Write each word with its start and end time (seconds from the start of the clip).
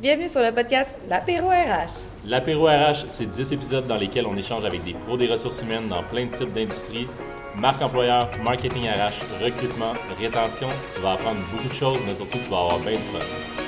Bienvenue 0.00 0.28
sur 0.28 0.40
le 0.42 0.52
podcast 0.52 0.94
L'Apéro 1.08 1.48
RH. 1.48 2.06
L'Apéro 2.24 2.66
RH, 2.66 3.06
c'est 3.08 3.26
10 3.26 3.52
épisodes 3.52 3.86
dans 3.88 3.96
lesquels 3.96 4.26
on 4.26 4.36
échange 4.36 4.64
avec 4.64 4.84
des 4.84 4.94
pros 4.94 5.16
des 5.16 5.26
ressources 5.26 5.60
humaines 5.60 5.88
dans 5.88 6.04
plein 6.04 6.26
de 6.26 6.30
types 6.30 6.52
d'industries. 6.52 7.08
Marque 7.56 7.82
employeur, 7.82 8.30
marketing 8.44 8.84
RH, 8.84 9.42
recrutement, 9.44 9.94
rétention. 10.20 10.68
Tu 10.94 11.00
vas 11.00 11.14
apprendre 11.14 11.40
beaucoup 11.50 11.66
de 11.66 11.74
choses, 11.74 11.98
mais 12.06 12.14
surtout, 12.14 12.38
tu 12.38 12.48
vas 12.48 12.58
avoir 12.58 12.78
bien 12.78 12.92
du 12.92 12.98
fun. 12.98 13.18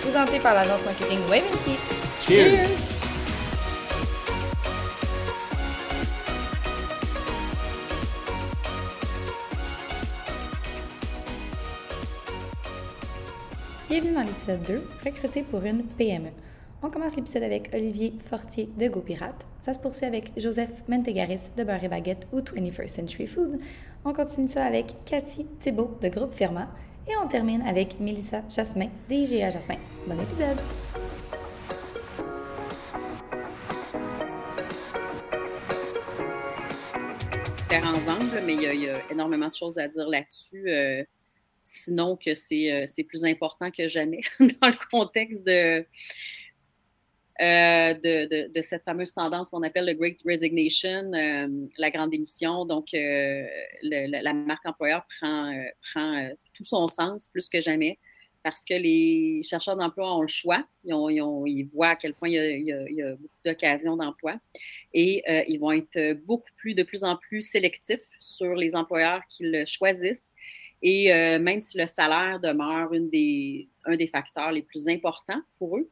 Présenté 0.02 0.38
par 0.38 0.54
l'agence 0.54 0.84
marketing 0.84 1.18
Waventy. 1.28 1.74
Cheers! 2.22 2.89
Bienvenue 13.90 14.14
dans 14.14 14.22
l'épisode 14.22 14.62
2, 14.68 14.82
recruté 15.04 15.42
pour 15.42 15.64
une 15.64 15.82
PME. 15.82 16.30
On 16.80 16.90
commence 16.90 17.16
l'épisode 17.16 17.42
avec 17.42 17.74
Olivier 17.74 18.14
Fortier 18.24 18.68
de 18.78 18.86
GoPirate. 18.86 19.44
Ça 19.62 19.74
se 19.74 19.80
poursuit 19.80 20.06
avec 20.06 20.30
Joseph 20.36 20.70
Mentegaris 20.86 21.50
de 21.56 21.64
Beurre 21.64 21.82
et 21.82 21.88
Baguette 21.88 22.28
ou 22.30 22.38
21st 22.38 22.86
Century 22.86 23.26
Food. 23.26 23.58
On 24.04 24.12
continue 24.12 24.46
ça 24.46 24.64
avec 24.64 24.94
Cathy 25.06 25.44
Thibault 25.58 25.98
de 26.00 26.08
Groupe 26.08 26.32
Firma. 26.32 26.68
Et 27.08 27.16
on 27.20 27.26
termine 27.26 27.62
avec 27.62 27.98
Mélissa 27.98 28.44
Jasmin 28.48 28.90
d'IGA 29.08 29.50
Jasmin. 29.50 29.74
Bon 30.06 30.14
épisode! 30.22 30.58
différents 37.58 38.12
angles, 38.12 38.42
mais 38.46 38.54
il 38.54 38.82
y, 38.82 38.88
a, 38.88 38.94
énormément 39.10 39.48
de 39.48 39.54
choses 39.56 39.78
à 39.78 39.88
dire 39.88 40.08
là-dessus. 40.08 40.68
euh, 40.68 41.02
sinon 41.70 42.16
que 42.16 42.34
c'est 42.34 42.72
euh, 42.72 42.84
c'est 42.88 43.04
plus 43.04 43.24
important 43.24 43.70
que 43.70 43.86
jamais 43.88 44.20
dans 44.40 44.68
le 44.68 44.88
contexte 44.90 45.44
de, 45.44 45.84
euh, 47.40 47.94
de, 47.94 48.26
de, 48.28 48.52
de 48.52 48.62
cette 48.62 48.84
fameuse 48.84 49.14
tendance 49.14 49.48
qu'on 49.50 49.62
appelle 49.62 49.86
le 49.86 49.94
Great 49.94 50.18
Resignation, 50.26 51.10
euh, 51.14 51.48
la 51.78 51.90
grande 51.90 52.10
démission. 52.10 52.66
Donc, 52.66 52.88
la 52.92 54.32
marque 54.34 54.66
employeur 54.66 55.06
prend, 55.18 55.54
prend 55.92 56.28
tout 56.52 56.64
son 56.64 56.88
sens 56.88 57.28
plus 57.28 57.48
que 57.48 57.60
jamais 57.60 57.98
parce 58.42 58.64
que 58.64 58.74
les 58.74 59.42
chercheurs 59.42 59.76
d'emploi 59.76 60.14
ont 60.16 60.22
le 60.22 60.28
choix. 60.28 60.64
Ils, 60.84 60.94
ils 61.46 61.68
voient 61.72 61.90
à 61.90 61.96
quel 61.96 62.12
point 62.14 62.28
il 62.28 62.34
y 62.34 62.38
a, 62.38 62.50
il 62.88 62.94
y 62.94 63.02
a- 63.02 63.14
beaucoup 63.16 63.34
d'occasions 63.44 63.96
d'emploi 63.96 64.36
et 64.92 65.22
ils 65.48 65.58
vont 65.58 65.72
être 65.72 66.14
beaucoup 66.26 66.50
plus, 66.56 66.74
de 66.74 66.82
plus 66.82 67.04
en 67.04 67.16
plus 67.16 67.42
sélectifs 67.42 68.00
sur 68.18 68.54
les 68.54 68.74
employeurs 68.76 69.22
qu'ils 69.30 69.64
choisissent. 69.66 70.34
Et 70.82 71.12
euh, 71.12 71.38
même 71.38 71.60
si 71.60 71.78
le 71.78 71.86
salaire 71.86 72.40
demeure 72.40 72.92
une 72.94 73.10
des, 73.10 73.68
un 73.84 73.96
des 73.96 74.06
facteurs 74.06 74.52
les 74.52 74.62
plus 74.62 74.88
importants 74.88 75.40
pour 75.58 75.76
eux, 75.76 75.90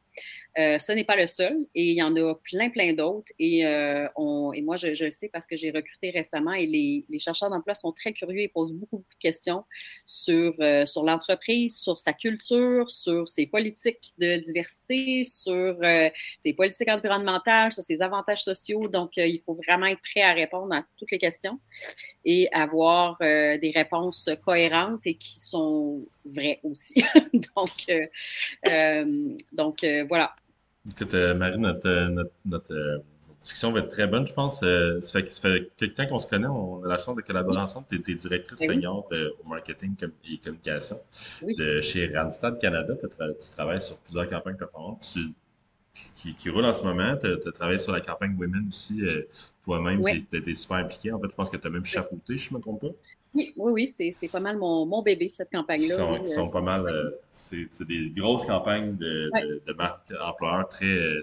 euh, 0.57 0.79
ce 0.79 0.91
n'est 0.91 1.03
pas 1.03 1.15
le 1.15 1.27
seul 1.27 1.55
et 1.75 1.91
il 1.91 1.95
y 1.95 2.03
en 2.03 2.15
a 2.15 2.35
plein, 2.35 2.69
plein 2.69 2.93
d'autres. 2.93 3.31
Et, 3.37 3.65
euh, 3.65 4.07
et 4.53 4.61
moi, 4.61 4.75
je, 4.75 4.87
le 4.87 5.11
sais 5.11 5.29
parce 5.31 5.45
que 5.45 5.55
j'ai 5.55 5.71
recruté 5.71 6.09
récemment 6.09 6.53
et 6.53 6.65
les, 6.65 7.05
les 7.07 7.19
chercheurs 7.19 7.49
d'emploi 7.49 7.75
sont 7.75 7.91
très 7.91 8.13
curieux 8.13 8.41
et 8.41 8.47
posent 8.47 8.73
beaucoup, 8.73 8.97
de 8.97 9.19
questions 9.19 9.63
sur, 10.05 10.53
euh, 10.59 10.85
sur 10.85 11.03
l'entreprise, 11.03 11.77
sur 11.77 11.99
sa 11.99 12.13
culture, 12.13 12.89
sur 12.89 13.29
ses 13.29 13.45
politiques 13.45 14.13
de 14.17 14.37
diversité, 14.37 15.23
sur 15.23 15.77
euh, 15.81 16.09
ses 16.39 16.53
politiques 16.53 16.89
environnementales, 16.89 17.71
sur 17.71 17.83
ses 17.83 18.01
avantages 18.01 18.43
sociaux. 18.43 18.87
Donc, 18.87 19.11
il 19.17 19.41
faut 19.45 19.53
vraiment 19.53 19.85
être 19.85 20.01
prêt 20.01 20.23
à 20.23 20.33
répondre 20.33 20.73
à 20.73 20.83
toutes 20.97 21.11
les 21.11 21.19
questions 21.19 21.59
et 22.25 22.49
avoir 22.51 23.17
des 23.19 23.71
réponses 23.73 24.29
cohérentes 24.43 25.01
et 25.05 25.15
qui 25.15 25.39
sont 25.39 26.05
vraies 26.25 26.59
aussi. 26.63 27.03
donc, 27.55 27.78
euh, 27.89 28.05
euh, 28.67 29.37
donc 29.51 29.83
euh, 29.83 30.05
voilà. 30.07 30.35
Écoute, 30.89 31.13
euh, 31.13 31.33
Marie, 31.35 31.57
notre, 31.57 31.87
euh, 31.87 32.07
notre, 32.09 32.31
notre, 32.45 32.73
euh, 32.73 32.97
notre 33.27 33.39
discussion 33.41 33.71
va 33.71 33.79
être 33.79 33.89
très 33.89 34.07
bonne, 34.07 34.25
je 34.25 34.33
pense. 34.33 34.63
Euh, 34.63 34.99
ça, 35.01 35.19
fait, 35.21 35.31
ça 35.31 35.41
fait 35.41 35.69
quelques 35.77 35.95
temps 35.95 36.07
qu'on 36.07 36.19
se 36.19 36.27
connaît, 36.27 36.47
on 36.47 36.83
a 36.83 36.87
la 36.87 36.97
chance 36.97 37.15
de 37.15 37.21
collaborer 37.21 37.59
ensemble. 37.59 37.85
Tu 37.89 37.97
es, 38.11 38.15
directrice 38.15 38.59
Ben 38.59 38.69
oui. 38.69 38.75
senior 38.75 39.07
euh, 39.11 39.29
au 39.43 39.47
marketing 39.47 39.95
et 40.25 40.37
communication 40.39 40.99
Oui. 41.43 41.53
de 41.57 41.81
chez 41.81 42.07
Randstad 42.15 42.57
Canada. 42.59 42.95
Tu 42.99 43.51
travailles 43.51 43.81
sur 43.81 43.97
plusieurs 43.97 44.27
campagnes 44.27 44.55
performantes 44.57 45.07
tu- 45.13 45.33
qui, 46.13 46.33
qui 46.33 46.49
roulent 46.49 46.65
en 46.65 46.73
ce 46.73 46.83
moment. 46.83 47.15
Tu 47.17 47.27
as, 47.27 47.51
travaillé 47.51 47.79
sur 47.79 47.91
la 47.91 48.01
campagne 48.01 48.35
Women 48.37 48.67
aussi. 48.69 49.01
euh, 49.05 49.23
Toi-même, 49.63 50.01
Oui. 50.01 50.25
tu 50.29 50.37
été 50.37 50.55
super 50.55 50.77
impliqué. 50.77 51.11
En 51.11 51.19
fait, 51.19 51.29
je 51.29 51.35
pense 51.35 51.49
que 51.49 51.57
tu 51.57 51.67
as 51.67 51.69
même 51.69 51.85
chapeauté, 51.85 52.37
je 52.37 52.51
ne 52.51 52.57
me 52.57 52.61
trompe 52.61 52.81
pas. 52.81 52.87
Oui, 53.33 53.53
oui, 53.57 53.71
oui, 53.71 54.11
c'est 54.11 54.31
pas 54.31 54.39
mal 54.39 54.57
mon, 54.57 54.85
mon 54.85 55.01
bébé, 55.03 55.29
cette 55.29 55.49
Ils 55.51 55.57
campagne-là. 55.57 55.95
sont, 55.95 56.11
oui. 56.13 56.19
ils 56.21 56.27
sont 56.27 56.47
pas 56.49 56.61
mal. 56.61 56.85
euh, 56.87 57.11
c'est 57.31 57.83
des 57.87 58.09
grosses 58.15 58.45
campagnes 58.45 58.95
de, 58.97 59.29
Ouais. 59.33 59.43
de, 59.47 59.61
de 59.67 59.73
marques 59.73 60.11
employeurs 60.21 60.67
très, 60.67 60.85
euh, 60.87 61.21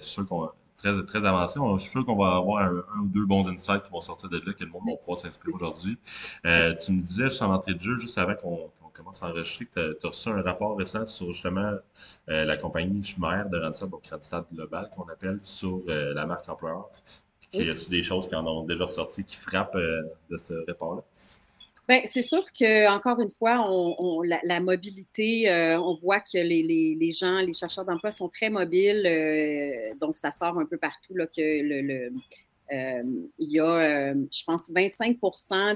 très, 0.77 1.03
très 1.05 1.25
avancées. 1.25 1.59
On- 1.59 1.77
Je 1.77 1.83
suis 1.83 1.91
sûr 1.91 2.05
qu'on 2.05 2.15
va 2.15 2.37
avoir 2.37 2.63
un, 2.65 2.85
un 2.97 3.01
ou 3.01 3.09
deux 3.09 3.25
bons 3.27 3.49
insights 3.49 3.83
qui 3.83 3.91
vont 3.91 4.01
sortir 4.03 4.29
de 4.29 4.37
là, 4.39 4.53
que 4.53 4.63
le 4.65 4.71
monde 4.71 4.83
va 4.87 4.97
pouvoir 4.99 5.19
s'inspirer 5.19 5.51
aujourd'hui. 5.55 5.97
Euh, 6.45 6.75
tu 6.75 6.93
me 6.93 7.01
disais, 7.01 7.25
juste 7.25 7.43
en 7.43 7.53
entrée 7.53 7.75
de 7.75 7.81
jeu, 7.81 7.97
juste 7.99 8.19
avant 8.19 8.35
qu'on 8.35 8.57
qu'on 8.79 8.86
commence 8.97 9.23
à 9.23 9.29
enregistrer, 9.29 9.67
tu 9.73 9.79
as, 9.81 10.09
reçu 10.09 10.29
un 10.29 10.43
rapport 10.43 10.77
récent 10.77 11.07
sur 11.07 11.31
justement 11.33 11.73
euh, 12.29 12.45
la 12.45 12.57
compagnie 12.57 13.03
mère 13.19 13.49
de 13.49 13.59
Randstad, 13.59 13.91
donc 13.91 14.07
Randstad 14.07 14.45
Global, 14.53 14.89
qu'on 14.95 15.05
appelle, 15.09 15.39
sur 15.43 15.83
euh, 15.89 16.15
la 16.15 16.27
marque 16.27 16.49
employeur. 16.49 16.89
Oui. 17.55 17.65
Y 17.65 17.71
a-t-il 17.71 17.89
des 17.89 18.03
choses 18.03 18.27
qui 18.29 18.35
en 18.35 18.47
ont 18.47 18.65
déjà 18.65 18.85
ressorti 18.85 19.25
qui 19.25 19.37
frappent 19.37 19.77
euh, 19.77 20.03
de 20.31 20.37
ce 20.37 20.55
rapport-là? 20.67 21.03
Ben, 21.89 22.01
c'est 22.07 22.23
sûr 22.23 22.43
que 22.53 22.89
encore 22.91 23.21
une 23.21 23.29
fois, 23.31 23.65
on, 23.71 23.95
on- 23.99 24.23
la, 24.23 24.41
la 24.43 24.59
mobilité, 24.59 25.49
euh, 25.49 25.79
on 25.81 25.95
voit 25.95 26.19
que 26.21 26.37
les, 26.37 26.63
les, 26.65 26.97
les 26.99 27.11
gens, 27.13 27.39
les 27.39 27.53
chercheurs 27.53 27.85
d'emploi 27.85 28.11
sont 28.11 28.29
très 28.29 28.51
mobiles, 28.51 29.07
euh, 29.07 29.95
donc 30.01 30.17
ça 30.17 30.33
sort 30.33 30.59
un 30.59 30.67
peu 30.67 30.79
partout 30.79 31.15
là, 31.15 31.27
que 31.29 31.41
le, 31.41 31.83
le- 31.83 32.13
euh, 32.73 33.03
il 33.39 33.51
y 33.51 33.61
a, 33.61 34.13
je 34.15 34.45
pense, 34.45 34.69
25 34.69 35.17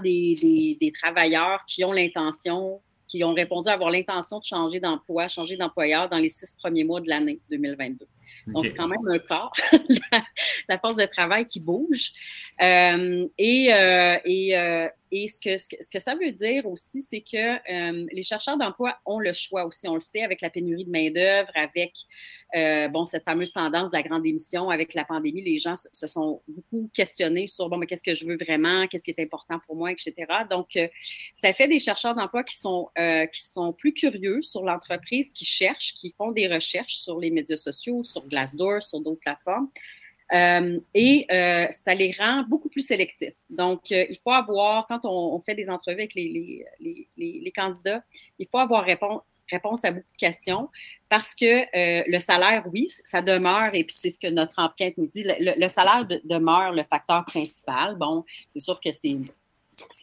des, 0.03 0.37
des, 0.43 0.79
des 0.81 0.93
travailleurs 0.93 1.65
qui 1.69 1.85
ont 1.85 1.93
l'intention, 1.93 2.81
qui 3.11 3.25
ont 3.25 3.35
répondu 3.35 3.69
à 3.69 3.73
avoir 3.73 3.91
l'intention 3.91 4.39
de 4.39 4.45
changer 4.45 4.79
d'emploi, 4.79 5.27
changer 5.29 5.57
d'employeur 5.57 6.09
dans 6.09 6.19
les 6.19 6.29
six 6.29 6.55
premiers 6.55 6.85
mois 6.85 7.01
de 7.01 7.09
l'année 7.09 7.41
2022. 7.51 8.07
Donc, 8.47 8.65
c'est 8.65 8.75
quand 8.75 8.89
même 8.89 9.07
un 9.07 9.19
corps, 9.19 9.53
la, 10.13 10.23
la 10.69 10.79
force 10.79 10.97
de 10.97 11.05
travail 11.05 11.45
qui 11.47 11.61
bouge. 11.61 12.13
Euh, 12.61 13.27
et 13.37 13.73
euh, 13.75 14.19
et, 14.25 14.57
euh, 14.57 14.89
et 15.13 15.27
ce, 15.27 15.41
que, 15.41 15.99
ça 15.99 16.15
veut 16.15 16.31
dire 16.31 16.67
aussi, 16.67 17.03
c'est 17.03 17.21
que 17.21 17.37
euh, 17.37 18.07
les 18.13 18.23
chercheurs 18.23 18.57
d'emploi 18.57 18.97
ont 19.05 19.19
le 19.19 19.33
choix 19.33 19.65
aussi. 19.65 19.89
On 19.89 19.95
le 19.95 20.01
sait 20.01 20.23
avec 20.23 20.41
la 20.41 20.51
pénurie 20.51 20.85
de 20.85 20.91
main-d'œuvre, 20.91 21.51
avec 21.55 21.95
euh, 22.55 22.87
bon, 22.89 23.07
cette 23.07 23.25
fameuse 23.25 23.53
tendance 23.53 23.91
de 23.91 23.97
la 23.97 24.05
grande 24.05 24.25
émission, 24.25 24.71
avec 24.71 24.95
la 24.95 25.05
pandémie, 25.05 25.43
les 25.43 25.59
gens 25.59 25.75
se, 25.77 26.07
sont 26.07 26.43
beaucoup 26.47 26.89
questionnés 26.95 27.49
sur 27.49 27.69
bon, 27.69 27.77
mais 27.77 27.87
qu'est-ce 27.87 28.05
que 28.05 28.15
je 28.15 28.25
veux 28.25 28.37
vraiment, 28.37 28.87
qu'est-ce 28.87 29.03
qui 29.03 29.11
est 29.11 29.21
important 29.21 29.59
pour 29.67 29.75
moi, 29.75 29.91
etc. 29.91 30.15
Donc, 30.49 30.77
euh, 30.77 30.87
ça 31.37 31.53
fait 31.53 31.67
des 31.67 31.81
chercheurs 31.81 32.15
d'emploi 32.15 32.45
qui 32.45 32.57
sont, 32.57 32.89
qui 33.33 33.43
sont 33.43 33.73
plus 33.73 33.93
curieux 33.93 34.43
sur 34.43 34.63
l'entreprise, 34.63 35.33
qui 35.33 35.45
cherchent, 35.45 35.95
qui 35.95 36.15
font 36.17 36.31
des 36.31 36.47
recherches 36.47 36.95
sur 36.95 37.19
les 37.19 37.31
médias 37.31 37.57
sociaux, 37.57 38.05
sur 38.05 38.27
Glassdoor, 38.29 38.83
sur 38.83 39.01
d'autres 39.01 39.21
plateformes. 39.21 39.69
Euh, 40.33 40.79
et 40.95 41.27
euh, 41.33 41.67
ça 41.71 41.95
les 41.95 42.13
rend 42.17 42.45
beaucoup 42.45 42.69
plus 42.69 42.83
sélectifs. 42.83 43.35
Donc, 43.49 43.91
euh, 43.91 44.07
il 44.09 44.17
faut 44.23 44.31
avoir, 44.31 44.87
quand 44.87 45.01
on, 45.05 45.41
fait 45.41 45.55
des 45.55 45.69
entrevues 45.69 45.95
avec 45.95 46.15
les, 46.15 47.53
candidats, 47.55 48.03
il 48.39 48.47
faut 48.47 48.59
avoir 48.59 48.85
réponse, 48.85 49.23
réponse 49.51 49.85
à 49.85 49.91
beaucoup 49.91 50.13
de 50.13 50.19
questions 50.19 50.69
parce 51.09 51.35
que 51.35 51.65
le 52.09 52.19
salaire, 52.21 52.65
oui, 52.73 52.89
ça 53.07 53.21
demeure, 53.21 53.75
et 53.75 53.83
puis 53.83 53.97
c'est 53.99 54.13
ce 54.13 54.19
que 54.19 54.33
notre 54.33 54.61
enquête 54.61 54.97
nous 54.97 55.09
dit, 55.13 55.25
le, 55.25 55.69
salaire 55.69 56.07
de, 56.07 56.21
demeure 56.25 56.73
le 56.73 56.85
facteur 56.85 57.25
principal. 57.25 57.97
Bon, 57.97 58.25
c'est 58.51 58.61
sûr 58.61 58.81
que 58.81 58.93
c'est 58.93 59.17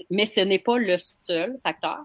mais 0.09 0.25
ce 0.25 0.39
n'est 0.39 0.57
pas 0.57 0.79
le 0.79 0.97
seul 0.97 1.55
facteur. 1.61 1.99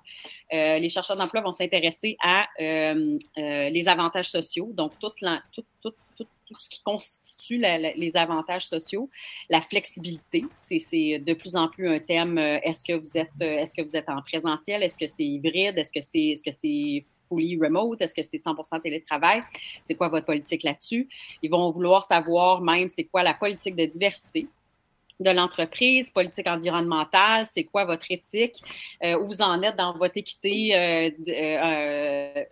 Les 0.53 0.91
chercheurs 0.91 1.17
d'emploi 1.17 1.41
vont 1.41 1.53
s'intéresser 1.53 2.17
à 2.23 2.47
les 2.59 3.89
avantages 3.89 4.31
sociaux, 4.31 4.71
donc 4.75 4.97
toute 5.01 5.21
la, 5.23 5.43
tout, 5.53 5.65
tout, 5.81 5.95
tout, 6.53 6.61
ce 6.61 6.69
qui 6.69 6.83
constitue 6.83 7.59
les 7.59 8.17
avantages 8.17 8.67
sociaux, 8.67 9.11
la 9.49 9.61
flexibilité, 9.61 10.45
c'est 10.55 11.19
de 11.19 11.35
plus 11.35 11.57
en 11.57 11.69
plus 11.69 11.89
un 11.89 11.99
thème. 11.99 12.39
euh, 12.39 12.59
Est-ce 12.63 12.85
que 12.85 12.93
vous 12.93 13.17
êtes, 13.19 13.31
est-ce 13.41 13.75
que 13.75 13.83
vous 13.83 13.97
êtes 13.97 14.09
en 14.09 14.23
présentiel, 14.23 14.83
est-ce 14.83 14.97
que 14.99 15.07
c'est 15.07 15.25
hybride, 15.25 15.79
est-ce 15.79 15.93
que 15.93 16.01
c'est, 16.01 16.29
est-ce 16.29 16.43
que 16.43 16.51
c'est 16.51 17.05
fully 17.29 17.59
remote, 17.59 18.01
est-ce 18.01 18.15
que 18.15 18.23
c'est 18.23 18.37
100% 18.37 18.81
télétravail, 18.81 19.41
c'est 19.87 19.95
quoi 19.95 20.09
votre 20.09 20.27
politique 20.27 20.63
là-dessus? 20.63 21.09
Ils 21.43 21.51
vont 21.51 21.71
vouloir 21.71 22.05
savoir 22.05 22.61
même 22.61 22.89
c'est 22.89 23.05
quoi 23.05 23.23
la 23.23 23.35
politique 23.35 23.77
de 23.77 23.85
diversité 23.87 24.49
de 25.21 25.31
l'entreprise, 25.31 26.11
politique 26.11 26.47
environnementale, 26.47 27.47
c'est 27.47 27.65
quoi 27.65 27.85
votre 27.85 28.07
éthique, 28.11 28.63
euh, 29.05 29.19
où 29.21 29.27
vous 29.27 29.41
en 29.43 29.63
êtes 29.63 29.77
dans 29.77 29.97
votre 29.97 30.17
équité 30.17 30.75
euh, 30.75 31.11
euh, 31.29 32.45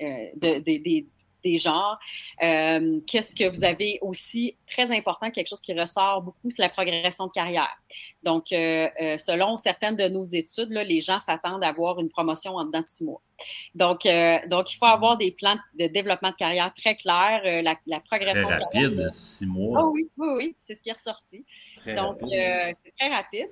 euh, 0.00 0.60
des 1.44 1.58
genres. 1.58 1.98
Euh, 2.42 3.00
qu'est-ce 3.06 3.34
que 3.34 3.48
vous 3.48 3.64
avez 3.64 3.98
aussi, 4.02 4.56
très 4.66 4.90
important, 4.96 5.30
quelque 5.30 5.48
chose 5.48 5.60
qui 5.60 5.78
ressort 5.78 6.22
beaucoup, 6.22 6.50
c'est 6.50 6.62
la 6.62 6.68
progression 6.68 7.26
de 7.26 7.32
carrière. 7.32 7.76
Donc, 8.22 8.52
euh, 8.52 8.88
euh, 9.00 9.18
selon 9.18 9.56
certaines 9.56 9.96
de 9.96 10.08
nos 10.08 10.24
études, 10.24 10.70
là, 10.70 10.84
les 10.84 11.00
gens 11.00 11.20
s'attendent 11.20 11.64
à 11.64 11.68
avoir 11.68 12.00
une 12.00 12.08
promotion 12.08 12.56
en 12.56 12.64
dedans 12.64 12.80
de 12.80 12.88
six 12.88 13.04
mois. 13.04 13.22
Donc, 13.74 14.06
donc, 14.48 14.74
il 14.74 14.76
faut 14.78 14.86
avoir 14.86 15.16
des 15.16 15.30
plans 15.30 15.58
de 15.78 15.86
développement 15.86 16.30
de 16.30 16.36
carrière 16.36 16.72
très 16.74 16.96
clairs. 16.96 17.40
la, 17.44 17.76
la, 17.86 18.00
progression 18.00 18.48
très 18.48 18.58
rapide, 18.58 19.10
six 19.12 19.46
mois. 19.46 19.84
Oh, 19.84 19.90
oui, 19.92 20.08
oui, 20.16 20.28
oui, 20.36 20.56
c'est 20.58 20.74
ce 20.74 20.82
qui 20.82 20.90
est 20.90 20.94
ressorti. 20.94 21.44
donc, 21.86 22.18
c'est 22.20 22.94
très 22.98 23.08
rapide. 23.08 23.48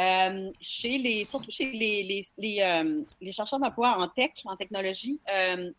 Euh, 0.00 0.50
chez 0.62 0.96
les, 0.96 1.26
surtout 1.26 1.50
chez 1.50 1.72
les, 1.72 2.22
les, 2.38 2.62
euh, 2.62 3.02
les 3.20 3.32
chercheurs 3.32 3.58
d'emploi 3.58 3.98
en 3.98 4.08
tech, 4.08 4.30
en 4.46 4.56
technologie, 4.56 5.20
euh, 5.30 5.70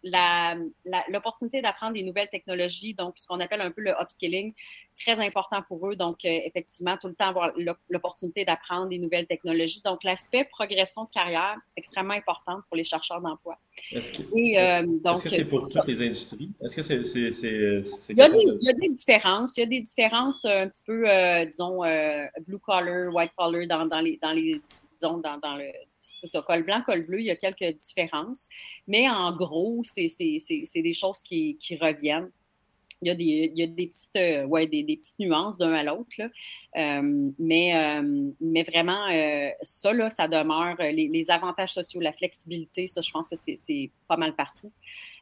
l'opportunité 1.10 1.62
d'apprendre 1.62 1.94
des 1.94 2.04
nouvelles 2.04 2.30
technologies, 2.30 2.94
donc 2.94 3.18
ce 3.18 3.26
qu'on 3.26 3.40
appelle 3.40 3.62
un 3.62 3.72
peu 3.72 3.82
le 3.82 3.96
upskilling, 4.00 4.54
très 5.04 5.20
important 5.20 5.62
pour 5.68 5.90
eux. 5.90 5.96
Donc, 5.96 6.24
effectivement, 6.24 6.98
tout 6.98 7.08
le 7.08 7.16
temps 7.16 7.30
avoir 7.30 7.52
l'opportunité 7.90 8.46
d'apprendre 8.46 8.90
des 8.90 9.00
nouvelles 9.00 9.28
technologies. 9.28 9.82
Donc, 9.84 10.04
l'aspect 10.04 10.46
progression 10.46 11.06
de 11.06 11.10
carrière, 11.10 11.58
extrêmement 11.76 12.14
important 12.14 12.60
pour 12.68 12.78
les 12.78 12.84
chercheurs 12.84 13.22
d'emploi. 13.22 13.58
Est-ce 13.92 14.12
que 14.12 15.30
c'est 15.30 15.46
pour 15.46 15.62
toutes 15.62 15.88
les 15.88 16.06
industries? 16.06 16.52
Est-ce 16.62 16.76
que 16.76 16.82
c'est. 16.84 18.10
il, 18.10 18.18
y 18.18 18.22
a 18.22 18.30
des, 18.30 18.38
il 18.38 18.64
y 18.64 18.70
a 18.70 18.74
des 18.74 18.90
différences. 18.90 19.58
Il 19.58 19.62
y 19.62 19.64
a 19.64 19.68
des 19.68 19.82
différences 19.82 20.46
un 20.46 20.68
petit 20.68 20.84
peu, 20.84 21.06
disons, 21.46 21.82
blue 22.46 22.60
collar, 22.60 23.14
white 23.14 23.32
collar 23.38 23.68
dans, 23.68 23.86
dans 23.86 24.02
dans 24.22 24.32
les, 24.32 24.62
disons, 24.94 25.18
dans, 25.18 25.38
dans 25.38 25.56
le, 25.58 25.72
ça, 26.02 26.42
col 26.42 26.64
blanc, 26.64 26.82
col 26.86 27.06
bleu, 27.06 27.20
il 27.20 27.26
y 27.26 27.32
a 27.32 27.36
quelques 27.36 27.80
différences. 27.82 28.48
Mais 28.88 29.10
en 29.10 29.36
gros, 29.36 29.82
c'est 29.84 30.08
des 30.08 30.94
choses 30.94 31.22
qui, 31.24 31.58
qui, 31.58 31.76
reviennent. 31.78 32.32
Il 33.02 33.08
y 33.08 33.12
a 33.12 33.16
des, 33.16 33.52
il 33.54 33.58
y 33.58 33.64
a 33.64 33.68
des 33.68 33.88
petites, 33.88 34.16
euh, 34.16 34.46
ouais, 34.46 34.68
des, 34.68 34.84
des, 34.84 34.98
petites 34.98 35.20
nuances 35.20 35.58
d'un 35.58 35.74
à 35.74 35.84
l'autre. 35.84 36.22
Euh, 36.78 37.32
mais, 37.40 37.76
euh, 37.76 38.32
mais 38.40 38.64
vraiment, 38.64 39.08
ça, 39.62 39.94
là, 39.94 40.10
ça 40.10 40.28
demeure. 40.28 40.78
Les, 40.80 41.08
les, 41.08 41.32
avantages 41.32 41.74
sociaux, 41.74 42.00
la 42.00 42.14
flexibilité, 42.14 42.88
ça, 42.88 43.02
je 43.02 43.12
pense 43.12 43.30
que 43.30 43.36
c'est 43.36 43.92
pas 44.08 44.18
mal 44.18 44.36
partout. 44.36 44.72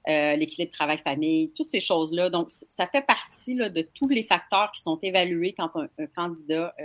l'équilibre 0.07 0.71
travail-famille, 0.71 1.51
toutes 1.55 1.69
ces 1.69 1.79
choses-là. 1.79 2.29
Donc, 2.29 2.47
ça 2.49 2.87
fait 2.87 3.05
partie 3.05 3.55
là, 3.55 3.69
de 3.69 3.81
tous 3.81 4.09
les 4.09 4.23
facteurs 4.23 4.71
qui 4.73 4.81
sont 4.81 4.99
évalués 5.01 5.53
quand 5.53 5.75
un, 5.75 5.87
un 5.97 6.07
candidat 6.07 6.75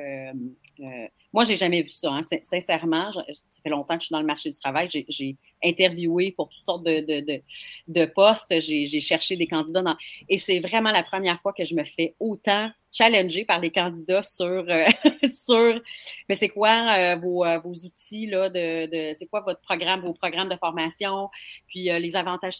moi, 1.35 1.43
j'ai 1.43 1.57
jamais 1.57 1.83
vu 1.83 1.89
ça. 1.89 2.13
Hein. 2.13 2.21
Sincèrement, 2.43 3.11
ça 3.13 3.23
fait 3.61 3.69
longtemps 3.69 3.97
que 3.97 4.03
je 4.03 4.07
suis 4.07 4.13
dans 4.13 4.21
le 4.21 4.27
marché 4.27 4.51
du 4.51 4.57
travail. 4.57 4.89
J'ai 5.09 5.37
interviewé 5.65 6.31
pour 6.31 6.49
toutes 6.49 6.65
sortes 6.65 6.85
de, 6.85 7.01
de, 7.01 7.43
de, 7.89 8.05
postes. 8.07 8.61
J'ai 8.61 9.01
cherché 9.01 9.35
des 9.35 9.49
candidats. 9.49 9.83
Dans... 9.83 9.97
Et 10.29 10.39
c'est 10.39 10.61
vraiment 10.61 10.93
la 10.93 11.03
première 11.03 11.41
fois 11.41 11.53
que 11.53 11.65
je 11.65 11.75
me 11.75 11.83
fais 11.83 12.15
autant 12.21 12.71
challengé 12.95 13.45
par 13.45 13.59
les 13.59 13.73
candidats 13.73 14.23
sur, 14.23 14.45
euh, 14.47 14.87
sur 15.25 15.81
mais 16.29 16.37
c'est 16.37 16.49
quoi 16.49 16.95
euh, 16.97 17.17
vos, 17.17 17.45
euh, 17.45 17.59
vos, 17.59 17.73
outils, 17.73 18.27
là, 18.27 18.49
de, 18.49 18.87
de 18.87 19.13
c'est 19.15 19.27
quoi 19.27 19.41
votre 19.41 19.61
programme, 19.61 20.01
vos 20.03 20.15
programmes 20.15 20.49
de 20.49 20.57
formation, 20.57 21.29
puis 21.67 21.85
les 21.85 22.17
avantages, 22.17 22.59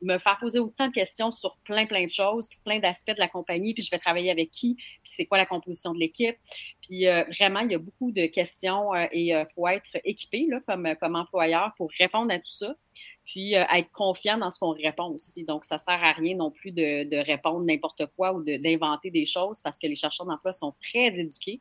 me 0.00 0.18
faire 0.18 0.38
poser 0.40 0.58
autant 0.58 0.88
de 0.88 0.92
questions 0.92 1.30
sur 1.30 1.56
plein, 1.64 1.84
plein 1.86 2.06
de 2.06 2.10
choses, 2.10 2.48
plein 2.64 2.78
d'aspects 2.78 3.12
de 3.12 3.20
la 3.20 3.28
compagnie, 3.28 3.74
puis 3.74 3.82
je 3.82 3.90
vais 3.90 3.98
travailler 3.98 4.30
avec 4.30 4.50
qui, 4.50 4.74
puis 4.74 5.12
c'est 5.14 5.26
quoi 5.26 5.36
la 5.36 5.46
composition 5.46 5.92
de 5.92 5.98
l'équipe. 5.98 6.36
Puis 6.80 7.04
vraiment, 7.38 7.49
il 7.60 7.72
y 7.72 7.74
a 7.74 7.78
beaucoup 7.78 8.12
de 8.12 8.26
questions 8.26 8.94
et 8.94 9.08
il 9.12 9.46
faut 9.54 9.66
être 9.68 9.98
équipé 10.04 10.48
comme, 10.66 11.16
employeur 11.16 11.72
pour 11.76 11.90
répondre 11.98 12.32
à 12.32 12.38
tout 12.38 12.50
ça 12.50 12.74
puis 13.24 13.54
euh, 13.54 13.64
être 13.72 13.90
confiant 13.92 14.38
dans 14.38 14.50
ce 14.50 14.58
qu'on 14.58 14.72
répond 14.72 15.14
aussi. 15.14 15.44
Donc, 15.44 15.64
ça 15.64 15.76
ne 15.76 15.80
sert 15.80 16.02
à 16.02 16.12
rien 16.12 16.34
non 16.34 16.50
plus 16.50 16.72
de 16.72 17.24
répondre 17.24 17.64
n'importe 17.64 18.06
quoi 18.16 18.32
ou 18.32 18.42
d'inventer 18.42 19.10
des 19.10 19.24
choses 19.26 19.60
parce 19.62 19.78
que 19.78 19.86
les 19.86 19.94
chercheurs 19.94 20.26
d'emploi 20.26 20.52
sont 20.52 20.74
très 20.82 21.18
éduqués. 21.18 21.60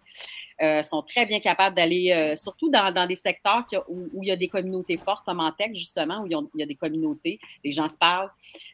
Euh, 0.62 0.84
sont 0.84 1.02
très 1.02 1.26
bien 1.26 1.40
capables 1.40 1.74
d'aller, 1.74 2.12
euh, 2.12 2.36
surtout 2.36 2.70
dans, 2.70 2.92
dans, 2.92 3.08
des 3.08 3.16
secteurs 3.16 3.64
où, 3.88 4.24
il 4.24 4.28
y 4.28 4.32
a 4.32 4.36
des 4.36 4.48
communautés 4.48 4.98
fortes, 4.98 5.24
comme 5.26 5.40
en 5.40 5.54
tech, 5.54 5.70
justement, 5.74 6.20
où 6.22 6.28
il 6.28 6.38
y 6.56 6.64
a, 6.64 6.66
des 6.66 6.76
communautés, 6.76 7.40
les 7.64 7.72
gens 7.72 7.88
se 7.88 7.98
parlent. 7.98 8.30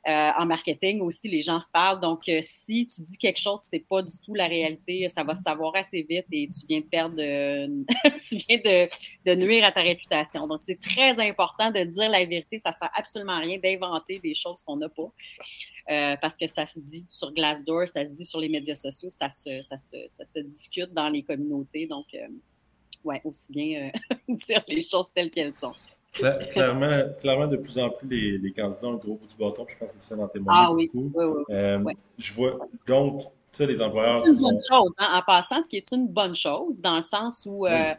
Euh, 0.08 0.32
en 0.38 0.48
marketing 0.48 1.02
aussi, 1.02 1.28
les 1.28 1.42
gens 1.42 1.60
se 1.60 1.70
parlent. 1.70 2.00
Donc, 2.00 2.24
si 2.42 2.88
tu 2.88 3.02
dis 3.02 3.18
quelque 3.20 3.40
chose, 3.40 3.60
c'est 3.66 3.88
pas 3.88 4.02
du 4.02 4.18
tout 4.18 4.34
la 4.34 4.48
réalité, 4.48 5.08
ça 5.10 5.24
va 5.24 5.36
se 5.36 5.44
savoir 5.44 5.76
assez 5.76 6.02
vite 6.10 6.26
et 6.32 6.48
tu 6.48 6.66
viens 6.68 6.80
de 6.80 6.86
perdre, 6.86 7.16
tu 8.28 8.36
viens 8.38 8.58
de, 8.58 8.90
de, 9.26 9.36
nuire 9.36 9.66
à 9.66 9.72
ta 9.72 9.82
réputation. 9.82 10.48
Donc, 10.48 10.62
c'est 10.64 10.80
très 10.80 11.20
important 11.20 11.70
de 11.70 11.84
dire 11.84 12.10
la 12.10 12.26
vérité. 12.26 12.58
Ça 12.58 12.72
sert 12.72 12.90
absolument 12.96 13.34
à 13.34 13.40
rien 13.40 13.60
d'inventer 13.60 14.18
des 14.18 14.34
choses 14.34 14.64
qu'on 14.64 14.78
n'a 14.78 14.90
pas. 14.90 15.12
Parce 15.88 16.38
que 16.38 16.48
ça 16.48 16.66
se 16.66 16.80
dit 16.80 17.06
sur 17.10 17.32
Glassdoor, 17.34 17.88
ça 17.88 18.06
se 18.06 18.12
dit 18.12 18.26
sur 18.26 18.40
les 18.40 18.50
médias 18.50 18.76
sociaux, 18.76 19.10
ça 19.12 19.30
se, 19.30 19.62
ça 19.62 19.78
se, 19.78 19.98
ça 20.08 20.26
se 20.26 20.40
discute 20.40 20.94
dans 20.94 21.10
les 21.10 21.24
communautés 21.24 21.86
donc, 21.88 22.06
euh, 22.14 22.28
ouais, 23.04 23.22
aussi 23.24 23.52
bien 23.52 23.90
euh, 23.90 24.16
dire 24.48 24.64
les 24.68 24.82
choses 24.82 25.08
telles 25.14 25.32
qu'elles 25.32 25.56
sont. 25.56 25.74
Clairement, 26.14 27.04
clairement, 27.20 27.48
de 27.48 27.58
plus 27.58 27.78
en 27.78 27.90
plus, 27.90 28.08
les, 28.08 28.54
candidats 28.54 28.88
ont 28.88 28.94
le 28.94 28.98
gros 28.98 29.16
bout 29.16 29.28
du 29.28 29.36
bâton. 29.36 29.66
Je 29.68 29.78
pense 29.78 29.92
que 29.92 30.00
ça 30.00 30.16
dans 30.16 30.30
témoigne 30.30 30.58
ah, 30.58 30.72
oui. 30.72 30.90
beaucoup. 30.94 31.12
Oui, 31.14 31.26
oui, 31.26 31.56
euh, 31.56 31.84
Je 32.18 32.34
vois, 32.34 32.58
donc, 32.88 33.24
ça, 33.52 33.66
les 33.66 33.82
employeurs. 33.82 34.22
C'est 34.22 34.30
une 34.30 34.40
bonne 34.40 34.62
chose, 34.62 34.92
hein, 34.98 35.20
en 35.20 35.22
passant, 35.24 35.62
ce 35.62 35.68
qui 35.68 35.76
est 35.76 35.92
une 35.92 36.08
bonne 36.08 36.36
chose, 36.36 36.80
dans 36.80 36.96
le 36.96 37.04
sens 37.04 37.46
où 37.46 37.66
euh, 37.66 37.94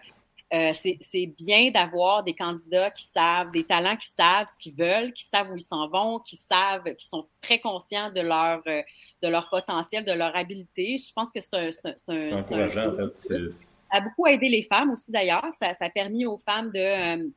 c'est 0.50 1.34
bien 1.38 1.70
d'avoir 1.70 2.22
des 2.22 2.34
candidats 2.34 2.90
qui 2.90 3.04
savent, 3.04 3.50
des 3.50 3.64
talents 3.64 3.96
qui 3.96 4.08
savent 4.08 4.46
ce 4.46 4.58
qu'ils 4.60 4.76
veulent, 4.76 5.12
qui 5.12 5.24
savent 5.24 5.50
où 5.50 5.56
ils 5.56 5.62
s'en 5.62 5.88
vont, 5.88 6.20
qui 6.20 6.36
savent, 6.36 6.84
qui 6.94 7.08
sont 7.08 7.28
très 7.40 7.58
conscients 7.58 8.10
de 8.12 8.20
leur, 8.20 8.62
euh, 8.66 8.82
de 9.22 9.28
leur 9.28 9.48
potentiel, 9.48 10.04
de 10.04 10.12
leur 10.12 10.34
habileté. 10.36 10.96
Je 10.98 11.12
pense 11.12 11.32
que 11.32 11.40
c'est 11.40 11.54
un. 11.54 11.70
C'est 11.72 12.32
encourageant, 12.32 12.90
en 12.90 12.94
fait. 12.94 13.16
Ça 13.16 13.98
a 13.98 14.00
beaucoup 14.02 14.26
aidé 14.26 14.48
les 14.48 14.62
femmes 14.62 14.90
aussi, 14.90 15.10
d'ailleurs. 15.10 15.46
Ça, 15.58 15.74
ça, 15.74 15.86
a 15.86 15.90
permis 15.90 16.26
aux 16.26 16.38
femmes 16.38 16.70
de. 16.70 17.32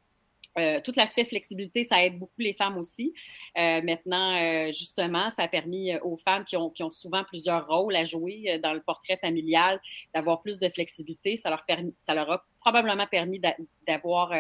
Euh, 0.60 0.82
tout 0.84 0.92
l'aspect 0.96 1.26
flexibilité, 1.26 1.84
ça 1.84 2.04
aide 2.04 2.18
beaucoup 2.20 2.40
les 2.40 2.54
femmes 2.54 2.78
aussi. 2.78 3.14
Euh, 3.58 3.82
maintenant, 3.82 4.36
euh, 4.36 4.68
justement, 4.68 5.30
ça 5.30 5.44
a 5.44 5.48
permis 5.48 5.96
aux 5.98 6.18
femmes 6.18 6.46
qui 6.46 6.56
ont, 6.58 6.74
souvent 6.92 7.24
plusieurs 7.24 7.68
rôles 7.68 7.96
à 7.96 8.06
jouer 8.06 8.60
dans 8.62 8.74
le 8.74 8.82
portrait 8.82 9.18
familial 9.18 9.80
d'avoir 10.14 10.42
plus 10.42 10.60
de 10.60 10.70
flexibilité. 10.70 11.38
Ça 11.38 11.50
leur, 11.50 12.32
a 12.32 12.46
probablement 12.60 13.08
permis 13.08 13.40
d'avoir 13.88 14.32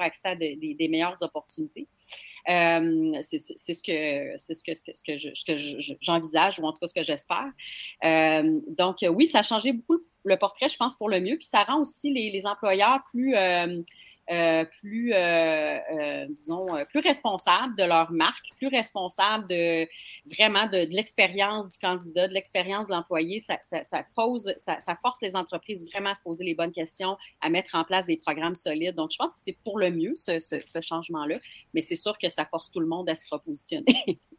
accès 0.00 0.28
à 0.28 0.36
des 0.36 0.88
meilleures 0.88 1.16
opportunités. 1.20 1.88
c'est 2.46 3.38
ce 3.38 3.82
que 3.82 4.38
c'est 4.38 4.54
ce 4.54 4.62
que, 4.64 5.96
j'envisage 6.00 6.58
ou 6.60 6.64
en 6.64 6.72
tout 6.72 6.78
cas 6.78 6.88
ce 6.88 6.94
que 6.94 7.02
j'espère. 7.02 7.50
donc 8.68 8.96
oui, 9.10 9.26
ça 9.26 9.40
a 9.40 9.42
changé 9.42 9.72
beaucoup 9.72 10.02
le 10.24 10.36
portrait, 10.36 10.68
je 10.68 10.76
pense, 10.76 10.96
pour 10.96 11.08
le 11.08 11.20
mieux. 11.20 11.36
Puis 11.36 11.48
ça 11.50 11.64
rend 11.64 11.80
aussi 11.80 12.12
les, 12.12 12.46
employeurs 12.46 13.00
plus 13.12 13.34
plus, 14.80 15.12
euh, 15.12 15.78
euh, 15.90 16.26
disons, 16.28 16.66
plus 16.90 17.00
responsables 17.00 17.76
de 17.76 17.84
leur 17.84 18.12
marque, 18.12 18.46
plus 18.56 18.68
responsables 18.68 19.48
de 19.48 19.88
vraiment 20.26 20.66
de, 20.66 20.86
l'expérience 20.94 21.70
du 21.70 21.78
candidat, 21.78 22.28
de 22.28 22.34
l'expérience 22.34 22.86
de 22.88 22.92
l'employé. 22.92 23.38
Ça, 23.40 23.58
ça, 23.62 24.04
pose, 24.14 24.52
ça, 24.56 24.80
ça, 24.80 24.96
force 24.96 25.18
les 25.22 25.34
entreprises 25.34 25.86
vraiment 25.90 26.10
à 26.10 26.14
se 26.14 26.22
poser 26.22 26.44
les 26.44 26.54
bonnes 26.54 26.72
questions, 26.72 27.16
à 27.40 27.48
mettre 27.48 27.74
en 27.74 27.84
place 27.84 28.06
des 28.06 28.16
programmes 28.16 28.54
solides. 28.54 28.94
Donc, 28.94 29.12
je 29.12 29.16
pense 29.16 29.32
que 29.32 29.38
c'est 29.38 29.56
pour 29.64 29.78
le 29.78 29.90
mieux, 29.90 30.14
ce, 30.14 30.40
ce, 30.40 30.56
ce 30.66 30.80
changement-là, 30.80 31.38
mais 31.74 31.80
c'est 31.80 31.96
sûr 31.96 32.18
que 32.18 32.28
ça 32.28 32.44
force 32.44 32.70
tout 32.70 32.80
le 32.80 32.86
monde 32.86 33.08
à 33.08 33.14
se 33.14 33.26
repositionner. 33.30 34.20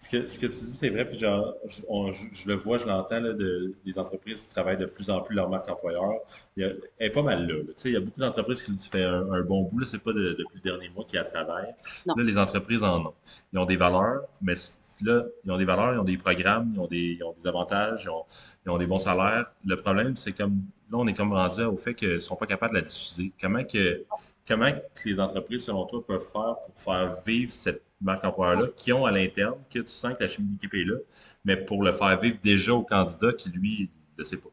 Ce 0.00 0.08
que, 0.08 0.28
ce 0.28 0.38
que, 0.38 0.46
tu 0.46 0.52
dis, 0.52 0.70
c'est 0.72 0.90
vrai, 0.90 1.08
puis 1.08 1.18
genre, 1.18 1.54
je, 1.66 2.48
le 2.48 2.54
vois, 2.54 2.78
je 2.78 2.86
l'entends, 2.86 3.20
de, 3.20 3.74
des 3.84 3.98
entreprises 3.98 4.42
qui 4.42 4.48
travaillent 4.48 4.78
de 4.78 4.86
plus 4.86 5.10
en 5.10 5.20
plus 5.20 5.36
leur 5.36 5.48
marque 5.48 5.68
employeur. 5.68 6.12
Il 6.56 6.62
y 6.62 6.66
a, 6.66 6.70
elle 6.98 7.06
est 7.06 7.10
pas 7.10 7.22
mal 7.22 7.46
là. 7.46 7.54
il 7.84 7.92
y 7.92 7.96
a 7.96 8.00
beaucoup 8.00 8.20
d'entreprises 8.20 8.62
qui 8.62 8.72
font 8.72 8.98
un, 8.98 9.32
un, 9.32 9.42
bon 9.42 9.64
bout. 9.64 9.84
Ce 9.84 9.96
n'est 9.96 10.02
pas 10.02 10.12
de, 10.12 10.30
depuis 10.38 10.56
le 10.56 10.70
dernier 10.70 10.88
mois 10.88 11.04
qui 11.06 11.18
a 11.18 11.24
travaillé. 11.24 11.68
Là, 12.06 12.14
les 12.16 12.38
entreprises 12.38 12.82
en 12.82 13.06
ont. 13.06 13.14
Ils 13.52 13.58
ont 13.58 13.66
des 13.66 13.76
valeurs, 13.76 14.22
mais 14.40 14.54
là, 15.02 15.24
ils 15.44 15.50
ont 15.50 15.58
des 15.58 15.64
valeurs, 15.64 15.94
ils 15.94 15.98
ont 15.98 16.04
des 16.04 16.16
programmes, 16.16 16.72
ils 16.74 16.80
ont 16.80 16.86
des, 16.86 17.16
ils 17.18 17.24
ont 17.24 17.34
des 17.40 17.48
avantages, 17.48 18.04
ils 18.04 18.10
ont, 18.10 18.24
ils 18.64 18.70
ont, 18.70 18.78
des 18.78 18.86
bons 18.86 18.98
salaires. 18.98 19.46
Le 19.64 19.76
problème, 19.76 20.16
c'est 20.16 20.32
comme 20.32 20.62
là, 20.90 20.98
on 20.98 21.06
est 21.06 21.14
comme 21.14 21.32
rendu 21.32 21.62
au 21.62 21.76
fait 21.76 21.94
qu'ils 21.94 22.14
ne 22.14 22.20
sont 22.20 22.36
pas 22.36 22.46
capables 22.46 22.74
de 22.74 22.80
la 22.80 22.86
diffuser. 22.86 23.32
Comment 23.40 23.64
que, 23.64 24.04
comment 24.50 24.72
les 25.04 25.20
entreprises, 25.20 25.66
selon 25.66 25.86
toi, 25.86 26.04
peuvent 26.04 26.28
faire 26.32 26.56
pour 26.66 26.80
faire 26.82 27.14
vivre 27.24 27.52
cette 27.52 27.82
marque 28.00 28.24
employeur-là, 28.24 28.66
qui 28.76 28.92
ont 28.92 29.06
à 29.06 29.12
l'interne, 29.12 29.60
que 29.70 29.78
tu 29.78 29.86
sens 29.86 30.14
que 30.14 30.24
la 30.24 30.28
chimie 30.28 30.48
d'équipe 30.48 30.74
est 30.74 30.84
là, 30.84 30.96
mais 31.44 31.56
pour 31.56 31.84
le 31.84 31.92
faire 31.92 32.20
vivre 32.20 32.38
déjà 32.42 32.74
au 32.74 32.82
candidat 32.82 33.32
qui, 33.34 33.48
lui, 33.50 33.90
ne 34.18 34.24
sait 34.24 34.38
pas? 34.38 34.48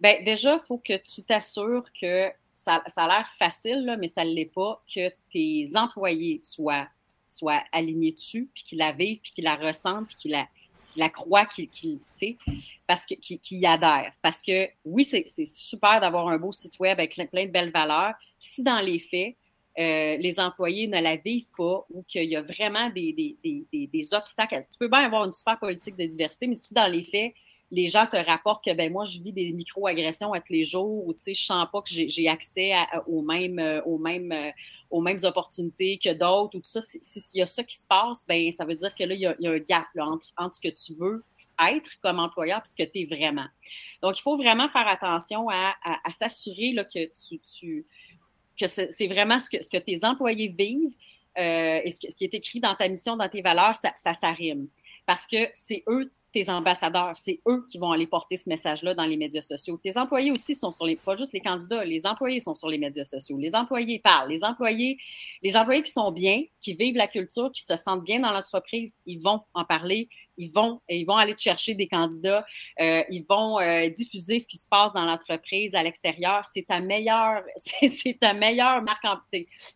Bien, 0.00 0.22
déjà, 0.24 0.54
il 0.54 0.66
faut 0.66 0.78
que 0.78 0.96
tu 0.96 1.22
t'assures 1.22 1.84
que 2.00 2.30
ça, 2.54 2.82
ça 2.86 3.04
a 3.04 3.08
l'air 3.08 3.28
facile, 3.38 3.84
là, 3.84 3.98
mais 3.98 4.08
ça 4.08 4.24
ne 4.24 4.30
l'est 4.30 4.46
pas, 4.46 4.82
que 4.92 5.10
tes 5.30 5.68
employés 5.74 6.40
soient, 6.42 6.88
soient 7.28 7.62
alignés 7.72 8.12
dessus, 8.12 8.48
puis 8.54 8.64
qu'ils 8.64 8.78
la 8.78 8.92
vivent, 8.92 9.20
puis 9.20 9.32
qu'ils 9.32 9.44
la 9.44 9.56
ressentent, 9.56 10.06
puis 10.06 10.16
qu'ils 10.16 10.30
la, 10.30 10.46
la 10.96 11.08
croient, 11.08 11.46
qu'ils, 11.46 11.68
sais, 12.14 12.36
parce 12.86 13.06
que, 13.06 13.14
qu'ils, 13.14 13.58
y 13.58 13.66
adhèrent. 13.66 14.12
Parce 14.22 14.42
que 14.42 14.68
oui, 14.84 15.04
c'est, 15.04 15.26
super 15.46 16.00
d'avoir 16.00 16.28
un 16.28 16.38
beau 16.38 16.52
site 16.52 16.78
web 16.78 16.98
avec 16.98 17.14
plein 17.30 17.46
de 17.46 17.50
belles 17.50 17.70
valeurs. 17.70 18.14
Si 18.38 18.62
dans 18.62 18.80
les 18.80 18.98
faits, 18.98 19.36
euh, 19.78 20.16
les 20.16 20.40
employés 20.40 20.88
ne 20.88 21.00
la 21.00 21.16
vivent 21.16 21.50
pas 21.56 21.86
ou 21.90 22.02
qu'il 22.02 22.24
y 22.24 22.36
a 22.36 22.42
vraiment 22.42 22.90
des, 22.90 23.36
des, 23.42 24.14
obstacles. 24.14 24.64
Tu 24.70 24.78
peux 24.78 24.88
bien 24.88 25.00
avoir 25.00 25.24
une 25.24 25.32
super 25.32 25.58
politique 25.58 25.96
de 25.96 26.06
diversité, 26.06 26.46
mais 26.46 26.56
si 26.56 26.74
dans 26.74 26.86
les 26.86 27.04
faits, 27.04 27.32
les 27.70 27.88
gens 27.88 28.06
te 28.06 28.16
rapportent 28.16 28.64
que 28.64 28.74
ben 28.74 28.92
moi, 28.92 29.04
je 29.04 29.20
vis 29.20 29.32
des 29.32 29.52
micro-agressions 29.52 30.32
tous 30.44 30.52
les 30.52 30.64
jours 30.64 31.06
ou 31.06 31.14
tu 31.14 31.20
sais, 31.20 31.34
je 31.34 31.44
sens 31.44 31.66
pas 31.70 31.80
que 31.82 31.90
j'ai 31.90 32.28
accès 32.28 32.72
aux, 33.06 33.22
mêmes, 33.22 33.58
euh, 33.58 33.80
aux, 33.82 33.98
mêmes, 33.98 34.32
euh, 34.32 34.50
aux 34.90 35.00
mêmes 35.00 35.20
opportunités 35.22 35.98
que 35.98 36.12
d'autres 36.12 36.56
ou 36.56 36.60
tout 36.60 36.68
ça. 36.68 36.80
S'il 36.82 37.38
y 37.38 37.42
a 37.42 37.46
ça 37.46 37.62
qui 37.62 37.78
se 37.78 37.86
passe, 37.86 38.26
ben 38.26 38.50
ça 38.52 38.64
veut 38.64 38.74
dire 38.74 38.94
que 38.94 39.04
là, 39.04 39.14
il 39.14 39.20
y 39.20 39.26
a, 39.26 39.34
un 39.50 39.58
gap 39.58 39.86
entre, 39.98 40.26
entre, 40.36 40.56
ce 40.56 40.60
que 40.60 40.74
tu 40.74 40.94
veux 40.94 41.24
être 41.72 42.00
comme 42.00 42.18
employeur 42.18 42.58
et 42.64 42.68
ce 42.68 42.76
que 42.76 42.88
tu 42.88 43.00
es 43.00 43.04
vraiment. 43.04 43.46
Donc, 44.02 44.18
il 44.18 44.22
faut 44.22 44.36
vraiment 44.36 44.68
faire 44.70 44.88
attention 44.88 45.48
à, 45.50 45.74
à, 45.84 46.10
s'assurer 46.12 46.74
que 46.92 47.06
tu, 47.06 47.38
tu 47.40 47.86
que 48.58 48.66
c'est 48.66 49.06
vraiment 49.06 49.38
ce 49.38 49.48
que, 49.48 49.62
ce 49.62 49.70
que 49.70 49.78
tes 49.78 50.04
employés 50.04 50.48
vivent 50.48 50.94
euh, 51.38 51.80
et 51.84 51.90
ce, 51.90 52.00
qui 52.00 52.24
est 52.24 52.34
écrit 52.34 52.60
dans 52.60 52.74
ta 52.74 52.88
mission, 52.88 53.16
dans 53.16 53.28
tes 53.28 53.42
valeurs, 53.42 53.76
ça, 53.76 53.92
ça 53.96 54.14
s'arrime. 54.14 54.68
Parce 55.06 55.26
que 55.26 55.48
c'est 55.54 55.82
eux 55.88 56.10
tes 56.32 56.48
ambassadeurs, 56.48 57.16
c'est 57.16 57.40
eux 57.48 57.66
qui 57.70 57.78
vont 57.78 57.90
aller 57.92 58.06
porter 58.06 58.36
ce 58.36 58.48
message-là 58.48 58.94
dans 58.94 59.04
les 59.04 59.16
médias 59.16 59.42
sociaux. 59.42 59.78
Tes 59.82 59.96
employés 59.98 60.30
aussi 60.30 60.54
sont 60.54 60.72
sur 60.72 60.86
les, 60.86 60.96
pas 60.96 61.16
juste 61.16 61.32
les 61.32 61.40
candidats, 61.40 61.84
les 61.84 62.06
employés 62.06 62.40
sont 62.40 62.54
sur 62.54 62.68
les 62.68 62.78
médias 62.78 63.04
sociaux. 63.04 63.36
Les 63.38 63.54
employés 63.54 63.98
parlent. 63.98 64.30
Les 64.30 64.44
employés, 64.44 64.98
les 65.42 65.56
employés 65.56 65.82
qui 65.82 65.92
sont 65.92 66.10
bien, 66.12 66.42
qui 66.60 66.74
vivent 66.74 66.96
la 66.96 67.08
culture, 67.08 67.50
qui 67.52 67.64
se 67.64 67.76
sentent 67.76 68.04
bien 68.04 68.20
dans 68.20 68.32
l'entreprise, 68.32 68.96
ils 69.06 69.20
vont 69.20 69.42
en 69.54 69.64
parler. 69.64 70.08
Ils 70.36 70.50
vont, 70.50 70.80
ils 70.88 71.04
vont 71.04 71.16
aller 71.16 71.34
chercher 71.36 71.74
des 71.74 71.86
candidats. 71.86 72.46
Euh, 72.80 73.02
ils 73.10 73.24
vont 73.28 73.60
euh, 73.60 73.90
diffuser 73.90 74.38
ce 74.38 74.46
qui 74.46 74.56
se 74.56 74.66
passe 74.66 74.92
dans 74.94 75.04
l'entreprise 75.04 75.74
à 75.74 75.82
l'extérieur. 75.82 76.44
C'est 76.46 76.66
ta 76.66 76.80
meilleure, 76.80 77.42
c'est 77.88 78.18
ta 78.18 78.32
meilleure 78.32 78.82
marque, 78.82 79.04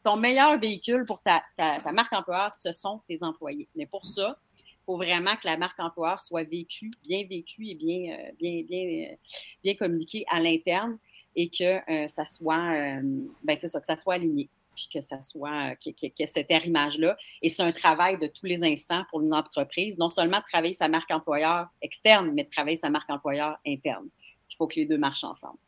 ton 0.02 0.16
meilleur 0.16 0.58
véhicule 0.58 1.04
pour 1.04 1.20
ta, 1.20 1.42
ta, 1.56 1.80
ta 1.80 1.92
marque 1.92 2.12
employeur, 2.12 2.54
ce 2.54 2.72
sont 2.72 3.02
tes 3.06 3.22
employés. 3.22 3.68
Mais 3.74 3.86
pour 3.86 4.06
ça, 4.06 4.38
faut 4.84 4.96
vraiment 4.96 5.36
que 5.36 5.46
la 5.46 5.56
marque 5.56 5.78
employeur 5.80 6.20
soit 6.20 6.44
vécue, 6.44 6.90
bien 7.02 7.26
vécue 7.28 7.68
et 7.68 7.74
bien, 7.74 8.16
euh, 8.18 8.32
bien, 8.38 8.62
bien, 8.62 9.10
euh, 9.10 9.16
bien 9.62 9.74
communiquée 9.74 10.24
à 10.30 10.40
l'interne 10.40 10.98
et 11.36 11.48
que 11.48 11.80
euh, 11.90 12.08
ça 12.08 12.26
soit, 12.26 13.00
ben 13.42 13.56
c'est 13.58 13.68
ça, 13.68 13.80
que 13.80 13.86
ça 13.86 13.96
soit 13.96 14.14
aligné, 14.14 14.48
puis 14.74 14.88
que 14.92 15.00
ça 15.00 15.20
soit, 15.20 15.74
que, 15.76 15.90
que, 15.90 16.26
cette 16.26 16.50
image-là. 16.50 17.16
Et 17.42 17.48
c'est 17.48 17.62
un 17.62 17.72
travail 17.72 18.18
de 18.18 18.28
tous 18.28 18.46
les 18.46 18.62
instants 18.62 19.04
pour 19.10 19.20
une 19.20 19.34
entreprise, 19.34 19.98
non 19.98 20.10
seulement 20.10 20.38
de 20.38 20.44
travailler 20.44 20.74
sa 20.74 20.86
marque 20.86 21.10
employeur 21.10 21.68
externe, 21.82 22.30
mais 22.32 22.44
de 22.44 22.50
travailler 22.50 22.76
sa 22.76 22.90
marque 22.90 23.10
employeur 23.10 23.58
interne. 23.66 24.08
Il 24.50 24.56
faut 24.56 24.68
que 24.68 24.76
les 24.76 24.86
deux 24.86 24.98
marchent 24.98 25.24
ensemble. 25.24 25.58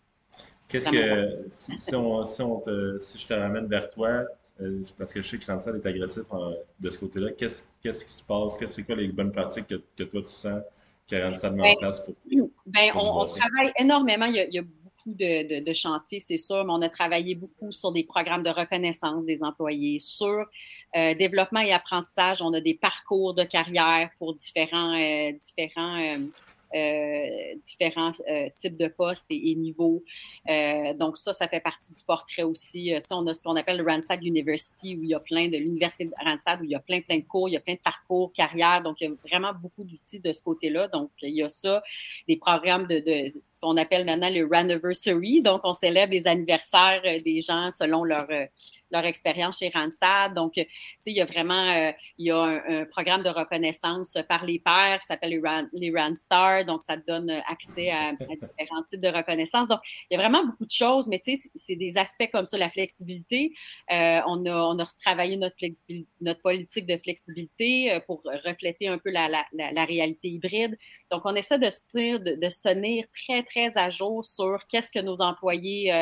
Qu'est-ce 0.69 0.89
que, 0.89 1.47
si, 1.51 1.95
on, 1.95 2.25
si, 2.25 2.43
on 2.43 2.61
te, 2.61 2.99
si 3.01 3.19
je 3.19 3.27
te 3.27 3.35
ramène 3.35 3.67
vers 3.67 3.91
toi, 3.91 4.25
euh, 4.61 4.83
parce 4.99 5.13
que 5.13 5.23
je 5.23 5.29
sais 5.29 5.39
que 5.39 5.47
Randstad 5.47 5.77
est 5.77 5.87
agressif 5.87 6.23
de 6.81 6.91
ce 6.91 6.99
côté-là. 6.99 7.33
Qu'est-ce, 7.33 7.63
qui 7.83 7.93
se 7.93 8.23
passe? 8.23 8.57
Qu'est-ce, 8.57 8.75
c'est 8.75 8.83
quoi 8.83 8.95
les 8.95 9.09
bonnes 9.09 9.33
pratiques 9.33 9.67
que, 9.67 10.03
toi 10.05 10.23
tu 10.23 10.29
sens 10.29 10.63
que 11.09 11.23
Randstad 11.23 11.55
met 11.55 11.63
en 11.63 11.65
ben, 11.65 11.79
place 11.79 12.01
pour. 12.01 12.15
Ben, 12.67 12.91
on, 12.95 13.25
travaille 13.27 13.73
énormément. 13.79 14.27
Il 14.27 14.35
y 14.35 14.59
a, 14.59 14.63
beaucoup 14.63 15.17
de, 15.19 15.73
chantiers, 15.73 16.21
c'est 16.21 16.37
sûr, 16.37 16.65
mais 16.65 16.73
on 16.73 16.83
a 16.83 16.89
travaillé 16.89 17.35
beaucoup 17.35 17.71
sur 17.71 17.93
des 17.93 18.05
programmes 18.05 18.43
de 18.43 18.51
reconnaissance 18.51 19.25
des 19.25 19.43
employés, 19.43 19.99
sur 20.01 20.47
euh, 20.97 21.15
développement 21.15 21.61
et 21.61 21.73
apprentissage. 21.73 22.43
On 22.43 22.53
a 22.55 22.61
des 22.61 22.75
parcours 22.75 23.35
de 23.35 23.45
carrière 23.45 24.11
pour 24.19 24.35
différents, 24.35 24.95
euh, 24.95 25.33
différents 25.33 26.01
euh, 26.01 26.27
différents 27.65 28.13
euh, 28.29 28.49
types 28.57 28.77
de 28.77 28.89
postes 28.89 29.25
et, 29.31 29.55
niveaux. 29.55 30.03
Euh, 30.49 30.95
donc 30.95 31.17
ça, 31.17 31.33
ça 31.33 31.49
fait 31.49 31.61
partie 31.61 31.93
du 31.93 32.03
portrait 32.05 32.43
aussi. 32.43 32.93
on 33.11 33.27
a 33.27 33.35
ce 33.35 33.43
qu'on 33.43 33.57
appelle 33.57 33.79
le 33.79 33.85
Randstad 33.85 34.23
University, 34.23 34.97
où 34.97 35.03
il 35.03 35.11
y 35.11 35.15
a 35.15 35.21
plein 35.21 35.49
de 35.49 35.57
l'université 35.57 36.11
Randstad, 36.25 36.61
où 36.61 36.65
il 36.65 36.71
y 36.71 36.75
a 36.75 36.81
plein, 36.81 37.01
plein 37.01 37.19
de 37.19 37.25
cours, 37.25 37.49
il 37.49 37.53
y 37.53 37.57
a 37.57 37.61
plein 37.61 37.75
de 37.75 37.81
parcours, 37.81 38.33
carrière. 38.33 38.83
Donc, 38.83 39.01
il 39.01 39.09
y 39.09 39.13
a 39.13 39.15
vraiment 39.29 39.53
beaucoup 39.53 39.85
d'outils 39.85 40.21
de 40.21 40.33
ce 40.33 40.43
côté-là. 40.43 40.89
Donc, 40.89 41.11
il 41.23 41.35
y 41.35 41.43
a 41.43 41.49
ça, 41.49 41.83
des 42.29 42.37
programmes 42.37 42.87
de, 42.87 42.99
de 42.99 43.33
ce 43.53 43.61
qu'on 43.61 43.77
appelle 43.77 44.05
maintenant 44.05 44.31
le 44.31 44.47
Ranniversary. 44.47 45.43
Donc, 45.43 45.63
on 45.65 45.75
célèbre 45.75 46.13
les 46.13 46.27
anniversaires 46.27 47.03
des 47.03 47.41
gens 47.41 47.71
selon 47.79 48.05
leur 48.05 48.29
leur 48.91 49.05
expérience 49.05 49.59
chez 49.59 49.69
Randstad. 49.69 50.35
Donc, 50.35 50.53
tu 50.55 50.63
sais, 50.63 51.11
il 51.11 51.17
y 51.17 51.21
a 51.21 51.25
vraiment 51.25 51.69
euh, 51.69 51.93
il 52.19 52.27
y 52.27 52.31
a 52.31 52.43
un, 52.43 52.85
programme 52.87 53.23
de 53.23 53.31
reconnaissance 53.31 54.17
par 54.29 54.45
les 54.45 54.59
pairs 54.59 55.01
qui 55.01 55.07
s'appelle 55.07 55.41
les, 55.73 55.91
Randstars. 55.91 56.65
Donc, 56.65 56.83
ça 56.83 56.97
te 56.97 57.07
donne 57.07 57.31
accès 57.49 57.91
à, 57.91 58.13
différents 58.31 58.83
types 58.89 59.01
de 59.01 59.09
reconnaissance. 59.09 59.69
Donc, 59.69 59.81
il 60.11 60.15
y 60.15 60.17
a 60.17 60.21
vraiment 60.21 60.45
beaucoup 60.45 60.67
de 60.67 60.71
choses, 60.71 61.09
mais 61.09 61.19
tu 61.19 61.37
sais, 61.37 61.51
c'est 61.55 61.77
des 61.77 61.99
aspects 61.99 62.29
comme 62.33 62.47
ça, 62.47 62.59
la 62.59 62.71
flexibilité. 62.71 63.53
Euh, 63.93 64.21
on, 64.27 64.45
a, 64.47 64.53
on 64.53 64.79
a 64.79 64.85
retravaillé 64.85 65.37
notre, 65.37 65.57
notre 66.21 66.43
politique 66.43 66.87
de 66.87 66.97
flexibilité 66.97 67.93
euh, 67.93 68.01
pour 68.01 68.23
refléter 68.45 68.89
un 68.89 68.99
peu 68.99 69.11
la, 69.11 69.29
la, 69.29 69.45
la, 69.53 69.85
réalité 69.85 70.29
hybride. 70.29 70.79
Donc, 71.11 71.23
on 71.25 71.35
essaie 71.35 71.59
de 71.59 71.69
se, 71.69 72.19
de, 72.19 72.41
de 72.41 72.49
se 72.49 72.63
tenir 72.63 73.05
très, 73.27 73.43
très 73.43 73.77
à 73.79 73.91
jour 73.91 74.25
sur 74.25 74.67
qu'est-ce 74.69 74.93
que 74.93 74.99
nos 74.99 75.21
employés 75.21 75.93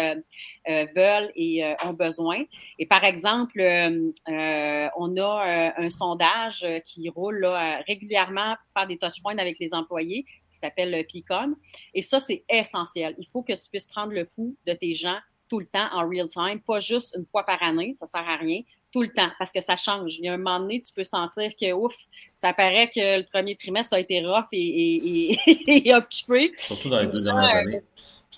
veulent 0.67 1.33
et 1.35 1.75
ont 1.85 1.93
besoin. 1.93 2.45
Et 2.79 2.87
par 2.87 3.05
exemple, 3.05 3.61
euh, 3.61 4.11
euh, 4.29 4.89
on 4.97 5.17
a 5.17 5.21
euh, 5.21 5.71
un 5.77 5.91
sondage 5.91 6.67
qui 6.85 7.09
roule 7.09 7.47
régulièrement 7.87 8.57
pour 8.57 8.81
faire 8.81 8.89
des 8.89 8.99
touchpoints 8.99 9.39
avec 9.39 9.59
les 9.59 9.75
employés 9.75 10.25
qui 10.53 10.59
s'appelle 10.59 10.91
le 10.91 11.03
PICOM. 11.03 11.57
Et 11.95 12.03
ça, 12.03 12.19
c'est 12.19 12.45
essentiel. 12.49 13.15
Il 13.19 13.27
faut 13.27 13.43
que 13.43 13.53
tu 13.53 13.69
puisses 13.71 13.87
prendre 13.87 14.13
le 14.13 14.25
pouls 14.25 14.57
de 14.67 14.73
tes 14.73 14.95
gens 14.95 15.19
tout 15.49 15.61
le 15.61 15.67
temps 15.67 15.89
en 15.93 16.09
real 16.09 16.29
time, 16.29 16.61
pas 16.67 16.81
juste 16.81 17.15
une 17.17 17.27
fois 17.27 17.45
par 17.45 17.63
année, 17.63 17.93
ça 17.95 18.07
sert 18.07 18.27
à 18.27 18.37
rien, 18.37 18.63
tout 18.93 19.03
le 19.03 19.11
temps, 19.11 19.29
parce 19.39 19.53
que 19.53 19.61
ça 19.61 19.77
change. 19.77 20.17
Il 20.19 20.25
y 20.25 20.29
a 20.29 20.33
un 20.33 20.37
moment 20.39 20.61
donné, 20.61 20.81
tu 20.81 20.93
peux 20.93 21.05
sentir 21.05 21.53
que, 21.61 21.73
ouf, 21.73 21.95
ça 22.37 22.53
paraît 22.53 22.89
que 22.89 23.19
le 23.19 23.27
premier 23.31 23.55
trimestre 23.55 23.95
a 23.95 24.01
été 24.01 24.25
rough 24.25 24.47
et, 24.53 25.37
et, 25.67 25.95
occupé. 25.95 26.53
Surtout 26.57 26.89
dans 26.89 27.01
les 27.01 27.09
deux 27.09 27.23
dernières 27.23 27.57
années. 27.57 27.83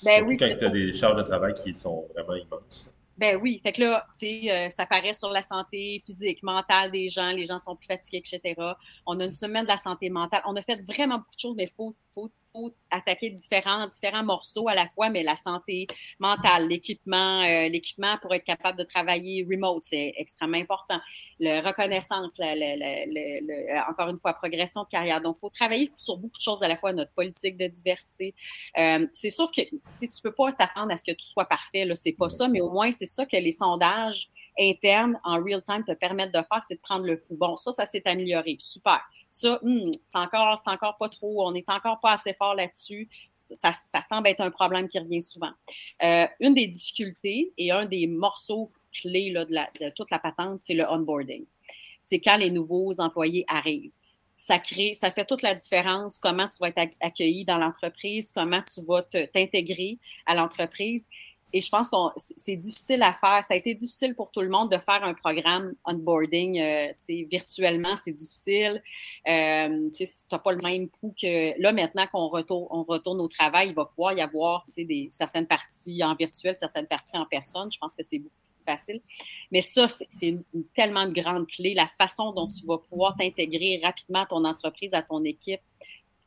Ben 0.04 0.18
surtout 0.18 0.36
quand 0.36 0.52
tu 0.58 0.64
as 0.64 0.70
des 0.70 0.92
charges 0.92 1.16
de 1.16 1.22
travail 1.22 1.54
qui 1.54 1.74
sont 1.74 2.06
vraiment 2.14 2.34
immenses. 2.34 2.90
Ben 3.18 3.36
oui, 3.40 3.60
fait 3.62 3.72
que 3.72 3.82
là, 3.82 4.06
tu 4.12 4.26
sais, 4.42 4.50
euh, 4.50 4.68
ça 4.68 4.84
paraît 4.84 5.14
sur 5.14 5.30
la 5.30 5.40
santé 5.40 6.02
physique, 6.04 6.42
mentale 6.42 6.90
des 6.90 7.08
gens, 7.08 7.30
les 7.30 7.46
gens 7.46 7.58
sont 7.58 7.74
plus 7.74 7.86
fatigués, 7.86 8.18
etc. 8.18 8.54
On 9.06 9.18
a 9.20 9.24
une 9.24 9.32
semaine 9.32 9.62
de 9.62 9.68
la 9.68 9.78
santé 9.78 10.10
mentale. 10.10 10.42
On 10.46 10.54
a 10.54 10.60
fait 10.62 10.82
vraiment 10.82 11.18
beaucoup 11.18 11.34
de 11.34 11.40
choses, 11.40 11.56
mais 11.56 11.66
faut, 11.66 11.96
faut, 12.14 12.30
attaquer 12.90 13.30
différents, 13.30 13.86
différents 13.88 14.24
morceaux 14.24 14.68
à 14.68 14.74
la 14.74 14.86
fois, 14.88 15.10
mais 15.10 15.22
la 15.22 15.36
santé 15.36 15.86
mentale, 16.18 16.68
l'équipement, 16.68 17.42
euh, 17.42 17.68
l'équipement 17.68 18.16
pour 18.22 18.34
être 18.34 18.44
capable 18.44 18.78
de 18.78 18.84
travailler 18.84 19.46
remote, 19.48 19.82
c'est 19.82 20.14
extrêmement 20.16 20.58
important. 20.58 21.00
La 21.38 21.60
reconnaissance, 21.60 22.38
encore 23.88 24.08
une 24.08 24.18
fois, 24.18 24.34
progression 24.34 24.84
de 24.84 24.88
carrière. 24.88 25.20
Donc, 25.20 25.36
il 25.38 25.40
faut 25.40 25.50
travailler 25.50 25.92
sur 25.96 26.16
beaucoup 26.16 26.38
de 26.38 26.42
choses 26.42 26.62
à 26.62 26.68
la 26.68 26.76
fois, 26.76 26.92
notre 26.92 27.12
politique 27.12 27.56
de 27.56 27.66
diversité. 27.66 28.34
Euh, 28.78 29.06
c'est 29.12 29.30
sûr 29.30 29.50
que 29.50 29.62
tu 29.62 30.22
peux 30.22 30.32
pas 30.32 30.52
t'attendre 30.52 30.92
à 30.92 30.96
ce 30.96 31.04
que 31.04 31.12
tout 31.12 31.26
soit 31.26 31.46
parfait, 31.46 31.86
c'est 31.94 32.12
pas 32.12 32.28
ça, 32.28 32.48
mais 32.48 32.60
au 32.60 32.70
moins, 32.70 32.92
c'est 32.92 33.06
ça 33.06 33.26
que 33.26 33.36
les 33.36 33.52
sondages 33.52 34.28
internes 34.58 35.18
en 35.24 35.42
real 35.42 35.62
time 35.62 35.84
te 35.84 35.92
permettent 35.92 36.32
de 36.32 36.42
faire, 36.42 36.62
c'est 36.66 36.76
de 36.76 36.80
prendre 36.80 37.04
le 37.04 37.16
coup. 37.16 37.36
Bon, 37.36 37.56
ça, 37.56 37.72
ça 37.72 37.86
s'est 37.86 38.02
amélioré. 38.06 38.56
Super. 38.60 39.00
Ça, 39.30 39.58
hmm, 39.62 39.90
c'est 39.92 40.18
encore, 40.18 40.62
encore 40.66 40.96
pas 40.96 41.08
trop, 41.08 41.46
on 41.46 41.52
n'est 41.52 41.64
encore 41.66 42.00
pas 42.00 42.12
assez 42.12 42.34
fort 42.34 42.54
là-dessus. 42.54 43.08
Ça, 43.54 43.72
semble 44.02 44.28
être 44.28 44.40
un 44.40 44.50
problème 44.50 44.88
qui 44.88 44.98
revient 44.98 45.22
souvent. 45.22 45.52
Euh, 46.02 46.26
une 46.40 46.54
des 46.54 46.66
difficultés 46.66 47.52
et 47.56 47.70
un 47.70 47.86
des 47.86 48.06
morceaux 48.06 48.72
clés 48.92 49.30
là, 49.30 49.44
de 49.44 49.90
toute 49.90 50.10
la 50.10 50.18
patente, 50.18 50.60
c'est 50.62 50.74
le 50.74 50.84
onboarding. 50.90 51.44
C'est 52.02 52.20
quand 52.20 52.36
les 52.36 52.50
nouveaux 52.50 52.98
employés 53.00 53.44
arrivent 53.46 53.92
ça 54.36 54.58
crée, 54.58 54.92
ça 54.92 55.10
fait 55.10 55.24
toute 55.24 55.40
la 55.40 55.54
différence 55.54 56.18
comment 56.18 56.46
tu 56.46 56.58
vas 56.60 56.68
être 56.68 56.94
accueilli 57.00 57.46
dans 57.46 57.56
l'entreprise, 57.56 58.30
comment 58.30 58.60
tu 58.62 58.82
vas 58.82 59.02
t'intégrer 59.02 59.98
à 60.26 60.34
l'entreprise. 60.34 61.08
Et 61.56 61.62
je 61.62 61.70
pense 61.70 61.88
que 61.88 61.96
c'est 62.36 62.56
difficile 62.56 63.02
à 63.02 63.14
faire. 63.14 63.42
Ça 63.46 63.54
a 63.54 63.56
été 63.56 63.74
difficile 63.74 64.14
pour 64.14 64.30
tout 64.30 64.42
le 64.42 64.50
monde 64.50 64.70
de 64.70 64.76
faire 64.76 65.02
un 65.02 65.14
programme 65.14 65.72
onboarding 65.86 66.60
euh, 66.60 66.92
virtuellement. 67.30 67.96
C'est 68.04 68.12
difficile. 68.12 68.82
Euh, 69.26 69.88
tu 69.96 70.06
n'as 70.30 70.38
pas 70.38 70.52
le 70.52 70.60
même 70.60 70.90
pouls 70.90 71.14
que 71.18 71.58
là, 71.58 71.72
maintenant 71.72 72.06
qu'on 72.12 72.28
retourne, 72.28 73.20
au 73.22 73.28
travail, 73.28 73.68
il 73.70 73.74
va 73.74 73.86
pouvoir 73.86 74.12
y 74.12 74.20
avoir 74.20 74.66
des, 74.76 75.08
certaines 75.12 75.46
parties 75.46 76.04
en 76.04 76.14
virtuel, 76.14 76.58
certaines 76.58 76.88
parties 76.88 77.16
en 77.16 77.24
personne. 77.24 77.72
Je 77.72 77.78
pense 77.78 77.94
que 77.94 78.02
c'est 78.02 78.18
beaucoup 78.18 78.34
plus 78.58 78.74
facile. 78.74 79.00
Mais 79.50 79.62
ça, 79.62 79.88
c'est 79.88 80.36
tellement 80.74 81.06
de 81.06 81.18
grande 81.18 81.46
clé. 81.46 81.72
La 81.72 81.88
façon 81.96 82.32
dont 82.32 82.50
tu 82.50 82.66
vas 82.66 82.76
pouvoir 82.76 83.16
t'intégrer 83.16 83.80
rapidement 83.82 84.24
à 84.24 84.26
ton 84.26 84.44
entreprise, 84.44 84.92
à 84.92 85.00
ton 85.00 85.24
équipe, 85.24 85.62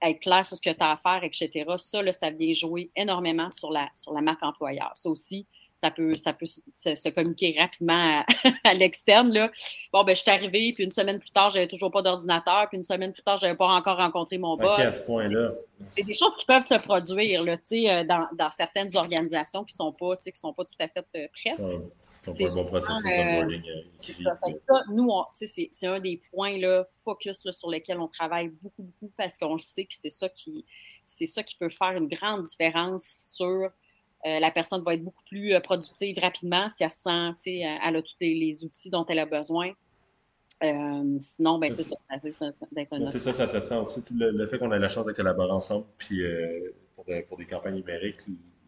être 0.01 0.19
clair 0.19 0.45
sur 0.45 0.57
ce 0.57 0.61
que 0.61 0.69
tu 0.69 0.81
as 0.81 0.91
à 0.91 0.97
faire, 0.97 1.23
etc. 1.23 1.65
Ça, 1.77 2.01
là, 2.01 2.11
ça 2.11 2.29
vient 2.29 2.53
jouer 2.53 2.89
énormément 2.95 3.51
sur 3.51 3.71
la, 3.71 3.89
sur 3.95 4.13
la 4.13 4.21
marque 4.21 4.43
employeur. 4.43 4.91
Ça 4.95 5.09
aussi, 5.09 5.45
ça 5.79 5.91
peut, 5.91 6.15
ça 6.17 6.33
peut 6.33 6.45
se, 6.45 7.09
communiquer 7.09 7.55
rapidement 7.57 8.23
à, 8.63 8.73
l'externe. 8.73 9.31
Là. 9.31 9.49
Bon, 9.93 10.03
ben, 10.03 10.15
je 10.15 10.21
suis 10.21 10.31
arrivée, 10.31 10.73
puis 10.73 10.83
une 10.83 10.91
semaine 10.91 11.19
plus 11.19 11.31
tard, 11.31 11.49
j'avais 11.49 11.67
toujours 11.67 11.91
pas 11.91 12.01
d'ordinateur, 12.01 12.67
puis 12.67 12.77
une 12.77 12.83
semaine 12.83 13.13
plus 13.13 13.23
tard, 13.23 13.37
j'avais 13.37 13.55
pas 13.55 13.67
encore 13.67 13.97
rencontré 13.97 14.37
mon 14.37 14.57
boss. 14.57 14.77
à 14.77 14.91
ce 14.91 15.01
point-là. 15.01 15.53
C'est 15.95 16.03
des 16.03 16.13
choses 16.13 16.35
qui 16.37 16.45
peuvent 16.45 16.63
se 16.63 16.75
produire 16.75 17.43
là, 17.43 17.53
euh, 17.53 18.03
dans, 18.03 18.27
dans 18.33 18.49
certaines 18.51 18.95
organisations 18.95 19.63
qui 19.63 19.75
sont 19.75 19.93
pas, 19.93 20.17
qui 20.17 20.31
sont 20.33 20.53
pas 20.53 20.65
tout 20.65 20.77
à 20.79 20.87
fait 20.89 21.05
euh, 21.15 21.27
prêtes. 21.33 21.61
C'est 22.21 22.49
un 22.49 22.55
bon 22.55 22.65
processus 22.65 23.03
d'onboarding 23.03 23.63
nous, 24.91 25.11
c'est 25.33 25.88
un 25.88 25.99
des 25.99 26.19
points 26.31 26.57
là, 26.57 26.85
focus 27.03 27.49
sur 27.51 27.69
lesquels 27.69 27.99
on 27.99 28.07
travaille 28.07 28.49
beaucoup, 28.61 28.83
beaucoup 28.83 29.11
parce 29.17 29.38
qu'on 29.38 29.57
sait 29.57 29.85
que 29.85 29.95
c'est 29.95 30.09
ça 30.09 30.29
qui 30.29 30.65
c'est 31.05 31.25
ça 31.25 31.43
qui 31.43 31.55
peut 31.55 31.69
faire 31.69 31.91
une 31.91 32.07
grande 32.07 32.45
différence 32.45 33.31
sur 33.33 33.69
la 34.25 34.51
personne 34.51 34.83
va 34.83 34.95
être 34.95 35.03
beaucoup 35.03 35.23
plus 35.23 35.59
productive 35.63 36.19
rapidement 36.19 36.69
si 36.75 36.83
elle 36.83 36.91
sent, 36.91 37.35
elle 37.45 37.95
a 37.95 38.01
tous 38.01 38.15
les 38.19 38.63
outils 38.63 38.89
dont 38.89 39.05
elle 39.07 39.19
a 39.19 39.25
besoin. 39.25 39.73
Euh, 40.63 41.17
sinon, 41.21 41.57
ben, 41.57 41.71
c'est 41.71 41.83
ça. 41.83 41.95
C'est 42.21 43.19
ça, 43.19 43.33
ça 43.33 43.47
se 43.47 43.59
sent 43.61 43.75
aussi. 43.75 44.01
Le, 44.11 44.45
fait 44.45 44.59
qu'on 44.59 44.71
ait 44.73 44.79
la 44.79 44.89
chance 44.89 45.05
de 45.05 45.13
collaborer 45.13 45.51
ensemble, 45.51 45.85
puis 45.97 46.21
euh, 46.21 46.75
pour, 46.95 47.05
pour, 47.27 47.38
des 47.38 47.45
campagnes 47.45 47.75
numériques, 47.75 48.19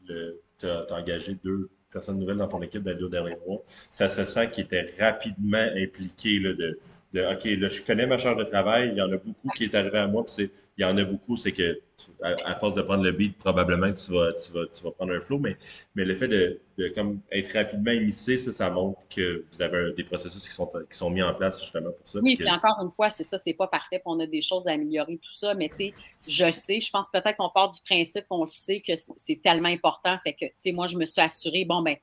tu 0.08 0.66
as, 0.68 0.86
engagé 0.92 1.36
deux 1.44 1.70
personnes 1.92 2.20
nouvelles 2.20 2.38
dans 2.38 2.48
ton 2.48 2.62
équipe 2.62 2.84
dans 2.84 2.92
les 2.92 2.98
deux 2.98 3.10
derniers 3.10 3.38
mois. 3.46 3.62
Ça 3.90 4.10
se 4.10 4.26
sent 4.26 4.50
qu'ils 4.52 4.66
étaient 4.66 4.86
rapidement 5.00 5.68
impliqués 5.76 6.40
là, 6.40 6.54
de, 6.54 6.80
de 7.14 7.22
OK, 7.26 7.44
là, 7.60 7.68
je 7.68 7.82
connais 7.82 8.08
ma 8.08 8.18
charge 8.18 8.38
de 8.38 8.44
travail, 8.44 8.90
il 8.92 8.98
y 8.98 9.02
en 9.02 9.12
a 9.12 9.18
beaucoup 9.18 9.50
qui 9.56 9.66
est 9.66 9.76
arrivé 9.76 9.98
à 9.98 10.08
moi, 10.08 10.24
puis 10.24 10.50
il 10.78 10.82
y 10.82 10.86
en 10.86 10.98
a 10.98 11.04
beaucoup, 11.04 11.36
c'est 11.36 11.52
que 11.52 11.82
à, 12.24 12.56
force 12.56 12.74
de 12.74 12.82
prendre 12.82 13.04
le 13.04 13.12
beat, 13.12 13.38
probablement 13.38 13.92
que 13.92 14.00
tu 14.00 14.12
vas, 14.14 14.32
tu 14.32 14.54
vas, 14.54 14.66
tu 14.66 14.84
vas 14.84 14.92
prendre 14.92 15.14
un 15.14 15.20
flow, 15.20 15.38
mais, 15.38 15.58
mais 15.94 16.06
le 16.06 16.16
fait 16.16 16.30
de, 16.30 16.60
de 16.78 16.88
comme 16.90 17.20
être 17.32 17.54
rapidement 17.54 17.92
émissé, 17.92 18.38
ça, 18.38 18.54
ça 18.54 18.70
montre 18.70 19.02
que 19.10 19.46
vous 19.52 19.62
avez 19.62 19.92
des 19.94 20.04
processus 20.04 20.48
qui 20.48 20.54
sont, 20.54 20.70
qui 20.90 20.98
sont 20.98 21.10
mis 21.10 21.22
en 21.22 21.34
place 21.34 21.62
justement 21.62 21.92
pour 21.92 22.08
ça. 22.08 22.20
Oui, 22.24 22.38
puis 22.38 22.50
encore 22.50 22.78
une 22.82 22.92
fois, 22.92 23.10
c'est 23.10 23.26
ça, 23.26 23.38
c'est 23.38 23.54
pas 23.54 23.68
parfait, 23.68 23.98
puis 23.98 24.04
on 24.06 24.20
a 24.20 24.26
des 24.26 24.42
choses 24.42 24.68
à 24.68 24.72
améliorer, 24.72 25.18
tout 25.18 25.34
ça, 25.34 25.54
mais 25.54 25.70
tu 25.70 25.76
sais, 25.76 25.94
je 26.28 26.52
sais, 26.54 26.80
je 26.80 26.90
pense 26.90 27.08
peut-être 27.12 27.36
qu'on 27.36 27.50
part 27.50 27.72
du 27.72 27.82
principe 27.82 28.26
qu'on 28.30 28.48
sait 28.48 28.82
que 28.82 28.94
c'est 28.96 29.42
tellement 29.44 29.70
important, 29.70 30.18
fait 30.24 30.34
que, 30.34 30.46
tu 30.46 30.54
sais, 30.58 30.72
moi, 30.72 30.88
je 30.88 30.98
me 30.98 31.06
suis 31.06 31.22
assurée, 31.22 31.66
bon, 31.66 31.82
ben, 31.82 31.98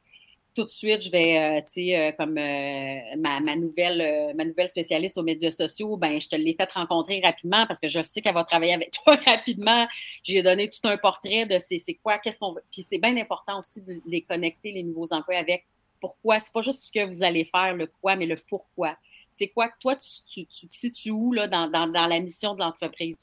tout 0.59 0.65
de 0.65 0.71
suite, 0.71 1.03
je 1.03 1.11
vais, 1.11 1.39
euh, 1.39 1.61
tu 1.61 1.73
sais, 1.85 1.97
euh, 1.97 2.13
comme 2.19 2.37
euh, 2.37 2.99
ma, 3.17 3.55
nouvelle, 3.55 4.35
ma 4.35 4.45
nouvelle 4.45 4.69
spécialiste 4.69 5.17
aux 5.17 5.23
médias 5.23 5.53
sociaux, 5.53 5.97
ben, 5.97 6.21
je 6.21 6.29
te 6.29 6.35
l'ai 6.35 6.53
fait 6.55 6.69
rencontrer 6.73 7.21
rapidement 7.23 7.65
parce 7.69 7.79
que 7.79 7.89
je 7.89 8.03
sais 8.03 8.21
qu'elle 8.21 8.35
va 8.35 8.43
travailler 8.43 8.75
avec 8.75 8.91
toi 9.05 9.15
rapidement. 9.25 9.87
J'ai 10.25 10.43
donné 10.43 10.69
tout 10.69 10.81
un 10.89 10.97
portrait 10.97 11.47
de 11.47 11.59
c'est 11.59 11.95
quoi, 12.03 12.19
qu'est-ce 12.19 12.41
qu'on. 12.41 12.57
Puis 12.73 12.83
c'est 12.83 12.99
bien 12.99 13.17
important 13.19 13.61
aussi 13.61 13.81
de 13.83 14.01
les 14.05 14.23
connecter, 14.23 14.73
les 14.73 14.83
nouveaux 14.83 15.13
emplois, 15.13 15.37
avec 15.37 15.65
pourquoi? 16.01 16.41
C'est 16.41 16.53
pas 16.53 16.61
juste 16.61 16.83
ce 16.83 16.91
que 16.91 17.05
vous 17.05 17.23
allez 17.23 17.45
faire, 17.45 17.75
le 17.75 17.87
quoi, 17.87 18.17
mais 18.17 18.27
le 18.27 18.37
pourquoi. 18.49 18.97
C'est 19.31 19.49
quoi, 19.49 19.71
toi, 19.79 19.95
tu, 19.95 20.45
tu, 20.47 20.67
te 20.67 20.75
situes 20.75 21.13
où 21.13 21.33
là, 21.33 21.47
dans, 21.47 21.69
dans, 21.69 22.07
la 22.07 22.19
mission 22.19 22.55
de 22.55 22.61
l'entreprise? 22.61 23.17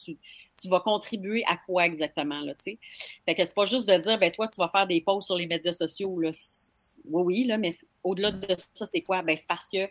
Tu 0.57 0.69
vas 0.69 0.79
contribuer 0.79 1.43
à 1.47 1.57
quoi 1.57 1.85
exactement, 1.85 2.41
là, 2.41 2.53
tu 2.55 2.71
sais? 2.71 2.79
Fait 3.25 3.35
que 3.35 3.45
c'est 3.45 3.55
pas 3.55 3.65
juste 3.65 3.87
de 3.87 3.97
dire, 3.97 4.17
ben 4.17 4.31
toi, 4.31 4.47
tu 4.47 4.57
vas 4.57 4.69
faire 4.69 4.87
des 4.87 5.01
posts 5.01 5.27
sur 5.27 5.37
les 5.37 5.47
médias 5.47 5.73
sociaux, 5.73 6.19
là 6.19 6.31
oui, 7.09 7.23
oui, 7.23 7.43
là, 7.45 7.57
mais 7.57 7.71
au-delà 8.03 8.31
de 8.31 8.55
ça, 8.73 8.85
c'est 8.85 9.01
quoi? 9.01 9.21
Ben, 9.21 9.37
c'est 9.37 9.47
parce 9.47 9.69
que 9.69 9.89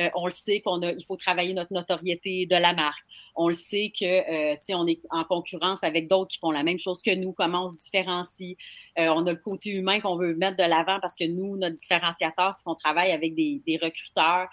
euh, 0.00 0.08
on 0.14 0.26
le 0.26 0.32
sait 0.32 0.60
qu'on 0.60 0.82
a, 0.82 0.92
il 0.92 1.04
faut 1.04 1.16
travailler 1.16 1.54
notre 1.54 1.72
notoriété 1.72 2.46
de 2.46 2.56
la 2.56 2.72
marque. 2.72 3.04
On 3.36 3.48
le 3.48 3.54
sait 3.54 3.92
que, 3.98 4.04
euh, 4.04 4.56
sais, 4.60 4.74
on 4.74 4.86
est 4.86 5.00
en 5.10 5.24
concurrence 5.24 5.82
avec 5.82 6.08
d'autres 6.08 6.30
qui 6.30 6.38
font 6.38 6.50
la 6.50 6.62
même 6.62 6.78
chose 6.78 7.02
que 7.02 7.14
nous, 7.14 7.32
comment 7.32 7.66
on 7.66 7.70
se 7.70 7.76
différencie. 7.76 8.56
Euh, 8.98 9.08
on 9.08 9.26
a 9.26 9.32
le 9.32 9.38
côté 9.38 9.70
humain 9.70 10.00
qu'on 10.00 10.16
veut 10.16 10.34
mettre 10.36 10.56
de 10.56 10.62
l'avant 10.62 11.00
parce 11.00 11.16
que 11.16 11.24
nous, 11.24 11.56
notre 11.56 11.76
différenciateur, 11.76 12.54
c'est 12.56 12.62
qu'on 12.62 12.76
travaille 12.76 13.10
avec 13.10 13.34
des, 13.34 13.60
recruteurs 13.82 14.48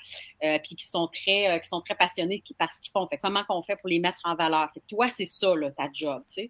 puis 0.64 0.76
qui 0.76 0.88
sont 0.88 1.08
très, 1.08 1.62
passionnés 1.98 2.44
par 2.58 2.74
ce 2.74 2.82
qu'ils 2.82 2.92
font. 2.92 3.08
Fait 3.08 3.20
comment 3.20 3.44
qu'on 3.44 3.62
fait 3.62 3.76
pour 3.76 3.90
les 3.90 4.00
mettre 4.00 4.20
en 4.24 4.36
valeur? 4.36 4.70
Toi, 4.88 5.10
c'est 5.10 5.26
ça, 5.26 5.56
là, 5.56 5.70
ta 5.72 5.90
job, 5.94 6.24
tu 6.28 6.50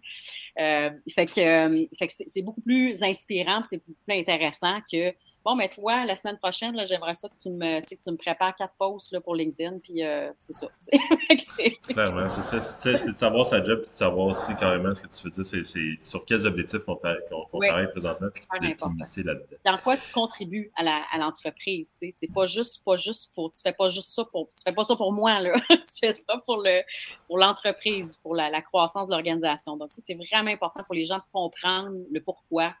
fait 0.56 1.26
que, 1.26 1.84
que 1.84 2.12
c'est 2.26 2.42
beaucoup 2.42 2.62
plus 2.62 3.02
inspirant, 3.02 3.62
c'est 3.62 3.78
beaucoup 3.78 4.00
plus 4.06 4.18
intéressant 4.18 4.80
que 4.90 5.14
Bon, 5.44 5.56
mais 5.56 5.68
toi, 5.68 6.04
la 6.04 6.14
semaine 6.14 6.38
prochaine, 6.38 6.76
j'aimerais 6.86 7.16
ça 7.16 7.28
que 7.28 7.34
tu 7.36 7.50
me, 7.50 7.80
tu 7.80 7.96
me 8.06 8.16
prépares 8.16 8.54
quatre 8.54 8.74
posts 8.78 9.10
là, 9.10 9.20
pour 9.20 9.34
LinkedIn, 9.34 9.78
puis 9.80 10.04
euh, 10.04 10.30
c'est 10.38 10.52
ça. 10.52 10.68
Clairement, 11.88 12.28
c'est 12.28 12.60
ça. 12.60 12.60
C'est 12.96 13.12
de 13.12 13.16
savoir 13.16 13.44
sa 13.44 13.62
job, 13.62 13.80
puis 13.80 13.88
de 13.88 13.94
savoir 13.94 14.26
aussi 14.28 14.54
carrément 14.54 14.94
ce 14.94 15.02
que 15.02 15.08
tu 15.08 15.24
veux 15.24 15.30
dire, 15.30 15.44
c'est 15.44 16.04
sur 16.04 16.24
quels 16.24 16.46
objectifs 16.46 16.84
qu'on 16.84 16.96
travaille 16.96 17.90
présentement, 17.90 18.28
puis 18.32 18.42
de 18.42 19.26
là-dedans. 19.26 19.56
Dans 19.64 19.76
quoi 19.78 19.96
tu 19.96 20.12
contribues 20.12 20.70
à 20.76 21.18
l'entreprise, 21.18 21.92
tu 21.98 22.10
sais? 22.10 22.14
C'est 22.18 22.32
pas 22.32 22.46
juste, 22.46 22.84
pas 22.84 22.96
juste 22.96 23.32
pour, 23.34 23.50
tu 23.50 23.60
fais 23.62 23.72
pas 23.72 23.88
juste 23.88 24.10
ça 24.10 24.24
pour, 24.24 24.48
tu 24.56 24.62
fais 24.64 24.72
pas 24.72 24.84
ça 24.84 24.94
pour 24.94 25.12
moi, 25.12 25.40
là. 25.40 25.54
tu 25.68 25.98
fais 26.00 26.12
ça 26.12 26.40
pour 26.46 26.58
le, 26.58 26.82
pour 27.26 27.38
l'entreprise, 27.38 28.16
pour 28.22 28.36
la, 28.36 28.48
la 28.48 28.62
croissance 28.62 29.08
de 29.08 29.12
l'organisation. 29.12 29.76
Donc, 29.76 29.88
c'est 29.90 30.14
vraiment 30.14 30.50
important 30.50 30.84
pour 30.84 30.94
les 30.94 31.04
gens 31.04 31.18
de 31.18 31.22
comprendre 31.32 31.96
le 32.12 32.20
pourquoi 32.20 32.74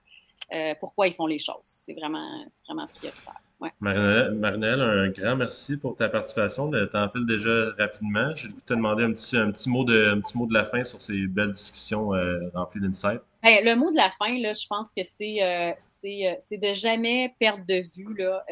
euh, 0.52 0.74
pourquoi 0.78 1.06
ils 1.06 1.14
font 1.14 1.26
les 1.26 1.38
choses. 1.38 1.62
C'est 1.64 1.94
vraiment, 1.94 2.44
vraiment 2.66 2.86
prioritaire. 2.86 3.40
Ouais. 3.60 3.70
Marinelle, 3.80 4.80
un 4.80 5.08
grand 5.10 5.36
merci 5.36 5.76
pour 5.76 5.94
ta 5.94 6.08
participation. 6.08 6.70
Le 6.70 6.88
temps 6.88 7.08
file 7.08 7.26
déjà 7.26 7.70
rapidement. 7.78 8.34
Je 8.34 8.48
vais 8.48 8.54
te 8.54 8.74
demander 8.74 9.04
un 9.04 9.12
petit, 9.12 9.36
un, 9.36 9.50
petit 9.50 9.70
mot 9.70 9.84
de, 9.84 10.14
un 10.14 10.20
petit 10.20 10.36
mot 10.36 10.46
de 10.46 10.54
la 10.54 10.64
fin 10.64 10.82
sur 10.84 11.00
ces 11.00 11.26
belles 11.26 11.52
discussions 11.52 12.12
euh, 12.14 12.50
remplies 12.54 12.80
d'insights. 12.80 13.22
Ben, 13.42 13.64
le 13.64 13.74
mot 13.76 13.90
de 13.90 13.96
la 13.96 14.10
fin, 14.18 14.36
là, 14.40 14.52
je 14.52 14.66
pense 14.66 14.92
que 14.92 15.02
c'est 15.04 15.42
euh, 15.42 15.72
c'est 15.78 16.58
de 16.58 16.74
jamais 16.74 17.34
perdre 17.38 17.64
de 17.66 17.84
vue 17.96 18.14
là, 18.16 18.44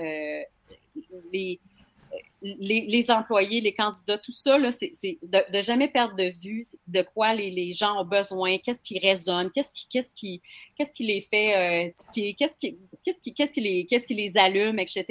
les, 1.32 1.60
les, 2.42 3.10
employés, 3.10 3.60
les 3.60 3.74
candidats, 3.74 4.18
tout 4.18 4.32
ça, 4.32 4.58
c'est 4.70 5.18
de, 5.22 5.52
de, 5.52 5.60
jamais 5.60 5.88
perdre 5.88 6.16
de 6.16 6.32
vue 6.42 6.64
de 6.86 7.02
quoi 7.02 7.34
les, 7.34 7.50
les 7.50 7.72
gens 7.72 8.00
ont 8.00 8.04
besoin, 8.04 8.58
qu'est-ce 8.58 8.82
qui 8.82 8.98
résonne, 8.98 9.50
qu'est-ce 9.50 9.72
qui, 9.72 9.88
qu'est-ce 9.88 10.14
qui, 10.14 10.42
qu'est-ce 10.76 10.94
qui 10.94 11.04
les 11.04 11.20
fait, 11.22 11.56
euh, 11.56 11.90
qu'est-ce 12.14 12.56
qui, 12.56 12.78
qu'est-ce 13.04 13.20
qui, 13.20 13.34
qu'est-ce 13.34 13.52
qui 13.52 13.60
les, 13.60 13.86
qu'est-ce 13.86 14.06
qui 14.06 14.14
les 14.14 14.38
allume, 14.38 14.78
etc. 14.78 15.04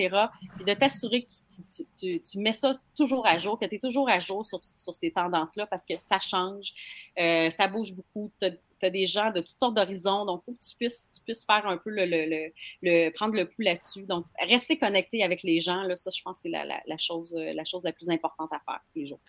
Puis 0.55 0.65
de 0.65 0.73
t'assurer 0.73 1.23
que 1.23 1.29
tu, 1.75 1.85
tu, 1.99 2.21
tu, 2.21 2.39
mets 2.39 2.53
ça 2.53 2.79
toujours 2.95 3.27
à 3.27 3.37
jour, 3.37 3.59
que 3.59 3.65
tu 3.65 3.75
es 3.75 3.79
toujours 3.79 4.09
à 4.09 4.19
jour 4.19 4.45
sur, 4.45 4.59
sur 4.77 4.95
ces 4.95 5.11
tendances-là 5.11 5.67
parce 5.67 5.85
que 5.85 5.97
ça 5.97 6.19
change, 6.19 6.73
euh, 7.19 7.49
ça 7.51 7.67
bouge 7.67 7.93
beaucoup 7.93 8.31
tu 8.41 8.47
des 8.85 9.05
gens 9.05 9.31
de 9.31 9.41
toutes 9.41 9.59
sortes 9.59 9.75
d'horizons, 9.75 10.25
donc 10.25 10.41
il 10.43 10.45
faut 10.45 10.53
que 10.53 10.65
tu 10.67 10.75
puisses, 10.75 11.11
tu 11.13 11.21
puisses 11.21 11.45
faire 11.45 11.65
un 11.67 11.77
peu 11.77 11.89
le, 11.89 12.05
le, 12.05 12.51
le, 12.81 13.09
prendre 13.11 13.33
le 13.35 13.45
pouls 13.45 13.63
là-dessus. 13.63 14.03
Donc, 14.03 14.25
rester 14.39 14.77
connecté 14.77 15.23
avec 15.23 15.43
les 15.43 15.59
gens, 15.59 15.83
là, 15.83 15.95
ça, 15.95 16.09
je 16.15 16.21
pense 16.21 16.37
que 16.37 16.41
c'est 16.43 16.49
la, 16.49 16.65
la, 16.65 16.97
chose, 16.97 17.33
la 17.35 17.63
chose 17.63 17.83
la 17.83 17.91
plus 17.91 18.09
importante 18.09 18.51
à 18.51 18.59
faire 18.65 18.79
tous 18.93 18.99
les 18.99 19.05
jours. 19.05 19.19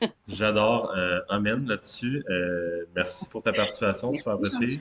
J'adore. 0.28 0.92
Euh, 0.96 1.20
amen 1.28 1.66
là-dessus. 1.66 2.24
Euh, 2.28 2.86
merci 2.94 3.28
pour 3.28 3.42
ta 3.42 3.52
participation, 3.52 4.12
super 4.12 4.34
apprécié. 4.34 4.80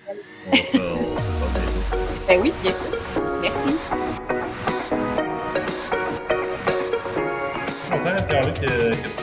On 0.52 0.56
se, 0.56 0.78
on 0.78 2.28
Ben 2.28 2.42
oui, 2.42 2.52
bien 2.62 2.72
sûr. 2.72 2.98
Merci. 3.42 4.37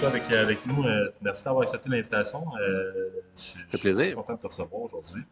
Tu 0.04 0.10
sois 0.10 0.20
avec, 0.20 0.32
avec 0.32 0.66
nous. 0.66 0.84
Euh, 0.84 1.10
merci 1.22 1.44
d'avoir 1.44 1.62
accepté 1.62 1.88
l'invitation. 1.88 2.44
Euh, 2.60 3.10
je 3.36 3.76
suis 3.76 4.12
content 4.12 4.34
de 4.34 4.38
te 4.40 4.46
recevoir 4.46 4.82
aujourd'hui. 4.82 5.22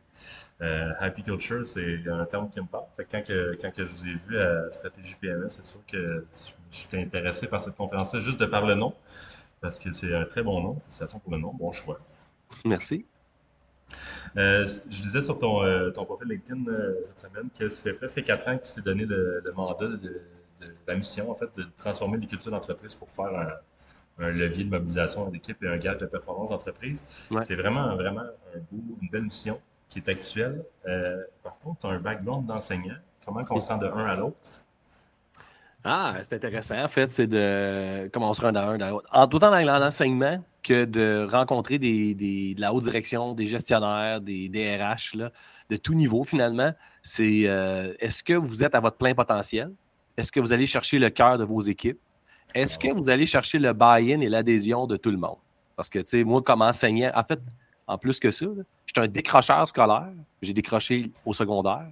Euh, 0.61 0.93
happy 0.99 1.23
Culture, 1.23 1.67
c'est 1.67 1.99
un 2.07 2.25
terme 2.25 2.49
qui 2.51 2.61
me 2.61 2.67
parle. 2.67 2.85
quand, 3.11 3.23
que, 3.23 3.59
quand 3.61 3.71
que 3.73 3.85
je 3.85 3.93
vous 3.93 4.07
ai 4.07 4.15
vu 4.15 4.39
à 4.39 4.71
Stratégie 4.71 5.17
PME, 5.21 5.49
c'est 5.49 5.67
sûr 5.67 5.81
que 5.87 6.25
j'étais 6.71 6.99
intéressé 6.99 7.49
par 7.49 7.63
cette 7.63 7.75
conférence-là, 7.75 8.21
juste 8.21 8.39
de 8.39 8.47
par 8.47 8.65
le 8.65 8.75
nom, 8.75 8.95
parce 9.61 9.79
que 9.79 9.93
c'est 9.93 10.15
un 10.15 10.25
très 10.25 10.43
bon 10.43 10.61
nom. 10.63 10.75
Félicitations 10.79 11.19
pour 11.19 11.33
le 11.33 11.39
nom, 11.39 11.53
bon 11.53 11.73
choix. 11.73 11.99
Merci. 12.65 13.05
je 14.37 15.03
disais 15.03 15.23
sur 15.23 15.39
ton, 15.39 15.91
ton 15.93 16.05
profil 16.05 16.29
LinkedIn 16.29 16.65
cette 17.05 17.31
semaine 17.31 17.49
que 17.59 17.69
ça 17.69 17.83
fait 17.83 17.95
presque 17.95 18.23
quatre 18.23 18.49
ans 18.49 18.57
que 18.57 18.67
tu 18.67 18.75
t'es 18.75 18.83
donné 18.83 19.05
le, 19.05 19.43
le 19.45 19.53
mandat 19.53 19.89
de 19.89 20.23
la 20.87 20.95
mission, 20.95 21.31
en 21.31 21.35
fait, 21.35 21.55
de 21.57 21.67
transformer 21.77 22.19
les 22.19 22.27
cultures 22.27 22.53
d'entreprise 22.53 22.95
pour 22.95 23.11
faire 23.11 23.61
un, 24.19 24.31
levier 24.31 24.65
de 24.65 24.71
mobilisation 24.71 25.29
d'équipe 25.29 25.63
et 25.63 25.69
un 25.69 25.79
gage 25.79 25.99
de 25.99 26.07
performance 26.07 26.51
d'entreprise. 26.51 27.07
C'est 27.41 27.57
vraiment, 27.57 27.95
vraiment 27.97 28.23
un 28.23 28.59
beau, 28.71 28.99
une 29.01 29.09
belle 29.09 29.25
mission 29.25 29.61
qui 29.89 29.99
est 29.99 30.09
actuelle. 30.09 30.65
Euh, 30.87 31.23
par 31.43 31.59
contre, 31.59 31.81
tu 31.81 31.87
as 31.87 31.91
un 31.91 31.99
background 31.99 32.47
d'enseignant. 32.47 32.97
Comment 33.25 33.45
on 33.51 33.61
se 33.61 33.69
rend 33.69 33.79
de 33.79 33.87
un 33.87 34.05
à 34.07 34.17
l'autre? 34.17 34.37
Ah, 35.85 36.15
c'est 36.23 36.35
intéressant. 36.35 36.81
En 36.83 36.89
fait, 36.89 37.11
c'est 37.11 37.27
de 37.27 38.09
comment 38.13 38.31
on 38.31 38.35
se 38.35 38.41
rend 38.41 38.53
d'un 38.53 38.81
à 38.81 38.91
l'autre. 38.91 39.09
En 39.13 39.27
tout 39.27 39.39
temps 39.41 39.51
dans 39.51 39.79
l'enseignement 39.79 40.43
que 40.63 40.85
de 40.85 41.27
rencontrer 41.29 41.79
des, 41.79 42.15
de 42.15 42.61
la 42.61 42.73
haute 42.73 42.85
direction, 42.85 43.35
des 43.35 43.47
gestionnaires, 43.47 44.21
des 44.21 44.49
DRH, 44.49 45.15
là, 45.15 45.33
de 45.71 45.77
tout 45.77 45.95
niveau 45.95 46.23
finalement. 46.23 46.73
C'est 47.03 47.43
euh, 47.47 47.95
est-ce 47.99 48.23
que 48.23 48.35
vous 48.35 48.63
êtes 48.63 48.75
à 48.75 48.81
votre 48.81 48.97
plein 48.97 49.15
potentiel? 49.15 49.73
Est-ce 50.17 50.31
que 50.31 50.39
vous 50.39 50.53
allez 50.53 50.67
chercher 50.67 50.99
le 50.99 51.11
cœur 51.11 51.37
de 51.37 51.45
vos 51.45 51.63
équipes? 51.63 51.99
Est-ce 52.55 52.79
que 52.79 52.93
vous 52.93 53.09
allez 53.09 53.27
chercher 53.27 53.59
le 53.59 53.73
buy-in 53.73 54.21
et 54.21 54.29
l'adhésion 54.29 54.87
de 54.87 54.97
tout 54.97 55.11
le 55.11 55.17
monde? 55.17 55.39
Parce 55.77 55.89
que, 55.89 55.99
tu 56.01 56.07
sais, 56.07 56.25
moi, 56.25 56.43
comme 56.43 56.63
enseignant, 56.63 57.11
en 57.15 57.25
fait, 57.25 57.41
en 57.87 57.99
plus 57.99 58.19
que 58.21 58.31
ça, 58.31 58.47
j'étais 58.87 59.01
un 59.01 59.09
décrocheur 59.09 59.67
scolaire. 59.69 60.13
J'ai 60.41 60.53
décroché 60.53 61.11
au 61.25 61.33
secondaire. 61.33 61.87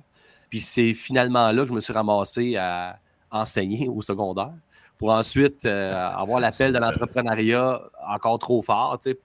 Puis 0.49 0.61
c'est 0.61 0.93
finalement 0.95 1.51
là 1.53 1.63
que 1.63 1.69
je 1.69 1.75
me 1.75 1.81
suis 1.81 1.93
ramassé 1.93 2.57
à 2.57 2.99
enseigner 3.31 3.89
au 3.89 4.03
secondaire 4.03 4.53
pour 4.99 5.11
ensuite 5.11 5.65
euh, 5.65 5.93
avoir 5.93 6.41
l'appel 6.41 6.73
de 6.73 6.79
l'entrepreneuriat 6.79 7.81
encore 8.07 8.39
trop 8.39 8.61
fort. 8.61 8.99
Tu 9.03 9.11
sais. 9.11 9.19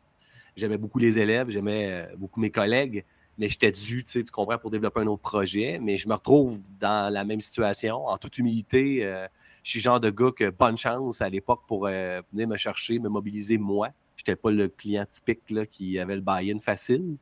J'aimais 0.56 0.78
beaucoup 0.78 1.00
les 1.00 1.20
élèves, 1.20 1.50
j'aimais 1.50 1.90
euh, 1.90 2.16
beaucoup 2.18 2.40
mes 2.40 2.50
collègues, 2.50 3.04
mais 3.38 3.50
j'étais 3.50 3.72
dû, 3.72 4.04
tu, 4.04 4.10
sais, 4.10 4.24
tu 4.24 4.32
comprends, 4.32 4.58
pour 4.58 4.72
développer 4.72 5.02
un 5.02 5.08
autre 5.08 5.22
projet. 5.22 5.80
Mais 5.82 5.98
je 5.98 6.08
me 6.08 6.14
retrouve 6.14 6.60
dans 6.80 7.12
la 7.12 7.26
même 7.26 7.42
situation. 7.42 8.08
En 8.08 8.18
toute 8.18 8.38
humilité, 8.38 9.00
euh, 9.04 9.28
Je 9.66 9.72
suis 9.72 9.80
genre 9.80 10.00
de 10.00 10.12
gars 10.12 10.30
que 10.30 10.52
bonne 10.52 10.78
chance 10.78 11.22
à 11.22 11.28
l'époque 11.28 11.64
pour 11.68 11.88
euh, 11.88 12.22
venir 12.32 12.48
me 12.48 12.56
chercher, 12.56 13.00
me 13.00 13.10
mobiliser 13.10 13.58
moi. 13.58 13.90
Je 14.16 14.22
n'étais 14.22 14.36
pas 14.36 14.52
le 14.52 14.68
client 14.68 15.08
typique 15.10 15.42
là, 15.50 15.66
qui 15.66 15.98
avait 15.98 16.18
le 16.18 16.22
buy-in 16.22 16.60
facile. 16.60 17.18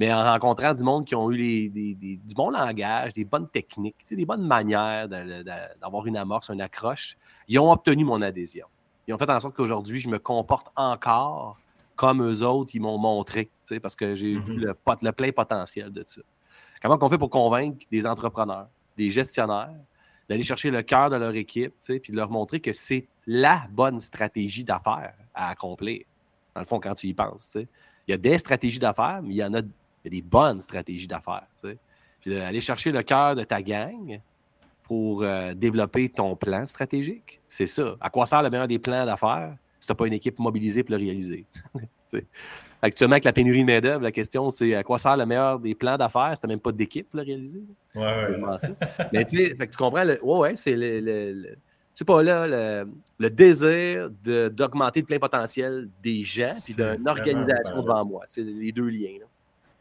Mais 0.00 0.12
en 0.12 0.24
rencontrant 0.24 0.74
du 0.74 0.82
monde 0.82 1.04
qui 1.06 1.14
ont 1.14 1.30
eu 1.30 1.36
les, 1.36 1.94
du 1.94 2.34
bon 2.34 2.50
langage, 2.50 3.12
des 3.12 3.24
bonnes 3.24 3.48
techniques, 3.48 3.94
des 4.10 4.24
bonnes 4.26 4.44
manières 4.44 5.08
d'avoir 5.08 6.04
une 6.08 6.16
amorce, 6.16 6.48
une 6.50 6.62
accroche, 6.62 7.16
ils 7.46 7.60
ont 7.60 7.70
obtenu 7.70 8.04
mon 8.04 8.20
adhésion. 8.22 8.66
Ils 9.06 9.14
ont 9.14 9.18
fait 9.18 9.30
en 9.30 9.38
sorte 9.38 9.54
qu'aujourd'hui, 9.54 10.00
je 10.00 10.08
me 10.08 10.18
comporte 10.18 10.72
encore 10.74 11.58
comme 11.94 12.28
eux 12.28 12.42
autres, 12.42 12.72
ils 12.74 12.80
m'ont 12.80 12.98
montré, 12.98 13.48
parce 13.80 13.94
que 13.94 14.16
j'ai 14.16 14.34
vu 14.34 14.56
mm-hmm. 14.56 14.74
le, 14.74 14.76
le, 15.00 15.12
plein 15.12 15.30
potentiel 15.30 15.92
de 15.92 16.02
ça. 16.04 16.22
Comment 16.82 16.98
on 17.00 17.08
fait 17.08 17.18
pour 17.18 17.30
convaincre 17.30 17.86
des 17.88 18.04
entrepreneurs, 18.04 18.66
des 18.96 19.12
gestionnaires, 19.12 19.76
d'aller 20.28 20.42
chercher 20.42 20.70
le 20.70 20.82
cœur 20.82 21.10
de 21.10 21.16
leur 21.16 21.34
équipe, 21.34 21.74
puis 21.80 22.12
de 22.12 22.16
leur 22.16 22.30
montrer 22.30 22.60
que 22.60 22.72
c'est 22.72 23.06
la 23.26 23.66
bonne 23.70 24.00
stratégie 24.00 24.64
d'affaires 24.64 25.14
à 25.34 25.50
accomplir, 25.50 26.04
dans 26.54 26.60
le 26.60 26.66
fond, 26.66 26.80
quand 26.80 26.94
tu 26.94 27.08
y 27.08 27.14
penses. 27.14 27.56
Il 27.56 28.10
y 28.10 28.14
a 28.14 28.18
des 28.18 28.38
stratégies 28.38 28.78
d'affaires, 28.78 29.20
mais 29.22 29.30
il 29.30 29.36
y 29.36 29.44
en 29.44 29.54
a 29.54 29.62
des 30.04 30.22
bonnes 30.22 30.60
stratégies 30.60 31.06
d'affaires. 31.06 31.46
Puis 32.20 32.36
aller 32.38 32.60
chercher 32.60 32.92
le 32.92 33.02
cœur 33.02 33.34
de 33.34 33.44
ta 33.44 33.62
gang 33.62 34.20
pour 34.82 35.22
euh, 35.22 35.54
développer 35.54 36.08
ton 36.08 36.36
plan 36.36 36.66
stratégique, 36.66 37.40
c'est 37.48 37.66
ça. 37.66 37.96
À 38.00 38.10
quoi 38.10 38.26
sert 38.26 38.42
le 38.42 38.50
meilleur 38.50 38.68
des 38.68 38.78
plans 38.78 39.06
d'affaires 39.06 39.56
si 39.80 39.86
tu 39.86 39.92
n'as 39.92 39.96
pas 39.96 40.06
une 40.06 40.12
équipe 40.12 40.38
mobilisée 40.38 40.82
pour 40.82 40.92
le 40.92 41.02
réaliser? 41.02 41.46
Actuellement, 42.82 43.14
avec 43.14 43.24
la 43.24 43.32
pénurie 43.32 43.60
de 43.60 43.66
main-d'œuvre, 43.66 44.02
la 44.02 44.12
question 44.12 44.50
c'est 44.50 44.74
à 44.74 44.82
quoi 44.82 44.98
sert 44.98 45.16
le 45.16 45.24
meilleur 45.24 45.58
des 45.58 45.74
plans 45.74 45.96
d'affaires 45.96 46.32
si 46.34 46.40
tu 46.40 46.46
n'as 46.46 46.52
même 46.52 46.60
pas 46.60 46.72
d'équipe 46.72 47.08
pour 47.08 47.18
le 47.18 47.24
réaliser? 47.24 47.62
Ouais, 47.94 48.02
ouais. 48.02 49.08
Mais 49.12 49.24
tu 49.24 49.76
comprends, 49.78 50.04
le, 50.04 50.22
ouais, 50.22 50.54
c'est 50.56 50.74
le, 50.76 51.56
c'est 51.94 52.04
pas 52.04 52.22
là 52.22 52.84
le, 53.18 53.30
désir 53.30 54.10
d'augmenter 54.50 55.00
le 55.00 55.06
plein 55.06 55.18
potentiel 55.18 55.88
des 56.02 56.22
gens 56.22 56.52
puis 56.64 56.74
d'une 56.74 57.08
organisation 57.08 57.80
devant 57.80 58.04
moi. 58.04 58.24
C'est 58.26 58.42
les 58.42 58.72
deux 58.72 58.88
liens. 58.88 59.18
Là. 59.20 59.26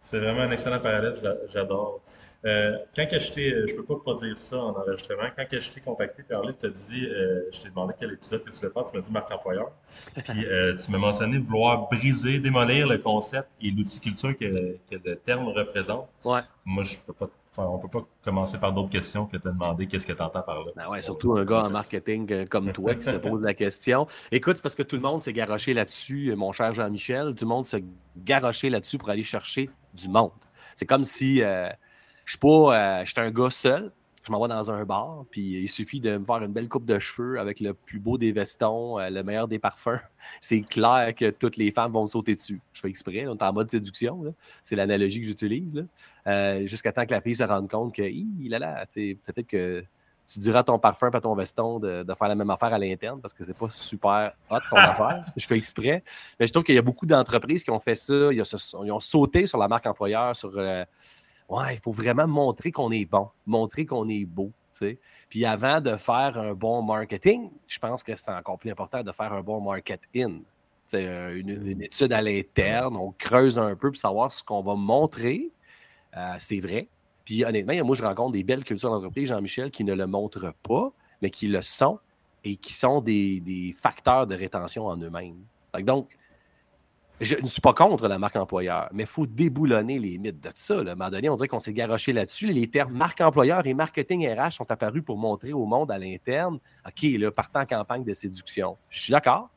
C'est 0.04 0.20
vraiment 0.20 0.42
un 0.42 0.52
excellent 0.52 0.82
parallèle, 0.82 1.16
j'adore. 1.54 2.02
Euh, 2.46 2.78
quand 2.94 3.08
que 3.10 3.20
je 3.22 3.32
t'ai, 3.32 3.54
euh, 3.54 3.66
je 3.70 3.74
peux 3.74 3.86
pas 3.86 3.96
pas 4.06 4.16
dire 4.16 4.38
ça 4.38 4.58
en 4.58 4.72
enregistrement, 4.72 5.30
quand 5.34 5.48
que 5.50 5.62
je 5.62 5.72
t'ai 5.72 5.80
contacté, 5.80 6.24
tu 6.28 6.36
as 6.36 6.70
dit, 6.70 7.06
euh, 7.06 7.44
je 7.54 7.62
t'ai 7.62 7.70
demandé 7.70 7.94
quel 7.98 8.12
épisode 8.12 8.44
que 8.44 8.50
tu 8.50 8.58
voulais 8.58 8.74
faire, 8.74 8.84
tu 8.84 8.98
m'as 8.98 9.02
dit 9.02 9.12
marque 9.14 9.32
employeur. 9.32 9.72
Puis 10.26 10.46
euh, 10.46 10.76
tu 10.76 10.92
m'as 10.92 10.98
mentionné 10.98 11.38
vouloir 11.38 11.88
briser, 11.88 12.42
démolir 12.42 12.86
le 12.86 12.98
concept 12.98 13.48
et 13.62 13.72
l'outil 13.72 14.02
culture 14.02 14.36
que, 14.36 14.74
que, 14.92 14.98
le 15.06 15.16
terme 15.16 15.48
représente. 15.48 16.10
Ouais. 16.26 16.42
Moi, 16.66 16.84
je 16.84 16.98
peux 16.98 17.14
pas 17.14 17.30
Enfin, 17.56 17.70
on 17.70 17.78
ne 17.78 17.82
peut 17.84 17.88
pas 17.88 18.04
commencer 18.24 18.58
par 18.58 18.74
d'autres 18.74 18.90
questions 18.90 19.28
que 19.28 19.38
de 19.38 19.44
demander 19.44 19.86
qu'est-ce 19.86 20.08
que 20.08 20.14
tu 20.14 20.24
entends 20.24 20.42
par 20.42 20.66
là. 20.66 20.72
Ben 20.76 20.90
ouais, 20.90 21.04
surtout 21.04 21.38
un 21.38 21.46
gars 21.46 21.66
en 21.66 21.70
marketing 21.70 22.48
comme 22.48 22.72
toi 22.72 22.96
qui 22.96 23.04
se 23.04 23.16
pose 23.18 23.44
la 23.44 23.54
question. 23.54 24.08
Écoute, 24.32 24.56
c'est 24.56 24.64
parce 24.64 24.74
que 24.74 24.82
tout 24.82 24.96
le 24.96 25.04
monde 25.04 25.22
s'est 25.22 25.34
garoché 25.34 25.76
là-dessus, 25.76 26.34
mon 26.36 26.52
cher 26.52 26.74
Jean-Michel. 26.74 27.36
Tout 27.36 27.46
le 27.46 27.50
monde 27.50 27.68
s'est 27.68 27.84
garoché 28.18 28.72
là-dessus 28.72 28.98
pour 28.98 29.12
aller 29.12 29.22
chercher 29.22 29.70
du 29.94 30.10
monde. 30.10 30.32
C'est 30.76 30.86
comme 30.86 31.04
si 31.04 31.42
euh, 31.42 31.70
je 32.26 32.38
suis 32.38 32.40
euh, 32.44 33.04
un 33.18 33.32
gars 33.32 33.50
seul, 33.50 33.92
je 34.26 34.32
m'en 34.32 34.42
vais 34.42 34.48
dans 34.48 34.72
un 34.72 34.86
bar, 34.86 35.26
puis 35.30 35.62
il 35.62 35.70
suffit 35.70 36.00
de 36.00 36.18
me 36.18 36.26
faire 36.26 36.38
une 36.38 36.54
belle 36.54 36.70
coupe 36.70 36.86
de 36.86 36.98
cheveux 36.98 37.40
avec 37.40 37.60
le 37.60 37.74
plus 37.74 38.00
beau 38.00 38.18
des 38.18 38.32
vestons, 38.32 38.98
euh, 39.00 39.10
le 39.10 39.22
meilleur 39.24 39.48
des 39.48 39.60
parfums. 39.60 40.00
C'est 40.42 40.62
clair 40.62 41.14
que 41.16 41.30
toutes 41.30 41.58
les 41.58 41.72
femmes 41.72 41.92
vont 41.92 42.04
me 42.04 42.08
sauter 42.08 42.36
dessus. 42.36 42.62
Je 42.72 42.82
fais 42.82 42.90
exprès, 42.90 43.28
on 43.28 43.36
est 43.36 43.44
en 43.44 43.54
mode 43.54 43.70
séduction. 43.70 44.34
C'est 44.62 44.76
l'analogie 44.76 45.20
que 45.20 45.28
j'utilise. 45.28 45.86
Jusqu'à 46.66 46.94
temps 46.94 47.06
que 47.06 47.12
la 47.12 47.22
fille 47.22 47.36
se 47.36 47.44
rende 47.44 47.70
compte 47.70 47.94
que, 47.94 48.04
il 48.04 48.54
a 48.56 48.60
là, 48.60 48.86
peut-être 48.94 49.48
que 49.48 49.84
tu 50.28 50.40
diras 50.40 50.64
ton 50.64 50.80
parfum 50.80 51.12
et 51.12 51.22
ton 51.22 51.36
veston 51.36 51.80
de, 51.80 52.06
faire 52.18 52.28
la 52.28 52.36
même 52.36 52.50
affaire 52.50 52.74
à 52.74 52.78
l'interne 52.78 53.20
parce 53.22 53.34
que 53.34 53.44
c'est 53.44 53.58
pas 53.58 53.70
super 53.70 54.32
hot 54.50 54.58
ton 54.70 54.76
affaire. 54.78 55.26
Je 55.36 55.46
fais 55.46 55.58
exprès. 55.58 56.04
Mais 56.40 56.48
je 56.48 56.54
trouve 56.54 56.64
qu'il 56.64 56.76
y 56.76 56.80
a 56.80 56.84
beaucoup 56.84 57.06
d'entreprises 57.06 57.64
qui 57.64 57.72
ont 57.72 57.80
fait 57.80 57.96
ça. 57.96 58.32
Ils 58.32 58.42
ont, 58.42 59.00
sauté 59.00 59.46
sur 59.46 59.58
la 59.58 59.68
marque 59.68 59.86
employeur, 59.86 60.36
sur 60.36 60.52
euh, 60.58 60.84
Ouais, 61.50 61.76
il 61.76 61.80
faut 61.82 61.92
vraiment 61.92 62.28
montrer 62.28 62.72
qu'on 62.72 62.92
est 62.92 63.06
bon, 63.06 63.30
montrer 63.46 63.86
qu'on 63.86 64.08
est 64.10 64.26
beau. 64.26 64.52
Puis 65.30 65.46
avant 65.46 65.82
de 65.82 65.96
faire 65.98 66.38
un 66.38 66.54
bon 66.54 66.82
marketing, 66.82 67.52
je 67.68 67.80
pense 67.80 68.02
que 68.02 68.16
c'est 68.16 68.32
encore 68.32 68.58
plus 68.58 68.72
important 68.72 69.04
de 69.04 69.12
faire 69.12 69.34
un 69.34 69.42
bon 69.42 69.62
marketing. 69.62 70.44
C'est 70.88 71.08
euh, 71.08 71.38
une, 71.38 71.82
étude 71.82 72.12
à 72.12 72.22
l'interne, 72.22 72.96
on 72.98 73.12
creuse 73.12 73.58
un 73.58 73.76
peu 73.76 73.92
pour 73.92 74.00
savoir 74.00 74.32
ce 74.32 74.44
qu'on 74.44 74.62
va 74.62 74.76
montrer. 74.76 75.52
Euh, 76.18 76.36
c'est 76.40 76.60
vrai, 76.60 76.88
puis 77.26 77.46
honnêtement, 77.46 77.74
moi, 77.86 77.96
je 77.96 78.04
rencontre 78.04 78.34
des 78.34 78.44
belles 78.44 78.64
cultures 78.64 78.90
d'entreprise, 78.90 79.30
Jean-Michel, 79.30 79.72
qui 79.72 79.84
ne 79.84 79.94
le 79.94 80.08
montrent 80.08 80.54
pas, 80.64 80.92
mais 81.22 81.30
qui 81.30 81.48
le 81.48 81.62
sont 81.62 82.00
et 82.44 82.58
qui 82.58 82.74
sont 82.74 83.02
des, 83.02 83.76
facteurs 83.82 84.28
de 84.28 84.36
rétention 84.36 84.88
en 84.88 84.98
eux-mêmes. 84.98 85.38
Donc, 85.82 86.10
je 87.22 87.36
ne 87.36 87.48
suis 87.48 87.62
pas 87.62 87.74
contre 87.74 88.08
la 88.08 88.18
marque 88.18 88.36
employeur, 88.36 88.90
mais 88.92 89.04
il 89.04 89.10
faut 89.10 89.26
déboulonner 89.26 89.98
les 90.00 90.18
mythes 90.18 90.44
de 90.44 90.50
ça. 90.56 90.76
À 90.76 90.82
un 90.82 90.84
moment 90.84 91.10
donné, 91.10 91.30
on 91.30 91.36
dirait 91.36 91.48
qu'on 91.48 91.60
s'est 91.60 91.74
garoché 91.74 92.12
là-dessus. 92.12 92.48
Les 92.48 92.68
termes 92.68 92.94
marque 92.94 93.22
employeur 93.22 93.66
et 93.66 93.74
marketing 93.74 94.28
RH 94.28 94.52
sont 94.52 94.70
apparus 94.72 95.04
pour 95.04 95.18
montrer 95.18 95.54
au 95.54 95.66
monde 95.66 95.92
à 95.92 95.98
l'interne, 95.98 96.60
OK, 96.86 97.04
là, 97.04 97.32
partant 97.32 97.62
en 97.62 97.66
campagne 97.66 98.04
de 98.04 98.14
séduction. 98.14 98.78
Je 98.90 99.00
suis 99.00 99.12
d'accord. 99.12 99.50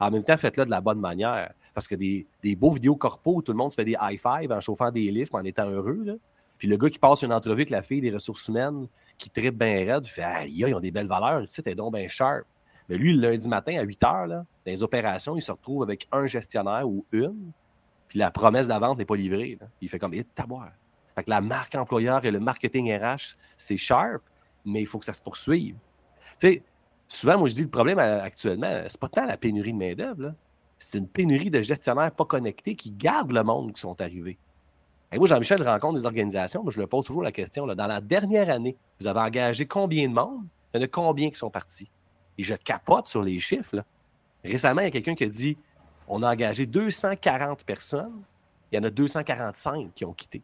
En 0.00 0.10
même 0.10 0.24
temps, 0.24 0.36
faites-le 0.36 0.64
de 0.64 0.70
la 0.70 0.80
bonne 0.80 0.98
manière. 0.98 1.52
Parce 1.74 1.86
que 1.86 1.94
des, 1.94 2.26
beaux 2.56 2.72
vidéos 2.72 2.96
corpo 2.96 3.36
où 3.36 3.42
tout 3.42 3.52
le 3.52 3.58
monde 3.58 3.70
se 3.70 3.76
fait 3.76 3.84
des 3.84 3.96
high 4.00 4.18
five 4.18 4.50
en 4.50 4.60
chauffant 4.60 4.90
des 4.90 5.10
lifts, 5.10 5.34
en 5.34 5.44
étant 5.44 5.68
heureux, 5.70 6.02
là, 6.04 6.14
puis 6.62 6.68
le 6.68 6.76
gars 6.76 6.90
qui 6.90 7.00
passe 7.00 7.22
une 7.22 7.32
entrevue 7.32 7.62
avec 7.62 7.70
la 7.70 7.82
fille 7.82 8.00
des 8.00 8.12
ressources 8.12 8.46
humaines, 8.46 8.86
qui 9.18 9.28
tripe 9.30 9.58
bien 9.58 9.84
raide, 9.84 10.06
fait 10.06 10.22
Aïe, 10.22 10.62
ils 10.64 10.72
ont 10.72 10.78
des 10.78 10.92
belles 10.92 11.08
valeurs, 11.08 11.42
ici, 11.42 11.60
t'es 11.60 11.74
donc 11.74 11.92
bien 11.92 12.06
sharp. 12.06 12.44
Mais 12.88 12.96
lui, 12.96 13.14
le 13.14 13.30
lundi 13.30 13.48
matin, 13.48 13.76
à 13.80 13.82
8 13.82 14.00
h, 14.00 14.26
là, 14.28 14.36
dans 14.36 14.46
les 14.64 14.80
opérations, 14.84 15.34
il 15.34 15.42
se 15.42 15.50
retrouve 15.50 15.82
avec 15.82 16.06
un 16.12 16.28
gestionnaire 16.28 16.88
ou 16.88 17.04
une, 17.10 17.50
puis 18.06 18.20
la 18.20 18.30
promesse 18.30 18.66
de 18.66 18.72
la 18.72 18.78
vente 18.78 18.96
n'est 18.98 19.04
pas 19.04 19.16
livrée. 19.16 19.58
Il 19.80 19.88
fait 19.88 19.98
comme, 19.98 20.14
ta 20.36 20.46
boire. 20.46 20.70
Fait 21.16 21.24
que 21.24 21.30
la 21.30 21.40
marque 21.40 21.74
employeur 21.74 22.24
et 22.24 22.30
le 22.30 22.38
marketing 22.38 22.96
RH, 22.96 23.34
c'est 23.56 23.76
sharp, 23.76 24.22
mais 24.64 24.82
il 24.82 24.86
faut 24.86 25.00
que 25.00 25.06
ça 25.06 25.14
se 25.14 25.20
poursuive. 25.20 25.74
Tu 26.38 26.46
sais, 26.46 26.62
souvent, 27.08 27.38
moi, 27.38 27.48
je 27.48 27.54
dis 27.54 27.62
le 27.62 27.70
problème 27.70 27.98
euh, 27.98 28.22
actuellement, 28.22 28.84
c'est 28.86 29.00
pas 29.00 29.08
tant 29.08 29.26
la 29.26 29.36
pénurie 29.36 29.72
de 29.72 29.78
main-d'œuvre, 29.78 30.34
c'est 30.78 30.96
une 30.96 31.08
pénurie 31.08 31.50
de 31.50 31.60
gestionnaires 31.60 32.12
pas 32.12 32.24
connectés 32.24 32.76
qui 32.76 32.92
gardent 32.92 33.32
le 33.32 33.42
monde 33.42 33.72
qui 33.72 33.80
sont 33.80 34.00
arrivés. 34.00 34.38
Et 35.12 35.18
moi, 35.18 35.28
Jean-Michel, 35.28 35.62
rencontre 35.62 35.98
des 35.98 36.06
organisations, 36.06 36.64
je 36.70 36.80
le 36.80 36.86
pose 36.86 37.04
toujours 37.04 37.22
la 37.22 37.32
question. 37.32 37.66
dans 37.66 37.86
la 37.86 38.00
dernière 38.00 38.48
année, 38.48 38.76
vous 38.98 39.06
avez 39.06 39.20
engagé 39.20 39.66
combien 39.66 40.08
de 40.08 40.14
monde? 40.14 40.46
Il 40.72 40.78
y 40.78 40.80
en 40.80 40.84
a 40.84 40.88
combien 40.88 41.28
qui 41.28 41.36
sont 41.36 41.50
partis? 41.50 41.90
Et 42.38 42.42
je 42.42 42.54
capote 42.54 43.06
sur 43.06 43.22
les 43.22 43.38
chiffres. 43.38 43.84
Récemment, 44.42 44.80
il 44.80 44.84
y 44.84 44.88
a 44.88 44.90
quelqu'un 44.90 45.14
qui 45.14 45.24
a 45.24 45.28
dit 45.28 45.58
on 46.08 46.22
a 46.22 46.32
engagé 46.32 46.66
240 46.66 47.64
personnes, 47.64 48.22
il 48.70 48.76
y 48.76 48.78
en 48.78 48.84
a 48.84 48.90
245 48.90 49.92
qui 49.94 50.04
ont 50.04 50.14
quitté. 50.14 50.42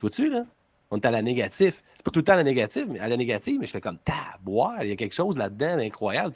Vois-tu, 0.00 0.30
là? 0.30 0.44
On 0.90 0.96
est 0.96 1.06
à 1.06 1.10
la 1.10 1.22
négative. 1.22 1.82
C'est 1.94 2.04
pas 2.04 2.10
tout 2.10 2.20
le 2.20 2.24
temps 2.24 2.32
à 2.34 2.36
la 2.36 2.44
négative, 2.44 2.86
mais 2.88 2.98
à 2.98 3.08
la 3.08 3.16
négative, 3.16 3.58
mais 3.60 3.66
je 3.66 3.72
fais 3.72 3.80
comme 3.80 3.98
boire, 4.42 4.82
il 4.82 4.88
y 4.88 4.92
a 4.92 4.96
quelque 4.96 5.14
chose 5.14 5.36
là-dedans 5.36 5.76
d'incroyable. 5.76 6.34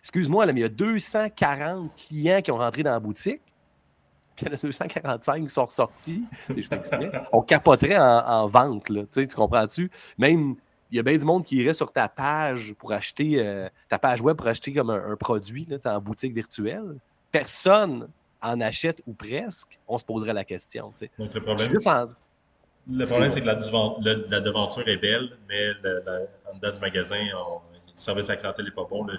Excuse-moi, 0.00 0.46
mais 0.46 0.60
il 0.60 0.62
y 0.62 0.64
a 0.64 0.68
240 0.68 1.94
clients 1.96 2.42
qui 2.42 2.50
ont 2.50 2.58
rentré 2.58 2.82
dans 2.82 2.90
la 2.90 3.00
boutique 3.00 3.42
il 4.40 4.48
y 4.48 4.50
en 4.50 4.54
a 4.54 4.56
245 4.56 5.42
qui 5.42 5.48
sont 5.48 5.66
ressortis, 5.66 6.24
on 7.32 7.42
capoterait 7.42 7.98
en, 7.98 8.46
vente, 8.46 8.88
là, 8.88 9.02
tu 9.10 9.26
comprends-tu? 9.28 9.90
Même, 10.18 10.56
il 10.90 10.96
y 10.96 11.00
a 11.00 11.02
bien 11.02 11.16
du 11.16 11.24
monde 11.24 11.44
qui 11.44 11.56
irait 11.56 11.74
sur 11.74 11.92
ta 11.92 12.08
page 12.08 12.74
pour 12.78 12.92
acheter, 12.92 13.36
euh, 13.38 13.68
ta 13.88 13.98
page 13.98 14.20
web 14.20 14.36
pour 14.36 14.46
acheter 14.46 14.72
comme 14.72 14.90
un, 14.90 15.16
produit 15.16 15.66
là, 15.68 15.96
en 15.96 16.00
boutique 16.00 16.34
virtuelle. 16.34 16.96
Personne 17.30 18.08
en 18.40 18.60
achète 18.60 19.02
ou 19.06 19.12
presque, 19.12 19.78
on 19.86 19.98
se 19.98 20.04
poserait 20.04 20.32
la 20.32 20.44
question. 20.44 20.92
Donc 21.18 21.34
le 21.34 21.40
problème, 21.40 21.70
le 22.90 23.04
problème 23.04 23.30
c'est 23.30 23.40
que 23.42 23.46
la, 23.46 24.40
devanture 24.40 24.88
est 24.88 24.96
belle, 24.96 25.36
mais 25.46 25.66
le, 25.82 26.02
en 26.50 26.56
dedans 26.56 26.72
du 26.72 26.80
magasin, 26.80 27.22
le 27.22 28.00
service 28.00 28.30
à 28.30 28.34
la 28.34 28.36
clientèle 28.36 28.64
n'est 28.64 28.70
pas 28.70 28.86
bon, 28.88 29.04
le, 29.04 29.18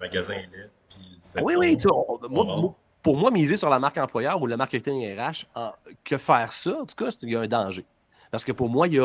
magasin 0.00 0.34
est 0.34 0.48
laid. 0.52 1.42
oui, 1.42 1.54
oui, 1.56 1.76
tu, 1.76 1.86
moi, 2.28 2.74
pour 3.02 3.16
moi, 3.16 3.30
miser 3.30 3.56
sur 3.56 3.70
la 3.70 3.78
marque 3.78 3.98
employeur 3.98 4.40
ou 4.42 4.46
le 4.46 4.56
marketing 4.56 5.16
RH, 5.16 5.46
que 6.04 6.18
faire 6.18 6.52
ça, 6.52 6.80
en 6.80 6.86
tout 6.86 6.96
cas, 6.96 7.10
il 7.22 7.30
y 7.30 7.36
a 7.36 7.40
un 7.40 7.48
danger. 7.48 7.84
Parce 8.30 8.44
que 8.44 8.52
pour 8.52 8.68
moi, 8.68 8.88
il 8.88 8.94
y 8.94 9.00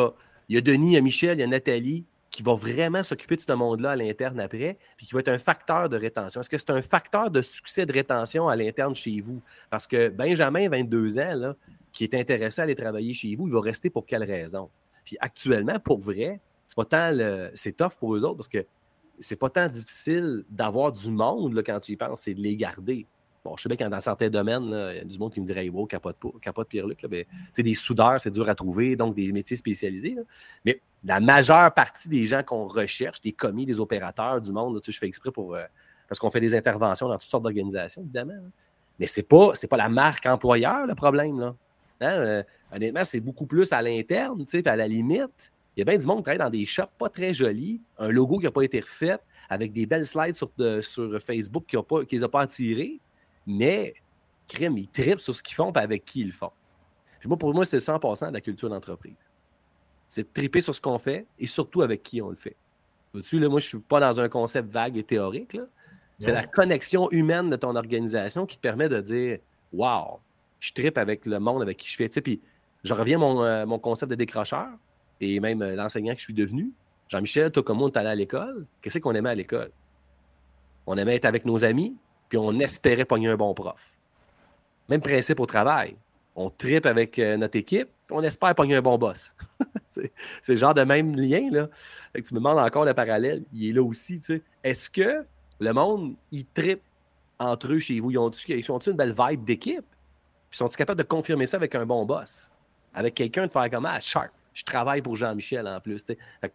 a, 0.58 0.62
Denis, 0.62 0.91
il 0.91 0.93
y 0.93 0.97
a 0.97 1.01
Michel, 1.01 1.38
il 1.38 1.41
y 1.41 1.43
a 1.43 1.47
Nathalie 1.47 2.05
qui 2.29 2.43
vont 2.43 2.55
vraiment 2.55 3.01
s'occuper 3.01 3.38
de 3.38 3.41
ce 3.41 3.53
monde-là 3.53 3.91
à 3.91 3.95
l'interne 3.95 4.41
après, 4.41 4.77
puis 4.97 5.05
qui 5.05 5.13
va 5.13 5.21
être 5.21 5.29
un 5.29 5.38
facteur 5.38 5.88
de 5.88 5.95
rétention. 5.95 6.41
Est-ce 6.41 6.49
que 6.49 6.58
c'est 6.58 6.71
un 6.71 6.81
facteur 6.81 7.31
de 7.31 7.41
succès 7.41 7.86
de 7.86 7.93
rétention 7.93 8.49
à 8.49 8.58
l'interne 8.58 8.93
chez 8.93 9.21
vous? 9.21 9.41
Parce 9.69 9.88
que 9.88 10.10
Benjamin, 10.10 10.67
22 10.67 11.17
ans, 11.17 11.53
qui 11.93 12.03
est 12.03 12.13
intéressé 12.13 12.60
à 12.60 12.65
aller 12.65 12.75
travailler 12.75 13.13
chez 13.13 13.34
vous, 13.36 13.47
il 13.47 13.53
va 13.53 13.62
rester 13.62 13.89
pour 13.89 14.05
quelle 14.05 14.25
raison? 14.25 14.69
Puis 15.05 15.15
actuellement, 15.21 15.79
pour 15.79 15.99
vrai, 15.99 16.41
c'est 16.67 16.75
pas 16.75 16.86
tant 16.86 17.12
le. 17.12 17.51
C'est 17.53 17.77
tough 17.77 17.93
pour 17.97 18.15
eux 18.15 18.25
autres 18.25 18.36
parce 18.36 18.49
que 18.49 18.65
c'est 19.19 19.39
pas 19.39 19.49
tant 19.49 19.69
difficile 19.69 20.43
d'avoir 20.49 20.91
du 20.91 21.10
monde 21.10 21.53
là, 21.53 21.63
quand 21.63 21.79
tu 21.79 21.93
y 21.93 21.95
penses, 21.95 22.21
c'est 22.21 22.34
de 22.34 22.41
les 22.41 22.58
garder. 22.58 23.08
Bon, 23.45 23.55
je 23.55 23.62
sais 23.62 23.69
bien 23.69 23.77
que 23.77 23.91
dans 23.91 24.01
certains 24.01 24.31
domaines, 24.31 24.63
il 24.63 24.97
y 24.97 25.01
a 25.01 25.03
du 25.03 25.19
monde 25.19 25.31
qui 25.31 25.39
me 25.39 25.45
dirait, 25.45 25.69
wow, 25.69 25.86
capote, 25.86 26.17
capote 26.41 26.67
Pierre-Luc. 26.67 27.05
Ben, 27.08 27.25
des 27.55 27.75
soudeurs, 27.75 28.19
c'est 28.19 28.31
dur 28.31 28.49
à 28.49 28.55
trouver, 28.55 28.95
donc 28.95 29.13
des 29.13 29.31
métiers 29.31 29.55
spécialisés. 29.55 30.17
Mais 30.65 30.81
la 31.03 31.19
majeure 31.19 31.71
partie 31.71 32.10
des 32.10 32.25
gens 32.25 32.41
qu'on 32.41 32.65
recherche, 32.65 33.21
des 33.21 33.34
commis, 33.34 33.67
des 33.67 33.79
opérateurs 33.79 34.41
du 34.41 34.51
monde, 34.51 34.81
je 34.84 34.97
fais 34.97 35.05
exprès 35.05 35.29
pour. 35.29 35.53
Euh, 35.53 35.63
parce 36.10 36.17
qu'on 36.17 36.31
fait 36.31 36.39
des 36.39 36.55
interventions 36.55 37.08
dans 37.08 37.19
toutes 37.19 37.29
sortes 37.29 37.43
d'organisations, 37.43 38.01
évidemment. 38.01 38.34
Mais 38.99 39.05
ce 39.05 39.19
n'est 39.19 39.25
pas, 39.25 39.53
pas 39.69 39.77
la 39.77 39.89
marque 39.89 40.25
employeur 40.25 40.88
le 40.88 40.95
problème. 40.95 41.39
Là. 41.39 41.55
Hein, 42.01 42.13
euh, 42.13 42.43
honnêtement, 42.73 43.03
c'est 43.03 43.19
beaucoup 43.19 43.45
plus 43.45 43.71
à 43.73 43.81
l'interne, 43.84 44.43
à 44.65 44.75
la 44.75 44.88
limite. 44.88 45.53
Il 45.75 45.81
y 45.81 45.84
a 45.84 45.86
bien 45.86 45.99
du 45.99 46.08
monde 46.08 46.17
qui 46.17 46.23
travaille 46.23 46.39
dans 46.39 46.49
des 46.49 46.65
shops 46.65 46.89
pas 46.97 47.10
très 47.10 47.31
jolis, 47.31 47.79
un 47.99 48.10
logo 48.10 48.39
qui 48.39 48.45
n'a 48.45 48.51
pas 48.51 48.63
été 48.63 48.79
refait, 48.79 49.19
avec 49.49 49.71
des 49.71 49.86
belles 49.86 50.08
slides 50.08 50.36
sur, 50.36 50.49
sur 50.81 51.21
Facebook 51.21 51.65
qui 51.67 51.77
ne 51.77 52.05
les 52.10 52.23
a 52.23 52.29
pas 52.29 52.41
attirés. 52.41 52.99
Mais, 53.47 53.93
crime, 54.47 54.77
ils 54.77 54.88
tripent 54.88 55.19
sur 55.19 55.36
ce 55.36 55.43
qu'ils 55.43 55.55
font 55.55 55.71
et 55.71 55.79
avec 55.79 56.05
qui 56.05 56.21
ils 56.21 56.27
le 56.27 56.34
font. 56.34 56.51
moi, 57.25 57.38
pour 57.38 57.53
moi, 57.53 57.65
c'est 57.65 57.77
100% 57.77 58.29
de 58.29 58.34
la 58.34 58.41
culture 58.41 58.69
d'entreprise. 58.69 59.15
C'est 60.08 60.23
de 60.23 60.29
triper 60.34 60.62
sur 60.62 60.73
ce 60.73 60.81
qu'on 60.81 60.99
fait 60.99 61.25
et 61.39 61.47
surtout 61.47 61.81
avec 61.81 62.03
qui 62.03 62.21
on 62.21 62.29
le 62.29 62.36
fait. 62.36 62.55
Tu 63.23 63.39
là, 63.39 63.47
moi, 63.49 63.60
je 63.60 63.65
ne 63.65 63.69
suis 63.69 63.79
pas 63.79 63.99
dans 63.99 64.19
un 64.19 64.29
concept 64.29 64.69
vague 64.69 64.97
et 64.97 65.03
théorique. 65.03 65.58
C'est 66.19 66.31
la 66.31 66.45
connexion 66.45 67.10
humaine 67.12 67.49
de 67.49 67.55
ton 67.55 67.75
organisation 67.75 68.45
qui 68.45 68.58
te 68.58 68.62
permet 68.62 68.88
de 68.88 69.01
dire 69.01 69.39
Wow, 69.73 70.19
je 70.60 70.71
tripe 70.71 70.97
avec 70.97 71.25
le 71.25 71.39
monde 71.39 71.62
avec 71.62 71.77
qui 71.77 71.89
je 71.89 71.95
fais. 71.95 72.08
Tu 72.08 72.21
puis 72.21 72.41
je 72.84 72.93
reviens 72.93 73.17
à 73.17 73.19
mon, 73.19 73.43
euh, 73.43 73.65
mon, 73.65 73.79
concept 73.79 74.12
de 74.12 74.15
décrocheur 74.15 74.67
et 75.19 75.39
même 75.39 75.62
euh, 75.62 75.75
l'enseignant 75.75 76.13
que 76.13 76.19
je 76.19 76.25
suis 76.25 76.34
devenu. 76.34 76.71
Jean-Michel, 77.10 77.51
toi 77.51 77.63
comme 77.63 77.79
moi, 77.79 77.88
on 77.88 77.91
est 77.91 77.97
allé 77.97 78.10
à 78.10 78.15
l'école. 78.15 78.65
Qu'est-ce 78.81 78.99
qu'on 78.99 79.13
aimait 79.13 79.29
à 79.29 79.36
l'école? 79.36 79.71
On 80.88 80.97
aimait 80.97 81.15
être 81.15 81.25
avec 81.25 81.45
nos 81.45 81.63
amis, 81.63 81.95
on 82.38 82.60
espérait 82.60 83.06
pogner 83.06 83.30
un 83.30 83.38
bon 83.38 83.54
prof. 83.54 83.95
Même 84.89 85.02
principe 85.02 85.39
au 85.39 85.45
travail. 85.45 85.95
On 86.36 86.50
tripe 86.50 86.86
avec 86.86 87.17
euh, 87.17 87.38
notre 87.38 87.58
équipe, 87.58 87.89
puis 88.08 88.15
on 88.15 88.21
espère 88.21 88.54
pogner 88.56 88.76
un 88.76 88.82
bon 88.82 88.98
boss. 88.98 89.34
c'est 89.91 90.12
le 90.50 90.56
genre 90.56 90.74
de 90.74 90.84
même 90.84 91.15
lien. 91.15 91.50
Là. 91.50 91.69
tu 92.13 92.34
me 92.34 92.39
demandes 92.39 92.60
encore 92.60 92.86
le 92.86 92.93
parallèle. 92.93 93.43
Il 93.54 93.69
est 93.69 93.74
là 93.74 93.84
aussi. 93.84 94.21
Est-ce 94.63 94.89
que 94.89 95.26
le 95.60 95.74
monde, 95.74 96.15
il 96.32 96.45
tripe 96.45 96.82
entre 97.39 97.71
eux 97.71 97.80
chez 97.80 98.00
vous? 98.00 98.12
Ils 98.12 98.17
ont-ils 98.17 98.71
ont 98.71 98.80
une 98.80 98.93
belle 98.93 99.15
vibe 99.17 99.45
d'équipe? 99.45 99.86
Puis 100.50 100.58
sont-ils 100.58 100.78
capables 100.78 101.02
de 101.02 101.08
confirmer 101.08 101.45
ça 101.45 101.58
avec 101.58 101.74
un 101.76 101.86
bon 101.86 102.06
boss? 102.06 102.52
Avec 102.93 103.15
quelqu'un 103.15 103.48
de 103.48 103.52
faire 103.52 103.69
comme 103.69 103.86
ah, 103.86 104.00
sharp. 104.00 104.32
Je 104.54 104.63
travaille 104.63 105.02
pour 105.02 105.15
Jean-Michel 105.15 105.67
en 105.67 105.80
plus. 105.82 106.06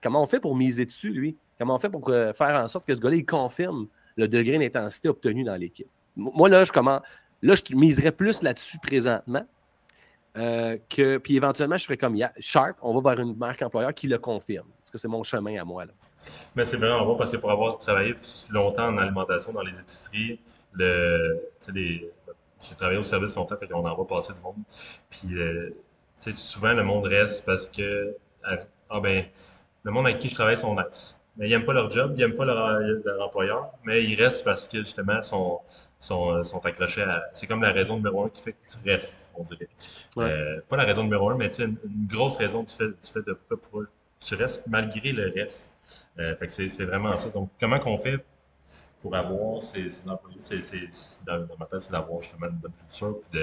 comment 0.02 0.22
on 0.22 0.26
fait 0.26 0.40
pour 0.40 0.56
miser 0.56 0.86
dessus, 0.86 1.10
lui? 1.10 1.36
Comment 1.58 1.74
on 1.74 1.78
fait 1.78 1.90
pour 1.90 2.08
euh, 2.08 2.32
faire 2.32 2.62
en 2.62 2.68
sorte 2.68 2.86
que 2.86 2.94
ce 2.94 3.00
gars-là, 3.00 3.16
il 3.16 3.26
confirme 3.26 3.88
le 4.16 4.28
degré 4.28 4.58
d'intensité 4.58 5.08
obtenu 5.08 5.44
dans 5.44 5.56
l'équipe. 5.56 5.88
Moi, 6.16 6.48
là, 6.48 6.64
je 6.64 6.72
commence. 6.72 7.02
Là, 7.42 7.54
je 7.54 7.74
miserais 7.74 8.12
plus 8.12 8.42
là-dessus 8.42 8.78
présentement. 8.78 9.46
Euh, 10.36 10.76
que, 10.88 11.18
puis 11.18 11.36
éventuellement, 11.36 11.76
je 11.76 11.84
ferais 11.84 11.96
comme 11.96 12.16
Sharp, 12.38 12.76
on 12.82 12.98
va 12.98 13.14
vers 13.14 13.24
une 13.24 13.36
marque 13.36 13.62
employeur 13.62 13.92
qui 13.94 14.06
le 14.06 14.18
confirme. 14.18 14.68
Parce 14.78 14.90
que 14.90 14.98
c'est 14.98 15.08
mon 15.08 15.22
chemin 15.24 15.60
à 15.60 15.64
moi. 15.64 15.86
Là. 15.86 15.92
Mais 16.54 16.64
c'est 16.64 16.76
vraiment 16.76 17.04
bon 17.04 17.16
parce 17.16 17.32
que 17.32 17.36
pour 17.36 17.50
avoir 17.50 17.78
travaillé 17.78 18.14
longtemps 18.50 18.88
en 18.88 18.98
alimentation 18.98 19.52
dans 19.52 19.62
les 19.62 19.78
épiceries, 19.78 20.40
le, 20.72 21.50
j'ai 21.74 22.74
travaillé 22.76 22.98
au 22.98 23.04
service 23.04 23.34
longtemps, 23.34 23.56
fait 23.56 23.68
qu'on 23.68 23.86
en 23.86 23.96
va 23.96 24.04
passer 24.04 24.32
du 24.32 24.40
monde. 24.40 24.56
Puis 25.08 25.36
euh, 25.36 25.74
souvent, 26.16 26.74
le 26.74 26.84
monde 26.84 27.06
reste 27.06 27.44
parce 27.44 27.68
que 27.68 28.16
ah 28.44 29.00
ben, 29.00 29.24
le 29.82 29.90
monde 29.90 30.06
avec 30.06 30.18
qui 30.18 30.28
je 30.28 30.34
travaille 30.34 30.58
sont 30.58 30.74
nice 30.74 31.19
mais 31.36 31.48
ils 31.48 31.50
n'aiment 31.50 31.64
pas 31.64 31.72
leur 31.72 31.90
job, 31.90 32.14
ils 32.16 32.20
n'aiment 32.20 32.34
pas 32.34 32.44
leur, 32.44 33.22
employeur, 33.22 33.70
mais 33.84 34.04
ils 34.04 34.20
restent 34.20 34.44
parce 34.44 34.68
que 34.68 34.78
justement, 34.78 35.22
sont, 35.22 35.60
sont, 35.98 36.30
euh, 36.30 36.44
sont 36.44 36.64
accrochés 36.66 37.02
à. 37.02 37.24
C'est 37.34 37.46
comme 37.46 37.62
la 37.62 37.72
raison 37.72 37.96
numéro 37.96 38.24
un 38.24 38.28
qui 38.28 38.42
fait 38.42 38.52
que 38.52 38.58
tu 38.68 38.76
restes, 38.88 39.30
on 39.36 39.42
dirait. 39.44 39.68
Euh, 40.18 40.60
pas 40.68 40.76
la 40.76 40.84
raison 40.84 41.04
numéro 41.04 41.30
un, 41.30 41.36
mais 41.36 41.48
une, 41.58 41.76
une 41.84 42.06
grosse 42.06 42.36
raison 42.36 42.62
du 42.62 42.72
fait, 42.72 42.88
du 42.88 43.10
fait 43.12 43.22
de 43.26 43.38
pourquoi 43.48 43.84
tu 44.20 44.34
restes 44.34 44.62
malgré 44.66 45.12
le 45.12 45.32
reste. 45.34 45.72
Euh, 46.18 46.36
fait 46.36 46.46
que 46.46 46.52
c'est 46.52 46.84
vraiment 46.84 47.16
ça. 47.16 47.28
Donc, 47.30 47.50
comment 47.58 47.78
qu'on 47.78 47.96
fait 47.96 48.18
pour 49.00 49.14
avoir 49.14 49.62
ces, 49.62 49.90
ces 49.90 50.08
employés? 50.08 50.38
C'est, 50.40 51.24
dans, 51.26 51.46
ma 51.58 51.66
tête, 51.66 51.82
c'est 51.82 51.92
d'avoir 51.92 52.20
justement 52.20 52.48
une 52.48 52.56
bonne 52.56 52.72
culture, 52.72 53.18
puis 53.20 53.40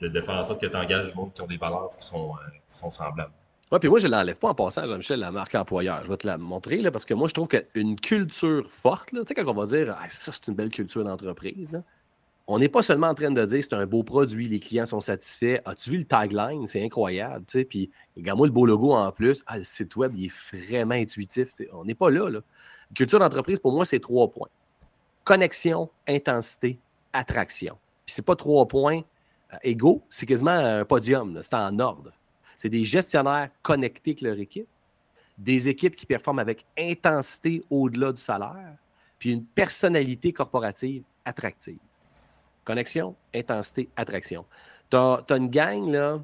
de, 0.00 0.08
de, 0.08 0.20
faire 0.20 0.34
en 0.34 0.44
sorte 0.44 0.60
que 0.60 0.66
tu 0.66 0.76
engages 0.76 1.10
du 1.10 1.14
monde 1.14 1.32
qui 1.32 1.42
ont 1.42 1.46
des 1.46 1.56
valeurs 1.56 1.90
qui 1.96 2.04
sont, 2.04 2.34
qui 2.68 2.76
sont 2.76 2.90
semblables. 2.90 3.32
Oui, 3.72 3.78
puis 3.78 3.88
moi, 3.88 3.98
je 3.98 4.06
ne 4.06 4.12
l'enlève 4.12 4.36
pas 4.36 4.48
en 4.48 4.54
passant, 4.54 4.86
Jean-Michel, 4.86 5.20
la 5.20 5.32
marque 5.32 5.54
employeur. 5.54 6.02
Je 6.04 6.10
vais 6.10 6.16
te 6.16 6.26
la 6.26 6.38
montrer, 6.38 6.78
là, 6.78 6.90
parce 6.90 7.04
que 7.04 7.14
moi, 7.14 7.28
je 7.28 7.34
trouve 7.34 7.48
qu'une 7.48 7.98
culture 7.98 8.70
forte, 8.70 9.10
tu 9.10 9.16
sais, 9.26 9.34
quand 9.34 9.46
on 9.48 9.54
va 9.54 9.66
dire 9.66 9.96
ah, 9.98 10.06
ça, 10.10 10.32
c'est 10.32 10.46
une 10.48 10.54
belle 10.54 10.70
culture 10.70 11.02
d'entreprise, 11.02 11.70
on 12.46 12.58
n'est 12.58 12.68
pas 12.68 12.82
seulement 12.82 13.08
en 13.08 13.14
train 13.14 13.30
de 13.30 13.44
dire 13.46 13.62
c'est 13.62 13.72
un 13.72 13.86
beau 13.86 14.02
produit, 14.02 14.48
les 14.48 14.60
clients 14.60 14.84
sont 14.84 15.00
satisfaits. 15.00 15.60
As-tu 15.64 15.90
vu 15.90 15.98
le 15.98 16.04
tagline? 16.04 16.66
C'est 16.66 16.84
incroyable. 16.84 17.44
Tu 17.46 17.58
sais, 17.58 17.64
puis, 17.64 17.90
regarde-moi 18.16 18.46
le 18.46 18.52
beau 18.52 18.66
logo 18.66 18.92
en 18.92 19.10
plus. 19.12 19.42
Ah, 19.46 19.56
le 19.58 19.64
site 19.64 19.96
web, 19.96 20.12
il 20.14 20.26
est 20.26 20.66
vraiment 20.66 20.94
intuitif. 20.94 21.48
On 21.72 21.84
n'est 21.86 21.94
pas 21.94 22.10
là, 22.10 22.28
là. 22.28 22.40
Culture 22.94 23.18
d'entreprise, 23.18 23.58
pour 23.58 23.72
moi, 23.72 23.86
c'est 23.86 23.98
trois 23.98 24.30
points 24.30 24.48
connexion, 25.24 25.90
intensité, 26.06 26.78
attraction. 27.12 27.76
Puis, 28.04 28.14
c'est 28.14 28.24
pas 28.24 28.36
trois 28.36 28.68
points 28.68 29.00
euh, 29.52 29.56
égaux, 29.62 30.02
c'est 30.10 30.26
quasiment 30.26 30.50
un 30.50 30.84
podium. 30.84 31.40
C'est 31.42 31.54
en 31.54 31.78
ordre. 31.78 32.12
C'est 32.56 32.68
des 32.68 32.84
gestionnaires 32.84 33.50
connectés 33.62 34.10
avec 34.10 34.20
leur 34.20 34.38
équipe, 34.38 34.68
des 35.38 35.68
équipes 35.68 35.96
qui 35.96 36.06
performent 36.06 36.38
avec 36.38 36.64
intensité 36.78 37.64
au-delà 37.70 38.12
du 38.12 38.20
salaire, 38.20 38.76
puis 39.18 39.32
une 39.32 39.44
personnalité 39.44 40.32
corporative 40.32 41.02
attractive. 41.24 41.78
Connexion, 42.64 43.14
intensité, 43.34 43.88
attraction. 43.96 44.44
Tu 44.90 44.96
as, 44.96 45.24
une 45.30 45.48
gang 45.48 45.90
là, 45.90 46.22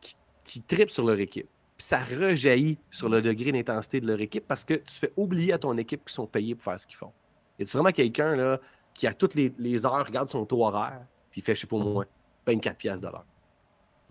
qui, 0.00 0.16
qui 0.44 0.62
tripe 0.62 0.90
sur 0.90 1.04
leur 1.04 1.18
équipe. 1.18 1.48
Puis 1.76 1.86
ça 1.86 2.02
rejaillit 2.02 2.78
sur 2.90 3.08
le 3.08 3.20
degré 3.22 3.52
d'intensité 3.52 4.00
de 4.00 4.06
leur 4.06 4.20
équipe 4.20 4.46
parce 4.46 4.64
que 4.64 4.74
tu 4.74 4.94
fais 4.94 5.12
oublier 5.16 5.52
à 5.52 5.58
ton 5.58 5.76
équipe 5.76 6.04
qu'ils 6.04 6.14
sont 6.14 6.26
payés 6.26 6.54
pour 6.54 6.64
faire 6.64 6.78
ce 6.78 6.86
qu'ils 6.86 6.96
font. 6.96 7.12
Y 7.58 7.64
a 7.64 7.66
vraiment 7.72 7.92
quelqu'un 7.92 8.58
qui, 8.94 9.06
a 9.06 9.14
toutes 9.14 9.34
les, 9.34 9.86
heures, 9.86 10.06
regarde 10.06 10.28
son 10.28 10.44
taux 10.44 10.64
horaire, 10.64 11.02
puis 11.30 11.40
il 11.40 11.44
fait, 11.44 11.54
je 11.54 11.60
sais 11.60 11.66
pas 11.66 11.76
moi, 11.76 12.04
24 12.46 12.76
pièces 12.76 13.00
de 13.00 13.06
l'heure? 13.06 13.24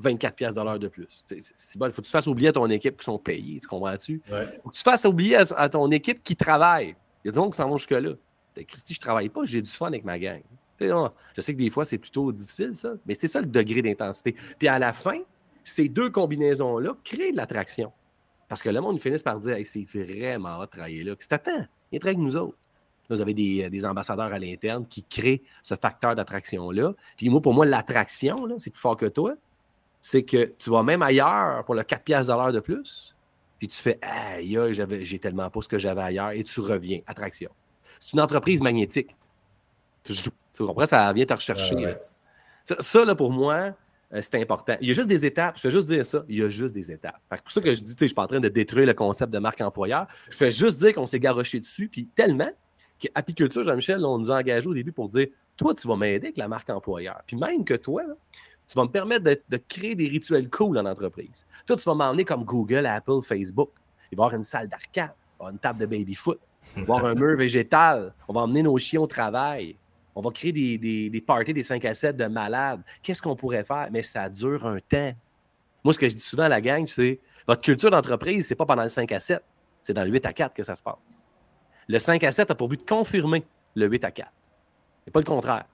24 0.01 0.35
pièces 0.35 0.53
de 0.53 0.87
plus. 0.87 1.23
C'est 1.25 1.77
bon, 1.77 1.87
il 1.87 1.91
faut 1.91 2.01
que 2.01 2.07
tu 2.07 2.11
fasses 2.11 2.27
oublier 2.27 2.49
à 2.49 2.53
ton 2.53 2.69
équipe 2.69 2.97
qui 2.97 3.03
sont 3.03 3.17
payés, 3.17 3.59
tu 3.59 3.67
comprends-tu? 3.67 4.21
Il 4.27 4.59
faut 4.63 4.69
que 4.69 4.75
tu 4.75 4.83
fasses 4.83 5.05
oublier 5.05 5.37
à, 5.37 5.69
ton 5.69 5.89
équipe 5.91 6.23
qui 6.23 6.35
travaille. 6.35 6.95
Il 7.23 7.27
y 7.27 7.29
a 7.29 7.31
des 7.31 7.35
gens 7.35 7.49
qui 7.49 7.57
s'en 7.57 7.69
vont 7.69 7.77
jusque-là. 7.77 8.11
Christy, 8.55 8.93
je 8.93 8.99
ne 8.99 9.01
travaille 9.01 9.29
pas, 9.29 9.45
j'ai 9.45 9.61
du 9.61 9.69
fun 9.69 9.87
avec 9.87 10.03
ma 10.03 10.19
gang. 10.19 10.41
je 10.79 11.41
sais 11.41 11.53
que 11.53 11.57
des 11.57 11.69
fois, 11.69 11.85
c'est 11.85 11.97
plutôt 11.97 12.31
difficile, 12.31 12.75
ça, 12.75 12.93
mais 13.05 13.13
c'est 13.13 13.27
ça 13.27 13.39
le 13.39 13.47
degré 13.47 13.81
d'intensité. 13.81 14.35
Puis 14.59 14.67
à 14.67 14.79
la 14.79 14.93
fin, 14.93 15.19
ces 15.63 15.87
deux 15.87 16.09
combinaisons-là 16.09 16.95
créent 17.03 17.31
de 17.31 17.37
l'attraction. 17.37 17.91
Parce 18.49 18.61
que 18.61 18.69
le 18.69 18.81
monde 18.81 18.99
finit 18.99 19.17
par 19.23 19.39
dire 19.39 19.55
c'est 19.63 19.85
vraiment 19.85 20.57
hot 20.59 20.65
de 20.65 20.71
travailler 20.71 21.03
là. 21.03 21.13
C'est 21.19 21.31
attends, 21.31 21.65
il 21.91 21.95
est 21.95 22.05
avec 22.05 22.17
nous 22.17 22.35
autres. 22.35 22.57
vous 23.09 23.21
avez 23.21 23.33
des, 23.33 23.69
des 23.69 23.85
ambassadeurs 23.85 24.33
à 24.33 24.39
l'interne 24.39 24.85
qui 24.85 25.03
créent 25.03 25.41
ce 25.63 25.75
facteur 25.75 26.15
d'attraction-là. 26.15 26.93
Puis 27.15 27.29
moi, 27.29 27.41
pour 27.41 27.53
moi, 27.53 27.65
l'attraction, 27.65 28.35
c'est 28.57 28.71
plus 28.71 28.79
fort 28.79 28.97
que 28.97 29.05
toi 29.05 29.35
c'est 30.01 30.23
que 30.23 30.53
tu 30.57 30.69
vas 30.69 30.83
même 30.83 31.01
ailleurs 31.01 31.63
pour 31.65 31.75
le 31.75 31.83
4 31.83 32.03
piastres 32.03 32.33
de 32.33 32.37
l'heure 32.37 32.51
de 32.51 32.59
plus, 32.59 33.15
puis 33.59 33.67
tu 33.67 33.77
fais 33.77 33.99
Aïe, 34.01 34.57
j'ai 35.03 35.19
tellement 35.19 35.49
pas 35.49 35.61
ce 35.61 35.67
que 35.67 35.77
j'avais 35.77 36.01
ailleurs, 36.01 36.31
et 36.31 36.43
tu 36.43 36.59
reviens. 36.59 37.01
Attraction. 37.05 37.51
C'est 37.99 38.13
une 38.13 38.21
entreprise 38.21 38.61
magnétique. 38.61 39.15
Tu, 40.03 40.15
comprends? 40.57 40.87
Ça 40.87 41.13
vient 41.13 41.25
te 41.25 41.33
rechercher. 41.33 41.95
Ça, 42.63 43.05
là, 43.05 43.15
pour 43.15 43.31
moi, 43.31 43.75
euh, 44.13 44.21
c'est 44.21 44.41
important. 44.41 44.75
Il 44.81 44.87
y 44.87 44.91
a 44.91 44.93
juste 44.93 45.07
des 45.07 45.25
étapes. 45.25 45.57
Je 45.57 45.61
fais 45.61 45.71
juste 45.71 45.87
dire 45.87 46.05
ça. 46.05 46.23
Il 46.27 46.37
y 46.37 46.43
a 46.43 46.49
juste 46.49 46.73
des 46.73 46.91
étapes. 46.91 47.19
C'est 47.31 47.41
pour 47.41 47.51
ça 47.51 47.61
que 47.61 47.73
je 47.73 47.81
dis, 47.81 47.95
je 47.97 48.03
ne 48.03 48.07
suis 48.07 48.15
pas 48.15 48.23
en 48.23 48.27
train 48.27 48.39
de 48.39 48.49
détruire 48.49 48.87
le 48.87 48.93
concept 48.93 49.31
de 49.31 49.39
marque 49.39 49.61
employeur. 49.61 50.07
Je 50.29 50.35
fais 50.35 50.51
juste 50.51 50.79
dire 50.79 50.93
qu'on 50.93 51.05
s'est 51.05 51.19
garoché 51.19 51.59
dessus, 51.59 51.87
puis 51.87 52.07
tellement 52.15 52.49
qu'Apiculture, 52.99 53.63
Jean-Michel, 53.63 54.03
on 54.05 54.17
nous 54.17 54.31
a 54.31 54.37
engagés 54.37 54.67
au 54.67 54.73
début 54.73 54.91
pour 54.91 55.09
dire 55.09 55.27
Toi, 55.55 55.73
tu 55.75 55.87
vas 55.87 55.95
m'aider 55.95 56.27
avec 56.27 56.37
la 56.37 56.47
marque 56.47 56.69
employeur. 56.69 57.21
Puis 57.25 57.35
même 57.35 57.63
que 57.63 57.73
toi, 57.73 58.03
tu 58.71 58.77
vas 58.77 58.85
me 58.85 58.89
permettre 58.89 59.25
de, 59.25 59.57
créer 59.57 59.95
des 59.95 60.07
rituels 60.07 60.49
cool 60.49 60.77
en 60.77 60.85
entreprise. 60.85 61.45
Toi, 61.65 61.75
tu 61.75 61.83
vas 61.83 61.93
m'emmener 61.93 62.23
comme 62.23 62.45
Google, 62.45 62.85
Apple, 62.85 63.21
Facebook. 63.21 63.71
Il 64.09 64.17
va 64.17 64.23
y 64.23 64.25
avoir 64.27 64.33
une 64.37 64.45
salle 64.45 64.69
d'arcade, 64.69 65.11
une 65.41 65.59
table 65.59 65.79
de 65.79 65.85
baby-foot, 65.85 66.39
avoir 66.77 67.05
un 67.05 67.13
mur 67.13 67.35
végétal. 67.35 68.13
On 68.29 68.33
va 68.33 68.41
emmener 68.41 68.63
nos 68.63 68.77
chiens 68.77 69.01
au 69.01 69.07
travail. 69.07 69.75
On 70.15 70.21
va 70.21 70.31
créer 70.31 70.53
des, 70.53 71.23
parties 71.27 71.53
des 71.53 71.63
5 71.63 71.83
à 71.83 71.93
7 71.93 72.15
de 72.15 72.27
malades. 72.27 72.81
Qu'est-ce 73.03 73.21
qu'on 73.21 73.35
pourrait 73.35 73.65
faire? 73.65 73.89
Mais 73.91 74.03
ça 74.03 74.29
dure 74.29 74.65
un 74.65 74.79
temps. 74.79 75.11
Moi, 75.83 75.93
ce 75.93 75.99
que 75.99 76.07
je 76.07 76.15
dis 76.15 76.21
souvent 76.21 76.43
à 76.43 76.49
la 76.49 76.61
gang, 76.61 76.87
c'est 76.87 77.19
votre 77.45 77.61
culture 77.61 77.91
d'entreprise, 77.91 78.47
c'est 78.47 78.55
pas 78.55 78.65
pendant 78.65 78.83
le 78.83 78.89
5 78.89 79.11
à 79.11 79.19
7, 79.19 79.43
c'est 79.83 79.93
dans 79.93 80.05
le 80.05 80.11
8 80.11 80.25
à 80.25 80.31
4 80.31 80.53
que 80.53 80.63
ça 80.63 80.77
se 80.77 80.83
passe. 80.83 81.27
Le 81.89 81.99
5 81.99 82.23
à 82.23 82.31
7 82.31 82.51
a 82.51 82.55
pour 82.55 82.69
but 82.69 82.79
de 82.79 82.85
confirmer 82.85 83.43
le 83.75 83.87
8 83.87 84.05
à 84.05 84.11
4. 84.11 84.31
Et 85.07 85.11
pas 85.11 85.19
le 85.19 85.25
contraire. 85.25 85.65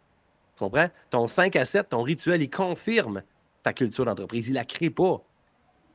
Tu 0.57 0.63
comprends? 0.63 0.89
Ton 1.11 1.27
5 1.27 1.55
à 1.55 1.65
7, 1.65 1.89
ton 1.89 2.01
rituel, 2.01 2.41
il 2.41 2.49
confirme 2.49 3.21
ta 3.61 3.73
culture 3.73 4.05
d'entreprise. 4.05 4.47
Il 4.47 4.55
la 4.55 4.65
crée 4.65 4.89
pas. 4.89 5.21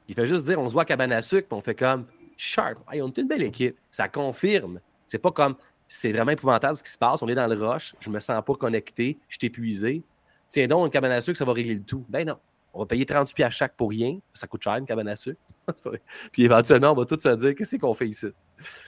Il 0.06 0.14
fait 0.14 0.28
juste 0.28 0.44
dire 0.44 0.60
on 0.60 0.68
se 0.68 0.72
voit 0.72 0.82
à 0.82 0.84
cabane 0.84 1.10
à 1.10 1.20
sucre, 1.20 1.48
puis 1.48 1.58
on 1.58 1.62
fait 1.62 1.74
comme 1.74 2.06
sharp. 2.36 2.78
on 2.86 3.08
est 3.08 3.18
une 3.18 3.26
belle 3.26 3.42
équipe. 3.42 3.76
Ça 3.90 4.08
confirme. 4.08 4.80
C'est 5.06 5.18
pas 5.18 5.32
comme 5.32 5.56
c'est 5.88 6.12
vraiment 6.12 6.30
épouvantable 6.30 6.76
ce 6.76 6.82
qui 6.82 6.90
se 6.90 6.98
passe. 6.98 7.22
On 7.22 7.28
est 7.28 7.34
dans 7.34 7.46
le 7.46 7.54
rush, 7.54 7.94
je 8.00 8.08
me 8.08 8.20
sens 8.20 8.42
pas 8.44 8.54
connecté, 8.54 9.18
je 9.28 9.36
suis 9.36 9.48
épuisé. 9.48 10.02
Tiens 10.48 10.68
donc, 10.68 10.86
une 10.86 10.90
cabane 10.90 11.12
à 11.12 11.20
sucre, 11.20 11.36
ça 11.36 11.44
va 11.44 11.52
régler 11.52 11.74
le 11.74 11.82
tout. 11.82 12.04
Ben 12.08 12.26
non. 12.26 12.38
On 12.72 12.80
va 12.80 12.86
payer 12.86 13.04
38 13.04 13.42
à 13.42 13.50
chaque 13.50 13.76
pour 13.76 13.90
rien. 13.90 14.18
Ça 14.32 14.46
coûte 14.46 14.62
cher, 14.62 14.76
une 14.76 14.86
cabane 14.86 15.08
à 15.08 15.16
sucre. 15.16 15.40
Puis 16.32 16.44
éventuellement, 16.44 16.92
on 16.92 16.94
va 16.94 17.04
tous 17.04 17.20
se 17.20 17.34
dire 17.34 17.54
qu'est-ce 17.54 17.76
qu'on 17.76 17.94
fait 17.94 18.08
ici? 18.08 18.28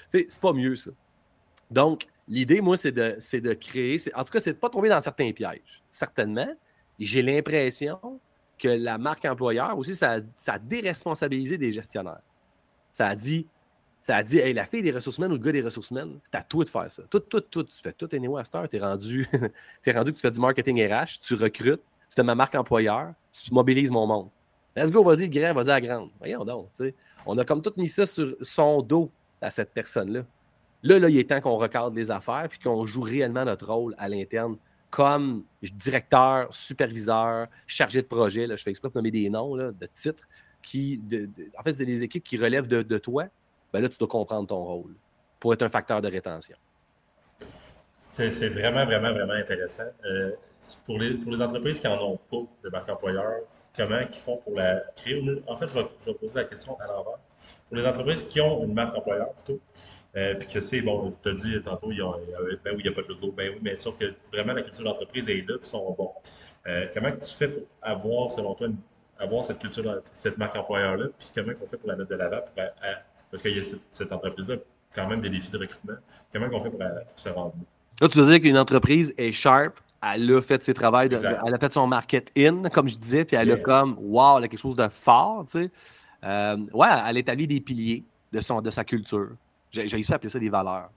C'est 0.08 0.40
pas 0.40 0.52
mieux, 0.52 0.76
ça. 0.76 0.92
Donc, 1.70 2.06
l'idée, 2.28 2.60
moi, 2.60 2.76
c'est 2.76 2.92
de, 2.92 3.18
de 3.38 3.54
créer. 3.54 3.98
En 4.14 4.24
tout 4.24 4.32
cas, 4.32 4.40
c'est 4.40 4.52
de 4.52 4.56
ne 4.56 4.60
pas 4.60 4.70
tomber 4.70 4.88
dans 4.88 5.00
certains 5.00 5.32
pièges. 5.32 5.82
Certainement. 5.90 6.48
J'ai 6.98 7.22
l'impression 7.22 7.98
que 8.58 8.68
la 8.68 8.98
marque 8.98 9.24
employeur 9.24 9.76
aussi, 9.76 9.94
ça, 9.94 10.20
a 10.46 10.58
déresponsabilisé 10.58 11.58
des 11.58 11.72
gestionnaires. 11.72 12.22
Ça 12.92 13.08
a 13.08 13.16
dit, 13.16 13.46
ça 14.00 14.16
a 14.16 14.22
dit, 14.22 14.52
la 14.52 14.66
fille 14.66 14.82
des 14.82 14.92
ressources 14.92 15.18
humaines 15.18 15.32
ou 15.32 15.36
le 15.36 15.40
gars 15.40 15.52
des 15.52 15.62
ressources 15.62 15.90
humaines, 15.90 16.18
c'est 16.22 16.36
à 16.36 16.42
toi 16.42 16.64
de 16.64 16.68
faire 16.68 16.90
ça. 16.90 17.02
Tout, 17.10 17.20
tout, 17.20 17.40
tout. 17.40 17.64
Tu 17.64 17.74
fais 17.82 17.92
tout 17.92 18.08
anyway 18.12 18.40
à 18.40 18.44
cette 18.44 18.70
Tu 18.70 18.76
es 18.76 18.80
rendu, 18.80 19.26
que 19.82 20.10
tu 20.10 20.20
fais 20.20 20.30
du 20.30 20.40
marketing 20.40 20.86
RH, 20.86 21.18
tu 21.20 21.34
recrutes, 21.34 21.82
tu 22.08 22.14
fais 22.14 22.22
ma 22.22 22.34
marque 22.34 22.54
employeur, 22.54 23.12
tu 23.32 23.52
mobilises 23.52 23.90
mon 23.90 24.06
monde. 24.06 24.28
Let's 24.76 24.90
go, 24.90 25.02
vas-y, 25.02 25.28
grand, 25.28 25.54
vas-y 25.54 25.70
à 25.70 25.80
grande. 25.80 26.10
Voyons 26.18 26.44
donc. 26.44 26.68
On 27.26 27.38
a 27.38 27.44
comme 27.44 27.62
tout 27.62 27.72
mis 27.76 27.88
ça 27.88 28.06
sur 28.06 28.36
son 28.40 28.82
dos 28.82 29.10
à 29.40 29.50
cette 29.50 29.72
personne-là. 29.72 30.24
Là, 30.84 30.98
là, 30.98 31.08
il 31.08 31.18
est 31.18 31.30
temps 31.30 31.40
qu'on 31.40 31.56
recadre 31.56 31.96
les 31.96 32.10
affaires 32.10 32.46
puis 32.48 32.58
qu'on 32.58 32.84
joue 32.84 33.00
réellement 33.00 33.44
notre 33.44 33.72
rôle 33.72 33.94
à 33.96 34.06
l'interne 34.06 34.56
comme 34.90 35.44
directeur, 35.62 36.52
superviseur, 36.54 37.48
chargé 37.66 38.02
de 38.02 38.06
projet. 38.06 38.46
Là, 38.46 38.54
je 38.54 38.62
fais 38.62 38.70
exprès 38.70 38.90
de 38.90 38.94
nommer 38.94 39.10
des 39.10 39.28
noms 39.30 39.56
là, 39.56 39.72
de 39.72 39.86
titres 39.86 40.28
qui, 40.62 41.00
en 41.58 41.62
fait, 41.62 41.72
c'est 41.72 41.86
des 41.86 42.02
équipes 42.02 42.22
qui 42.22 42.36
relèvent 42.36 42.68
de, 42.68 42.98
toi. 42.98 43.24
Ben 43.72 43.80
là, 43.80 43.88
tu 43.88 43.96
dois 43.96 44.08
comprendre 44.08 44.46
ton 44.46 44.62
rôle 44.62 44.94
pour 45.40 45.54
être 45.54 45.62
un 45.62 45.68
facteur 45.70 46.02
de 46.02 46.08
rétention. 46.08 46.56
C'est 47.98 48.48
vraiment, 48.50 48.84
vraiment, 48.84 49.12
vraiment 49.12 49.32
intéressant. 49.32 49.90
Euh, 50.04 50.32
pour, 50.84 50.98
les, 50.98 51.14
pour 51.14 51.32
les 51.32 51.42
entreprises 51.42 51.80
qui 51.80 51.88
n'en 51.88 52.00
ont 52.00 52.18
pas 52.30 52.46
de 52.62 52.68
marque 52.68 52.88
employeur, 52.88 53.40
comment 53.74 54.00
ils 54.00 54.18
font 54.18 54.36
pour 54.36 54.54
la 54.54 54.82
créer? 54.96 55.42
En 55.46 55.56
fait, 55.56 55.66
je 55.68 55.74
vais, 55.74 55.86
je 56.00 56.06
vais 56.06 56.14
poser 56.14 56.38
la 56.38 56.44
question 56.44 56.78
à 56.78 56.86
l'envers. 56.86 57.18
Pour 57.68 57.76
les 57.76 57.86
entreprises 57.86 58.24
qui 58.24 58.40
ont 58.40 58.62
une 58.62 58.74
marque 58.74 58.94
employeur, 58.94 59.32
plutôt, 59.32 59.60
euh, 60.16 60.34
puis 60.34 60.46
que 60.46 60.60
c'est, 60.60 60.80
bon, 60.80 61.12
tu 61.22 61.28
as 61.28 61.32
dit 61.32 61.60
tantôt, 61.62 61.90
il 61.90 61.98
y 61.98 62.00
a, 62.00 62.12
ben 62.64 62.72
oui, 62.74 62.76
il 62.78 62.82
n'y 62.82 62.88
a 62.88 62.92
pas 62.92 63.02
de 63.02 63.08
logo, 63.08 63.32
ben 63.36 63.50
oui, 63.52 63.58
mais 63.62 63.76
sauf 63.76 63.98
que 63.98 64.06
vraiment 64.32 64.52
la 64.52 64.62
culture 64.62 64.84
d'entreprise 64.84 65.28
est 65.28 65.48
là, 65.48 65.58
puis 65.58 65.68
sont 65.68 65.94
bons. 65.98 66.12
Euh, 66.66 66.86
comment 66.94 67.10
tu 67.10 67.34
fais 67.36 67.48
pour 67.48 67.66
avoir, 67.82 68.30
selon 68.30 68.54
toi, 68.54 68.68
avoir 69.18 69.44
cette 69.44 69.58
culture, 69.58 70.02
cette 70.12 70.38
marque 70.38 70.56
employeur-là, 70.56 71.06
puis 71.18 71.28
comment 71.34 71.52
on 71.60 71.66
fait 71.66 71.76
pour 71.76 71.88
la 71.88 71.96
mettre 71.96 72.10
de 72.10 72.16
l'avant, 72.16 72.40
parce 73.30 73.42
qu'il 73.42 73.56
y 73.56 73.60
a 73.60 73.64
cette, 73.90 74.12
entreprise-là, 74.12 74.56
quand 74.94 75.08
même 75.08 75.20
des 75.20 75.30
défis 75.30 75.50
de 75.50 75.58
recrutement. 75.58 75.94
Comment 76.32 76.46
on 76.52 76.60
fait 76.60 76.70
pour, 76.70 76.80
se 77.16 77.28
rendre 77.30 77.54
là? 78.00 78.08
tu 78.08 78.18
veux 78.18 78.26
dire 78.26 78.40
qu'une 78.40 78.58
entreprise 78.58 79.12
est 79.18 79.32
sharp, 79.32 79.80
elle 80.00 80.32
a 80.32 80.40
fait 80.40 80.62
ses 80.62 80.74
travaux, 80.74 80.98
elle 80.98 81.14
a 81.14 81.58
fait 81.58 81.72
son 81.72 81.86
market 81.88 82.30
in, 82.36 82.68
comme 82.68 82.88
je 82.88 82.96
disais, 82.96 83.24
puis 83.24 83.36
elle 83.36 83.50
a 83.50 83.56
comme, 83.56 83.96
wow, 83.98 84.38
elle 84.38 84.44
a 84.44 84.48
quelque 84.48 84.60
chose 84.60 84.76
de 84.76 84.88
fort, 84.88 85.44
tu 85.46 85.64
sais. 85.64 85.70
Euh, 86.22 86.56
ouais, 86.72 86.88
elle 87.06 87.18
établit 87.18 87.46
des 87.46 87.60
piliers 87.60 88.04
de, 88.32 88.40
son, 88.40 88.62
de 88.62 88.70
sa 88.70 88.84
culture. 88.84 89.30
J'ai 89.74 89.88
réussi 89.88 90.12
à 90.12 90.16
appeler 90.16 90.30
ça 90.30 90.38
des 90.38 90.48
valeurs. 90.48 90.90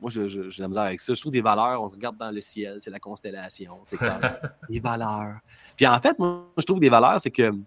Moi, 0.00 0.10
j'ai 0.10 0.26
la 0.58 0.68
misère 0.68 0.84
avec 0.84 1.00
ça. 1.00 1.12
Je 1.12 1.20
trouve 1.20 1.32
des 1.32 1.40
valeurs, 1.40 1.82
on 1.82 1.88
regarde 1.88 2.16
dans 2.16 2.30
le 2.30 2.40
ciel, 2.40 2.78
c'est 2.80 2.90
la 2.90 2.98
constellation, 2.98 3.80
c'est 3.84 3.98
des 4.70 4.80
valeurs. 4.80 5.38
Puis 5.76 5.86
en 5.86 6.00
fait, 6.00 6.18
moi, 6.18 6.46
je 6.56 6.64
trouve 6.64 6.80
des 6.80 6.88
valeurs, 6.88 7.20
c'est 7.20 7.30
que, 7.30 7.50
tu 7.50 7.58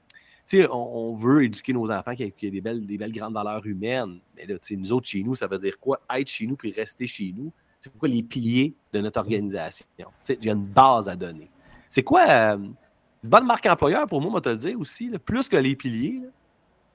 sais, 0.46 0.68
on, 0.72 1.14
veut 1.14 1.44
éduquer 1.44 1.74
nos 1.74 1.92
enfants 1.92 2.16
qui 2.16 2.24
aient 2.24 2.52
des 2.52 2.62
belles, 2.62 2.86
des 2.86 2.98
belles 2.98 3.12
grandes 3.12 3.34
valeurs 3.34 3.64
humaines. 3.66 4.20
Mais 4.36 4.46
là, 4.48 4.58
tu 4.58 4.74
sais, 4.74 4.76
nous 4.76 4.92
autres, 4.92 5.08
chez 5.08 5.22
nous, 5.22 5.36
ça 5.36 5.46
veut 5.46 5.60
dire 5.60 5.80
quoi? 5.80 6.02
Être 6.10 6.28
chez 6.28 6.48
nous 6.48 6.56
puis 6.56 6.72
rester 6.72 7.06
chez 7.06 7.34
nous. 7.36 7.52
C'est 7.80 7.92
pourquoi 7.92 8.10
les 8.10 8.24
piliers 8.24 8.74
de 8.92 9.02
notre 9.02 9.20
organisation? 9.20 9.86
Tu 9.98 10.06
sais, 10.24 10.38
il 10.42 10.48
y 10.48 10.50
a 10.50 10.54
une 10.54 10.66
base 10.66 11.08
à 11.08 11.16
donner. 11.16 11.50
C'est 11.88 12.04
quoi 12.04 12.28
euh, 12.28 12.58
une 12.58 13.30
bonne 13.30 13.46
marque 13.46 13.66
employeur 13.68 14.08
pour 14.08 14.22
moi, 14.22 14.32
moi 14.32 14.42
te 14.42 14.50
le 14.50 14.58
dire 14.58 14.80
aussi, 14.80 15.12
plus 15.26 15.48
que 15.48 15.58
les 15.58 15.76
piliers, 15.76 16.22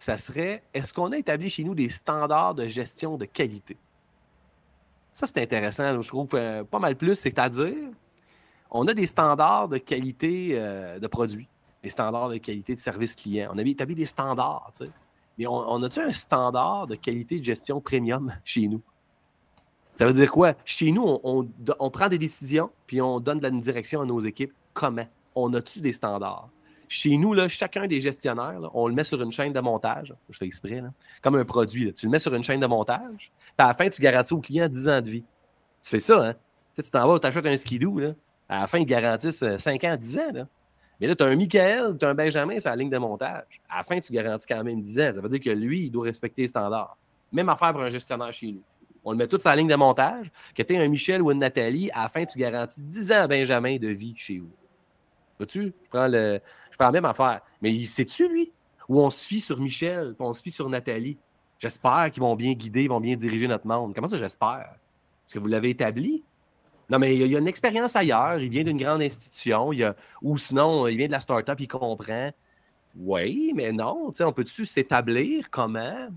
ça 0.05 0.19
serait 0.19 0.63
est-ce 0.75 0.93
qu'on 0.93 1.13
a 1.13 1.17
établi 1.17 1.49
chez 1.49 1.65
nous 1.65 1.75
des 1.75 1.89
standards 1.89 2.55
de 2.55 2.67
gestion 2.67 3.17
de 3.17 3.25
qualité? 3.25 3.79
Ça, 5.15 5.27
c'est 5.27 5.41
intéressant. 5.41 6.03
Je 6.03 6.07
trouve 6.07 6.29
euh, 6.35 6.63
pas 6.63 6.79
mal 6.79 6.95
plus, 6.95 7.15
c'est-à-dire, 7.15 7.75
on 8.71 8.87
a 8.87 8.93
des 8.93 9.07
standards 9.07 9.69
de 9.69 9.79
qualité 9.79 10.59
euh, 10.59 10.99
de 10.99 11.07
produits, 11.07 11.49
des 11.83 11.89
standards 11.89 12.29
de 12.29 12.37
qualité 12.37 12.75
de 12.75 12.81
service 12.81 13.15
client. 13.15 13.51
On 13.55 13.57
a 13.57 13.63
établi 13.63 13.95
des 13.95 14.05
standards, 14.05 14.73
tu 14.77 14.85
sais. 14.85 14.93
Mais 15.39 15.47
on, 15.47 15.83
a-tu 15.83 16.01
un 16.01 16.13
standard 16.13 16.87
de 16.87 16.97
qualité 16.97 17.39
de 17.39 17.45
gestion 17.45 17.81
premium 17.81 18.31
chez 18.45 18.69
nous? 18.69 18.83
Ça 19.97 20.07
veut 20.07 20.13
dire 20.13 20.31
quoi? 20.31 20.53
Chez 20.67 20.93
nous, 20.93 21.19
on, 21.25 21.49
on 21.79 21.91
prend 21.91 22.09
des 22.09 22.19
décisions, 22.19 22.71
puis 22.87 23.01
on 23.01 23.21
donne 23.21 23.39
de 23.39 23.45
la 23.45 23.51
direction 23.51 24.03
à 24.03 24.05
nos 24.05 24.21
équipes. 24.21 24.53
Comment? 24.75 25.07
On 25.35 25.55
a-tu 25.55 25.81
des 25.81 25.95
standards? 25.95 26.51
Chez 26.89 27.17
nous, 27.17 27.33
là, 27.33 27.49
chacun 27.49 27.87
des 27.87 28.01
gestionnaires, 28.01 28.61
on 28.75 28.89
le 28.89 28.95
met 28.95 29.05
sur 29.05 29.21
une 29.23 29.33
chaîne 29.33 29.53
de 29.53 29.61
montage. 29.61 30.15
Je 30.31 30.37
fais 30.37 30.47
exprès, 30.47 30.83
comme 31.23 31.37
un 31.37 31.45
produit. 31.45 31.93
Tu 31.95 32.07
le 32.07 32.13
mets 32.13 32.19
sur 32.19 32.35
une 32.35 32.45
chaîne 32.45 32.61
de 32.61 32.67
montage. 32.67 33.33
Puis 33.41 33.53
à 33.59 33.69
la 33.69 33.75
fin, 33.75 33.89
tu 33.89 34.01
garantis 34.01 34.35
au 34.35 34.41
client 34.41 34.69
10 34.69 34.89
ans 34.89 35.01
de 35.01 35.11
vie. 35.11 35.25
Tu 35.83 35.91
fais 35.91 36.01
ça, 36.01 36.29
hein? 36.29 36.35
Tu 36.75 36.83
t'en 36.91 37.07
vas, 37.07 37.19
tu 37.19 37.27
achètes 37.27 37.47
un 37.47 37.57
skidoo. 37.57 37.99
Là. 37.99 38.13
À 38.49 38.61
la 38.61 38.67
fin, 38.67 38.79
ils 38.79 38.87
garantissent 38.87 39.45
5 39.59 39.85
euh, 39.85 39.93
ans, 39.93 39.97
10 39.97 40.19
ans. 40.19 40.47
Mais 41.01 41.07
là, 41.07 41.15
tu 41.15 41.23
as 41.23 41.27
un 41.27 41.37
Michael, 41.37 41.97
tu 41.99 42.05
as 42.05 42.09
un 42.09 42.15
Benjamin 42.15 42.59
sur 42.59 42.71
la 42.71 42.77
ligne 42.77 42.91
de 42.91 42.99
montage. 42.99 43.61
À 43.69 43.79
la 43.79 43.83
fin, 43.83 44.01
tu 44.01 44.13
garantis 44.13 44.47
quand 44.47 44.63
même 44.63 44.81
10 44.81 45.01
ans. 45.01 45.13
Ça 45.15 45.21
veut 45.21 45.29
dire 45.29 45.41
que 45.41 45.51
lui, 45.51 45.87
il 45.87 45.91
doit 45.91 46.05
respecter 46.05 46.43
les 46.43 46.49
standards. 46.49 46.97
Même 47.33 47.49
affaire 47.49 47.73
pour 47.73 47.83
un 47.83 47.89
gestionnaire 47.89 48.33
chez 48.33 48.53
nous. 48.53 48.63
On 49.05 49.13
le 49.13 49.19
met 49.19 49.27
tout 49.27 49.39
sur 49.39 49.51
la 49.51 49.57
ligne 49.57 49.69
de 49.69 49.75
montage. 49.75 50.31
Que 50.55 50.63
tu 50.63 50.77
un 50.77 50.89
Michel 50.89 51.21
ou 51.21 51.31
une 51.31 51.39
Nathalie, 51.39 51.91
à 51.93 52.05
la 52.05 52.09
fin, 52.09 52.25
tu 52.25 52.39
garantis 52.39 52.81
10 52.81 53.13
ans 53.13 53.23
à 53.23 53.27
Benjamin 53.27 53.77
de 53.77 53.89
vie 53.89 54.15
chez 54.17 54.39
vous. 54.39 54.53
Vois-tu? 55.39 55.67
Je 55.67 55.89
prends, 55.91 56.07
le, 56.07 56.41
je 56.75 56.77
prends 56.77 56.87
la 56.87 56.93
même 56.93 57.05
affaire. 57.05 57.41
Mais 57.63 57.73
il 57.73 57.87
sait-tu, 57.87 58.29
lui? 58.29 58.51
Ou 58.89 59.01
on 59.01 59.09
se 59.09 59.25
fie 59.25 59.41
sur 59.41 59.61
Michel, 59.61 60.15
puis 60.19 60.27
on 60.27 60.33
se 60.33 60.43
fie 60.43 60.51
sur 60.51 60.69
Nathalie? 60.69 61.17
J'espère 61.57 62.11
qu'ils 62.11 62.21
vont 62.21 62.35
bien 62.35 62.53
guider, 62.55 62.83
ils 62.83 62.89
vont 62.89 63.01
bien 63.01 63.15
diriger 63.15 63.47
notre 63.47 63.65
monde. 63.65 63.95
Comment 63.95 64.09
ça, 64.09 64.19
j'espère? 64.19 64.75
Est-ce 65.25 65.35
que 65.35 65.39
vous 65.39 65.47
l'avez 65.47 65.71
établi? 65.71 66.25
Non, 66.91 66.99
mais 66.99 67.15
il 67.15 67.25
y 67.29 67.37
a, 67.37 67.39
une 67.39 67.47
expérience 67.47 67.95
ailleurs. 67.95 68.41
Il 68.41 68.51
vient 68.51 68.65
d'une 68.65 68.77
grande 68.77 69.03
institution. 69.03 69.73
Il 69.73 69.85
a, 69.85 69.95
ou 70.21 70.37
sinon, 70.37 70.89
il 70.89 70.97
vient 70.97 71.07
de 71.07 71.13
la 71.13 71.21
start-up, 71.21 71.61
il 71.61 71.69
comprend. 71.69 72.33
Oui, 72.97 73.53
mais 73.55 73.71
non. 73.71 74.13
On 74.19 74.33
peut-tu 74.33 74.67
s'établir? 74.67 75.49
Comment? 75.51 76.09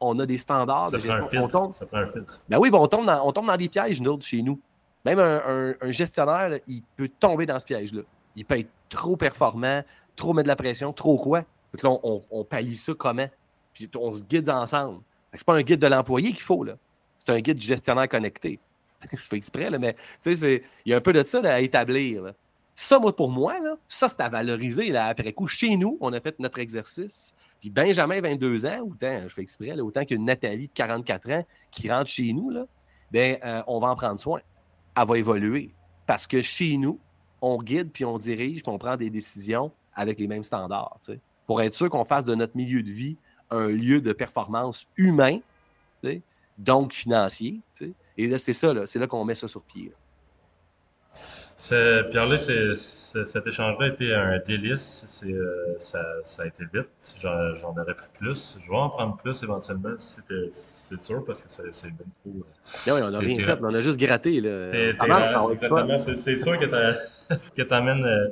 On 0.00 0.18
a 0.18 0.24
des 0.24 0.38
standards 0.38 0.88
ça 0.88 0.96
de 0.96 1.02
gestion? 1.02 1.72
ça 1.72 1.84
prend 1.84 1.98
un 1.98 2.06
filtre. 2.06 2.40
Ben 2.48 2.58
oui, 2.58 2.70
on, 2.72 2.88
tombe 2.88 3.04
dans, 3.04 3.22
on 3.22 3.32
tombe 3.32 3.48
dans 3.48 3.56
des 3.58 3.68
pièges, 3.68 4.00
nous, 4.00 4.18
chez 4.22 4.40
nous. 4.40 4.58
Même 5.04 5.18
un, 5.18 5.74
un 5.78 5.90
gestionnaire, 5.90 6.58
il 6.66 6.82
peut 6.96 7.10
tomber 7.20 7.44
dans 7.44 7.58
ce 7.58 7.66
piège-là 7.66 8.00
il 8.36 8.44
peut 8.44 8.58
être 8.58 8.70
trop 8.88 9.16
performant, 9.16 9.82
trop 10.16 10.32
mettre 10.32 10.44
de 10.44 10.48
la 10.48 10.56
pression, 10.56 10.92
trop 10.92 11.16
quoi? 11.16 11.44
On, 11.82 12.22
on, 12.30 12.46
ça 12.74 12.92
comment? 12.98 13.28
Puis 13.74 13.90
on 13.96 14.14
se 14.14 14.22
guide 14.22 14.48
ensemble. 14.48 15.00
C'est 15.32 15.44
pas 15.44 15.54
un 15.54 15.62
guide 15.62 15.80
de 15.80 15.86
l'employé 15.86 16.30
qu'il 16.30 16.40
faut, 16.40 16.64
là. 16.64 16.76
C'est 17.18 17.32
un 17.32 17.40
guide 17.40 17.58
du 17.58 17.66
gestionnaire 17.66 18.08
connecté. 18.08 18.58
Je 19.12 19.18
fais 19.18 19.36
exprès, 19.36 19.68
là, 19.68 19.78
mais 19.78 19.96
il 20.24 20.62
y 20.86 20.94
a 20.94 20.96
un 20.96 21.00
peu 21.00 21.12
de 21.12 21.22
ça 21.22 21.40
à 21.44 21.60
établir. 21.60 22.32
Ça, 22.74 22.98
moi, 22.98 23.14
pour 23.14 23.30
moi, 23.30 23.58
là, 23.60 23.76
ça, 23.88 24.08
c'est 24.08 24.20
à 24.20 24.28
valoriser 24.28 24.90
là, 24.90 25.06
après 25.06 25.32
coup. 25.32 25.48
Chez 25.48 25.76
nous, 25.76 25.98
on 26.00 26.12
a 26.12 26.20
fait 26.20 26.38
notre 26.38 26.58
exercice. 26.58 27.34
Puis 27.60 27.70
Benjamin, 27.70 28.20
22 28.20 28.66
ans, 28.66 28.80
autant, 28.82 29.22
je 29.22 29.34
fais 29.34 29.42
exprès, 29.42 29.74
là, 29.74 29.82
autant 29.82 30.04
qu'une 30.04 30.24
Nathalie 30.24 30.68
de 30.68 30.72
44 30.72 31.30
ans 31.30 31.46
qui 31.70 31.90
rentre 31.90 32.10
chez 32.10 32.32
nous, 32.32 32.50
là, 32.50 32.66
ben, 33.10 33.38
euh, 33.44 33.62
on 33.66 33.80
va 33.80 33.88
en 33.88 33.96
prendre 33.96 34.20
soin. 34.20 34.40
Elle 34.96 35.06
va 35.06 35.18
évoluer. 35.18 35.74
Parce 36.06 36.26
que 36.26 36.42
chez 36.42 36.76
nous, 36.76 37.00
on 37.40 37.58
guide, 37.58 37.90
puis 37.92 38.04
on 38.04 38.18
dirige, 38.18 38.62
puis 38.62 38.72
on 38.72 38.78
prend 38.78 38.96
des 38.96 39.10
décisions 39.10 39.72
avec 39.96 40.20
les 40.20 40.28
mêmes 40.28 40.44
standards. 40.44 41.00
Pour 41.46 41.60
être 41.62 41.74
sûr 41.74 41.90
qu'on 41.90 42.04
fasse 42.04 42.24
de 42.24 42.34
notre 42.34 42.56
milieu 42.56 42.82
de 42.82 42.90
vie 42.90 43.16
un 43.50 43.68
lieu 43.68 44.00
de 44.00 44.12
performance 44.12 44.86
humain, 44.96 45.40
donc 46.58 46.92
financier. 46.92 47.60
Et 48.18 48.28
là, 48.28 48.38
c'est 48.38 48.52
ça, 48.52 48.72
c'est 48.86 48.98
là, 48.98 49.06
qu'on 49.06 49.24
met 49.24 49.34
ça 49.34 49.48
sur 49.48 49.62
pied. 49.62 49.92
Pierre-Luc, 51.58 52.40
cet 52.76 53.46
échange-là 53.46 53.86
a 53.86 53.88
été 53.88 54.14
un 54.14 54.38
délice. 54.38 55.22
Euh, 55.26 55.74
ça, 55.78 56.02
a 56.38 56.46
été 56.46 56.64
vite. 56.72 56.88
J'en 57.18 57.70
aurais 57.70 57.94
pris 57.94 58.08
plus. 58.18 58.58
Je 58.60 58.70
vais 58.70 58.76
en 58.76 58.90
prendre 58.90 59.16
plus 59.16 59.42
éventuellement, 59.42 59.94
c'est 59.96 61.00
sûr, 61.00 61.24
parce 61.24 61.42
que 61.42 61.50
c'est 61.50 61.88
bien 61.88 62.06
trop. 62.22 62.30
Euh, 62.30 62.42
non, 62.86 62.94
oui, 62.94 63.00
on 63.02 63.10
n'a 63.10 63.18
rien 63.18 63.36
fait, 63.36 63.58
on 63.62 63.74
a 63.74 63.80
juste 63.80 63.96
gratté. 63.96 64.42
C'est 65.98 66.36
sûr 66.36 66.58
que 66.58 67.62
tu 67.62 67.62
amènes. 67.74 68.04
Euh, 68.04 68.28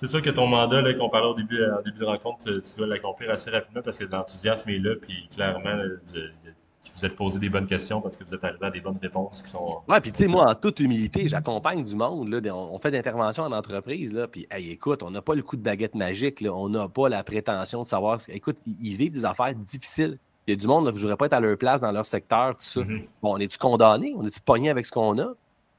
c'est 0.00 0.06
sûr 0.06 0.22
que 0.22 0.30
ton 0.30 0.46
mandat, 0.46 0.94
qu'on 0.94 1.10
parlait 1.10 1.28
au 1.28 1.34
début, 1.34 1.62
en 1.62 1.82
début 1.82 1.98
de 1.98 2.06
rencontre, 2.06 2.46
tu 2.46 2.74
dois 2.78 2.86
l'accomplir 2.86 3.30
assez 3.30 3.50
rapidement 3.50 3.82
parce 3.82 3.98
que 3.98 4.04
l'enthousiasme 4.04 4.70
est 4.70 4.78
là, 4.78 4.94
puis 4.96 5.28
clairement, 5.28 5.76
vous 6.14 7.04
êtes 7.04 7.14
posé 7.14 7.38
des 7.38 7.50
bonnes 7.50 7.66
questions 7.66 8.00
parce 8.00 8.16
que 8.16 8.24
vous 8.24 8.34
êtes 8.34 8.42
arrivé 8.42 8.64
à 8.64 8.70
des 8.70 8.80
bonnes 8.80 8.96
réponses 9.02 9.42
qui 9.42 9.50
sont. 9.50 9.82
Ouais, 9.86 10.00
puis 10.00 10.10
tu 10.10 10.22
sais, 10.22 10.26
moi, 10.26 10.50
en 10.50 10.54
toute 10.54 10.80
humilité, 10.80 11.28
j'accompagne 11.28 11.84
du 11.84 11.94
monde. 11.94 12.30
Là, 12.30 12.40
on, 12.54 12.78
fait 12.78 12.90
d'interventions 12.90 13.42
en 13.42 13.52
entreprise, 13.52 14.10
là, 14.14 14.26
puis 14.26 14.46
écoute, 14.50 15.02
on 15.02 15.10
n'a 15.10 15.20
pas 15.20 15.34
le 15.34 15.42
coup 15.42 15.58
de 15.58 15.62
baguette 15.62 15.94
magique, 15.94 16.40
là, 16.40 16.54
on 16.54 16.70
n'a 16.70 16.88
pas 16.88 17.10
la 17.10 17.22
prétention 17.22 17.82
de 17.82 17.86
savoir. 17.86 18.20
Écoute, 18.28 18.56
ils, 18.64 18.96
vivent 18.96 19.12
des 19.12 19.26
affaires 19.26 19.54
difficiles. 19.54 20.18
Il 20.46 20.52
y 20.52 20.54
a 20.54 20.56
du 20.56 20.66
monde, 20.66 20.86
je 20.86 20.92
ne 20.92 20.98
voudrais 20.98 21.16
pas 21.18 21.26
être 21.26 21.34
à 21.34 21.40
leur 21.40 21.58
place 21.58 21.82
dans 21.82 21.92
leur 21.92 22.06
secteur, 22.06 22.56
tout 22.56 22.62
ça. 22.64 22.80
Mm-hmm. 22.80 23.04
Bon, 23.20 23.34
on 23.34 23.36
est-tu 23.36 23.58
condamné? 23.58 24.14
On 24.16 24.26
est-tu 24.26 24.40
pogné 24.40 24.70
avec 24.70 24.86
ce 24.86 24.92
qu'on 24.92 25.18
a? 25.18 25.34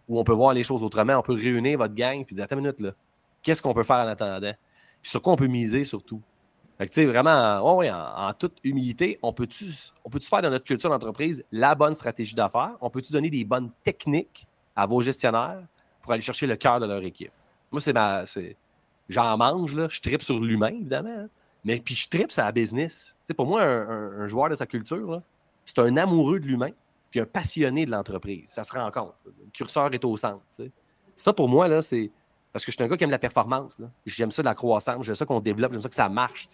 Ou 0.08 0.20
on 0.20 0.24
peut 0.24 0.32
voir 0.32 0.54
les 0.54 0.62
choses 0.62 0.84
autrement? 0.84 1.18
On 1.18 1.24
peut 1.24 1.34
réunir 1.34 1.80
votre 1.80 1.96
gang 1.96 2.24
puis 2.24 2.36
dire, 2.36 2.44
attends 2.44 2.58
une 2.58 2.62
minute, 2.62 2.80
là, 2.82 2.92
qu'est-ce 3.42 3.62
qu'on 3.62 3.74
peut 3.74 3.84
faire 3.84 3.98
en 3.98 4.08
attendant? 4.08 4.54
Puis 5.02 5.12
sur 5.12 5.22
quoi 5.22 5.34
on 5.34 5.36
peut 5.36 5.48
miser 5.48 5.84
surtout? 5.84 6.22
Fait 6.78 6.88
que, 6.88 6.94
tu 6.94 7.02
sais, 7.02 7.06
vraiment, 7.06 7.60
en, 7.62 8.34
toute 8.34 8.58
humilité, 8.64 9.20
on 9.22 9.34
peut-tu 9.34 9.68
faire 10.22 10.42
dans 10.42 10.50
notre 10.50 10.66
culture 10.66 10.90
d'entreprise 10.90 11.44
la 11.52 11.76
bonne 11.76 11.94
stratégie 11.94 12.34
d'affaires? 12.34 12.76
On 12.82 12.90
peut-tu 12.90 13.14
donner 13.14 13.30
des 13.30 13.44
bonnes 13.44 13.70
techniques 13.84 14.48
à 14.76 14.88
vos 14.88 15.02
gestionnaires 15.02 15.62
pour 16.02 16.12
aller 16.12 16.24
chercher 16.24 16.48
le 16.48 16.56
cœur 16.56 16.80
de 16.80 16.88
leur 16.88 17.04
équipe? 17.04 17.32
Moi, 17.72 17.82
c'est 17.82 17.94
ma. 17.94 18.24
J'en 19.10 19.38
mange, 19.38 19.76
là. 19.76 19.88
Je 19.90 20.02
tripe 20.02 20.24
sur 20.24 20.40
l'humain, 20.40 20.70
évidemment. 20.70 21.10
Hein. 21.10 21.30
Mais 21.64 21.80
puis 21.80 21.96
je 21.96 22.10
tripe 22.10 22.32
sur 22.32 22.44
la 22.44 22.52
business. 22.52 23.18
sais, 23.26 23.34
pour 23.34 23.46
moi, 23.46 23.62
un, 23.62 24.28
joueur 24.28 24.50
de 24.50 24.56
sa 24.56 24.66
culture, 24.66 25.22
c'est 25.66 25.80
un 25.80 25.96
amoureux 25.98 26.40
de 26.40 26.48
l'humain 26.48 26.72
puis 27.12 27.20
un 27.20 27.26
passionné 27.26 27.86
de 27.86 27.92
l'entreprise. 27.92 28.46
Ça 28.48 28.64
se 28.64 28.74
rend 28.74 28.90
compte. 28.90 29.14
Le 29.26 29.52
curseur 29.54 29.94
est 29.94 30.04
au 30.04 30.16
centre. 30.18 30.42
Ça, 31.16 31.34
pour 31.34 31.50
moi, 31.50 31.68
là, 31.68 31.82
c'est 31.82 32.10
parce 32.52 32.66
que 32.66 32.72
je 32.72 32.76
suis 32.76 32.84
un 32.84 32.88
gars 32.88 32.98
qui 32.98 33.04
aime 33.04 33.12
la 33.12 33.20
performance. 33.20 33.78
J'aime 34.06 34.32
ça 34.32 34.42
de 34.42 34.48
la 34.48 34.56
croissance, 34.56 35.06
j'aime 35.06 35.16
ça 35.16 35.26
qu'on 35.26 35.40
développe, 35.40 35.72
j'aime 35.72 35.82
ça 35.82 35.90
que 35.90 35.96
ça 35.96 36.10
marche. 36.10 36.48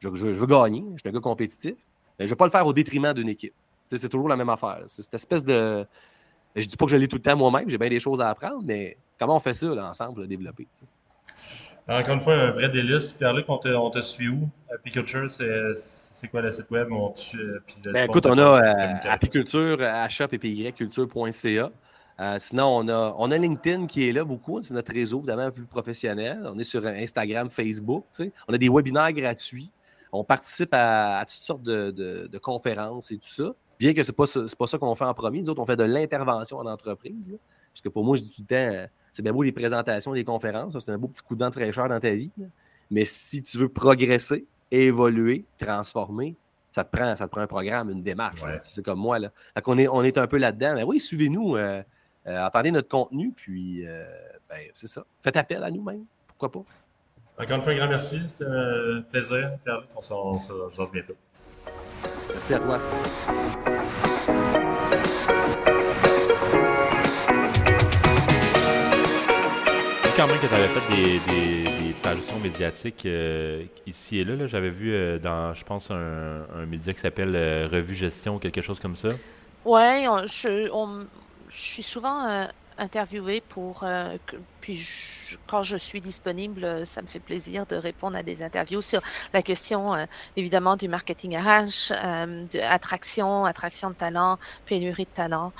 Je, 0.00 0.08
veux 0.08 0.46
gagner, 0.46 0.84
je 0.94 1.00
suis 1.00 1.08
un 1.08 1.12
gars 1.12 1.20
compétitif, 1.20 1.74
mais 2.18 2.24
je 2.24 2.24
ne 2.24 2.30
veux 2.30 2.36
pas 2.36 2.46
le 2.46 2.50
faire 2.50 2.66
au 2.66 2.72
détriment 2.72 3.12
d'une 3.12 3.28
équipe. 3.28 3.54
c'est 3.90 4.08
toujours 4.08 4.28
la 4.28 4.36
même 4.36 4.50
affaire. 4.50 4.82
C'est 4.86 5.02
cette 5.02 5.14
espèce 5.14 5.44
de. 5.44 5.86
Je 6.54 6.62
ne 6.62 6.66
dis 6.66 6.76
pas 6.76 6.86
que 6.86 6.90
je 6.90 6.96
l'ai 6.96 7.08
tout 7.08 7.16
le 7.16 7.22
temps 7.22 7.36
moi-même, 7.36 7.68
j'ai 7.68 7.78
bien 7.78 7.90
des 7.90 8.00
choses 8.00 8.20
à 8.20 8.30
apprendre, 8.30 8.62
mais 8.64 8.96
comment 9.18 9.36
on 9.36 9.40
fait 9.40 9.54
ça 9.54 9.66
là, 9.66 9.90
ensemble, 9.90 10.22
le 10.22 10.26
développer? 10.26 10.66
Encore 11.88 12.14
une 12.14 12.20
fois, 12.20 12.34
un 12.34 12.50
vrai 12.52 12.68
délice. 12.68 13.12
Pierre-Luc, 13.12 13.44
on 13.48 13.58
te, 13.58 13.68
on 13.68 13.90
te 13.90 14.00
suit 14.00 14.28
où? 14.28 14.48
Apiculture, 14.74 15.30
c'est 15.30 16.28
quoi 16.28 16.40
le 16.40 16.50
site 16.50 16.70
web? 16.70 16.88
On, 16.90 17.14
euh, 17.34 17.60
ben, 17.92 18.08
écoute, 18.08 18.26
on 18.26 18.36
a 18.38 18.60
euh, 18.60 18.94
apiculture, 19.08 19.80
achat.culture.ca. 19.82 21.70
Euh, 22.18 22.36
sinon, 22.38 22.78
on 22.78 22.88
a, 22.88 23.14
on 23.18 23.30
a 23.30 23.36
LinkedIn 23.36 23.86
qui 23.86 24.08
est 24.08 24.12
là 24.12 24.24
beaucoup. 24.24 24.62
C'est 24.62 24.74
notre 24.74 24.92
réseau, 24.92 25.18
évidemment, 25.18 25.50
plus 25.50 25.64
professionnel. 25.64 26.42
On 26.46 26.58
est 26.58 26.64
sur 26.64 26.86
Instagram, 26.86 27.50
Facebook. 27.50 28.04
On 28.48 28.54
a 28.54 28.58
des 28.58 28.68
webinaires 28.68 29.12
gratuits. 29.12 29.70
On 30.12 30.24
participe 30.24 30.70
à, 30.72 31.24
toutes 31.28 31.42
sortes 31.42 31.62
de, 31.62 32.38
conférences 32.42 33.10
et 33.10 33.18
tout 33.18 33.28
ça. 33.28 33.54
Bien 33.78 33.92
que 33.92 34.02
ce 34.02 34.10
n'est 34.10 34.14
pas, 34.14 34.24
pas, 34.58 34.66
ça 34.66 34.78
qu'on 34.78 34.94
fait 34.94 35.04
en 35.04 35.12
premier. 35.12 35.42
Nous 35.42 35.50
autres, 35.50 35.62
on 35.62 35.66
fait 35.66 35.76
de 35.76 35.84
l'intervention 35.84 36.58
en 36.58 36.66
entreprise. 36.66 37.38
Parce 37.72 37.82
que 37.82 37.90
pour 37.90 38.04
moi, 38.04 38.16
je 38.16 38.22
dis 38.22 38.32
tout 38.34 38.42
le 38.48 38.54
temps, 38.54 38.88
c'est 39.12 39.22
bien 39.22 39.32
beau 39.32 39.42
les 39.42 39.52
présentations, 39.52 40.12
les 40.12 40.24
conférences. 40.24 40.78
C'est 40.78 40.90
un 40.90 40.96
beau 40.96 41.08
petit 41.08 41.22
coup 41.22 41.36
de 41.36 41.48
très 41.50 41.70
cher 41.72 41.88
dans 41.88 42.00
ta 42.00 42.14
vie. 42.14 42.30
Mais 42.90 43.04
si 43.04 43.42
tu 43.42 43.58
veux 43.58 43.68
progresser, 43.68 44.46
évoluer, 44.70 45.44
transformer, 45.58 46.36
ça 46.72 46.84
te 46.84 46.96
prend, 46.96 47.14
ça 47.16 47.26
te 47.26 47.30
prend 47.30 47.42
un 47.42 47.46
programme, 47.46 47.90
une 47.90 48.02
démarche. 48.02 48.40
C'est 48.64 48.82
comme 48.82 49.00
moi. 49.00 49.18
Là. 49.18 49.32
on, 49.66 49.76
est, 49.76 49.88
on 49.88 50.02
est 50.02 50.16
un 50.16 50.26
peu 50.26 50.38
là-dedans. 50.38 50.74
Mais 50.74 50.84
oui, 50.84 51.00
suivez-nous. 51.00 51.56
Euh, 51.56 51.82
euh, 51.82 51.82
entendez 52.28 52.70
notre 52.70 52.88
contenu, 52.88 53.32
puis 53.34 53.86
euh, 53.86 54.04
ben, 54.48 54.58
c'est 54.74 54.88
ça. 54.88 55.04
Faites 55.22 55.36
appel 55.36 55.62
à 55.62 55.70
nous-mêmes. 55.70 56.04
Pourquoi 56.26 56.50
pas? 56.50 56.64
Encore 57.42 57.56
une 57.56 57.62
fois, 57.62 57.72
un 57.72 57.76
grand 57.76 57.88
merci. 57.88 58.20
C'était 58.28 58.44
un 58.44 59.02
plaisir. 59.02 59.52
On 59.96 60.02
se 60.38 60.52
revoit 60.52 60.90
bientôt. 60.92 61.14
Merci 62.32 62.54
à 62.54 62.58
toi. 62.58 62.80
quand 70.16 70.26
même 70.28 70.38
que 70.38 70.46
tu 70.46 70.54
avais 70.54 70.68
fait 70.68 70.96
des, 70.96 71.18
des, 71.18 71.92
parutions 72.02 72.38
médiatiques 72.38 73.04
euh, 73.04 73.64
ici 73.86 74.18
et 74.20 74.24
là. 74.24 74.46
J'avais 74.46 74.70
vu 74.70 75.20
dans, 75.20 75.52
je 75.52 75.62
pense, 75.62 75.90
un, 75.90 76.46
un 76.54 76.64
média 76.64 76.94
qui 76.94 77.00
s'appelle 77.00 77.36
Revue 77.70 77.94
Gestion, 77.94 78.38
quelque 78.38 78.62
chose 78.62 78.80
comme 78.80 78.96
ça. 78.96 79.10
Oui, 79.66 80.04
je, 80.24 80.70
on, 80.72 81.06
je 81.48 81.60
suis 81.60 81.82
souvent 81.82 82.26
euh, 82.26 82.46
interviewée 82.78 83.40
pour. 83.40 83.84
Euh, 84.68 84.72
puis 84.72 85.38
quand 85.46 85.62
je 85.62 85.76
suis 85.76 86.00
disponible, 86.00 86.86
ça 86.86 87.02
me 87.02 87.06
fait 87.06 87.20
plaisir 87.20 87.66
de 87.66 87.76
répondre 87.76 88.16
à 88.16 88.22
des 88.22 88.42
interviews 88.42 88.80
sur 88.80 89.00
la 89.32 89.42
question, 89.42 89.94
euh, 89.94 90.06
évidemment, 90.36 90.76
du 90.76 90.88
marketing 90.88 91.36
RH, 91.36 91.92
de 91.92 92.60
attraction, 92.60 93.44
attraction 93.44 93.90
de 93.90 93.94
talent, 93.94 94.38
pénurie 94.66 95.04
de 95.04 95.10
talent. 95.10 95.52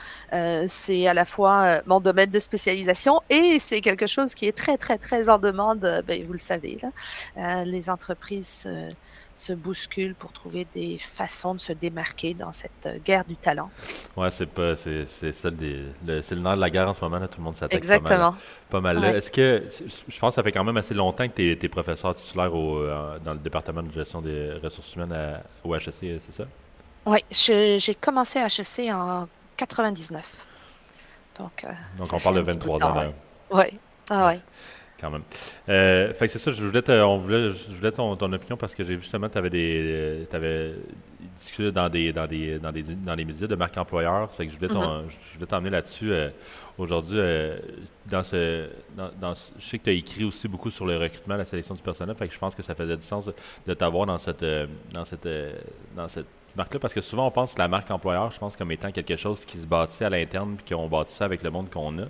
c'est 0.66 1.06
à 1.06 1.14
la 1.14 1.24
fois 1.24 1.82
mon 1.86 2.00
domaine 2.00 2.30
de 2.30 2.38
spécialisation 2.38 3.20
et 3.30 3.58
c'est 3.60 3.80
quelque 3.80 4.06
chose 4.06 4.34
qui 4.34 4.46
est 4.46 4.56
très, 4.56 4.76
très, 4.76 4.98
très 4.98 5.28
en 5.28 5.38
demande. 5.38 5.80
Ben, 6.06 6.24
vous 6.26 6.32
le 6.32 6.38
savez, 6.38 6.78
là. 6.82 7.64
les 7.64 7.90
entreprises 7.90 8.66
se 9.36 9.52
bousculent 9.52 10.14
pour 10.14 10.32
trouver 10.32 10.66
des 10.72 10.98
façons 10.98 11.54
de 11.54 11.60
se 11.60 11.72
démarquer 11.72 12.34
dans 12.34 12.52
cette 12.52 12.86
euh, 12.86 12.98
guerre 13.04 13.24
du 13.24 13.36
talent. 13.36 13.70
Ouais, 14.16 14.30
c'est 14.30 14.46
pas 14.46 14.74
c'est 14.76 15.06
celle 15.06 15.56
des 15.56 15.84
c'est 16.22 16.34
le 16.34 16.40
nerf 16.40 16.56
de 16.56 16.60
la 16.60 16.70
guerre 16.70 16.88
en 16.88 16.94
ce 16.94 17.02
moment 17.02 17.18
là, 17.18 17.26
tout 17.26 17.38
le 17.38 17.44
monde 17.44 17.54
s'attaque 17.54 17.78
Exactement. 17.78 18.08
pas 18.08 18.18
mal. 18.18 18.34
Pas 18.70 18.80
mal 18.80 18.95
Est-ce 19.04 19.30
que 19.30 19.64
je 20.08 20.18
pense 20.18 20.30
que 20.30 20.34
ça 20.36 20.42
fait 20.42 20.52
quand 20.52 20.64
même 20.64 20.76
assez 20.76 20.94
longtemps 20.94 21.26
que 21.28 21.34
tu 21.34 21.50
es, 21.50 21.68
professeur 21.68 22.14
titulaire 22.14 22.54
au, 22.54 22.78
euh, 22.78 23.18
dans 23.24 23.32
le 23.32 23.38
département 23.38 23.82
de 23.82 23.92
gestion 23.92 24.20
des 24.20 24.52
ressources 24.62 24.94
humaines 24.94 25.12
à, 25.12 25.42
au 25.64 25.74
HEC, 25.74 26.20
c'est 26.20 26.32
ça? 26.32 26.44
Oui, 27.04 27.18
j'ai 27.30 27.94
commencé 28.00 28.38
à 28.38 28.46
HEC 28.46 28.92
en 28.92 29.28
99. 29.56 30.46
Donc, 31.38 31.64
euh, 31.64 31.68
Donc 31.98 32.12
on 32.12 32.18
parle 32.18 32.36
de 32.36 32.40
23 32.40 32.84
ans. 32.84 33.12
Oui. 33.50 33.64
Ah 34.10 34.28
ouais 34.28 34.40
quand 35.00 35.10
même. 35.10 35.22
Euh, 35.68 36.12
fait 36.14 36.26
que 36.26 36.32
c'est 36.32 36.38
ça, 36.38 36.50
je 36.50 36.64
voulais, 36.64 36.82
on 37.02 37.16
voulait, 37.16 37.50
je 37.50 37.72
voulais 37.72 37.92
ton, 37.92 38.12
opinion 38.12 38.56
parce 38.56 38.74
que 38.74 38.84
j'ai 38.84 38.94
vu 38.94 39.02
justement 39.02 39.28
que 39.28 39.32
tu 39.32 39.38
avais 39.38 39.50
des. 39.50 40.26
avais 40.32 40.72
discuté 41.36 41.72
dans 41.72 41.88
des, 41.88 42.12
dans 42.12 42.26
des, 42.26 42.58
dans 42.58 42.72
des, 42.72 42.82
dans 42.82 43.14
les 43.14 43.24
médias 43.24 43.46
de 43.46 43.54
marque 43.54 43.76
employeur. 43.76 44.28
C'est 44.32 44.46
que 44.46 44.52
je 44.52 44.56
voulais, 44.56 44.70
je 44.72 45.34
voulais 45.34 45.46
t'emmener 45.46 45.70
là-dessus 45.70 46.12
euh, 46.12 46.30
aujourd'hui. 46.78 47.18
Euh, 47.18 47.58
dans 48.06 48.22
ce, 48.22 48.68
dans, 48.96 49.34
je 49.34 49.64
sais 49.64 49.78
que 49.78 49.84
tu 49.84 49.90
as 49.90 49.94
écrit 49.94 50.24
aussi 50.24 50.48
beaucoup 50.48 50.70
sur 50.70 50.86
le 50.86 50.96
recrutement, 50.96 51.36
la 51.36 51.44
sélection 51.44 51.74
du 51.74 51.82
personnel. 51.82 52.14
Fait 52.16 52.28
que 52.28 52.34
je 52.34 52.38
pense 52.38 52.54
que 52.54 52.62
ça 52.62 52.74
faisait 52.74 52.96
du 52.96 53.02
sens 53.02 53.30
de, 53.66 53.74
t'avoir 53.74 54.06
dans 54.06 54.18
cette, 54.18 54.44
dans 54.92 55.04
cette, 55.04 55.28
dans 55.96 56.08
cette 56.08 56.26
marque-là 56.56 56.80
parce 56.80 56.94
que 56.94 57.00
souvent 57.00 57.26
on 57.26 57.30
pense 57.30 57.54
que 57.54 57.58
la 57.58 57.68
marque 57.68 57.90
employeur, 57.90 58.30
je 58.30 58.38
pense 58.38 58.56
comme 58.56 58.72
étant 58.72 58.90
quelque 58.90 59.16
chose 59.16 59.44
qui 59.44 59.58
se 59.58 59.66
bâtit 59.66 60.04
à 60.04 60.10
l'interne 60.10 60.56
puis 60.56 60.74
qu'on 60.74 60.88
bâtit 60.88 61.12
ça 61.12 61.24
avec 61.24 61.42
le 61.42 61.50
monde 61.50 61.70
qu'on 61.70 61.98
a. 61.98 62.06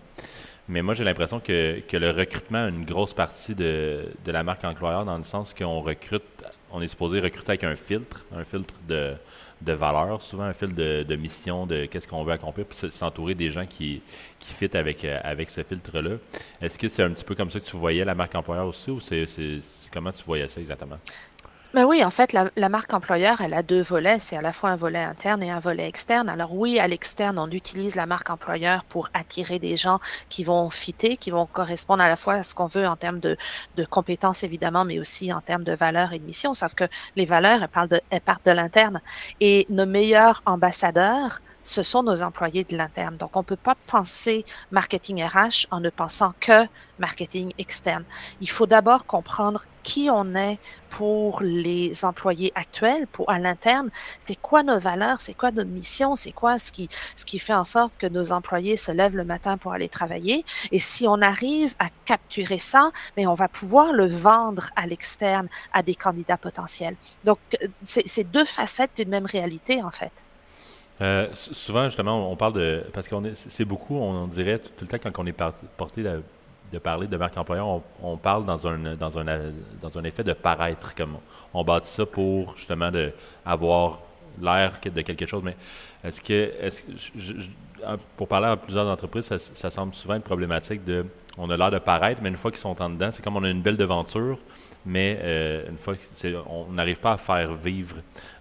Mais 0.68 0.82
moi, 0.82 0.94
j'ai 0.94 1.04
l'impression 1.04 1.38
que, 1.38 1.80
que, 1.80 1.96
le 1.96 2.10
recrutement 2.10 2.64
a 2.64 2.68
une 2.68 2.84
grosse 2.84 3.14
partie 3.14 3.54
de, 3.54 4.08
de 4.24 4.32
la 4.32 4.42
marque 4.42 4.64
employeur 4.64 5.04
dans 5.04 5.16
le 5.16 5.24
sens 5.24 5.54
qu'on 5.54 5.80
recrute, 5.80 6.24
on 6.72 6.80
est 6.82 6.88
supposé 6.88 7.20
recruter 7.20 7.50
avec 7.50 7.64
un 7.64 7.76
filtre, 7.76 8.24
un 8.34 8.44
filtre 8.44 8.74
de, 8.88 9.14
de 9.60 9.72
valeur, 9.72 10.22
souvent 10.22 10.44
un 10.44 10.52
filtre 10.52 10.74
de, 10.74 11.16
mission, 11.16 11.66
de 11.66 11.86
qu'est-ce 11.86 12.06
qu'on 12.06 12.24
veut 12.24 12.32
accomplir, 12.32 12.66
puis 12.66 12.90
s'entourer 12.90 13.34
des 13.34 13.48
gens 13.48 13.66
qui, 13.66 14.02
qui 14.38 14.52
fit 14.52 14.76
avec, 14.76 15.04
euh, 15.04 15.18
avec 15.22 15.50
ce 15.50 15.62
filtre-là. 15.62 16.16
Est-ce 16.60 16.78
que 16.78 16.88
c'est 16.88 17.02
un 17.02 17.10
petit 17.10 17.24
peu 17.24 17.34
comme 17.34 17.50
ça 17.50 17.60
que 17.60 17.64
tu 17.64 17.76
voyais 17.76 18.04
la 18.04 18.14
marque 18.14 18.34
employeur 18.34 18.66
aussi 18.66 18.90
ou 18.90 19.00
c'est 19.00 19.24
comment 19.92 20.12
tu 20.12 20.22
voyais 20.24 20.48
ça 20.48 20.60
exactement? 20.60 20.96
Ben 21.76 21.84
oui, 21.84 22.02
en 22.02 22.10
fait, 22.10 22.32
la, 22.32 22.68
marque 22.70 22.94
employeur, 22.94 23.42
elle 23.42 23.52
a 23.52 23.62
deux 23.62 23.82
volets. 23.82 24.18
C'est 24.18 24.34
à 24.34 24.40
la 24.40 24.54
fois 24.54 24.70
un 24.70 24.76
volet 24.76 25.04
interne 25.04 25.42
et 25.42 25.50
un 25.50 25.58
volet 25.60 25.86
externe. 25.86 26.30
Alors 26.30 26.54
oui, 26.54 26.78
à 26.78 26.88
l'externe, 26.88 27.38
on 27.38 27.50
utilise 27.50 27.96
la 27.96 28.06
marque 28.06 28.30
employeur 28.30 28.82
pour 28.84 29.10
attirer 29.12 29.58
des 29.58 29.76
gens 29.76 30.00
qui 30.30 30.42
vont 30.42 30.70
fitter, 30.70 31.18
qui 31.18 31.30
vont 31.30 31.44
correspondre 31.44 32.02
à 32.02 32.08
la 32.08 32.16
fois 32.16 32.32
à 32.32 32.42
ce 32.44 32.54
qu'on 32.54 32.64
veut 32.64 32.86
en 32.86 32.96
termes 32.96 33.20
de, 33.20 33.36
de 33.76 33.84
compétences, 33.84 34.42
évidemment, 34.42 34.86
mais 34.86 34.98
aussi 34.98 35.30
en 35.34 35.42
termes 35.42 35.64
de 35.64 35.74
valeurs 35.74 36.14
et 36.14 36.18
de 36.18 36.24
mission. 36.24 36.54
Sauf 36.54 36.72
que 36.72 36.84
les 37.14 37.26
valeurs, 37.26 37.62
elles, 37.62 37.68
parlent 37.68 37.90
de, 37.90 38.00
elles 38.08 38.22
partent 38.22 38.46
de 38.46 38.52
l'interne. 38.52 39.02
Et 39.42 39.66
nos 39.68 39.84
meilleurs 39.84 40.42
ambassadeurs, 40.46 41.42
ce 41.62 41.82
sont 41.82 42.02
nos 42.02 42.22
employés 42.22 42.64
de 42.64 42.74
l'interne. 42.74 43.18
Donc, 43.18 43.36
on 43.36 43.40
ne 43.40 43.44
peut 43.44 43.54
pas 43.54 43.76
penser 43.86 44.46
marketing 44.70 45.22
RH 45.22 45.66
en 45.70 45.80
ne 45.80 45.90
pensant 45.90 46.32
que 46.40 46.66
marketing 46.98 47.52
externe. 47.58 48.04
Il 48.40 48.48
faut 48.48 48.66
d'abord 48.66 49.04
comprendre 49.04 49.64
qui 49.86 50.10
on 50.10 50.34
est 50.34 50.58
pour 50.90 51.40
les 51.42 52.04
employés 52.04 52.50
actuels, 52.56 53.06
pour 53.06 53.30
à 53.30 53.38
l'interne, 53.38 53.90
c'est 54.26 54.34
quoi 54.34 54.64
nos 54.64 54.80
valeurs, 54.80 55.20
c'est 55.20 55.34
quoi 55.34 55.52
notre 55.52 55.70
mission, 55.70 56.16
c'est 56.16 56.32
quoi 56.32 56.58
ce 56.58 56.72
qui, 56.72 56.88
ce 57.14 57.24
qui 57.24 57.38
fait 57.38 57.54
en 57.54 57.64
sorte 57.64 57.96
que 57.96 58.08
nos 58.08 58.32
employés 58.32 58.76
se 58.76 58.90
lèvent 58.90 59.16
le 59.16 59.24
matin 59.24 59.56
pour 59.56 59.72
aller 59.72 59.88
travailler? 59.88 60.44
Et 60.72 60.80
si 60.80 61.06
on 61.06 61.22
arrive 61.22 61.74
à 61.78 61.86
capturer 62.04 62.58
ça, 62.58 62.90
mais 63.16 63.28
on 63.28 63.34
va 63.34 63.46
pouvoir 63.46 63.92
le 63.92 64.08
vendre 64.08 64.70
à 64.74 64.88
l'externe 64.88 65.48
à 65.72 65.84
des 65.84 65.94
candidats 65.94 66.36
potentiels. 66.36 66.96
Donc, 67.24 67.38
c'est 67.84 68.24
deux 68.24 68.44
facettes 68.44 68.96
d'une 68.96 69.08
même 69.08 69.26
réalité, 69.26 69.82
en 69.84 69.92
fait. 69.92 70.12
Euh, 71.00 71.28
souvent, 71.34 71.84
justement, 71.84 72.30
on 72.32 72.36
parle 72.36 72.54
de. 72.54 72.84
Parce 72.92 73.08
qu'on 73.08 73.22
c'est 73.34 73.66
beaucoup, 73.66 73.96
on, 73.96 74.26
dirait 74.26 74.58
tout, 74.58 74.72
le 74.80 74.86
temps 74.88 74.98
quand 74.98 75.22
on 75.22 75.26
est 75.26 75.36
porté 75.76 76.02
de 76.72 76.78
parler 76.78 77.06
de 77.06 77.16
marque 77.16 77.36
employeur, 77.36 77.80
on, 78.02 78.16
parle 78.16 78.44
dans 78.44 78.66
un, 78.66 78.96
dans, 78.96 79.18
un, 79.18 79.24
dans 79.80 79.98
un 79.98 80.04
effet 80.04 80.24
de 80.24 80.32
paraître. 80.32 80.94
Comme 80.94 81.18
on 81.54 81.64
bâtit 81.64 81.88
ça 81.88 82.06
pour 82.06 82.56
justement 82.56 82.90
de, 82.90 83.12
avoir 83.44 84.00
l'air 84.40 84.72
de 84.82 85.00
quelque 85.02 85.26
chose. 85.26 85.42
Mais 85.44 85.56
est-ce 86.04 86.20
que, 86.20 86.52
est-ce 86.60 86.86
que 86.86 86.92
pour 88.16 88.28
parler 88.28 88.48
à 88.48 88.56
plusieurs 88.56 88.86
entreprises, 88.86 89.28
ça, 89.36 89.70
semble 89.70 89.94
souvent 89.94 90.14
être 90.14 90.24
problématique 90.24 90.84
de. 90.84 91.04
on 91.38 91.50
a 91.50 91.56
l'air 91.56 91.70
de 91.70 91.78
paraître, 91.78 92.20
mais 92.22 92.28
une 92.28 92.36
fois 92.36 92.50
qu'ils 92.50 92.60
sont 92.60 92.80
en 92.80 92.90
dedans, 92.90 93.10
c'est 93.12 93.22
comme 93.22 93.36
on 93.36 93.44
a 93.44 93.50
une 93.50 93.62
belle 93.62 93.76
devanture, 93.76 94.38
mais 94.86 95.18
euh, 95.20 95.68
une 95.68 95.78
fois 95.78 95.94
on 96.48 96.72
n'arrive 96.72 96.98
pas 96.98 97.12
à 97.12 97.18
faire 97.18 97.52
vivre 97.54 97.96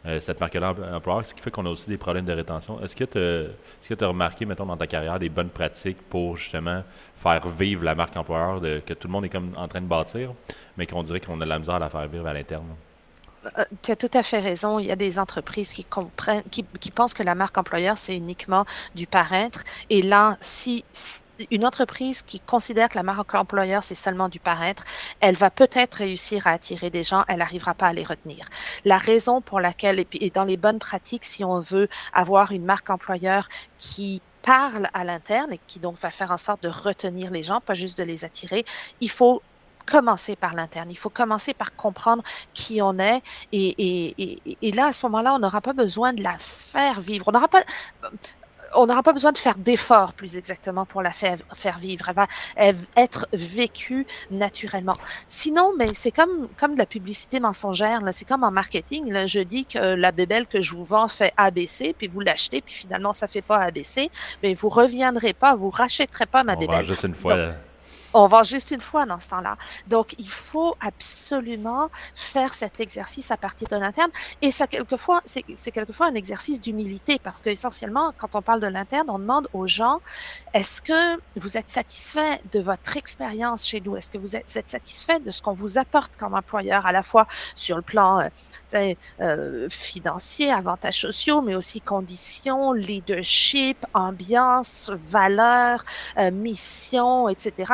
euh, 0.06 0.20
cette 0.20 0.40
marque-là 0.40 0.76
employeur, 0.94 1.26
ce 1.26 1.34
qui 1.34 1.42
fait 1.42 1.52
qu'on 1.52 1.66
a 1.66 1.70
aussi 1.70 1.90
des 1.90 1.98
problèmes 1.98 2.26
de 2.26 2.34
rétention. 2.34 2.80
Est-ce 2.82 2.96
que 2.96 3.04
tu 3.04 4.04
as 4.04 4.08
remarqué, 4.08 4.46
mettons, 4.46 4.66
dans 4.66 4.78
ta 4.78 4.88
carrière, 4.88 5.20
des 5.20 5.30
bonnes 5.30 5.50
pratiques 5.50 6.02
pour 6.10 6.38
justement 6.38 6.84
faire 7.18 7.48
vivre 7.50 7.84
la 7.84 7.96
marque 7.96 8.16
employeur 8.16 8.62
que 8.62 8.94
tout 8.94 9.08
le 9.08 9.12
monde 9.12 9.26
est 9.26 9.30
comme 9.30 9.54
en 9.58 9.68
train 9.68 9.82
de 9.82 9.88
bâtir, 9.88 10.34
mais 10.78 10.86
qu'on 10.86 11.04
dirait 11.04 11.20
qu'on 11.20 11.42
a 11.42 11.46
de 11.46 11.50
la 11.50 11.60
misère 11.60 11.76
à 11.76 11.80
la 11.80 11.90
faire 11.90 12.08
vivre 12.08 12.28
à 12.28 12.34
l'interne? 12.34 12.76
Euh, 13.58 13.64
tu 13.82 13.92
as 13.92 13.96
tout 13.96 14.10
à 14.14 14.24
fait 14.24 14.40
raison. 14.40 14.80
Il 14.80 14.88
y 14.88 14.92
a 14.92 14.96
des 14.96 15.20
entreprises 15.20 15.74
qui 15.74 15.84
comprennent, 15.84 16.44
qui, 16.52 16.92
pensent 16.92 17.14
que 17.14 17.24
la 17.24 17.36
marque 17.36 17.58
employeur, 17.58 17.98
c'est 17.98 18.16
uniquement 18.16 18.66
du 18.96 19.08
paraître. 19.08 19.64
Et 19.90 20.02
là, 20.02 20.38
si, 20.40 20.84
une 21.52 21.66
entreprise 21.66 22.22
qui 22.22 22.40
considère 22.40 22.90
que 22.90 22.96
la 22.96 23.04
marque 23.04 23.34
employeur, 23.34 23.84
c'est 23.84 23.96
seulement 23.96 24.30
du 24.30 24.40
paraître, 24.40 24.84
elle 25.20 25.36
va 25.36 25.50
peut-être 25.50 25.96
réussir 25.96 26.48
à 26.48 26.52
attirer 26.52 26.90
des 26.90 27.04
gens, 27.04 27.24
elle 27.28 27.40
n'arrivera 27.40 27.74
pas 27.74 27.88
à 27.88 27.94
les 27.94 28.04
retenir. 28.04 28.48
La 28.84 28.98
raison 28.98 29.42
pour 29.42 29.60
laquelle, 29.60 30.00
et, 30.00 30.08
et 30.14 30.30
dans 30.30 30.44
les 30.44 30.58
bonnes 30.58 30.80
pratiques, 30.80 31.26
si 31.26 31.44
on 31.44 31.60
veut 31.60 31.90
avoir 32.14 32.52
une 32.52 32.66
marque 32.66 32.90
employeur 32.90 33.50
qui 33.78 34.22
parle 34.42 34.90
à 34.94 35.04
l'interne 35.04 35.54
et 35.54 35.60
qui 35.68 35.80
donc 35.80 35.98
va 35.98 36.12
faire 36.12 36.32
en 36.32 36.38
sorte 36.38 36.62
de 36.64 36.70
retenir 36.70 37.32
les 37.32 37.44
gens, 37.44 37.62
pas 37.62 37.74
juste 37.74 37.98
de 37.98 38.04
les 38.04 38.24
attirer, 38.24 38.64
il 39.02 39.10
faut 39.10 39.42
commencer 39.86 40.36
par 40.36 40.54
l'interne. 40.54 40.90
Il 40.92 40.98
faut 40.98 41.10
commencer 41.10 41.54
par 41.54 41.76
comprendre 41.76 42.24
qui 42.54 42.82
on 42.82 42.98
est. 43.00 43.22
Et, 43.52 44.72
là, 44.74 44.88
à 44.88 44.94
ce 44.94 45.06
moment-là, 45.06 45.36
on 45.36 45.40
n'aura 45.40 45.62
pas 45.62 45.74
besoin 45.74 46.14
de 46.14 46.24
la 46.24 46.38
faire 46.38 47.02
vivre. 47.02 47.28
On 47.28 47.32
n'aura 47.32 47.48
pas. 47.48 47.64
On 48.76 48.88
n'aura 48.88 49.04
pas 49.04 49.14
besoin 49.14 49.32
de 49.32 49.38
faire 49.38 49.58
d'efforts, 49.58 50.14
plus 50.14 50.38
exactement, 50.38 50.86
pour 50.86 51.02
la 51.02 51.12
faire, 51.12 51.38
faire 51.54 51.80
vivre. 51.80 52.12
Elle 52.56 52.76
va 52.76 52.86
être 52.98 53.28
vécue 53.34 54.06
naturellement. 54.32 54.96
Sinon, 55.30 55.74
mais 55.78 55.94
c'est 55.94 56.12
comme, 56.12 56.48
comme 56.60 56.74
de 56.74 56.78
la 56.78 56.86
publicité 56.86 57.40
mensongère. 57.40 58.02
C'est 58.12 58.26
comme 58.26 58.44
en 58.44 58.52
marketing. 58.52 59.12
Là, 59.12 59.26
je 59.26 59.40
dis 59.40 59.66
que 59.66 59.80
la 59.80 60.12
bébelle 60.12 60.48
que 60.48 60.62
je 60.62 60.74
vous 60.76 60.84
vends 60.84 61.08
fait 61.08 61.34
ABC, 61.38 61.96
puis 61.98 62.08
vous 62.08 62.20
l'achetez, 62.20 62.62
puis 62.62 62.74
finalement, 62.74 63.14
ça 63.14 63.28
fait 63.28 63.42
pas 63.42 63.58
ABC. 63.58 64.10
Mais 64.44 64.54
vous 64.54 64.70
reviendrez 64.70 65.34
pas, 65.34 65.56
vous 65.56 65.70
rachèterez 65.70 66.26
pas 66.26 66.44
ma 66.44 66.56
bébelle. 66.56 66.86
juste 66.86 67.04
une 67.04 67.16
fois. 67.16 67.52
On 68.18 68.28
va 68.28 68.44
juste 68.44 68.72
une 68.72 68.80
fois 68.80 69.06
dans 69.06 69.20
ce 69.20 69.28
temps-là. 69.28 69.58
Donc, 69.88 70.16
il 70.18 70.30
faut 70.30 70.78
absolument 70.80 71.90
faire 72.16 72.54
cet 72.54 72.80
exercice 72.80 73.30
à 73.30 73.36
partir 73.36 73.68
de 73.68 73.76
l'interne. 73.76 74.10
Et 74.42 74.52
ça, 74.52 74.68
quelquefois, 74.68 75.22
c'est 75.26 75.72
quelquefois 75.74 76.08
un 76.08 76.16
exercice 76.16 76.62
d'humilité 76.62 77.20
parce 77.22 77.42
que 77.42 77.50
essentiellement, 77.50 78.14
quand 78.18 78.34
on 78.36 78.42
parle 78.42 78.62
de 78.62 78.68
l'interne, 78.68 79.10
on 79.10 79.20
demande 79.20 79.50
aux 79.52 79.68
gens 79.68 80.00
est-ce 80.54 80.82
que 80.82 81.20
vous 81.36 81.58
êtes 81.58 81.68
satisfait 81.68 82.40
de 82.54 82.62
votre 82.62 82.96
expérience 82.96 83.68
chez 83.68 83.82
nous? 83.82 83.98
Est-ce 83.98 84.10
que 84.10 84.18
vous 84.18 84.38
êtes, 84.38 84.50
satisfait 84.50 85.20
de 85.20 85.30
ce 85.30 85.42
qu'on 85.42 85.54
vous 85.54 85.78
apporte 85.78 86.16
comme 86.16 86.36
employeur, 86.36 86.86
à 86.86 86.94
la 86.94 87.04
fois 87.04 87.28
sur 87.54 87.76
le 87.76 87.82
plan 87.82 88.22
euh, 88.74 88.94
euh, 89.20 89.68
financier, 89.70 90.52
avantages 90.52 91.02
sociaux, 91.02 91.42
mais 91.42 91.56
aussi 91.56 91.82
conditions, 91.82 92.72
leadership, 92.72 93.86
ambiance, 93.94 94.90
valeurs, 94.90 95.84
euh, 96.18 96.32
mission, 96.32 97.28
etc 97.28 97.74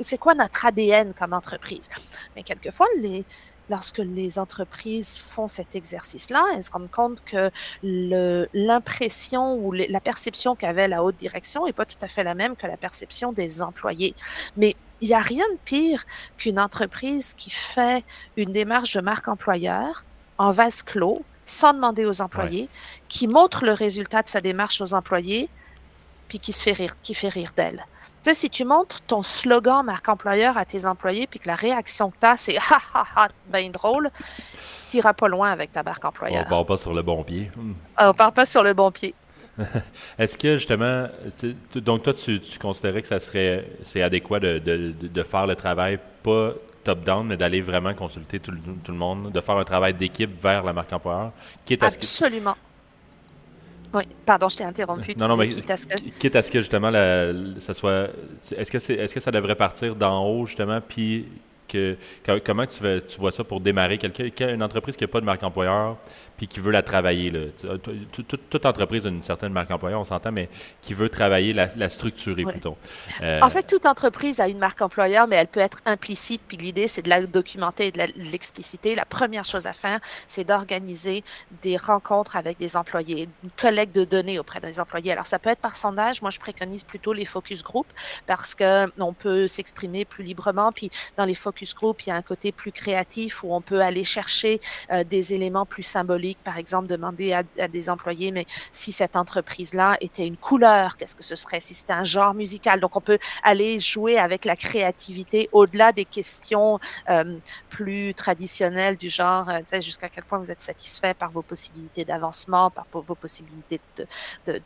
c'est 0.00 0.18
quoi 0.18 0.34
notre 0.34 0.64
ADN 0.66 1.12
comme 1.14 1.32
entreprise? 1.32 1.88
Mais 2.34 2.42
quelquefois, 2.42 2.86
les, 2.98 3.24
lorsque 3.70 3.98
les 3.98 4.38
entreprises 4.38 5.16
font 5.16 5.46
cet 5.46 5.74
exercice-là, 5.74 6.44
elles 6.54 6.62
se 6.62 6.70
rendent 6.70 6.90
compte 6.90 7.22
que 7.24 7.50
l'impression 7.82 9.56
ou 9.56 9.72
la 9.72 10.00
perception 10.00 10.54
qu'avait 10.54 10.88
la 10.88 11.02
haute 11.02 11.16
direction 11.16 11.66
n'est 11.66 11.72
pas 11.72 11.86
tout 11.86 11.96
à 12.02 12.08
fait 12.08 12.24
la 12.24 12.34
même 12.34 12.56
que 12.56 12.66
la 12.66 12.76
perception 12.76 13.32
des 13.32 13.62
employés. 13.62 14.14
Mais 14.56 14.76
il 15.00 15.08
n'y 15.08 15.14
a 15.14 15.20
rien 15.20 15.44
de 15.52 15.58
pire 15.64 16.04
qu'une 16.38 16.58
entreprise 16.58 17.34
qui 17.36 17.50
fait 17.50 18.04
une 18.36 18.52
démarche 18.52 18.94
de 18.94 19.00
marque 19.00 19.28
employeur 19.28 20.04
en 20.38 20.50
vase 20.50 20.82
clos, 20.82 21.22
sans 21.46 21.74
demander 21.74 22.04
aux 22.06 22.20
employés, 22.20 22.68
qui 23.08 23.28
montre 23.28 23.64
le 23.64 23.72
résultat 23.72 24.22
de 24.22 24.28
sa 24.28 24.40
démarche 24.40 24.80
aux 24.80 24.94
employés, 24.94 25.48
puis 26.28 26.38
qui 26.38 26.52
se 26.52 26.62
fait 26.62 26.72
rire, 26.72 26.96
qui 27.02 27.14
fait 27.14 27.28
rire 27.28 27.52
d'elle. 27.56 27.84
Tu 28.24 28.30
sais, 28.30 28.40
si 28.40 28.48
tu 28.48 28.64
montres 28.64 29.02
ton 29.02 29.20
slogan 29.20 29.84
marque 29.84 30.08
employeur 30.08 30.56
à 30.56 30.64
tes 30.64 30.86
employés, 30.86 31.26
puis 31.26 31.40
que 31.40 31.46
la 31.46 31.56
réaction 31.56 32.10
que 32.10 32.16
tu 32.18 32.26
as, 32.26 32.38
c'est 32.38 32.56
ha 32.70 32.80
ha 32.94 33.04
ha, 33.16 33.28
ben 33.48 33.70
drôle, 33.70 34.10
tu 34.90 34.96
n'iras 34.96 35.12
pas 35.12 35.28
loin 35.28 35.50
avec 35.50 35.72
ta 35.72 35.82
marque 35.82 36.02
employeur. 36.02 36.42
On 36.46 36.48
part 36.48 36.64
pas 36.64 36.78
sur 36.78 36.94
le 36.94 37.02
bon 37.02 37.22
pied. 37.22 37.50
Ah, 37.98 38.08
on 38.08 38.14
part 38.14 38.32
pas 38.32 38.46
sur 38.46 38.62
le 38.62 38.72
bon 38.72 38.90
pied. 38.90 39.14
Est-ce 40.18 40.38
que 40.38 40.56
justement, 40.56 41.06
donc 41.74 42.04
toi, 42.04 42.14
tu, 42.14 42.40
considérais 42.58 43.02
que 43.02 43.08
ça 43.08 43.20
serait 43.20 43.68
c'est 43.82 44.02
adéquat 44.02 44.40
de, 44.40 44.58
de, 44.58 45.22
faire 45.22 45.46
le 45.46 45.54
travail 45.54 45.98
pas 46.22 46.54
top-down, 46.82 47.26
mais 47.26 47.36
d'aller 47.36 47.60
vraiment 47.60 47.92
consulter 47.92 48.40
tout 48.40 48.52
tout 48.52 48.92
le, 48.92 48.98
monde, 48.98 49.32
de 49.32 49.40
faire 49.42 49.58
un 49.58 49.64
travail 49.64 49.92
d'équipe 49.92 50.42
vers 50.42 50.64
la 50.64 50.72
marque 50.72 50.94
employeur? 50.94 51.32
Absolument. 51.82 52.56
Oui, 53.94 54.02
pardon, 54.26 54.48
je 54.48 54.56
t'ai 54.56 54.64
interrompu. 54.64 55.14
Non, 55.16 55.28
non, 55.28 55.36
mais 55.36 55.48
quitte 55.48 55.70
à 55.70 55.76
ce 55.76 55.86
que, 55.86 55.94
quitte 56.18 56.36
à 56.36 56.42
ce 56.42 56.50
que 56.50 56.58
justement, 56.58 56.90
ça 57.60 57.74
soit. 57.74 58.08
Est-ce 58.56 58.70
que, 58.70 58.92
est-ce 58.92 59.14
que 59.14 59.20
ça 59.20 59.30
devrait 59.30 59.54
partir 59.54 59.94
d'en 59.94 60.26
haut, 60.26 60.46
justement, 60.46 60.80
puis 60.80 61.26
que, 61.68 61.96
comment 62.44 62.66
tu, 62.66 62.78
tu 63.08 63.18
vois 63.18 63.32
ça 63.32 63.44
pour 63.44 63.60
démarrer? 63.60 63.98
Quelqu'un, 63.98 64.54
une 64.54 64.62
entreprise 64.62 64.96
qui 64.96 65.04
n'a 65.04 65.08
pas 65.08 65.20
de 65.20 65.24
marque 65.24 65.42
employeur, 65.42 65.96
puis 66.44 66.48
qui 66.48 66.60
veut 66.60 66.72
la 66.72 66.82
travailler. 66.82 67.30
Là. 67.30 67.40
Toute, 68.50 68.66
entreprise 68.66 69.06
a 69.06 69.08
une 69.08 69.22
certaine 69.22 69.52
marque 69.52 69.70
employeur, 69.70 69.98
on 69.98 70.04
s'entend, 70.04 70.30
mais 70.30 70.50
qui 70.82 70.92
veut 70.92 71.08
travailler, 71.08 71.54
la, 71.54 71.88
structurer 71.88 72.44
plutôt. 72.44 72.76
Euh, 73.22 73.40
en 73.40 73.48
fait, 73.48 73.62
toute 73.62 73.86
entreprise 73.86 74.40
a 74.40 74.48
une 74.48 74.58
marque 74.58 74.82
employeur, 74.82 75.26
mais 75.26 75.36
elle 75.36 75.46
peut 75.46 75.60
être 75.60 75.78
implicite, 75.86 76.42
puis 76.46 76.58
l'idée, 76.58 76.86
c'est 76.86 77.00
de 77.00 77.08
la 77.08 77.24
documenter 77.24 77.86
et 77.86 77.92
de 77.92 77.98
l'expliciter. 78.16 78.94
La 78.94 79.06
première 79.06 79.44
chose 79.44 79.66
à 79.66 79.72
faire, 79.72 80.00
c'est 80.28 80.44
d'organiser 80.44 81.24
des 81.62 81.78
rencontres 81.78 82.36
avec 82.36 82.58
des 82.58 82.76
employés, 82.76 83.28
une 83.42 83.50
collecte 83.58 83.94
de 83.94 84.04
données 84.04 84.38
auprès 84.38 84.60
des 84.60 84.78
employés. 84.78 85.12
Alors, 85.12 85.26
ça 85.26 85.38
peut 85.38 85.50
être 85.50 85.60
par 85.60 85.76
sondage. 85.76 86.20
Moi, 86.20 86.30
je 86.30 86.40
préconise 86.40 86.84
plutôt 86.84 87.14
les 87.14 87.24
focus 87.24 87.62
group 87.62 87.86
parce 88.26 88.54
qu'on 88.54 89.14
peut 89.14 89.46
s'exprimer 89.46 90.04
plus 90.04 90.24
librement. 90.24 90.72
Puis, 90.72 90.90
dans 91.16 91.24
les 91.24 91.34
focus 91.34 91.74
group, 91.74 92.02
il 92.02 92.10
y 92.10 92.12
a 92.12 92.16
un 92.16 92.22
côté 92.22 92.52
plus 92.52 92.72
créatif 92.72 93.42
où 93.44 93.54
on 93.54 93.62
peut 93.62 93.80
aller 93.80 94.04
chercher 94.04 94.60
euh, 94.90 95.04
des 95.04 95.32
éléments 95.32 95.64
plus 95.64 95.82
symboliques 95.82 96.33
par 96.42 96.58
exemple, 96.58 96.88
demander 96.88 97.32
à, 97.32 97.68
des 97.68 97.90
employés, 97.90 98.32
mais 98.32 98.46
si 98.72 98.92
cette 98.92 99.16
entreprise-là 99.16 99.96
était 100.00 100.26
une 100.26 100.36
couleur, 100.36 100.96
qu'est-ce 100.96 101.16
que 101.16 101.22
ce 101.22 101.36
serait? 101.36 101.60
Si 101.60 101.74
c'était 101.74 101.92
un 101.92 102.04
genre 102.04 102.34
musical? 102.34 102.80
Donc, 102.80 102.96
on 102.96 103.00
peut 103.00 103.18
aller 103.42 103.78
jouer 103.78 104.18
avec 104.18 104.44
la 104.44 104.56
créativité 104.56 105.48
au-delà 105.52 105.92
des 105.92 106.04
questions 106.04 106.78
euh, 107.10 107.38
plus 107.68 108.14
traditionnelles 108.14 108.96
du 108.96 109.08
genre, 109.08 109.48
euh, 109.48 109.80
jusqu'à 109.80 110.08
quel 110.08 110.24
point 110.24 110.38
vous 110.38 110.50
êtes 110.50 110.60
satisfait 110.60 111.14
par 111.14 111.30
vos 111.30 111.42
possibilités 111.42 112.04
d'avancement, 112.04 112.70
par 112.70 112.86
vos 112.92 113.14
possibilités 113.14 113.80
de, 113.96 114.06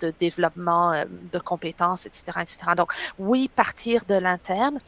de, 0.01 0.15
développement 0.19 0.93
euh, 0.93 1.05
de 1.33 1.39
compétences, 1.39 2.07
etc., 2.07 2.25
etc. 2.43 2.59
Donc, 2.77 2.93
oui, 3.19 3.51
partir 3.55 4.05
de 4.07 4.15
l'interne, 4.15 4.79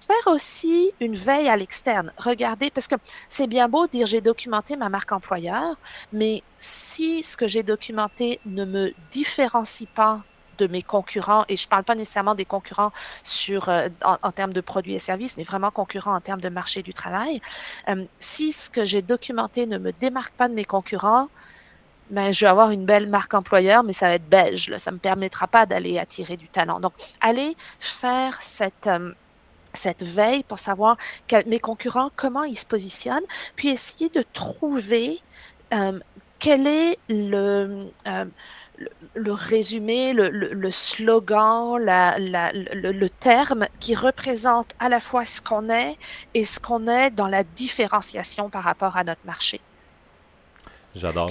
faire 0.00 0.32
aussi 0.32 0.92
une 1.00 1.14
veille 1.14 1.48
à 1.48 1.56
l'externe. 1.56 2.12
Regardez, 2.18 2.70
parce 2.70 2.88
que 2.88 2.96
c'est 3.28 3.46
bien 3.46 3.68
beau 3.68 3.86
de 3.86 3.92
dire 3.92 4.06
j'ai 4.06 4.20
documenté 4.20 4.76
ma 4.76 4.88
marque 4.88 5.12
employeur, 5.12 5.76
mais 6.12 6.42
si 6.58 7.22
ce 7.22 7.36
que 7.36 7.46
j'ai 7.46 7.62
documenté 7.62 8.40
ne 8.46 8.64
me 8.64 8.92
différencie 9.10 9.88
pas 9.94 10.22
de 10.58 10.66
mes 10.66 10.82
concurrents, 10.82 11.44
et 11.48 11.56
je 11.56 11.66
ne 11.66 11.68
parle 11.68 11.84
pas 11.84 11.94
nécessairement 11.94 12.34
des 12.34 12.44
concurrents 12.44 12.92
sur, 13.22 13.68
euh, 13.68 13.88
en, 14.02 14.32
termes 14.32 14.52
de 14.52 14.60
produits 14.60 14.94
et 14.94 14.98
services, 14.98 15.36
mais 15.36 15.44
vraiment 15.44 15.70
concurrents 15.70 16.16
en 16.16 16.20
termes 16.20 16.40
de 16.40 16.48
marché 16.48 16.82
du 16.82 16.92
travail, 16.92 17.40
euh, 17.88 18.04
si 18.18 18.52
ce 18.52 18.68
que 18.68 18.84
j'ai 18.84 19.02
documenté 19.02 19.66
ne 19.66 19.78
me 19.78 19.92
démarque 19.92 20.32
pas 20.34 20.48
de 20.48 20.54
mes 20.54 20.64
concurrents, 20.64 21.28
ben, 22.10 22.32
je 22.32 22.40
vais 22.44 22.50
avoir 22.50 22.70
une 22.70 22.86
belle 22.86 23.08
marque 23.08 23.34
employeur, 23.34 23.84
mais 23.84 23.92
ça 23.92 24.08
va 24.08 24.14
être 24.14 24.28
beige. 24.28 24.74
Ça 24.78 24.90
ne 24.90 24.96
me 24.96 25.00
permettra 25.00 25.46
pas 25.46 25.66
d'aller 25.66 25.98
attirer 25.98 26.36
du 26.36 26.48
talent. 26.48 26.80
Donc, 26.80 26.92
allez 27.20 27.56
faire 27.80 28.40
cette... 28.40 28.86
Euh, 28.86 29.12
cette 29.74 30.02
veille 30.02 30.42
pour 30.42 30.58
savoir 30.58 30.96
mes 31.46 31.60
concurrents, 31.60 32.10
comment 32.16 32.44
ils 32.44 32.58
se 32.58 32.66
positionnent, 32.66 33.26
puis 33.56 33.68
essayer 33.68 34.08
de 34.08 34.24
trouver 34.32 35.20
euh, 35.72 35.98
quel 36.38 36.66
est 36.66 36.98
le, 37.08 37.90
euh, 38.06 38.24
le, 39.14 39.32
résumé, 39.32 40.12
le, 40.12 40.70
slogan, 40.70 41.78
le, 41.78 43.08
terme 43.08 43.66
qui 43.80 43.94
représente 43.94 44.74
à 44.78 44.88
la 44.88 45.00
fois 45.00 45.24
ce 45.24 45.40
qu'on 45.40 45.68
est 45.68 45.96
et 46.34 46.44
ce 46.44 46.60
qu'on 46.60 46.86
est 46.86 47.10
dans 47.10 47.26
la 47.26 47.44
différenciation 47.44 48.50
par 48.50 48.62
rapport 48.62 48.96
à 48.96 49.04
notre 49.04 49.24
marché. 49.24 49.60
J'adore. 50.94 51.30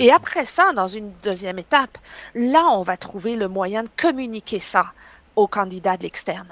Et 0.00 0.10
après 0.10 0.44
ça, 0.44 0.72
dans 0.72 0.88
une 0.88 1.12
deuxième 1.22 1.58
étape, 1.58 1.98
là, 2.34 2.64
on 2.72 2.82
va 2.82 2.96
trouver 2.96 3.36
le 3.36 3.46
moyen 3.46 3.84
de 3.84 3.88
communiquer 3.96 4.58
ça 4.58 4.92
aux 5.36 5.46
candidats 5.46 5.96
de 5.96 6.02
l'externe. 6.02 6.48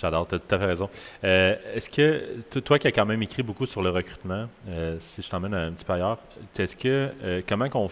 J'adore, 0.00 0.28
tu 0.28 0.36
as 0.36 0.38
tout 0.38 0.54
à 0.54 0.58
fait 0.58 0.66
raison. 0.66 0.88
Euh, 1.24 1.56
est-ce 1.74 1.90
que, 1.90 2.58
toi 2.60 2.78
qui 2.78 2.86
as 2.86 2.92
quand 2.92 3.06
même 3.06 3.22
écrit 3.22 3.42
beaucoup 3.42 3.66
sur 3.66 3.82
le 3.82 3.90
recrutement, 3.90 4.46
euh, 4.68 4.96
si 5.00 5.22
je 5.22 5.28
t'emmène 5.28 5.54
un 5.54 5.72
petit 5.72 5.84
peu 5.84 5.94
ailleurs, 5.94 6.18
est-ce 6.56 6.76
que, 6.76 7.10
euh, 7.24 7.42
comment 7.46 7.68
qu'on 7.68 7.88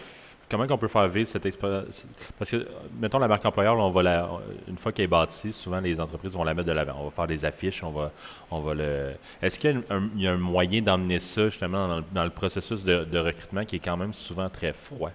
comment 0.49 0.65
on 0.69 0.77
peut 0.77 0.87
faire 0.87 1.09
vivre 1.09 1.27
cette 1.27 1.45
expérience? 1.45 2.07
Parce 2.39 2.51
que, 2.51 2.65
mettons, 2.97 3.19
la 3.19 3.27
marque 3.27 3.43
employeur, 3.45 3.77
on 3.77 3.89
va 3.89 4.03
la, 4.03 4.29
une 4.69 4.77
fois 4.77 4.93
qu'elle 4.93 5.03
est 5.03 5.09
bâtie, 5.09 5.51
souvent 5.51 5.81
les 5.81 5.99
entreprises 5.99 6.31
vont 6.31 6.45
la 6.45 6.53
mettre 6.53 6.69
de 6.69 6.73
l'avant. 6.73 6.95
On 7.01 7.05
va 7.05 7.11
faire 7.11 7.27
des 7.27 7.43
affiches, 7.43 7.83
on 7.83 7.91
va, 7.91 8.11
on 8.51 8.61
va 8.61 8.73
le. 8.73 9.11
Est-ce 9.41 9.59
qu'il 9.59 9.83
y, 10.15 10.27
a 10.27 10.31
un, 10.31 10.37
moyen 10.37 10.81
d'emmener 10.81 11.19
ça 11.19 11.49
justement 11.49 12.01
dans, 12.13 12.23
le 12.23 12.29
processus 12.29 12.85
de 12.85 13.19
recrutement 13.19 13.65
qui 13.65 13.75
est 13.75 13.79
quand 13.79 13.97
même 13.97 14.13
souvent 14.13 14.49
très 14.49 14.71
froid? 14.71 15.11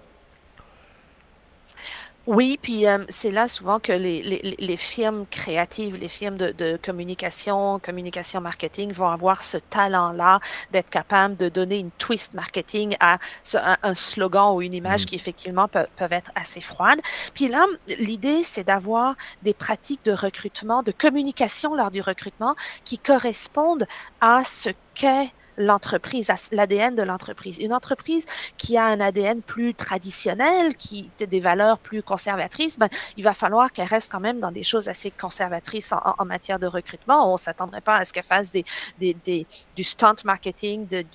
Oui, 2.25 2.57
puis 2.61 2.87
euh, 2.87 2.99
c'est 3.09 3.31
là 3.31 3.49
souvent 3.49 3.79
que 3.79 3.91
les, 3.91 4.23
les, 4.23 4.55
les, 4.57 4.77
firmes 4.77 5.25
créatives, 5.29 5.97
les 5.97 6.07
firmes 6.07 6.37
de, 6.37 6.53
de, 6.53 6.79
communication, 6.81 7.79
communication 7.79 8.39
marketing 8.39 8.93
vont 8.93 9.09
avoir 9.09 9.41
ce 9.41 9.57
talent-là 9.57 10.39
d'être 10.71 10.89
capable 10.89 11.35
de 11.35 11.49
donner 11.49 11.79
une 11.79 11.91
twist 11.91 12.33
marketing 12.33 12.95
à 13.01 13.17
un, 13.55 13.93
slogan 13.93 14.55
ou 14.55 14.61
une 14.61 14.73
image 14.73 15.03
mmh. 15.03 15.05
qui 15.07 15.15
effectivement 15.15 15.67
peuvent 15.67 16.13
être 16.13 16.31
assez 16.33 16.61
froides. 16.61 17.01
Puis 17.33 17.49
là, 17.49 17.65
l'idée, 17.99 18.43
c'est 18.43 18.63
d'avoir 18.63 19.15
des 19.41 19.53
pratiques 19.53 20.05
de 20.05 20.13
recrutement, 20.13 20.81
de 20.81 20.93
communication 20.93 21.75
lors 21.75 21.91
du 21.91 21.99
recrutement 21.99 22.55
qui 22.85 22.99
correspondent 22.99 23.85
à 24.21 24.45
ce 24.45 24.69
qu'est 24.95 25.33
l'entreprise, 25.57 26.31
l'ADN 26.51 26.95
de 26.95 27.03
l'entreprise. 27.03 27.59
Une 27.59 27.73
entreprise 27.73 28.25
qui 28.57 28.77
a 28.77 28.85
un 28.85 28.99
ADN 28.99 29.41
plus 29.41 29.73
traditionnel, 29.73 30.75
qui 30.75 31.09
a 31.21 31.25
des 31.25 31.39
valeurs 31.39 31.79
plus 31.79 32.03
conservatrices, 32.03 32.79
ben, 32.79 32.89
il 33.17 33.23
va 33.23 33.33
falloir 33.33 33.71
qu'elle 33.71 33.87
reste 33.87 34.11
quand 34.11 34.19
même 34.19 34.39
dans 34.39 34.51
des 34.51 34.63
choses 34.63 34.89
assez 34.89 35.11
conservatrices 35.11 35.91
en, 35.91 36.25
matière 36.25 36.59
de 36.59 36.67
recrutement. 36.67 37.29
On 37.29 37.33
ne 37.33 37.37
s'attendrait 37.37 37.81
pas 37.81 37.97
à 37.97 38.05
ce 38.05 38.13
qu'elle 38.13 38.23
fasse 38.23 38.51
des, 38.51 38.63
des, 38.99 39.13
des, 39.13 39.45
du 39.75 39.83
stunt 39.83 40.15
marketing, 40.23 40.87
de, 40.87 41.05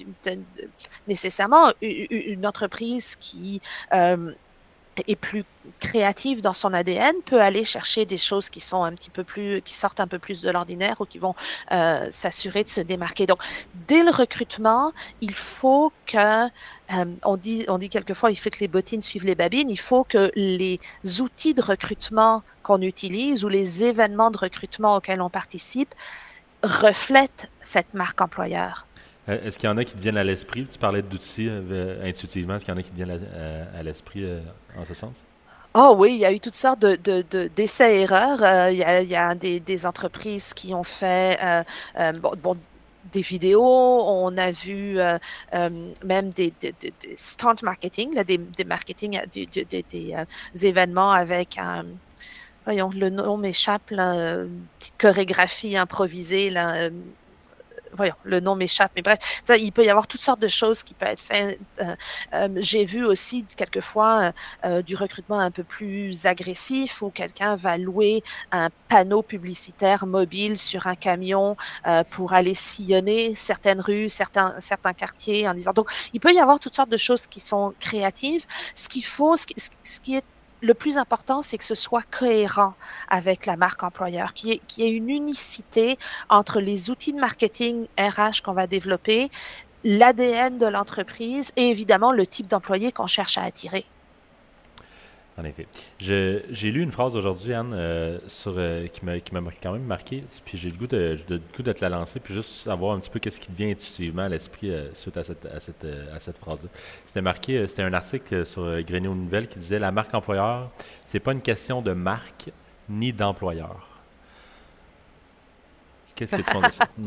nécessairement 1.06 1.72
une, 1.80 2.46
entreprise 2.46 3.16
qui 3.16 3.60
euh, 3.92 4.32
est 5.06 5.16
plus 5.16 5.44
créative 5.80 6.40
dans 6.40 6.52
son 6.52 6.72
ADN 6.72 7.14
peut 7.24 7.40
aller 7.40 7.64
chercher 7.64 8.04
des 8.04 8.16
choses 8.16 8.50
qui 8.50 8.60
sont 8.60 8.82
un 8.82 8.92
petit 8.92 9.10
peu 9.10 9.24
plus, 9.24 9.62
qui 9.62 9.74
sortent 9.74 10.00
un 10.00 10.06
peu 10.06 10.18
plus 10.18 10.40
de 10.40 10.50
l'ordinaire 10.50 11.00
ou 11.00 11.04
qui 11.04 11.18
vont 11.18 11.34
euh, 11.72 12.08
s'assurer 12.10 12.64
de 12.64 12.68
se 12.68 12.80
démarquer. 12.80 13.26
Donc, 13.26 13.40
dès 13.86 14.02
le 14.02 14.10
recrutement, 14.10 14.92
il 15.20 15.34
faut 15.34 15.92
que, 16.06 16.46
euh, 16.46 17.36
dit, 17.38 17.64
on 17.68 17.78
dit 17.78 17.88
quelquefois, 17.88 18.30
il 18.30 18.36
faut 18.36 18.50
que 18.50 18.60
les 18.60 18.68
bottines 18.68 19.00
suivent 19.00 19.26
les 19.26 19.34
babines. 19.34 19.70
Il 19.70 19.80
faut 19.80 20.04
que 20.04 20.30
les 20.34 20.80
outils 21.20 21.54
de 21.54 21.62
recrutement 21.62 22.42
qu'on 22.62 22.82
utilise 22.82 23.44
ou 23.44 23.48
les 23.48 23.84
événements 23.84 24.30
de 24.30 24.38
recrutement 24.38 24.96
auxquels 24.96 25.22
on 25.22 25.30
participe 25.30 25.94
reflètent 26.62 27.50
cette 27.64 27.94
marque 27.94 28.20
employeur. 28.20 28.87
Euh, 29.28 29.38
est-ce 29.44 29.58
qu'il 29.58 29.68
y 29.68 29.72
en 29.72 29.76
a 29.76 29.84
qui 29.84 29.94
te 29.94 30.00
viennent 30.00 30.16
à 30.16 30.24
l'esprit? 30.24 30.66
Tu 30.66 30.78
parlais 30.78 31.02
d'outils 31.02 31.48
euh, 31.48 32.08
intuitivement. 32.08 32.56
Est-ce 32.56 32.64
qu'il 32.64 32.74
y 32.74 32.76
en 32.76 32.80
a 32.80 32.82
qui 32.82 32.90
te 32.90 32.96
viennent 32.96 33.20
à, 33.74 33.82
l'esprit 33.82 34.24
euh, 34.24 34.40
en 34.76 34.84
ce 34.84 34.94
sens? 34.94 35.24
Oh 35.74 35.94
oui, 35.98 36.14
il 36.14 36.20
y 36.20 36.24
a 36.24 36.32
eu 36.32 36.40
toutes 36.40 36.54
sortes 36.54 36.80
de, 36.80 37.48
d'essais-erreurs. 37.48 38.70
il, 38.70 38.78
y 38.78 39.16
a, 39.16 39.34
des, 39.34 39.86
entreprises 39.86 40.54
qui 40.54 40.72
ont 40.72 40.82
fait 40.82 41.38
des 43.12 43.20
vidéos, 43.20 43.62
on 43.62 44.36
a 44.36 44.50
vu 44.50 44.98
même 45.52 46.30
des, 46.30 46.52
des, 46.60 46.74
stunt 47.16 47.56
marketing, 47.62 48.20
des, 48.24 48.64
marketing, 48.64 49.20
des, 49.30 50.66
événements 50.66 51.12
avec 51.12 51.58
voyons, 52.64 52.90
le 52.94 53.10
nom 53.10 53.36
m'échappe, 53.36 53.90
une 53.90 54.64
petite 54.78 54.94
chorégraphie 54.98 55.76
improvisée, 55.76 56.50
voyons, 57.98 58.14
le 58.24 58.40
nom 58.40 58.54
m'échappe, 58.54 58.92
mais 58.96 59.02
bref, 59.02 59.18
il 59.50 59.72
peut 59.72 59.84
y 59.84 59.90
avoir 59.90 60.06
toutes 60.06 60.20
sortes 60.20 60.40
de 60.40 60.48
choses 60.48 60.82
qui 60.82 60.94
peuvent 60.94 61.08
être 61.10 61.20
faites. 61.20 61.58
Euh, 61.80 61.94
euh, 62.32 62.48
j'ai 62.56 62.84
vu 62.84 63.04
aussi 63.04 63.44
quelquefois 63.56 64.32
euh, 64.64 64.82
du 64.82 64.96
recrutement 64.96 65.38
un 65.38 65.50
peu 65.50 65.64
plus 65.64 66.24
agressif 66.26 67.02
où 67.02 67.10
quelqu'un 67.10 67.56
va 67.56 67.76
louer 67.76 68.22
un 68.52 68.70
panneau 68.88 69.22
publicitaire 69.22 70.06
mobile 70.06 70.56
sur 70.56 70.86
un 70.86 70.94
camion 70.94 71.56
pour 72.10 72.32
aller 72.32 72.54
sillonner 72.54 73.34
certaines 73.34 73.80
rues, 73.80 74.08
certains, 74.08 74.54
certains 74.60 74.94
quartiers 74.94 75.48
en 75.48 75.54
disant. 75.54 75.72
Donc, 75.72 75.90
il 76.12 76.20
peut 76.20 76.32
y 76.32 76.38
avoir 76.38 76.58
toutes 76.58 76.74
sortes 76.74 76.90
de 76.90 76.96
choses 76.96 77.26
qui 77.26 77.40
sont 77.40 77.74
créatives. 77.80 78.46
Ce 78.74 78.88
qu'il 78.88 79.04
faut, 79.04 79.36
ce 79.36 80.00
qui 80.00 80.16
est 80.16 80.24
le 80.60 80.74
plus 80.74 80.98
important, 80.98 81.42
c'est 81.42 81.58
que 81.58 81.64
ce 81.64 81.74
soit 81.74 82.02
cohérent 82.10 82.74
avec 83.08 83.46
la 83.46 83.56
marque 83.56 83.82
employeur, 83.82 84.32
qu'il 84.34 84.60
y, 84.76 84.82
ait, 84.82 84.90
une 84.90 85.10
unicité 85.10 85.98
entre 86.28 86.60
les 86.60 86.90
outils 86.90 87.12
de 87.12 87.20
marketing 87.20 87.86
RH 87.98 88.42
qu'on 88.44 88.52
va 88.52 88.66
développer, 88.66 89.30
l'ADN 89.84 90.58
de 90.58 90.66
l'entreprise 90.66 91.52
et 91.56 91.70
évidemment 91.70 92.12
le 92.12 92.26
type 92.26 92.48
d'employé 92.48 92.92
qu'on 92.92 93.06
cherche 93.06 93.38
à 93.38 93.42
attirer. 93.42 93.86
En 95.38 95.44
effet. 95.44 95.68
J'ai 96.00 96.70
lu 96.72 96.82
une 96.82 96.90
phrase 96.90 97.14
aujourd'hui, 97.14 97.54
Anne, 97.54 97.72
euh, 97.72 98.18
sur, 98.26 98.54
euh, 98.56 98.88
qui 98.88 99.04
m'a 99.04 99.20
quand 99.62 99.72
même 99.72 99.84
marqué, 99.84 100.24
puis 100.44 100.58
j'ai 100.58 100.68
le 100.68 100.76
goût 100.76 100.88
de, 100.88 101.16
de, 101.28 101.40
goût 101.56 101.62
de 101.62 101.72
te 101.72 101.80
la 101.80 101.90
lancer, 101.90 102.18
puis 102.18 102.34
juste 102.34 102.50
savoir 102.50 102.96
un 102.96 102.98
petit 102.98 103.10
peu 103.10 103.20
qu'est-ce 103.20 103.40
qui 103.40 103.46
te 103.46 103.56
vient 103.56 103.70
intuitivement 103.70 104.22
à 104.22 104.28
l'esprit 104.28 104.72
euh, 104.72 104.92
suite 104.94 105.16
à 105.16 105.22
cette, 105.22 105.46
à 105.46 105.60
cette, 105.60 105.86
à 106.12 106.18
cette 106.18 106.38
phrase-là. 106.38 106.68
C'était 107.06 107.20
marqué, 107.20 107.68
c'était 107.68 107.82
un 107.82 107.92
article 107.92 108.44
sur 108.44 108.82
Grenier 108.82 109.08
Nouvelles 109.08 109.46
qui 109.46 109.60
disait 109.60 109.78
La 109.78 109.92
marque 109.92 110.12
employeur, 110.12 110.70
c'est 111.04 111.20
pas 111.20 111.30
une 111.30 111.42
question 111.42 111.82
de 111.82 111.92
marque 111.92 112.50
ni 112.88 113.12
d'employeur. 113.12 113.86
Qu'est-ce 116.16 116.34
que 116.34 116.42
tu 116.42 116.50
penses 116.50 116.64
de 116.64 116.70
ça? 116.72 116.88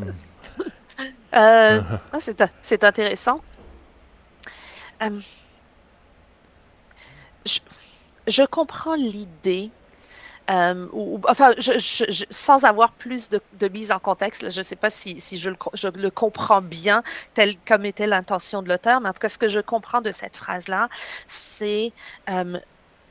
Ah, 1.34 2.18
c'est 2.60 2.84
intéressant. 2.84 3.36
Je 7.46 7.58
je 8.26 8.42
comprends 8.44 8.94
l'idée. 8.94 9.70
Euh, 10.50 10.88
enfin, 11.28 11.52
je, 11.58 12.24
sans 12.30 12.64
avoir 12.64 12.92
plus 12.92 13.30
de, 13.30 13.68
mise 13.68 13.92
en 13.92 14.00
contexte, 14.00 14.50
je 14.50 14.58
ne 14.58 14.62
sais 14.62 14.76
pas 14.76 14.90
si, 14.90 15.20
si 15.20 15.38
je, 15.38 15.50
le, 15.50 15.56
je, 15.74 15.86
le, 15.88 16.10
comprends 16.10 16.60
bien, 16.60 17.04
tel 17.34 17.54
comme 17.66 17.84
était 17.84 18.08
l'intention 18.08 18.60
de 18.60 18.68
l'auteur, 18.68 19.00
mais 19.00 19.08
en 19.08 19.12
tout 19.12 19.20
cas, 19.20 19.28
ce 19.28 19.38
que 19.38 19.48
je 19.48 19.60
comprends 19.60 20.00
de 20.00 20.10
cette 20.10 20.36
phrase-là, 20.36 20.88
c'est 21.28 21.92
euh, 22.28 22.58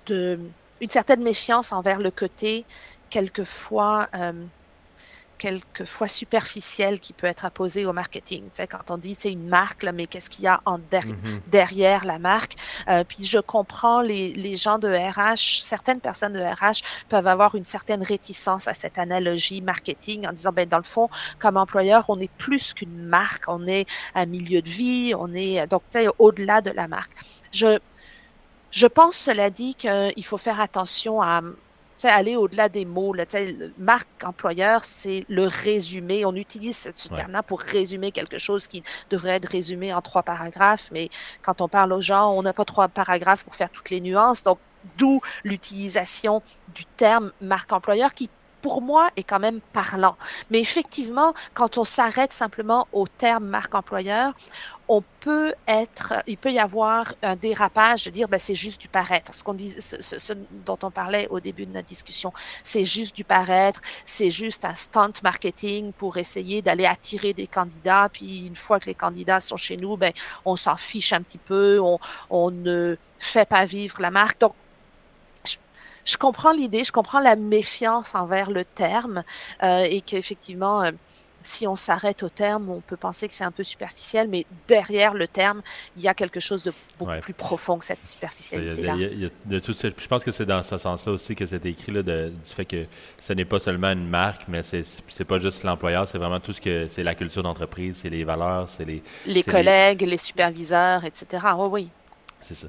une 0.09 0.89
certaine 0.89 1.23
méfiance 1.23 1.71
envers 1.71 1.99
le 1.99 2.11
côté 2.11 2.65
quelquefois 3.09 4.09
euh, 4.15 4.33
quelquefois 5.41 6.07
superficielle 6.07 6.99
qui 6.99 7.13
peut 7.13 7.25
être 7.25 7.45
apposée 7.45 7.87
au 7.87 7.93
marketing. 7.93 8.43
Tu 8.43 8.49
sais, 8.53 8.67
quand 8.67 8.91
on 8.91 8.97
dit 8.99 9.15
c'est 9.15 9.31
une 9.31 9.47
marque, 9.47 9.81
là, 9.81 9.91
mais 9.91 10.05
qu'est-ce 10.05 10.29
qu'il 10.29 10.43
y 10.43 10.47
a 10.47 10.61
en 10.65 10.77
mm-hmm. 10.77 11.13
derrière 11.47 12.05
la 12.05 12.19
marque? 12.19 12.55
Euh, 12.87 13.03
puis 13.03 13.23
je 13.23 13.39
comprends 13.39 14.01
les, 14.01 14.33
les, 14.33 14.55
gens 14.55 14.77
de 14.77 14.87
RH, 14.87 15.63
certaines 15.63 15.99
personnes 15.99 16.33
de 16.33 16.41
RH 16.41 16.83
peuvent 17.09 17.25
avoir 17.25 17.55
une 17.55 17.63
certaine 17.63 18.03
réticence 18.03 18.67
à 18.67 18.75
cette 18.75 18.99
analogie 18.99 19.61
marketing 19.61 20.27
en 20.27 20.31
disant, 20.31 20.51
ben, 20.51 20.69
dans 20.69 20.77
le 20.77 20.83
fond, 20.83 21.09
comme 21.39 21.57
employeur, 21.57 22.05
on 22.09 22.19
est 22.19 22.31
plus 22.37 22.75
qu'une 22.75 23.05
marque, 23.05 23.45
on 23.47 23.65
est 23.65 23.87
un 24.13 24.27
milieu 24.27 24.61
de 24.61 24.69
vie, 24.69 25.15
on 25.17 25.33
est 25.33 25.65
donc 25.65 25.81
tu 25.89 25.97
sais, 25.97 26.07
au-delà 26.19 26.61
de 26.61 26.69
la 26.69 26.87
marque. 26.87 27.13
Je, 27.51 27.79
je 28.69 28.85
pense, 28.85 29.15
cela 29.15 29.49
dit, 29.49 29.73
qu'il 29.73 30.23
faut 30.23 30.37
faire 30.37 30.61
attention 30.61 31.19
à 31.19 31.41
aller 32.03 32.35
au-delà 32.35 32.69
des 32.69 32.85
mots. 32.85 33.13
Là, 33.13 33.25
marque 33.77 34.07
employeur, 34.23 34.83
c'est 34.83 35.25
le 35.29 35.47
résumé. 35.47 36.25
On 36.25 36.35
utilise 36.35 36.91
ce 36.93 37.09
terme-là 37.09 37.43
pour 37.43 37.61
résumer 37.61 38.11
quelque 38.11 38.37
chose 38.37 38.67
qui 38.67 38.83
devrait 39.09 39.35
être 39.35 39.49
résumé 39.49 39.93
en 39.93 40.01
trois 40.01 40.23
paragraphes, 40.23 40.89
mais 40.91 41.09
quand 41.41 41.61
on 41.61 41.67
parle 41.67 41.93
aux 41.93 42.01
gens, 42.01 42.31
on 42.31 42.41
n'a 42.41 42.53
pas 42.53 42.65
trois 42.65 42.87
paragraphes 42.87 43.43
pour 43.43 43.55
faire 43.55 43.69
toutes 43.69 43.89
les 43.89 44.01
nuances. 44.01 44.43
Donc, 44.43 44.59
d'où 44.97 45.21
l'utilisation 45.43 46.41
du 46.73 46.85
terme 46.97 47.31
marque 47.41 47.71
employeur 47.71 48.13
qui 48.13 48.29
pour 48.61 48.81
moi, 48.81 49.09
est 49.15 49.23
quand 49.23 49.39
même 49.39 49.61
parlant. 49.73 50.17
Mais 50.49 50.59
effectivement, 50.59 51.33
quand 51.53 51.77
on 51.77 51.83
s'arrête 51.83 52.33
simplement 52.33 52.87
au 52.93 53.07
terme 53.07 53.45
marque 53.45 53.75
employeur, 53.75 54.33
on 54.87 55.03
peut 55.21 55.53
être, 55.69 56.15
il 56.27 56.37
peut 56.37 56.51
y 56.51 56.59
avoir 56.59 57.13
un 57.23 57.37
dérapage 57.37 58.03
de 58.03 58.09
dire, 58.09 58.27
ben, 58.27 58.39
c'est 58.39 58.55
juste 58.55 58.81
du 58.81 58.89
paraître. 58.89 59.33
Ce 59.33 59.41
qu'on 59.41 59.53
dit, 59.53 59.69
ce, 59.79 60.33
dont 60.65 60.77
on 60.83 60.91
parlait 60.91 61.29
au 61.29 61.39
début 61.39 61.65
de 61.65 61.71
notre 61.71 61.87
discussion, 61.87 62.33
c'est 62.65 62.83
juste 62.83 63.15
du 63.15 63.23
paraître, 63.23 63.79
c'est 64.05 64.31
juste 64.31 64.65
un 64.65 64.73
stunt 64.73 65.13
marketing 65.23 65.93
pour 65.93 66.17
essayer 66.17 66.61
d'aller 66.61 66.85
attirer 66.85 67.31
des 67.31 67.47
candidats. 67.47 68.09
Puis 68.11 68.47
une 68.47 68.57
fois 68.57 68.81
que 68.81 68.87
les 68.87 68.95
candidats 68.95 69.39
sont 69.39 69.55
chez 69.55 69.77
nous, 69.77 69.95
ben, 69.95 70.11
on 70.43 70.57
s'en 70.57 70.75
fiche 70.75 71.13
un 71.13 71.21
petit 71.21 71.37
peu, 71.37 71.79
on, 71.79 71.97
on 72.29 72.51
ne 72.51 72.97
fait 73.17 73.47
pas 73.47 73.63
vivre 73.63 74.01
la 74.01 74.11
marque. 74.11 74.43
Je 76.05 76.17
comprends 76.17 76.51
l'idée, 76.51 76.83
je 76.83 76.91
comprends 76.91 77.19
la 77.19 77.35
méfiance 77.35 78.15
envers 78.15 78.49
le 78.49 78.65
terme 78.65 79.23
euh, 79.63 79.83
et 79.83 80.01
qu'effectivement, 80.01 80.83
euh, 80.83 80.91
si 81.43 81.67
on 81.67 81.75
s'arrête 81.75 82.23
au 82.23 82.29
terme, 82.29 82.69
on 82.69 82.81
peut 82.81 82.97
penser 82.97 83.27
que 83.27 83.33
c'est 83.33 83.43
un 83.43 83.51
peu 83.51 83.63
superficiel, 83.63 84.27
mais 84.27 84.45
derrière 84.67 85.13
le 85.13 85.27
terme, 85.27 85.61
il 85.95 86.03
y 86.03 86.07
a 86.07 86.13
quelque 86.13 86.39
chose 86.39 86.63
de 86.63 86.73
beaucoup 86.99 87.19
plus 87.21 87.33
profond 87.33 87.77
que 87.77 87.85
cette 87.85 88.03
superficialité-là. 88.03 88.95
Je 88.95 90.07
pense 90.07 90.23
que 90.23 90.31
c'est 90.31 90.45
dans 90.45 90.63
ce 90.63 90.77
sens-là 90.77 91.13
aussi 91.13 91.35
que 91.35 91.45
c'est 91.45 91.65
écrit, 91.65 91.91
là, 91.91 92.03
du 92.03 92.31
fait 92.45 92.65
que 92.65 92.85
ce 93.19 93.33
n'est 93.33 93.45
pas 93.45 93.59
seulement 93.59 93.91
une 93.91 94.07
marque, 94.07 94.43
mais 94.47 94.61
c'est 94.63 95.25
pas 95.25 95.39
juste 95.39 95.63
l'employeur, 95.63 96.07
c'est 96.07 96.17
vraiment 96.17 96.39
tout 96.39 96.53
ce 96.53 96.61
que 96.61 96.87
c'est 96.89 97.03
la 97.03 97.15
culture 97.15 97.43
d'entreprise, 97.43 97.99
c'est 98.01 98.09
les 98.09 98.23
valeurs, 98.23 98.69
c'est 98.69 98.85
les... 98.85 99.03
Les 99.25 99.43
collègues, 99.43 100.01
les... 100.01 100.17
superviseurs, 100.17 101.03
etc. 101.03 101.43
Oui, 101.57 101.67
oui. 101.71 101.89
C'est 102.41 102.55
ça. 102.55 102.67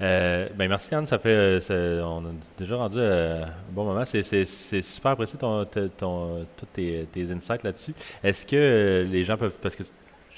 Euh, 0.00 0.48
ben 0.54 0.68
merci 0.68 0.94
Anne, 0.94 1.06
ça 1.06 1.18
fait 1.18 1.60
on 2.02 2.24
a 2.24 2.30
déjà 2.58 2.76
rendu 2.76 2.98
un 2.98 3.46
bon 3.70 3.84
moment. 3.84 4.04
C'est 4.04 4.44
super 4.44 5.12
apprécié 5.12 5.38
ton, 5.38 5.64
ton, 5.64 6.46
tous 6.56 6.66
tes, 6.72 7.06
tes 7.12 7.30
insights 7.30 7.62
là-dessus. 7.62 7.94
Est-ce 8.22 8.46
que 8.46 9.06
les 9.10 9.24
gens 9.24 9.36
peuvent 9.36 9.56
parce 9.60 9.76
que 9.76 9.84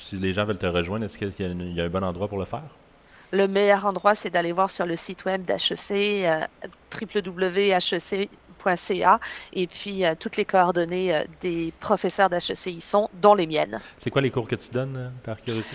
si 0.02 0.16
les 0.16 0.32
gens 0.32 0.44
veulent 0.44 0.58
te 0.58 0.66
rejoindre, 0.66 1.04
est-ce 1.04 1.16
qu'il 1.16 1.32
y, 1.38 1.80
a 1.80 1.84
un 1.84 1.88
bon 1.88 2.02
endroit 2.04 2.28
pour 2.28 2.38
le 2.38 2.44
faire? 2.44 2.64
Le 3.30 3.48
meilleur 3.48 3.86
endroit, 3.86 4.14
c'est 4.14 4.28
d'aller 4.30 4.52
voir 4.52 4.68
sur 4.68 4.84
le 4.84 4.96
site 4.96 5.24
web 5.24 5.42
d'HEC, 5.44 5.90
euh, 6.26 6.40
www.hec.ca, 7.00 8.30
et 9.54 9.66
puis 9.66 10.04
euh, 10.04 10.14
toutes 10.18 10.36
les 10.36 10.44
coordonnées 10.44 11.14
euh, 11.14 11.24
des 11.40 11.72
professeurs 11.80 12.28
d'HEC 12.28 12.66
y 12.66 12.80
sont, 12.82 13.08
dont 13.14 13.34
les 13.34 13.46
miennes. 13.46 13.80
C'est 13.98 14.10
quoi 14.10 14.20
les 14.20 14.30
cours 14.30 14.46
que 14.46 14.56
tu 14.56 14.70
donnes, 14.70 15.12
par 15.24 15.40
curiosité? 15.40 15.74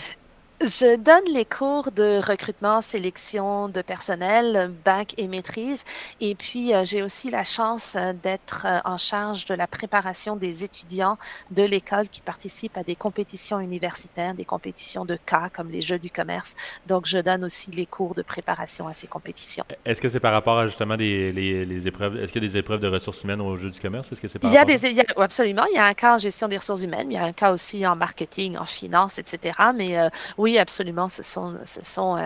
Je 0.60 0.96
donne 0.96 1.32
les 1.32 1.46
cours 1.46 1.92
de 1.92 2.20
recrutement, 2.20 2.82
sélection 2.82 3.70
de 3.70 3.84
personnel, 3.84 4.72
bac 4.84 5.14
et 5.18 5.28
maîtrise. 5.28 5.84
Et 6.20 6.34
puis, 6.34 6.74
euh, 6.74 6.84
j'ai 6.84 7.04
aussi 7.04 7.30
la 7.30 7.44
chance 7.44 7.96
euh, 7.96 8.12
d'être 8.12 8.66
euh, 8.66 8.80
en 8.84 8.98
charge 8.98 9.46
de 9.46 9.54
la 9.54 9.68
préparation 9.68 10.36
des 10.36 10.64
étudiants 10.64 11.20
de 11.52 11.62
l'école 11.62 12.10
qui 12.10 12.22
participent 12.22 12.76
à 12.76 12.82
des 12.82 12.96
compétitions 12.96 13.60
universitaires, 13.60 14.34
des 14.34 14.46
compétitions 14.46 15.06
de 15.06 15.16
cas 15.28 15.50
comme 15.54 15.70
les 15.70 15.82
Jeux 15.82 16.00
du 16.00 16.10
commerce. 16.10 16.56
Donc, 16.88 17.06
je 17.06 17.20
donne 17.20 17.46
aussi 17.46 17.70
les 17.70 17.86
cours 17.86 18.16
de 18.16 18.24
préparation 18.24 18.88
à 18.88 18.96
ces 18.96 19.06
compétitions. 19.06 19.64
Est-ce 19.86 20.02
que 20.02 20.10
c'est 20.10 20.20
par 20.20 20.34
rapport 20.34 20.58
à 20.58 20.66
justement 20.66 20.98
des, 20.98 21.32
les, 21.32 21.88
épreuves, 21.88 22.18
est-ce 22.18 22.34
qu'il 22.34 22.42
y 22.42 22.46
a 22.48 22.50
des 22.50 22.58
épreuves 22.58 22.80
de 22.80 22.88
ressources 22.88 23.24
humaines 23.24 23.42
aux 23.42 23.56
Jeux 23.58 23.70
du 23.70 23.80
commerce? 23.80 24.12
Est-ce 24.12 24.22
que 24.22 24.28
c'est 24.28 24.40
par 24.40 24.50
il 24.50 24.56
y 24.56 24.58
a 24.58 24.66
des, 24.66 24.88
il 24.88 25.04
absolument. 25.18 25.66
Il 25.72 25.76
y 25.76 25.80
a 25.80 25.86
un 25.86 25.94
cas 25.94 26.16
en 26.16 26.18
gestion 26.18 26.48
des 26.48 26.58
ressources 26.58 26.82
humaines, 26.82 27.12
il 27.12 27.14
y 27.14 27.18
a 27.18 27.26
un 27.26 27.34
cas 27.34 27.54
aussi 27.54 27.86
en 27.86 27.96
marketing, 27.96 28.58
en 28.58 28.66
finance, 28.66 29.20
etc. 29.20 29.56
Mais 29.76 29.98
oui, 30.38 30.47
oui, 30.48 30.58
absolument. 30.58 31.10
Ce 31.10 31.24
sont, 31.24 31.58
ce 31.66 31.84
sont, 31.84 32.16
euh, 32.16 32.26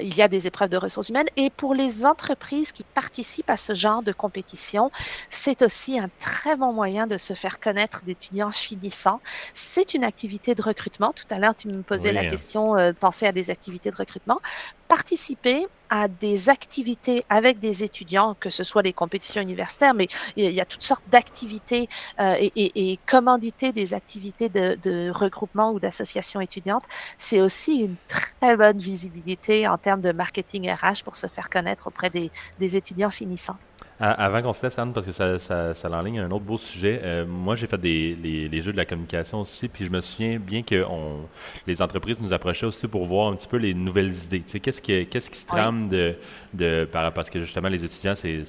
il 0.00 0.16
y 0.16 0.22
a 0.22 0.28
des 0.28 0.46
épreuves 0.46 0.70
de 0.70 0.78
ressources 0.78 1.10
humaines. 1.10 1.28
Et 1.36 1.50
pour 1.50 1.74
les 1.74 2.06
entreprises 2.06 2.72
qui 2.72 2.82
participent 2.82 3.50
à 3.50 3.58
ce 3.58 3.74
genre 3.74 4.02
de 4.02 4.12
compétition, 4.12 4.90
c'est 5.28 5.60
aussi 5.60 5.98
un 5.98 6.08
très 6.18 6.56
bon 6.56 6.72
moyen 6.72 7.06
de 7.06 7.18
se 7.18 7.34
faire 7.34 7.60
connaître 7.60 8.04
d'étudiants 8.04 8.52
finissants. 8.52 9.20
C'est 9.52 9.92
une 9.92 10.02
activité 10.02 10.54
de 10.54 10.62
recrutement. 10.62 11.12
Tout 11.12 11.26
à 11.28 11.38
l'heure, 11.38 11.54
tu 11.54 11.68
me 11.68 11.82
posais 11.82 12.10
la 12.10 12.24
question 12.24 12.78
euh, 12.78 12.92
de 12.92 12.96
penser 12.96 13.26
à 13.26 13.32
des 13.32 13.50
activités 13.50 13.90
de 13.90 13.96
recrutement 13.96 14.40
participer 14.88 15.66
à 15.90 16.08
des 16.08 16.48
activités 16.48 17.24
avec 17.28 17.60
des 17.60 17.84
étudiants, 17.84 18.36
que 18.38 18.50
ce 18.50 18.64
soit 18.64 18.82
des 18.82 18.92
compétitions 18.92 19.40
universitaires, 19.40 19.94
mais 19.94 20.06
il 20.36 20.50
y 20.50 20.60
a 20.60 20.64
toutes 20.64 20.82
sortes 20.82 21.04
d'activités 21.10 21.88
euh, 22.20 22.34
et, 22.38 22.92
et, 22.92 22.98
commanditer 23.06 23.72
des 23.72 23.94
activités 23.94 24.48
de, 24.48 25.10
regroupement 25.10 25.72
ou 25.72 25.80
d'association 25.80 26.40
étudiante, 26.40 26.84
c'est 27.16 27.40
aussi 27.40 27.76
une 27.80 27.96
très 28.06 28.56
bonne 28.56 28.78
visibilité 28.78 29.66
en 29.66 29.78
termes 29.78 30.00
de 30.00 30.12
marketing 30.12 30.70
RH 30.70 31.04
pour 31.04 31.16
se 31.16 31.26
faire 31.26 31.48
connaître 31.48 31.86
auprès 31.86 32.10
des 32.10 32.76
étudiants 32.76 33.10
finissants. 33.10 33.56
Avant 34.00 34.42
qu'on 34.42 34.52
se 34.52 34.64
laisse, 34.64 34.78
Anne, 34.78 34.92
parce 34.92 35.06
que 35.06 35.12
ça, 35.12 35.40
ça, 35.40 35.74
ça 35.74 35.88
l'enligne 35.88 36.20
un 36.20 36.30
autre 36.30 36.44
beau 36.44 36.56
sujet, 36.56 37.00
euh, 37.02 37.26
moi 37.26 37.56
j'ai 37.56 37.66
fait 37.66 37.78
des 37.78 38.14
les, 38.14 38.60
jeux 38.60 38.70
de 38.70 38.76
la 38.76 38.84
communication 38.84 39.40
aussi, 39.40 39.66
puis 39.66 39.84
je 39.84 39.90
me 39.90 40.00
souviens 40.00 40.38
bien 40.38 40.62
que 40.62 40.84
on, 40.84 41.26
les 41.66 41.82
entreprises 41.82 42.20
nous 42.20 42.32
approchaient 42.32 42.66
aussi 42.66 42.86
pour 42.86 43.04
voir 43.06 43.32
un 43.32 43.34
petit 43.34 43.48
peu 43.48 43.56
les 43.56 43.74
nouvelles 43.74 44.14
idées. 44.24 44.42
Tu 44.42 44.52
sais, 44.52 44.60
qu'est-ce 44.60 44.80
qui, 44.80 45.04
qu'est-ce 45.06 45.30
qui 45.30 45.38
se 45.38 45.46
trame 45.46 45.88
de, 45.88 46.14
de, 46.54 46.88
parce 46.92 47.28
que 47.28 47.40
justement 47.40 47.68
les 47.68 47.84
étudiants, 47.84 48.14
c'est 48.14 48.44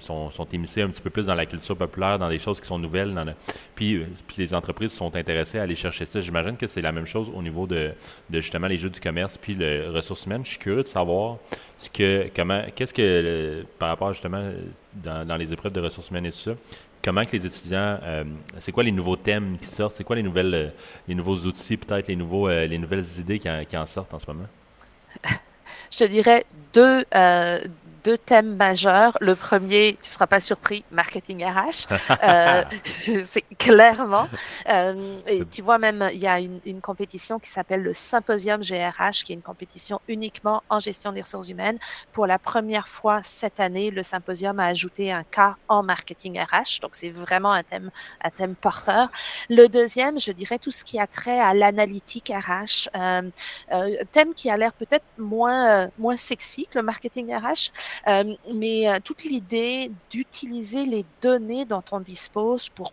sont, 0.00 0.30
sont 0.30 0.42
un 0.42 0.46
petit 0.46 1.02
peu 1.02 1.10
plus 1.10 1.26
dans 1.26 1.34
la 1.34 1.46
culture 1.46 1.76
populaire, 1.76 2.18
dans 2.18 2.28
des 2.28 2.38
choses 2.38 2.60
qui 2.60 2.66
sont 2.66 2.78
nouvelles. 2.78 3.14
Euh, 3.16 3.32
puis 3.74 4.04
les 4.38 4.54
entreprises 4.54 4.92
sont 4.92 5.14
intéressées 5.16 5.58
à 5.58 5.62
aller 5.62 5.74
chercher 5.74 6.04
ça. 6.04 6.20
J'imagine 6.20 6.56
que 6.56 6.66
c'est 6.66 6.80
la 6.80 6.92
même 6.92 7.06
chose 7.06 7.30
au 7.34 7.42
niveau 7.42 7.66
de, 7.66 7.92
justement 8.30 8.66
les 8.66 8.76
jeux 8.76 8.90
du 8.90 9.00
commerce 9.00 9.38
puis 9.38 9.54
les 9.54 9.86
ressources 9.88 10.26
humaines. 10.26 10.42
Je 10.44 10.50
suis 10.50 10.58
curieux 10.58 10.82
de 10.82 10.88
savoir 10.88 11.38
ce 11.76 11.90
que, 11.90 12.28
comment, 12.34 12.62
qu'est-ce 12.74 12.94
que, 12.94 13.64
par 13.78 13.88
rapport 13.88 14.12
justement 14.12 14.50
dans, 14.94 15.26
dans, 15.26 15.36
les 15.36 15.52
épreuves 15.52 15.72
de 15.72 15.80
ressources 15.80 16.10
humaines 16.10 16.26
et 16.26 16.32
tout 16.32 16.38
ça, 16.38 16.52
comment 17.02 17.24
que 17.24 17.32
les 17.32 17.46
étudiants, 17.46 17.98
euh, 18.02 18.24
c'est 18.58 18.72
quoi 18.72 18.84
les 18.84 18.92
nouveaux 18.92 19.16
thèmes 19.16 19.58
qui 19.58 19.66
sortent, 19.66 19.94
c'est 19.94 20.04
quoi 20.04 20.16
les 20.16 20.22
nouvelles, 20.22 20.54
euh, 20.54 20.68
les 21.08 21.14
nouveaux 21.14 21.36
outils 21.36 21.76
peut-être, 21.76 22.08
les 22.08 22.16
nouveaux, 22.16 22.48
les 22.48 22.78
nouvelles 22.78 23.04
idées 23.18 23.38
qui 23.38 23.50
en, 23.50 23.64
qui 23.64 23.76
en, 23.76 23.86
sortent 23.86 24.14
en 24.14 24.18
ce 24.18 24.26
moment? 24.26 24.46
Je 25.90 25.98
te 25.98 26.04
dirais 26.04 26.46
deux, 26.72 27.04
deux 28.04 28.18
thèmes 28.18 28.56
majeurs. 28.56 29.16
Le 29.20 29.34
premier, 29.34 29.98
tu 30.02 30.08
ne 30.08 30.12
seras 30.12 30.26
pas 30.26 30.40
surpris, 30.40 30.84
marketing 30.90 31.44
RH. 31.44 31.86
euh, 32.22 32.64
c'est 32.84 33.44
clairement. 33.58 34.28
Euh, 34.68 35.18
et 35.26 35.44
tu 35.46 35.62
vois 35.62 35.78
même, 35.78 36.08
il 36.12 36.20
y 36.20 36.26
a 36.26 36.40
une, 36.40 36.60
une 36.64 36.80
compétition 36.80 37.38
qui 37.38 37.50
s'appelle 37.50 37.82
le 37.82 37.94
Symposium 37.94 38.62
GRH, 38.62 39.24
qui 39.24 39.32
est 39.32 39.36
une 39.36 39.42
compétition 39.42 40.00
uniquement 40.08 40.62
en 40.68 40.78
gestion 40.78 41.12
des 41.12 41.22
ressources 41.22 41.48
humaines. 41.48 41.78
Pour 42.12 42.26
la 42.26 42.38
première 42.38 42.88
fois 42.88 43.20
cette 43.22 43.60
année, 43.60 43.90
le 43.90 44.02
Symposium 44.02 44.58
a 44.58 44.66
ajouté 44.66 45.12
un 45.12 45.24
cas 45.24 45.56
en 45.68 45.82
marketing 45.82 46.40
RH. 46.40 46.80
Donc, 46.80 46.94
c'est 46.94 47.10
vraiment 47.10 47.52
un 47.52 47.62
thème, 47.62 47.90
un 48.22 48.30
thème 48.30 48.54
porteur. 48.54 49.08
Le 49.48 49.68
deuxième, 49.68 50.18
je 50.18 50.32
dirais 50.32 50.58
tout 50.58 50.70
ce 50.70 50.84
qui 50.84 50.98
a 50.98 51.06
trait 51.06 51.38
à 51.38 51.54
l'analytique 51.54 52.32
RH. 52.34 52.88
Euh, 52.96 53.22
euh, 53.72 53.96
thème 54.12 54.34
qui 54.34 54.50
a 54.50 54.56
l'air 54.56 54.72
peut-être 54.72 55.04
moins, 55.18 55.84
euh, 55.84 55.86
moins 55.98 56.16
sexy 56.16 56.66
que 56.66 56.78
le 56.78 56.84
marketing 56.84 57.34
RH, 57.34 57.70
euh, 58.06 58.34
mais 58.52 58.88
euh, 58.88 58.98
toute 59.02 59.24
l'idée 59.24 59.90
d'utiliser 60.10 60.84
les 60.84 61.04
données 61.20 61.64
dont 61.64 61.82
on 61.92 62.00
dispose 62.00 62.68
pour 62.68 62.92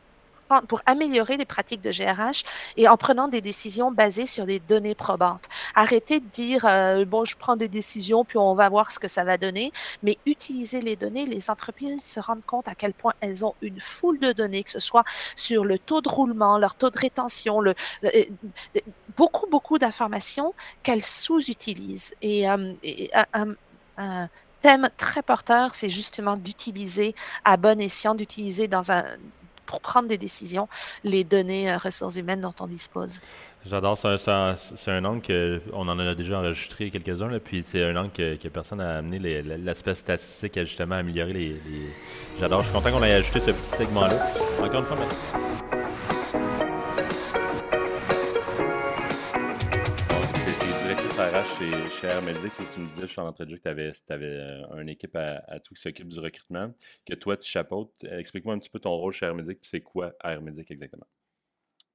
pour 0.67 0.81
améliorer 0.85 1.37
les 1.37 1.45
pratiques 1.45 1.81
de 1.81 1.91
GRH 1.91 2.43
et 2.77 2.87
en 2.87 2.97
prenant 2.97 3.27
des 3.27 3.41
décisions 3.41 3.91
basées 3.91 4.25
sur 4.25 4.45
des 4.45 4.59
données 4.59 4.95
probantes. 4.95 5.47
Arrêtez 5.75 6.19
de 6.19 6.25
dire 6.25 6.65
euh, 6.65 7.05
bon, 7.05 7.25
je 7.25 7.37
prends 7.37 7.55
des 7.55 7.67
décisions 7.67 8.25
puis 8.25 8.37
on 8.37 8.55
va 8.55 8.69
voir 8.69 8.91
ce 8.91 8.99
que 8.99 9.07
ça 9.07 9.23
va 9.23 9.37
donner, 9.37 9.71
mais 10.03 10.17
utiliser 10.25 10.81
les 10.81 10.95
données. 10.95 11.25
Les 11.25 11.49
entreprises 11.49 12.03
se 12.03 12.19
rendent 12.19 12.45
compte 12.45 12.67
à 12.67 12.75
quel 12.75 12.93
point 12.93 13.13
elles 13.21 13.45
ont 13.45 13.55
une 13.61 13.79
foule 13.79 14.19
de 14.19 14.31
données, 14.31 14.63
que 14.63 14.71
ce 14.71 14.79
soit 14.79 15.03
sur 15.35 15.65
le 15.65 15.77
taux 15.77 16.01
de 16.01 16.09
roulement, 16.09 16.57
leur 16.57 16.75
taux 16.75 16.89
de 16.89 16.97
rétention, 16.97 17.61
beaucoup 19.15 19.47
beaucoup 19.47 19.77
d'informations 19.77 20.53
qu'elles 20.83 21.03
sous-utilisent. 21.03 22.15
Et, 22.21 22.47
un 22.47 24.29
thème 24.61 24.89
très 24.97 25.21
porteur, 25.21 25.75
c'est 25.75 25.89
justement 25.89 26.37
d'utiliser 26.37 27.15
à 27.45 27.57
bon 27.57 27.79
escient, 27.79 28.15
d'utiliser 28.15 28.67
dans 28.67 28.91
un 28.91 29.03
pour 29.69 29.81
prendre 29.81 30.07
des 30.07 30.17
décisions, 30.17 30.67
les 31.03 31.23
données 31.23 31.71
euh, 31.71 31.77
ressources 31.77 32.15
humaines 32.15 32.41
dont 32.41 32.55
on 32.59 32.65
dispose. 32.65 33.21
J'adore, 33.67 33.97
c'est 33.97 34.27
un, 34.27 35.05
angle 35.05 35.21
qu'on 35.21 35.87
en 35.87 35.99
a 35.99 36.15
déjà 36.15 36.39
enregistré 36.39 36.89
quelques-uns, 36.89 37.29
puis 37.37 37.61
c'est 37.61 37.83
un 37.83 37.95
angle 37.95 38.09
que, 38.11 38.47
personne 38.47 38.79
n'a 38.79 38.97
amené 38.97 39.43
l'aspect 39.43 39.93
statistique 39.93 40.57
à 40.57 40.65
justement 40.65 40.95
améliorer 40.95 41.33
les. 41.33 41.55
J'adore, 42.39 42.61
je 42.61 42.69
suis 42.69 42.73
content 42.73 42.91
qu'on 42.91 43.03
ait 43.03 43.13
ajouté 43.13 43.39
ce 43.41 43.51
petit 43.51 43.69
segment-là. 43.69 44.15
Encore 44.59 44.79
une 44.79 44.85
fois, 44.85 44.97
merci. 44.99 45.35
Chez, 51.59 51.71
chez 51.89 52.07
Air 52.07 52.21
tu 52.73 52.79
me 52.79 52.87
disais, 52.87 53.01
je 53.01 53.07
suis 53.07 53.19
en 53.19 53.33
train 53.33 53.43
de 53.43 53.49
dire 53.49 53.57
que 53.57 53.63
tu 53.63 53.69
avais, 53.69 53.91
avais 54.07 54.25
euh, 54.25 54.81
une 54.81 54.87
équipe 54.89 55.15
à, 55.15 55.59
tout 55.59 55.73
qui 55.73 55.81
s'occupe 55.81 56.07
du 56.07 56.19
recrutement, 56.19 56.73
que 57.05 57.15
toi, 57.15 57.35
tu 57.35 57.49
chapeautes. 57.49 57.91
Explique-moi 58.03 58.53
un 58.53 58.59
petit 58.59 58.69
peu 58.69 58.79
ton 58.79 58.91
rôle 58.91 59.11
chez 59.11 59.25
Air 59.25 59.35
puis 59.35 59.57
c'est 59.63 59.81
quoi 59.81 60.13
Air 60.23 60.41
exactement? 60.69 61.05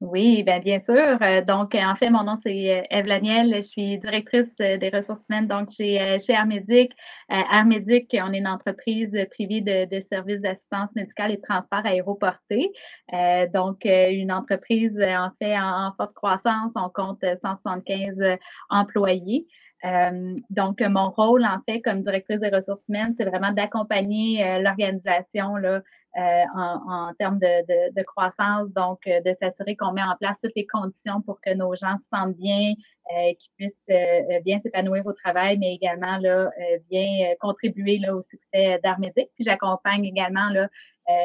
Oui, 0.05 0.43
bien, 0.43 0.59
bien 0.59 0.81
sûr. 0.85 1.17
Euh, 1.23 1.41
donc, 1.43 1.75
en 1.75 1.95
fait, 1.95 2.11
mon 2.11 2.25
nom, 2.25 2.37
c'est 2.39 2.83
euh, 2.83 2.83
Eve 2.91 3.07
Laniel. 3.07 3.55
Je 3.57 3.63
suis 3.63 3.99
directrice 3.99 4.51
euh, 4.61 4.77
des 4.77 4.91
ressources 4.91 5.25
humaines 5.31 5.49
donc 5.49 5.71
chez, 5.71 6.19
chez 6.21 6.35
Armédic. 6.35 6.93
Armédic, 7.31 8.15
on 8.21 8.33
est 8.35 8.39
une 8.39 8.47
entreprise 8.47 9.17
privée 9.31 9.63
de, 9.63 9.87
de 9.87 10.01
services 10.03 10.43
d'assistance 10.43 10.95
médicale 10.95 11.33
et 11.33 11.37
de 11.37 11.41
transport 11.41 11.87
aéroporté. 11.87 12.71
donc, 13.55 13.87
une 13.87 14.31
entreprise, 14.31 14.95
en 15.01 15.31
fait, 15.39 15.57
en, 15.57 15.93
forte 15.97 16.13
croissance. 16.15 16.73
On 16.75 16.91
compte 16.91 17.25
175 17.43 18.37
employés. 18.69 19.47
Donc, 20.51 20.81
mon 20.81 21.11
rôle, 21.11 21.45
en 21.45 21.61
fait, 21.69 21.83
comme 21.83 22.03
directrice 22.03 22.41
des 22.41 22.49
ressources 22.49 22.89
humaines, 22.89 23.15
c'est 23.19 23.27
vraiment 23.27 23.53
d'accompagner 23.53 24.59
l'organisation 24.61 25.57
là, 25.57 25.83
euh, 26.17 26.45
en, 26.55 27.13
termes 27.19 27.41
de, 27.41 28.03
croissance, 28.05 28.71
donc 28.71 29.01
euh, 29.09 29.21
de 29.23 29.33
s'assurer 29.33 29.75
qu'on 29.75 29.91
met 29.91 30.03
en 30.03 30.15
place 30.17 30.39
toutes 30.41 30.55
les 30.55 30.65
conditions 30.65 31.21
pour 31.23 31.41
que 31.41 31.53
nos 31.55 31.75
gens 31.75 31.97
se 31.97 32.07
sentent 32.07 32.37
bien, 32.37 32.75
euh, 33.11 33.35
qu'ils 33.37 33.51
puissent 33.57 33.83
bien 34.45 34.61
s'épanouir 34.61 35.05
au 35.07 35.13
travail, 35.13 35.59
mais 35.59 35.75
également 35.75 36.19
là, 36.19 36.51
bien 36.89 37.35
contribuer 37.41 37.99
là, 37.99 38.15
au 38.15 38.23
succès 38.23 38.79
d'Armédic. 38.85 39.31
Puis 39.35 39.45
j'accompagne 39.45 40.05
également 40.05 40.51
là, 40.51 40.69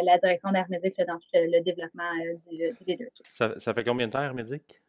la 0.03 0.17
direction 0.17 0.51
d'Armédic 0.51 0.95
dans 1.07 1.19
le 1.35 1.61
développement 1.61 2.11
du, 2.49 2.57
du 2.57 2.83
leadership. 2.87 3.25
Ça, 3.27 3.59
ça, 3.59 3.73
fait 3.75 3.83
combien 3.83 4.07
de 4.07 4.13
temps 4.13 4.19
Armédic? 4.19 4.81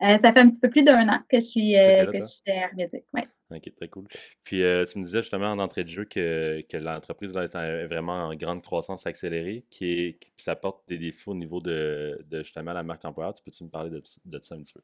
Ça 0.00 0.32
fait 0.32 0.40
un 0.40 0.50
petit 0.50 0.60
peu 0.60 0.70
plus 0.70 0.82
d'un 0.82 1.08
an 1.08 1.20
que 1.28 1.40
je 1.40 1.46
suis, 1.46 1.72
que 1.72 2.18
je 2.18 2.26
suis 2.26 2.52
Armédic. 2.52 3.04
Ouais. 3.12 3.26
Ok, 3.50 3.74
très 3.76 3.88
cool. 3.88 4.06
Puis 4.42 4.62
euh, 4.62 4.84
tu 4.84 4.98
me 4.98 5.04
disais 5.04 5.20
justement 5.20 5.50
en 5.50 5.58
entrée 5.58 5.84
de 5.84 5.88
jeu 5.88 6.04
que, 6.04 6.62
que 6.62 6.76
l'entreprise 6.76 7.32
est 7.36 7.86
vraiment 7.86 8.28
en 8.28 8.34
grande 8.34 8.62
croissance 8.62 9.06
accélérée, 9.06 9.64
qui, 9.70 9.92
est, 9.92 10.18
qui 10.18 10.30
ça 10.38 10.56
porte 10.56 10.88
des 10.88 10.98
défauts 10.98 11.32
au 11.32 11.36
niveau 11.36 11.60
de, 11.60 12.24
de 12.28 12.42
justement 12.42 12.72
la 12.72 12.82
marque 12.82 13.04
employeur. 13.04 13.34
Tu 13.34 13.42
peux-tu 13.42 13.64
me 13.64 13.68
parler 13.68 13.90
de, 13.90 14.02
de, 14.24 14.38
ça 14.40 14.54
un 14.54 14.62
petit 14.62 14.72
peu? 14.72 14.80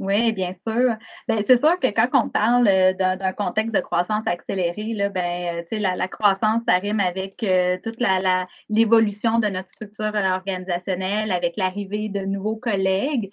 Oui, 0.00 0.32
bien 0.32 0.54
sûr. 0.54 0.96
Ben, 1.28 1.42
c'est 1.46 1.58
sûr 1.58 1.78
que 1.78 1.88
quand 1.88 2.08
on 2.14 2.30
parle 2.30 2.66
euh, 2.68 2.94
d'un 2.94 3.32
contexte 3.34 3.74
de 3.74 3.80
croissance 3.80 4.22
accélérée, 4.26 4.94
là, 4.94 5.10
ben, 5.10 5.62
euh, 5.70 5.78
la, 5.78 5.94
la 5.94 6.08
croissance, 6.08 6.62
ça 6.66 6.78
rime 6.78 7.00
avec 7.00 7.42
euh, 7.42 7.76
toute 7.84 8.00
la, 8.00 8.46
l'évolution 8.70 9.38
de 9.38 9.48
notre 9.48 9.68
structure 9.68 10.14
organisationnelle, 10.14 11.30
avec 11.30 11.58
l'arrivée 11.58 12.08
de 12.08 12.20
nouveaux 12.20 12.56
collègues. 12.56 13.30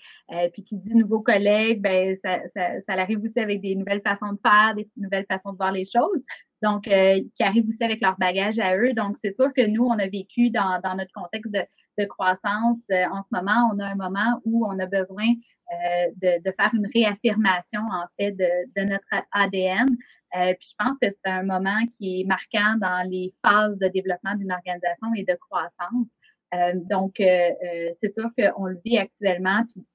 puis 0.51 0.63
qui 0.65 0.76
dit 0.76 0.93
nouveaux 0.93 1.22
collègues, 1.22 1.82
ben, 1.82 2.18
ça, 2.22 2.39
ça, 2.53 2.82
ça, 2.86 2.93
arrive 3.01 3.24
aussi 3.24 3.39
avec 3.39 3.61
des 3.61 3.74
nouvelles 3.76 4.01
façons 4.01 4.34
de 4.34 4.39
faire, 4.45 4.76
des 4.76 4.89
nouvelles 4.97 5.26
façons 5.30 5.53
de 5.53 5.57
voir 5.57 5.72
les 5.72 5.86
choses. 5.86 6.22
Donc, 6.61 6.84
qui 6.84 7.43
arrivent 7.43 7.68
aussi 7.68 7.84
avec 7.84 8.01
leur 8.01 8.18
bagage 8.18 8.59
à 8.59 8.76
eux. 8.76 8.91
Donc, 8.93 9.15
c'est 9.24 9.36
sûr 9.36 9.53
que 9.55 9.65
nous, 9.68 9.86
on 9.86 9.97
a 9.99 10.07
vécu 10.07 10.49
dans, 10.49 10.82
dans 10.84 10.95
notre 10.95 11.13
contexte 11.13 11.51
de, 11.53 11.61
de 11.98 12.06
croissance. 12.06 12.80
en 12.89 13.24
ce 13.24 13.30
moment, 13.32 13.72
on 13.74 13.80
a 13.80 13.86
un 13.86 13.95
moment 13.95 14.41
où 14.45 14.66
on 14.66 14.78
a 14.80 14.86
besoin 14.86 15.28
euh, 15.74 16.08
de, 16.22 16.41
de, 16.43 16.56
faire 16.56 16.72
une 16.74 16.88
réaffirmation 16.93 17.82
en 17.82 18.06
fait 18.18 18.32
de, 18.32 18.48
de 18.78 18.88
notre 18.88 19.06
ADN. 19.34 19.98
Euh, 20.36 20.54
puis 20.54 20.70
je 20.72 20.76
pense 20.80 20.98
que 21.02 21.10
c'est 21.10 21.30
un 21.30 21.43
moment 21.43 21.86
qui 21.98 22.22
est 22.22 22.24
marquant 22.24 22.78
dans 22.78 23.06
les 23.10 23.34
phases 23.45 23.78
de 23.78 23.88
développement 23.88 24.36
d'une 24.36 24.52
organisation 24.52 25.14
et 25.16 25.24
de 25.24 25.36
croissance. 25.36 26.08
Euh, 26.54 26.72
donc, 26.89 27.20
euh, 27.20 27.26
euh 27.26 27.93
c'est 28.02 28.14
sûr 28.14 28.30
qu'on 28.38 28.66
le 28.68 28.80
vit 28.86 28.98
actuellement. 28.98 29.64
Puis, 29.66 29.86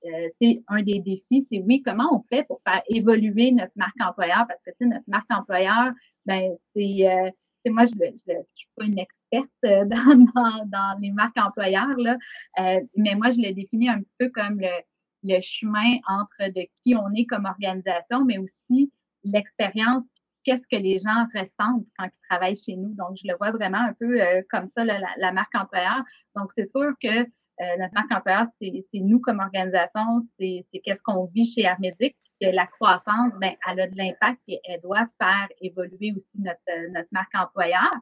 c'est 0.40 0.62
un 0.68 0.82
des 0.82 0.98
défis, 0.98 1.46
c'est 1.50 1.62
oui, 1.66 1.82
comment 1.82 2.08
on 2.12 2.22
fait 2.34 2.44
pour 2.44 2.60
faire 2.66 2.82
évoluer 2.88 3.52
notre 3.52 3.72
marque 3.76 4.00
employeur? 4.00 4.44
Parce 4.46 4.60
que, 4.66 4.70
tu 4.78 4.86
notre 4.86 5.08
marque 5.08 5.30
employeur, 5.30 5.92
ben, 6.26 6.52
c'est, 6.74 7.32
moi, 7.66 7.86
je 7.86 7.94
ne 7.94 8.42
suis 8.52 8.68
pas 8.76 8.84
une 8.84 8.98
experte 8.98 9.21
dans, 9.62 10.66
dans, 10.66 10.98
les 11.00 11.10
marques 11.10 11.38
employeurs, 11.38 11.96
là, 11.96 12.16
mais 12.96 13.14
moi, 13.14 13.30
je 13.30 13.38
le 13.40 13.52
définis 13.52 13.88
un 13.88 14.00
petit 14.00 14.14
peu 14.18 14.28
comme 14.28 14.60
le, 14.60 15.40
chemin 15.40 15.98
entre 16.08 16.50
de 16.52 16.66
qui 16.82 16.94
on 16.96 17.12
est 17.14 17.26
comme 17.26 17.46
organisation, 17.46 18.24
mais 18.24 18.38
aussi 18.38 18.92
l'expérience, 19.24 20.04
qu'est-ce 20.44 20.66
que 20.66 20.76
les 20.76 20.98
gens 20.98 21.26
ressentent 21.34 21.86
quand 21.98 22.06
ils 22.06 22.28
travaillent 22.28 22.56
chez 22.56 22.76
nous. 22.76 22.94
Donc, 22.94 23.16
je 23.22 23.28
le 23.28 23.36
vois 23.36 23.52
vraiment 23.52 23.78
un 23.78 23.92
peu 23.94 24.20
euh, 24.20 24.42
comme 24.50 24.66
ça, 24.76 24.84
la, 24.84 25.32
marque 25.32 25.54
employeur. 25.54 26.02
Donc, 26.34 26.50
c'est 26.56 26.64
sûr 26.64 26.92
que 27.00 27.20
euh, 27.20 27.76
notre 27.78 27.94
marque 27.94 28.12
employeur, 28.12 28.46
c'est 28.60 28.84
nous 28.94 29.20
comme 29.20 29.38
organisation, 29.38 30.26
c'est 30.38 30.64
qu'est-ce 30.84 31.02
qu'on 31.02 31.26
vit 31.26 31.50
chez 31.52 31.62
Hermédic, 31.62 32.16
que 32.40 32.48
la 32.48 32.66
croissance, 32.66 33.32
ben, 33.40 33.54
elle 33.68 33.80
a 33.80 33.86
de 33.86 33.96
l'impact 33.96 34.40
et 34.48 34.60
elle 34.64 34.80
doit 34.80 35.06
faire 35.20 35.48
évoluer 35.60 36.12
aussi 36.16 36.38
notre, 36.38 36.90
notre 36.92 37.08
marque 37.12 37.34
employeur. 37.34 37.92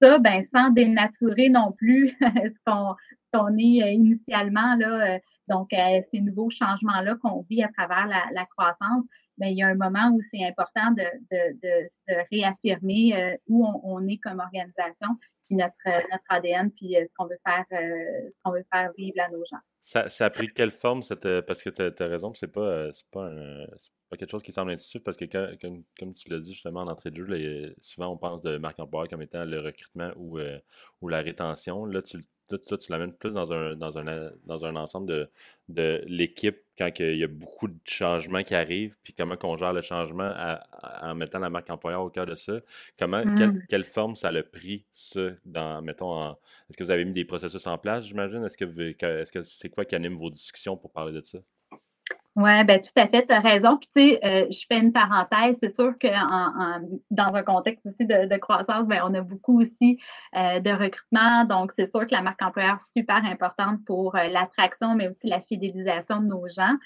Ça, 0.00 0.18
ben, 0.18 0.42
sans 0.42 0.70
dénaturer 0.70 1.48
non 1.48 1.72
plus 1.72 2.16
ce 2.20 2.96
qu'on 3.32 3.58
est 3.58 3.82
euh, 3.82 3.90
initialement 3.90 4.76
là, 4.76 5.18
donc, 5.48 5.72
euh, 5.72 6.00
ces 6.10 6.20
nouveaux 6.20 6.50
changements-là 6.50 7.16
qu'on 7.22 7.44
vit 7.48 7.62
à 7.62 7.68
travers 7.68 8.06
la, 8.06 8.46
croissance, 8.46 9.04
bien, 9.38 9.48
il 9.48 9.56
y 9.56 9.62
a 9.62 9.68
un 9.68 9.74
moment 9.74 10.10
où 10.12 10.20
c'est 10.30 10.44
important 10.44 10.92
de, 10.92 11.04
se 12.08 12.14
réaffirmer 12.30 13.16
euh, 13.16 13.36
où 13.48 13.66
on, 13.66 14.06
est 14.06 14.18
comme 14.18 14.40
organisation, 14.40 15.16
notre, 15.50 15.86
notre 16.10 16.24
ADN, 16.28 16.70
puis 16.70 16.96
euh, 16.96 17.04
ce 17.06 17.14
qu'on 17.16 17.26
veut 17.26 17.38
faire, 17.44 17.64
ce 17.70 18.32
qu'on 18.42 18.52
veut 18.52 18.66
faire 18.72 18.92
vivre 18.96 19.20
à 19.20 19.30
nos 19.30 19.44
gens. 19.50 19.58
Ça, 19.82 20.08
ça, 20.08 20.26
a 20.26 20.30
pris 20.30 20.48
quelle 20.48 20.70
forme 20.70 21.02
cette 21.02 21.40
parce 21.42 21.62
que 21.62 21.70
tu 21.70 22.02
as, 22.02 22.06
raison, 22.06 22.34
c'est 22.34 22.52
pas 22.52 22.88
pas, 23.10 23.30
pas 24.10 24.16
quelque 24.16 24.30
chose 24.30 24.42
qui 24.42 24.52
semble 24.52 24.72
intuitif 24.72 25.02
parce 25.02 25.16
que 25.16 25.24
comme, 25.56 25.82
comme, 25.98 26.12
tu 26.12 26.28
l'as 26.28 26.40
dit 26.40 26.52
justement 26.52 26.80
en 26.80 26.88
entrée 26.88 27.10
de 27.10 27.24
jeu, 27.24 27.74
souvent 27.80 28.08
on 28.08 28.18
pense 28.18 28.42
de 28.42 28.58
marque 28.58 28.78
employeur 28.80 29.08
comme 29.08 29.22
étant 29.22 29.44
le 29.44 29.60
recrutement 29.60 30.10
ou, 30.16 30.38
ou 31.00 31.08
la 31.08 31.22
rétention. 31.22 31.86
Là, 31.86 32.02
tu, 32.02 32.18
Là, 32.50 32.58
tu 32.78 32.92
l'amènes 32.92 33.12
plus 33.12 33.34
dans 33.34 33.52
un, 33.52 33.76
dans 33.76 33.98
un, 33.98 34.30
dans 34.46 34.64
un 34.64 34.76
ensemble 34.76 35.06
de, 35.06 35.30
de 35.68 36.02
l'équipe 36.06 36.58
quand 36.78 36.90
il 37.00 37.16
y 37.16 37.24
a 37.24 37.28
beaucoup 37.28 37.66
de 37.66 37.78
changements 37.84 38.44
qui 38.44 38.54
arrivent, 38.54 38.96
puis 39.02 39.12
comment 39.12 39.34
on 39.42 39.56
gère 39.56 39.72
le 39.72 39.82
changement 39.82 40.32
en 41.02 41.14
mettant 41.16 41.40
la 41.40 41.50
marque 41.50 41.68
employeur 41.70 42.02
au 42.02 42.10
cœur 42.10 42.24
de 42.24 42.36
ça. 42.36 42.60
Comment, 42.98 43.24
mmh. 43.24 43.66
quelle, 43.68 43.84
forme 43.84 44.14
ça 44.14 44.28
a 44.28 44.42
pris, 44.42 44.86
ça, 44.92 45.30
dans, 45.44 45.82
mettons, 45.82 46.30
est-ce 46.70 46.76
que 46.76 46.84
vous 46.84 46.90
avez 46.90 47.04
mis 47.04 47.12
des 47.12 47.24
processus 47.24 47.66
en 47.66 47.78
place, 47.78 48.06
j'imagine? 48.06 48.44
Est-ce 48.44 48.56
que, 48.56 48.64
est-ce 48.64 49.32
que 49.32 49.42
c'est 49.42 49.68
quoi 49.68 49.84
qui 49.84 49.96
anime 49.96 50.14
vos 50.14 50.30
discussions 50.30 50.76
pour 50.76 50.92
parler 50.92 51.12
de 51.12 51.20
ça? 51.20 51.38
Oui, 52.38 52.64
ben 52.64 52.80
tout 52.80 52.92
à 52.94 53.08
fait, 53.08 53.26
tu 53.26 53.32
as 53.32 53.40
raison. 53.40 53.78
Puis, 53.78 53.88
tu 53.96 54.00
sais, 54.00 54.20
euh, 54.24 54.46
je 54.48 54.64
fais 54.68 54.78
une 54.78 54.92
parenthèse. 54.92 55.58
C'est 55.60 55.74
sûr 55.74 55.98
que 55.98 56.06
en, 56.06 56.80
dans 57.10 57.34
un 57.34 57.42
contexte 57.42 57.86
aussi 57.86 58.06
de, 58.06 58.36
croissance, 58.36 58.86
ben, 58.86 59.00
on 59.04 59.12
a 59.14 59.22
beaucoup 59.22 59.60
aussi 59.60 59.98
euh, 60.36 60.60
de 60.60 60.70
recrutement. 60.70 61.44
Donc, 61.46 61.72
c'est 61.74 61.88
sûr 61.88 62.06
que 62.06 62.14
la 62.14 62.22
marque 62.22 62.40
employeur 62.40 62.76
est 62.76 62.92
super 62.92 63.24
importante 63.24 63.84
pour 63.84 64.14
euh, 64.14 64.28
l'attraction, 64.28 64.94
mais 64.94 65.08
aussi 65.08 65.26
la 65.26 65.40
fidélisation 65.40 66.20
de 66.20 66.26
nos 66.26 66.46
gens. 66.46 66.76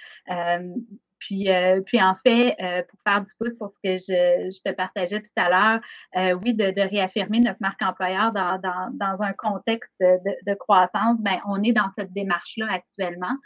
Puis, 1.26 1.50
euh, 1.50 1.80
puis 1.82 2.02
en 2.02 2.16
fait, 2.16 2.56
euh, 2.60 2.82
pour 2.88 2.98
faire 3.06 3.22
du 3.22 3.32
pouce 3.38 3.56
sur 3.56 3.70
ce 3.70 3.78
que 3.82 3.96
je, 3.98 4.50
je 4.50 4.60
te 4.62 4.74
partageais 4.74 5.20
tout 5.20 5.30
à 5.36 5.48
l'heure, 5.48 5.80
euh, 6.16 6.32
oui, 6.42 6.52
de, 6.52 6.70
de, 6.70 6.80
réaffirmer 6.80 7.38
notre 7.38 7.60
marque 7.60 7.80
employeur 7.80 8.32
dans, 8.32 8.58
dans, 8.58 8.90
dans 8.92 9.22
un 9.22 9.32
contexte 9.32 9.92
de, 10.00 10.18
de, 10.50 10.54
croissance, 10.54 11.18
ben 11.20 11.38
on 11.46 11.62
est 11.62 11.72
dans 11.72 11.90
cette 11.96 12.12
démarche-là 12.12 12.66
actuellement. 12.70 13.36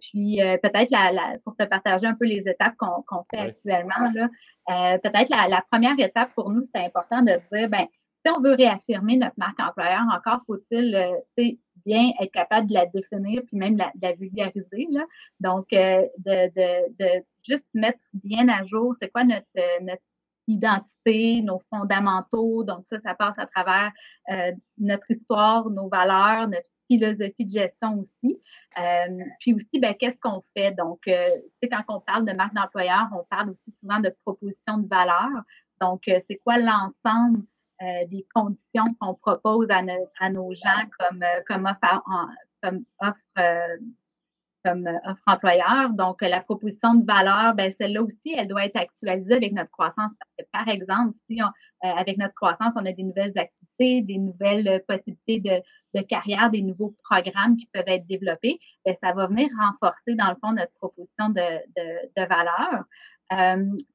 puis 0.00 0.40
peut-être 0.62 0.90
la, 0.90 1.12
la, 1.12 1.38
pour 1.44 1.56
te 1.56 1.64
partager 1.64 2.06
un 2.06 2.14
peu 2.14 2.26
les 2.26 2.42
étapes 2.46 2.74
qu'on 2.76 3.02
qu'on 3.06 3.24
fait 3.30 3.40
actuellement, 3.40 4.10
là, 4.14 4.98
peut-être 4.98 5.30
la, 5.30 5.48
la, 5.48 5.62
première 5.70 5.98
étape 5.98 6.30
pour 6.34 6.50
nous, 6.50 6.62
c'est 6.74 6.84
important 6.84 7.22
de 7.22 7.38
dire, 7.52 7.68
ben 7.68 7.86
si 8.26 8.32
on 8.32 8.40
veut 8.40 8.54
réaffirmer 8.54 9.16
notre 9.16 9.38
marque 9.38 9.60
employeur, 9.60 10.02
encore 10.12 10.40
faut-il 10.46 10.96
bien 11.84 12.12
être 12.20 12.32
capable 12.32 12.68
de 12.68 12.74
la 12.74 12.86
définir 12.86 13.42
puis 13.46 13.56
même 13.56 13.76
de 13.76 13.84
la, 14.02 14.12
vulgariser. 14.12 14.86
Là. 14.90 15.04
Donc, 15.40 15.72
euh, 15.72 16.06
de, 16.18 16.48
de, 16.54 16.94
de, 16.98 17.24
juste 17.46 17.66
mettre 17.74 17.98
bien 18.12 18.48
à 18.48 18.64
jour 18.64 18.94
c'est 19.00 19.08
quoi 19.08 19.24
notre, 19.24 19.46
euh, 19.58 19.80
notre 19.82 20.02
identité, 20.46 21.40
nos 21.42 21.60
fondamentaux. 21.70 22.64
Donc, 22.64 22.84
ça, 22.88 23.00
ça 23.00 23.14
passe 23.14 23.38
à 23.38 23.46
travers 23.46 23.92
euh, 24.30 24.52
notre 24.78 25.10
histoire, 25.10 25.70
nos 25.70 25.88
valeurs, 25.88 26.48
notre 26.48 26.68
philosophie 26.86 27.46
de 27.46 27.50
gestion 27.50 28.00
aussi. 28.00 28.38
puis 29.40 29.54
aussi, 29.54 29.80
ben, 29.80 29.94
qu'est-ce 29.98 30.18
qu'on 30.20 30.42
fait? 30.54 30.72
Donc, 30.72 31.00
euh, 31.08 31.30
quand 31.62 31.82
on 31.88 32.00
parle 32.00 32.26
de 32.26 32.32
marque 32.32 32.54
d'employeur, 32.54 33.08
on 33.12 33.24
parle 33.24 33.50
aussi 33.50 33.74
souvent 33.78 34.00
de 34.00 34.14
proposition 34.24 34.78
de 34.78 34.88
valeur. 34.88 35.30
Donc, 35.80 36.02
c'est 36.06 36.40
quoi 36.44 36.58
l'ensemble 36.58 37.42
euh, 37.82 38.06
des 38.06 38.24
conditions 38.32 38.94
qu'on 39.00 39.14
propose 39.14 39.68
à, 39.68 39.82
à, 40.20 40.30
nos 40.30 40.54
gens 40.54 40.88
comme, 40.98 41.22
euh, 41.22 41.40
comme 41.46 41.66
offre, 41.66 42.30
comme 42.62 42.84
offre, 43.00 43.18
euh, 43.38 43.76
comme 44.64 44.86
offre 45.04 45.22
employeur. 45.26 45.90
Donc, 45.90 46.22
la 46.22 46.40
proposition 46.40 46.94
de 46.94 47.04
valeur, 47.04 47.54
ben, 47.54 47.74
celle-là 47.78 48.02
aussi, 48.02 48.32
elle 48.36 48.46
doit 48.46 48.64
être 48.64 48.76
actualisée 48.76 49.34
avec 49.34 49.52
notre 49.52 49.72
croissance. 49.72 50.12
Parce 50.18 50.30
que, 50.38 50.44
par 50.52 50.68
exemple, 50.68 51.16
si 51.28 51.40
avec 51.82 52.16
notre 52.16 52.34
croissance, 52.34 52.72
on 52.76 52.86
a 52.86 52.92
des 52.92 53.02
nouvelles 53.02 53.36
activités, 53.36 54.02
des 54.02 54.18
nouvelles 54.18 54.82
possibilités 54.88 55.40
de, 55.40 55.60
de 55.98 56.02
carrière, 56.04 56.50
des 56.50 56.62
nouveaux 56.62 56.94
programmes 57.02 57.56
qui 57.56 57.68
peuvent 57.72 57.88
être 57.88 58.06
développés, 58.06 58.58
ben, 58.86 58.94
ça 59.02 59.12
va 59.12 59.26
venir 59.26 59.48
renforcer, 59.60 60.14
dans 60.14 60.30
le 60.30 60.36
fond, 60.36 60.52
notre 60.52 60.72
proposition 60.74 61.28
de, 61.28 61.58
de, 61.76 62.10
de 62.16 62.26
valeur. 62.26 62.84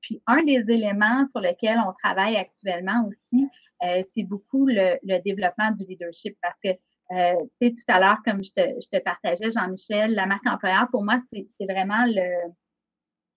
Puis, 0.01 0.21
un 0.27 0.43
des 0.43 0.63
éléments 0.67 1.27
sur 1.31 1.39
lesquels 1.39 1.79
on 1.85 1.93
travaille 1.93 2.35
actuellement 2.35 3.07
aussi, 3.07 3.47
euh, 3.83 4.03
c'est 4.13 4.23
beaucoup 4.23 4.65
le, 4.65 4.97
le, 5.03 5.21
développement 5.21 5.71
du 5.71 5.85
leadership 5.85 6.37
parce 6.41 6.57
que, 6.63 6.69
euh, 7.11 7.35
tu 7.61 7.67
sais, 7.67 7.73
tout 7.73 7.93
à 7.93 7.99
l'heure, 7.99 8.17
comme 8.25 8.43
je 8.43 8.51
te, 8.51 8.61
je 8.81 8.97
te 8.97 9.01
partageais, 9.01 9.51
Jean-Michel, 9.51 10.13
la 10.13 10.25
marque 10.25 10.45
employeur, 10.47 10.87
pour 10.91 11.03
moi, 11.03 11.21
c'est 11.31 11.65
vraiment 11.65 12.05
le, 12.05 12.51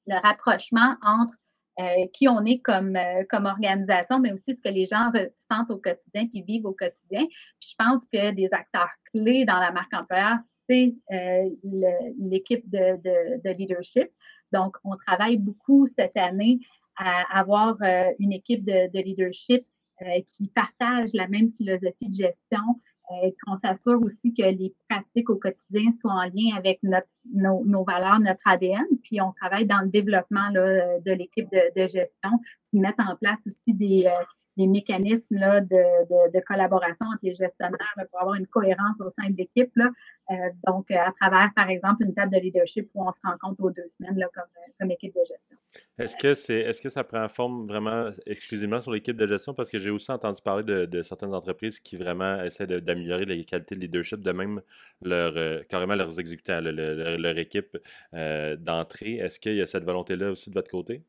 le 0.06 0.20
rapprochement 0.20 0.96
entre 1.02 1.36
euh, 1.80 2.06
qui 2.12 2.28
on 2.28 2.44
est 2.44 2.58
comme, 2.58 2.96
euh, 2.96 3.24
comme 3.30 3.46
organisation, 3.46 4.18
mais 4.18 4.32
aussi 4.32 4.54
ce 4.54 4.60
que 4.60 4.68
les 4.68 4.84
gens 4.84 5.10
ressentent 5.10 5.70
au 5.70 5.78
quotidien, 5.78 6.28
qui 6.28 6.42
vivent 6.42 6.66
au 6.66 6.74
quotidien. 6.74 7.24
Puis 7.60 7.70
je 7.70 7.74
pense 7.78 8.02
que 8.12 8.32
des 8.32 8.48
acteurs 8.52 8.90
clés 9.12 9.46
dans 9.46 9.58
la 9.58 9.72
marque 9.72 9.94
employeur, 9.94 10.36
c'est 10.68 10.94
euh, 11.12 11.50
l'équipe 12.18 12.68
de, 12.68 12.96
de, 13.02 13.42
de, 13.42 13.56
leadership. 13.56 14.10
Donc, 14.52 14.76
on 14.84 14.96
travaille 14.96 15.38
beaucoup 15.38 15.86
cette 15.98 16.16
année 16.16 16.60
à 16.96 17.38
avoir 17.38 17.76
une 18.18 18.32
équipe 18.32 18.64
de, 18.64 18.92
de 18.92 19.02
leadership 19.02 19.64
euh, 20.02 20.20
qui 20.26 20.48
partagent 20.48 21.12
la 21.12 21.28
même 21.28 21.52
philosophie 21.52 22.08
de 22.08 22.14
gestion, 22.14 22.80
euh, 23.12 23.30
qu'on 23.44 23.56
s'assure 23.58 24.00
aussi 24.02 24.34
que 24.34 24.42
les 24.42 24.74
pratiques 24.88 25.30
au 25.30 25.36
quotidien 25.36 25.92
soient 26.00 26.12
en 26.12 26.24
lien 26.24 26.56
avec 26.56 26.80
nos, 26.82 27.84
valeurs, 27.84 28.18
notre 28.18 28.46
ADN. 28.46 28.86
Puis 29.04 29.20
on 29.20 29.32
travaille 29.32 29.66
dans 29.66 29.80
le 29.80 29.90
développement 29.90 30.50
de 30.50 31.12
l'équipe 31.12 31.48
de, 31.52 31.86
gestion, 31.86 32.40
qui 32.70 32.80
mettent 32.80 32.98
en 32.98 33.14
place 33.16 33.38
aussi 33.46 33.74
des, 33.74 34.10
euh, 34.58 34.62
des 34.62 34.66
mécanismes 34.66 35.36
là, 35.36 35.60
de, 35.60 35.66
de, 35.66 36.32
de, 36.32 36.40
collaboration 36.44 37.06
entre 37.06 37.20
les 37.22 37.34
gestionnaires 37.34 37.94
pour 38.10 38.20
avoir 38.20 38.34
une 38.34 38.46
cohérence 38.46 39.00
au 39.00 39.10
sein 39.18 39.30
de 39.30 39.36
l'équipe. 39.36 39.72
Euh, 39.78 40.34
donc, 40.66 40.90
à 40.90 41.12
travers, 41.20 41.50
par 41.54 41.68
exemple, 41.68 42.04
une 42.04 42.14
table 42.14 42.32
de 42.34 42.40
leadership 42.40 42.90
où 42.94 43.06
on 43.06 43.12
se 43.12 43.18
rencontre 43.24 43.62
aux 43.62 43.70
deux 43.70 43.88
semaines 43.88 44.18
là, 44.18 44.28
comme, 44.34 44.44
comme 44.78 44.90
équipe 44.90 45.14
de 45.14 45.20
gestion. 45.20 45.56
Est-ce 45.98 46.16
que, 46.16 46.34
c'est, 46.34 46.60
est-ce 46.60 46.82
que 46.82 46.90
ça 46.90 47.04
prend 47.04 47.28
forme 47.28 47.66
vraiment 47.66 48.10
exclusivement 48.26 48.78
sur 48.78 48.92
l'équipe 48.92 49.16
de 49.16 49.26
gestion? 49.26 49.54
Parce 49.54 49.70
que 49.70 49.78
j'ai 49.78 49.90
aussi 49.90 50.10
entendu 50.10 50.40
parler 50.42 50.64
de, 50.64 51.02
certaines 51.02 51.34
entreprises 51.34 51.80
qui 51.80 51.96
vraiment 51.96 52.42
essaient 52.42 52.66
d'améliorer 52.66 53.24
la 53.24 53.42
qualité 53.44 53.74
de 53.74 53.80
leadership, 53.80 54.20
de 54.20 54.32
même 54.32 54.60
leur, 55.02 55.32
euh, 55.36 55.62
carrément 55.68 55.94
leurs 55.94 56.18
exécutants, 56.20 56.60
leur, 56.60 57.38
équipe 57.38 57.78
euh, 58.14 58.56
d'entrée. 58.56 59.14
Est-ce 59.16 59.40
qu'il 59.40 59.56
y 59.56 59.62
a 59.62 59.66
cette 59.66 59.84
volonté-là 59.84 60.30
aussi 60.30 60.50
de 60.50 60.54
votre 60.54 60.70
côté? 60.70 61.02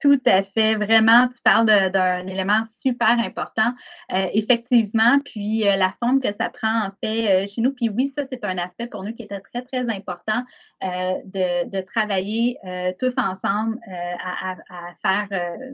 Tout 0.00 0.20
à 0.24 0.42
fait. 0.42 0.76
Vraiment, 0.76 1.28
tu 1.28 1.42
parles 1.44 1.66
d'un 1.66 2.26
élément 2.26 2.64
super 2.82 3.18
important. 3.18 3.74
Euh, 4.12 4.28
effectivement, 4.32 5.18
puis 5.22 5.68
euh, 5.68 5.76
la 5.76 5.92
forme 6.00 6.20
que 6.20 6.32
ça 6.40 6.48
prend 6.48 6.86
en 6.86 6.90
fait 7.02 7.44
euh, 7.44 7.46
chez 7.46 7.60
nous. 7.60 7.74
Puis 7.74 7.90
oui, 7.90 8.08
ça, 8.16 8.22
c'est 8.30 8.42
un 8.42 8.56
aspect 8.56 8.86
pour 8.86 9.04
nous 9.04 9.12
qui 9.12 9.24
était 9.24 9.40
très, 9.40 9.62
très 9.62 9.80
important 9.80 10.42
de, 10.82 11.68
de, 11.68 11.80
travailler 11.82 12.56
tous 12.98 13.12
ensemble 13.18 13.78
à, 13.86 14.52
à, 14.52 14.94
faire 15.02 15.28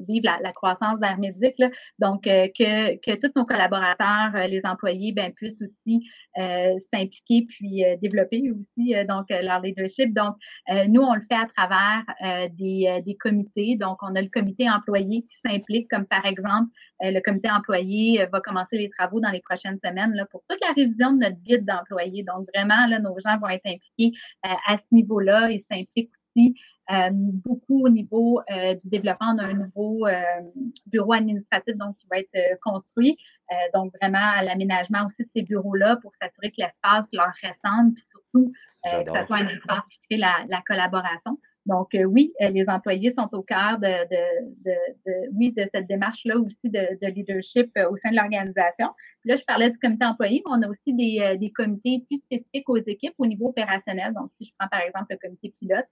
vivre 0.08 0.24
la, 0.24 0.38
la 0.42 0.52
croissance 0.52 0.98
d'Hermédic. 0.98 1.54
Donc, 2.00 2.24
que, 2.24 2.96
que 2.96 3.14
tous 3.20 3.32
nos 3.36 3.44
collaborateurs, 3.44 4.48
les 4.48 4.62
employés, 4.64 5.12
ben, 5.12 5.32
puissent 5.32 5.62
aussi 5.62 6.10
s'impliquer 6.92 7.46
puis 7.48 7.84
développer 8.02 8.50
aussi 8.50 8.94
donc 9.06 9.26
leur 9.30 9.60
leadership. 9.60 10.12
Donc, 10.12 10.34
nous, 10.88 11.02
on 11.02 11.14
le 11.14 11.22
fait 11.30 11.38
à 11.38 11.46
travers 11.46 12.50
des, 12.58 13.00
des 13.04 13.14
comités. 13.14 13.76
Donc, 13.76 13.98
on 14.02 14.15
a 14.16 14.22
le 14.22 14.28
comité 14.28 14.68
employé 14.70 15.22
qui 15.22 15.36
s'implique, 15.44 15.88
comme 15.90 16.06
par 16.06 16.24
exemple, 16.26 16.70
euh, 17.02 17.10
le 17.10 17.20
comité 17.20 17.50
employé 17.50 18.22
euh, 18.22 18.26
va 18.26 18.40
commencer 18.40 18.76
les 18.76 18.90
travaux 18.90 19.20
dans 19.20 19.30
les 19.30 19.40
prochaines 19.40 19.78
semaines 19.84 20.12
là, 20.14 20.26
pour 20.26 20.42
toute 20.48 20.60
la 20.60 20.72
révision 20.72 21.12
de 21.12 21.18
notre 21.18 21.40
guide 21.42 21.64
d'employés. 21.64 22.22
Donc, 22.22 22.48
vraiment, 22.54 22.86
là, 22.86 22.98
nos 22.98 23.18
gens 23.24 23.38
vont 23.38 23.48
être 23.48 23.66
impliqués 23.66 24.16
euh, 24.46 24.50
à 24.66 24.78
ce 24.78 24.84
niveau-là. 24.92 25.50
Ils 25.50 25.60
s'impliquent 25.60 26.12
aussi 26.34 26.54
beaucoup 27.12 27.84
au 27.84 27.88
niveau 27.88 28.40
du 28.80 28.88
développement 28.90 29.34
d'un 29.34 29.54
nouveau 29.54 30.06
bureau 30.86 31.14
administratif 31.14 31.74
donc 31.74 31.96
qui 31.96 32.06
va 32.08 32.18
être 32.18 32.60
construit. 32.62 33.16
donc 33.74 33.92
vraiment 34.00 34.30
à 34.36 34.44
l'aménagement 34.44 35.04
aussi 35.06 35.24
de 35.24 35.28
ces 35.34 35.42
bureaux-là 35.42 35.96
pour 35.96 36.12
s'assurer 36.20 36.50
que 36.50 36.58
l'espace 36.58 37.06
leur 37.12 37.32
ressemble, 37.42 37.94
puis 37.94 38.04
surtout 38.08 38.52
que 38.84 39.18
ce 39.18 39.26
soit 39.26 39.36
un 39.38 39.48
espace 39.48 39.82
qui 39.90 39.98
crée 40.08 40.18
la, 40.18 40.44
la 40.48 40.62
collaboration. 40.64 41.40
Donc, 41.66 41.94
euh, 41.94 42.04
oui, 42.04 42.32
euh, 42.40 42.48
les 42.48 42.68
employés 42.68 43.12
sont 43.18 43.28
au 43.32 43.42
cœur 43.42 43.78
de, 43.78 44.08
de, 44.08 44.72
de, 45.04 45.36
oui, 45.36 45.52
de 45.52 45.68
cette 45.74 45.88
démarche-là 45.88 46.38
aussi 46.38 46.70
de, 46.70 46.96
de, 47.02 47.12
leadership 47.12 47.70
euh, 47.76 47.90
au 47.90 47.96
sein 47.96 48.10
de 48.10 48.16
l'organisation. 48.16 48.88
Là, 49.26 49.36
je 49.36 49.42
parlais 49.44 49.70
du 49.70 49.78
comité 49.78 50.06
employé, 50.06 50.42
mais 50.46 50.52
on 50.56 50.62
a 50.62 50.68
aussi 50.68 50.94
des, 50.94 51.36
des 51.38 51.50
comités 51.50 52.04
plus 52.08 52.18
spécifiques 52.18 52.68
aux 52.68 52.76
équipes 52.76 53.14
au 53.18 53.26
niveau 53.26 53.48
opérationnel. 53.48 54.14
Donc, 54.14 54.30
si 54.38 54.46
je 54.46 54.52
prends 54.58 54.68
par 54.68 54.80
exemple 54.80 55.06
le 55.10 55.16
comité 55.16 55.52
pilote, 55.60 55.84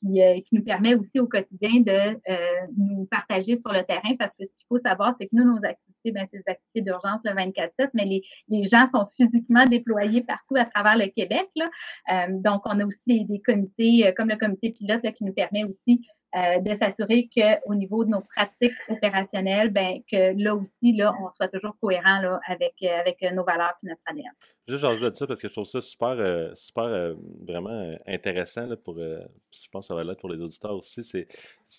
qui, 0.00 0.20
qui 0.44 0.54
nous 0.54 0.62
permet 0.62 0.94
aussi 0.94 1.20
au 1.20 1.26
quotidien 1.26 1.80
de 1.80 2.18
nous 2.76 3.06
partager 3.06 3.56
sur 3.56 3.72
le 3.72 3.82
terrain, 3.82 4.16
parce 4.18 4.30
que 4.38 4.44
ce 4.44 4.52
qu'il 4.58 4.66
faut 4.68 4.78
savoir, 4.78 5.14
c'est 5.20 5.26
que 5.26 5.34
nous, 5.34 5.44
nos 5.44 5.64
activités, 5.64 6.12
ben, 6.12 6.26
c'est 6.30 6.38
des 6.38 6.52
activités 6.52 6.80
d'urgence 6.82 7.20
le 7.24 7.32
24-7, 7.32 7.90
mais 7.94 8.04
les, 8.04 8.22
les 8.48 8.68
gens 8.68 8.88
sont 8.94 9.06
physiquement 9.16 9.66
déployés 9.66 10.22
partout 10.22 10.56
à 10.56 10.64
travers 10.64 10.96
le 10.96 11.06
Québec. 11.08 11.48
Là. 11.56 12.28
donc, 12.30 12.62
on 12.64 12.78
a 12.80 12.84
aussi 12.84 12.98
des, 13.06 13.24
des 13.24 13.40
comités, 13.40 14.12
comme 14.16 14.28
le 14.28 14.36
comité 14.36 14.70
pilote 14.70 15.02
qui 15.14 15.24
nous 15.24 15.32
permet 15.32 15.64
aussi 15.64 16.00
euh, 16.34 16.58
de 16.58 16.76
s'assurer 16.76 17.28
qu'au 17.34 17.74
niveau 17.74 18.04
de 18.04 18.10
nos 18.10 18.20
pratiques 18.20 18.76
opérationnelles, 18.88 19.70
ben, 19.70 20.00
que 20.10 20.34
là 20.42 20.54
aussi, 20.54 20.92
là, 20.92 21.14
on 21.22 21.30
soit 21.32 21.48
toujours 21.48 21.76
cohérent 21.80 22.20
là, 22.20 22.40
avec, 22.46 22.74
euh, 22.82 23.00
avec 23.00 23.22
nos 23.32 23.44
valeurs 23.44 23.74
et 23.82 23.88
notre. 23.88 24.02
Juste, 24.68 24.80
j'ajoute 24.80 25.14
ça 25.14 25.26
parce 25.28 25.40
que 25.40 25.46
je 25.46 25.52
trouve 25.52 25.68
ça 25.68 25.80
super, 25.80 26.08
euh, 26.18 26.52
super 26.54 27.14
vraiment 27.46 27.96
intéressant 28.06 28.66
là, 28.66 28.76
pour, 28.76 28.96
je 28.98 29.68
pense 29.70 29.86
que 29.86 29.88
ça 29.88 29.94
va 29.94 30.02
l'être 30.02 30.18
pour 30.18 30.28
les 30.28 30.42
auditeurs 30.42 30.74
aussi. 30.74 31.04
C'est, 31.04 31.28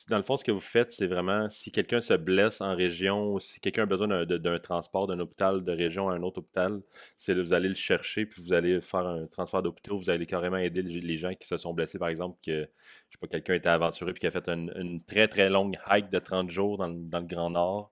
dans 0.10 0.18
le 0.18 0.24
fond, 0.24 0.38
ce 0.38 0.44
que 0.44 0.52
vous 0.52 0.62
faites, 0.62 0.92
c'est 0.92 1.08
vraiment 1.08 1.50
si 1.50 1.72
quelqu'un 1.72 2.00
se 2.00 2.14
blesse 2.14 2.62
en 2.62 2.76
région 2.76 3.34
ou 3.34 3.40
si 3.40 3.60
quelqu'un 3.60 3.84
a 3.84 3.86
besoin 3.86 4.26
d'un, 4.26 4.60
transport 4.60 5.08
d'un 5.08 5.20
hôpital 5.20 5.64
de 5.64 5.72
région 5.72 6.10
à 6.10 6.14
un 6.14 6.24
autre 6.24 6.40
hôpital, 6.40 6.82
c'est 7.18 7.34
vous 7.34 7.54
allez 7.54 7.70
le 7.70 7.76
chercher 7.76 8.26
puis 8.26 8.42
vous 8.42 8.54
allez 8.54 8.80
faire 8.80 9.06
un 9.06 9.28
transfert 9.28 9.62
d'hôpital, 9.62 9.94
vous 9.98 10.10
allez 10.10 10.26
carrément 10.26 10.58
aider 10.58 10.82
les 10.82 11.18
gens 11.18 11.34
qui 11.34 11.48
se 11.48 11.58
sont 11.58 11.74
blessés, 11.74 12.00
par 12.00 12.10
exemple, 12.10 12.38
que 12.46 12.62
je 12.62 13.14
sais 13.14 13.18
pas, 13.20 13.28
quelqu'un 13.28 13.56
était 13.56 13.70
aventuré 13.70 14.14
puis 14.14 14.22
qui 14.22 14.28
a 14.28 14.32
fait 14.32 14.48
une, 14.48 15.04
très 15.06 15.28
très 15.28 15.50
longue 15.50 15.78
hike 15.90 16.10
de 16.10 16.20
30 16.20 16.50
jours 16.50 16.78
dans, 16.78 16.90
dans 16.90 17.20
le 17.20 17.28
Grand 17.28 17.50
Nord 17.50 17.92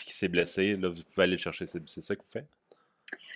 puis 0.00 0.06
qui 0.06 0.14
s'est 0.14 0.28
blessé, 0.28 0.76
là, 0.76 0.88
vous 0.88 1.02
pouvez 1.04 1.24
aller 1.24 1.32
le 1.32 1.38
chercher. 1.38 1.66
C'est, 1.66 1.86
ça 1.86 2.16
que 2.16 2.22
vous 2.22 2.30
faites? 2.30 2.59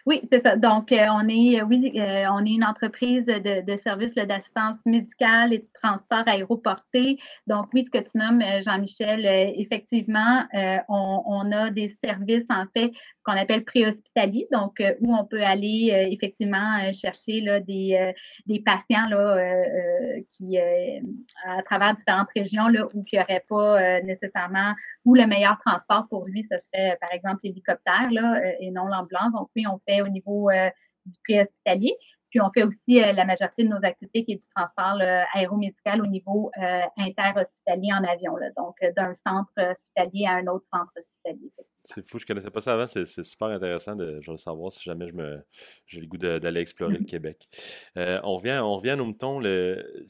Oui, 0.06 0.20
c'est 0.30 0.42
ça. 0.42 0.56
Donc, 0.56 0.92
euh, 0.92 1.06
on 1.12 1.26
est, 1.28 1.60
euh, 1.60 1.64
oui, 1.64 1.90
euh, 1.96 2.26
on 2.30 2.44
est 2.44 2.50
une 2.50 2.64
entreprise 2.64 3.24
de, 3.24 3.76
services 3.78 4.14
d'assistance 4.14 4.78
médicale 4.84 5.54
et 5.54 5.58
de 5.60 5.68
transport 5.82 6.24
aéroporté. 6.26 7.18
Donc, 7.46 7.68
oui, 7.72 7.86
ce 7.86 7.90
que 7.90 8.04
tu 8.04 8.18
nommes, 8.18 8.42
Jean-Michel, 8.62 9.24
effectivement, 9.58 10.44
on, 10.88 11.50
a 11.52 11.70
des 11.70 11.96
services, 12.04 12.44
en 12.50 12.64
fait, 12.76 12.92
qu'on 13.24 13.32
appelle 13.32 13.64
préhospitalier, 13.64 14.46
donc 14.52 14.82
où 15.00 15.16
on 15.16 15.24
peut 15.24 15.42
aller 15.42 16.08
effectivement 16.10 16.92
chercher 16.92 17.40
des 17.66 18.62
patients 18.64 19.08
là, 19.08 20.22
qui, 20.28 20.58
à 20.58 21.62
travers 21.62 21.94
différentes 21.96 22.28
régions 22.36 22.68
là, 22.68 22.86
où 22.92 23.04
il 23.10 23.16
n'y 23.16 23.22
aurait 23.22 23.44
pas 23.48 24.00
nécessairement, 24.02 24.74
où 25.04 25.14
le 25.14 25.26
meilleur 25.26 25.58
transport 25.64 26.06
pour 26.08 26.26
lui, 26.26 26.44
ce 26.44 26.56
serait 26.56 26.98
par 27.00 27.12
exemple 27.12 27.40
l'hélicoptère 27.44 28.10
là, 28.10 28.40
et 28.60 28.70
non 28.70 28.86
l'ambulance. 28.86 29.32
Donc, 29.32 29.48
oui, 29.56 29.66
on 29.66 29.78
fait 29.86 29.93
au 30.02 30.08
niveau 30.08 30.50
euh, 30.50 30.70
du 31.06 31.16
préhospitalier. 31.24 31.96
Puis 32.30 32.40
on 32.40 32.50
fait 32.50 32.64
aussi 32.64 33.00
euh, 33.00 33.12
la 33.12 33.24
majorité 33.24 33.62
de 33.62 33.68
nos 33.68 33.84
activités 33.84 34.24
qui 34.24 34.32
est 34.32 34.36
du 34.36 34.48
transport 34.54 35.00
aéromédical 35.34 36.02
au 36.02 36.06
niveau 36.06 36.50
euh, 36.60 36.80
interhospitalier 36.96 37.92
en 37.92 38.02
avion, 38.02 38.34
donc 38.56 38.76
d'un 38.96 39.14
centre 39.14 39.52
hospitalier 39.56 40.26
à 40.26 40.32
un 40.36 40.46
autre 40.48 40.66
centre 40.72 40.90
hospitalier. 40.96 41.52
C'est 41.86 42.04
fou, 42.04 42.18
je 42.18 42.24
ne 42.24 42.28
connaissais 42.28 42.50
pas 42.50 42.62
ça 42.62 42.72
avant, 42.72 42.86
c'est 42.86 43.04
super 43.04 43.48
intéressant 43.48 43.94
de 43.94 44.18
je 44.22 44.34
savoir 44.36 44.72
si 44.72 44.82
jamais 44.82 45.06
je 45.06 45.12
me 45.12 45.44
j'ai 45.86 46.00
le 46.00 46.06
goût 46.06 46.16
d'aller 46.16 46.60
explorer 46.60 46.96
le 46.96 47.04
Québec. 47.04 47.46
on 47.94 48.36
revient, 48.36 48.58
on 48.62 48.76
revient 48.76 48.90
à 48.90 48.96
nos 48.96 49.04
moutons, 49.04 49.38
le, 49.38 50.06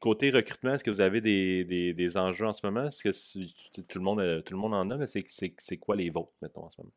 côté 0.00 0.30
recrutement, 0.30 0.72
est-ce 0.72 0.82
que 0.82 0.90
vous 0.90 1.02
avez 1.02 1.20
des, 1.20 1.92
des, 1.92 2.16
enjeux 2.16 2.46
en 2.46 2.54
ce 2.54 2.66
moment? 2.66 2.84
Est-ce 2.86 3.02
que 3.02 3.82
tout 3.82 3.98
le 3.98 4.04
monde 4.04 4.42
tout 4.44 4.54
le 4.54 4.60
monde 4.60 4.74
en 4.74 4.90
a, 4.90 4.96
mais 4.96 5.06
c'est 5.06 5.76
quoi 5.76 5.94
les 5.94 6.08
vôtres, 6.08 6.32
mettons, 6.40 6.64
en 6.64 6.70
ce 6.70 6.80
moment? 6.80 6.92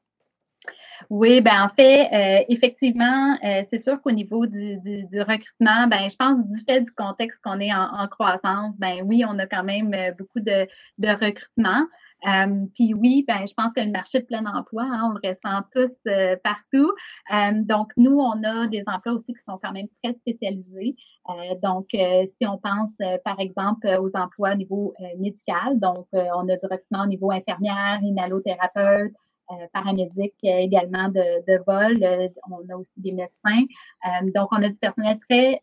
Oui, 1.09 1.41
ben 1.41 1.63
en 1.63 1.69
fait, 1.69 2.09
euh, 2.13 2.45
effectivement, 2.49 3.37
euh, 3.43 3.63
c'est 3.69 3.79
sûr 3.79 4.01
qu'au 4.01 4.11
niveau 4.11 4.45
du, 4.45 4.77
du, 4.79 5.21
recrutement, 5.21 5.87
ben 5.87 6.09
je 6.09 6.15
pense 6.15 6.45
du 6.47 6.59
fait 6.67 6.81
du 6.81 6.91
contexte 6.91 7.39
qu'on 7.43 7.59
est 7.59 7.73
en, 7.73 8.07
croissance, 8.07 8.75
ben 8.77 9.01
oui, 9.05 9.23
on 9.27 9.37
a 9.39 9.45
quand 9.47 9.63
même 9.63 9.93
euh, 9.93 10.11
beaucoup 10.17 10.39
de, 10.39 10.67
de 10.97 11.09
recrutement. 11.09 11.85
Puis 12.73 12.95
oui, 12.95 13.23
ben 13.27 13.45
je 13.45 13.53
pense 13.53 13.71
que 13.75 13.81
le 13.81 13.91
marché 13.91 14.19
de 14.19 14.25
plein 14.25 14.45
emploi, 14.45 14.83
hein, 14.83 15.11
on 15.11 15.19
le 15.21 15.29
ressent 15.29 15.61
tous 15.71 15.91
partout. 16.43 16.91
donc 17.67 17.91
nous, 17.97 18.17
on 18.17 18.43
a 18.43 18.65
des 18.65 18.83
emplois 18.87 19.13
aussi 19.13 19.33
qui 19.33 19.43
sont 19.47 19.59
quand 19.61 19.71
même 19.71 19.87
très 20.03 20.13
spécialisés. 20.15 20.95
donc 21.61 21.85
si 21.91 22.47
on 22.47 22.57
pense 22.57 22.89
par 23.23 23.39
exemple 23.39 23.87
aux 23.99 24.09
emplois 24.15 24.53
au 24.53 24.55
niveau 24.55 24.95
médical, 25.19 25.79
donc 25.79 26.07
on 26.13 26.49
a 26.49 26.55
du 26.55 26.65
recrutement 26.65 27.03
au 27.03 27.07
niveau 27.07 27.29
infirmière, 27.31 27.99
inhalothérapeute, 28.01 28.75
euh, 28.85 29.09
paramédics 29.73 30.33
euh, 30.43 30.57
également 30.59 31.09
de, 31.09 31.63
vol. 31.65 32.03
Euh, 32.03 32.27
on 32.49 32.73
a 32.73 32.77
aussi 32.77 32.97
des 32.97 33.11
médecins. 33.11 33.65
donc, 34.33 34.49
on 34.51 34.61
a 34.63 34.69
du 34.69 34.75
personnel 34.75 35.19
très 35.29 35.61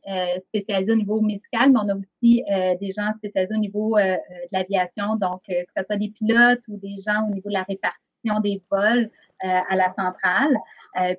spécialisé 0.48 0.92
au 0.92 0.96
niveau 0.96 1.20
médical, 1.20 1.72
mais 1.72 1.78
on 1.82 1.88
a 1.88 1.94
aussi 1.94 2.44
des 2.80 2.92
gens 2.92 3.12
spécialisés 3.18 3.54
au 3.54 3.58
niveau 3.58 3.96
de 3.98 4.16
l'aviation, 4.52 5.16
donc 5.16 5.42
que 5.46 5.54
ce 5.76 5.84
soit 5.84 5.96
des 5.96 6.08
pilotes 6.08 6.62
ou 6.68 6.76
des 6.78 6.96
gens 7.06 7.26
au 7.28 7.34
niveau 7.34 7.48
de 7.48 7.54
la 7.54 7.62
répartition 7.62 8.40
des 8.42 8.62
vols 8.70 9.10
à 9.40 9.74
la 9.74 9.92
centrale. 9.94 10.56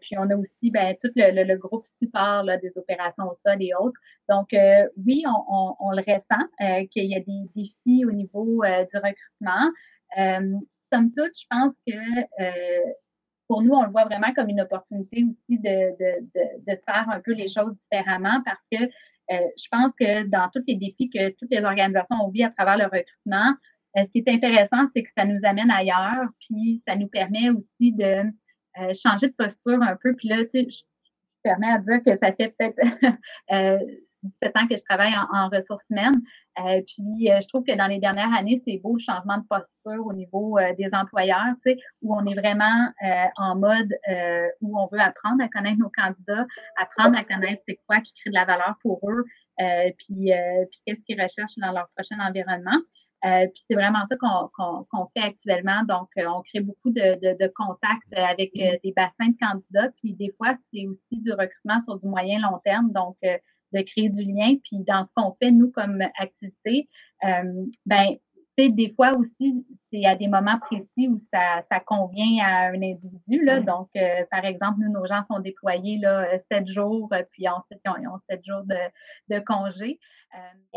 puis 0.01 0.17
on 0.17 0.29
a 0.29 0.35
aussi 0.35 0.71
ben, 0.71 0.95
tout 1.01 1.11
le, 1.15 1.55
groupe 1.57 1.85
support 1.99 2.43
là, 2.43 2.57
des 2.57 2.71
opérations 2.77 3.25
au 3.29 3.33
sol 3.33 3.57
et 3.61 3.73
autres. 3.79 3.99
Donc 4.29 4.55
oui, 5.05 5.23
on, 5.27 5.75
on, 5.79 5.91
le 5.91 5.99
ressent 6.01 6.87
qu'il 6.91 7.05
y 7.05 7.15
a 7.15 7.19
des 7.19 7.49
défis 7.55 8.05
au 8.05 8.11
niveau 8.11 8.63
du 8.63 8.97
recrutement 8.97 9.71
somme 10.93 11.11
toute, 11.11 11.31
je 11.35 11.45
pense 11.49 11.73
que 11.87 11.93
euh, 12.41 12.91
pour 13.47 13.61
nous, 13.61 13.73
on 13.73 13.83
le 13.83 13.91
voit 13.91 14.05
vraiment 14.05 14.33
comme 14.33 14.49
une 14.49 14.61
opportunité 14.61 15.23
aussi 15.23 15.59
de, 15.59 16.75
faire 16.85 17.09
un 17.09 17.19
peu 17.19 17.33
les 17.33 17.47
choses 17.47 17.75
différemment 17.77 18.41
parce 18.45 18.61
que 18.71 18.83
euh, 19.31 19.47
je 19.57 19.67
pense 19.71 19.91
que 19.99 20.23
dans 20.27 20.49
tous 20.53 20.63
les 20.67 20.75
défis 20.75 21.09
que 21.09 21.29
toutes 21.31 21.51
les 21.51 21.63
organisations 21.63 22.15
ont 22.25 22.29
vu 22.29 22.41
à 22.41 22.49
travers 22.49 22.77
le 22.77 22.85
recrutement, 22.85 23.53
euh, 23.97 24.03
ce 24.05 24.11
qui 24.11 24.19
est 24.19 24.29
intéressant, 24.29 24.87
c'est 24.95 25.03
que 25.03 25.09
ça 25.15 25.25
nous 25.25 25.39
amène 25.43 25.71
ailleurs, 25.71 26.29
puis 26.39 26.81
ça 26.87 26.95
nous 26.95 27.07
permet 27.07 27.49
aussi 27.49 27.91
de 27.93 28.23
changer 29.03 29.27
de 29.27 29.35
posture 29.37 29.81
un 29.81 29.95
peu. 30.01 30.15
Puis 30.15 30.27
là, 30.29 30.43
tu 30.45 30.49
sais, 30.51 30.67
je, 30.69 30.77
je 30.77 31.41
permets 31.43 31.67
à 31.67 31.77
dire 31.77 32.03
que 32.03 32.17
ça 32.17 32.33
fait 32.33 32.55
peut-être 32.57 32.79
17 34.23 34.57
ans 34.57 34.67
que 34.67 34.77
je 34.77 34.83
travaille 34.83 35.13
en, 35.31 35.49
ressources 35.49 35.83
humaines. 35.89 36.21
Euh, 36.59 36.81
puis, 36.85 37.31
euh, 37.31 37.39
je 37.41 37.47
trouve 37.47 37.63
que 37.63 37.75
dans 37.75 37.87
les 37.87 37.99
dernières 37.99 38.33
années, 38.33 38.61
c'est 38.65 38.77
beau 38.77 38.95
le 38.95 38.99
changement 38.99 39.37
de 39.37 39.45
posture 39.47 40.05
au 40.05 40.13
niveau 40.13 40.57
euh, 40.57 40.73
des 40.77 40.89
employeurs, 40.93 41.55
tu 41.65 41.73
sais, 41.73 41.77
où 42.01 42.15
on 42.15 42.25
est 42.25 42.35
vraiment 42.35 42.91
en 43.37 43.55
mode 43.55 43.93
où 44.61 44.79
on 44.79 44.87
veut 44.91 44.99
apprendre 44.99 45.43
à 45.43 45.47
connaître 45.47 45.79
nos 45.79 45.89
candidats, 45.89 46.45
apprendre 46.77 47.17
à 47.17 47.23
connaître 47.23 47.61
c'est 47.67 47.79
quoi 47.87 47.99
qui 48.01 48.13
crée 48.13 48.29
de 48.29 48.35
la 48.35 48.45
valeur 48.45 48.75
pour 48.81 48.99
eux, 49.09 49.25
puis, 49.57 50.31
puis 50.71 50.81
qu'est-ce 50.85 51.01
qu'ils 51.05 51.21
recherchent 51.21 51.57
dans 51.57 51.71
leur 51.71 51.87
prochain 51.95 52.19
environnement. 52.19 52.79
puis 53.21 53.63
c'est 53.69 53.75
vraiment 53.75 54.05
ça 54.09 54.15
qu'on 54.17 55.07
fait 55.15 55.23
actuellement. 55.23 55.83
Donc, 55.83 56.09
on 56.17 56.41
crée 56.41 56.61
beaucoup 56.61 56.91
de, 56.91 57.35
de, 57.37 57.53
contacts 57.55 58.13
avec 58.15 58.53
des 58.53 58.93
bassins 58.95 59.29
de 59.29 59.37
candidats. 59.39 59.91
Puis 60.01 60.13
des 60.13 60.33
fois, 60.37 60.55
c'est 60.71 60.87
aussi 60.87 61.21
du 61.21 61.31
recrutement 61.31 61.81
sur 61.83 61.99
du 61.99 62.07
moyen 62.07 62.39
long 62.39 62.59
terme. 62.63 62.91
Donc, 62.91 63.17
de 63.73 63.81
créer 63.81 64.09
du 64.09 64.23
lien. 64.23 64.55
Puis 64.63 64.83
dans 64.87 65.05
ce 65.05 65.11
qu'on 65.15 65.35
fait, 65.41 65.51
nous, 65.51 65.71
comme 65.71 66.01
activité, 66.17 66.87
ben 67.85 68.17
des 68.57 68.93
fois 68.95 69.13
aussi, 69.13 69.65
c'est 69.91 70.05
à 70.05 70.15
des 70.15 70.27
moments 70.27 70.59
précis 70.59 71.07
où 71.07 71.17
ça, 71.33 71.63
ça 71.71 71.79
convient 71.79 72.43
à 72.43 72.67
un 72.69 72.81
individu. 72.81 73.43
Là. 73.43 73.61
Donc, 73.61 73.89
euh, 73.95 74.23
par 74.29 74.45
exemple, 74.45 74.79
nous, 74.79 74.91
nos 74.91 75.05
gens 75.05 75.23
sont 75.29 75.39
déployés 75.39 75.97
là, 75.97 76.27
sept 76.51 76.67
jours, 76.67 77.09
euh, 77.13 77.23
puis 77.31 77.47
ensuite, 77.47 77.79
ils 77.85 78.07
ont, 78.07 78.19
sept 78.29 78.45
jours 78.45 78.63
de, 78.65 79.35
de 79.35 79.39
congé. 79.39 79.99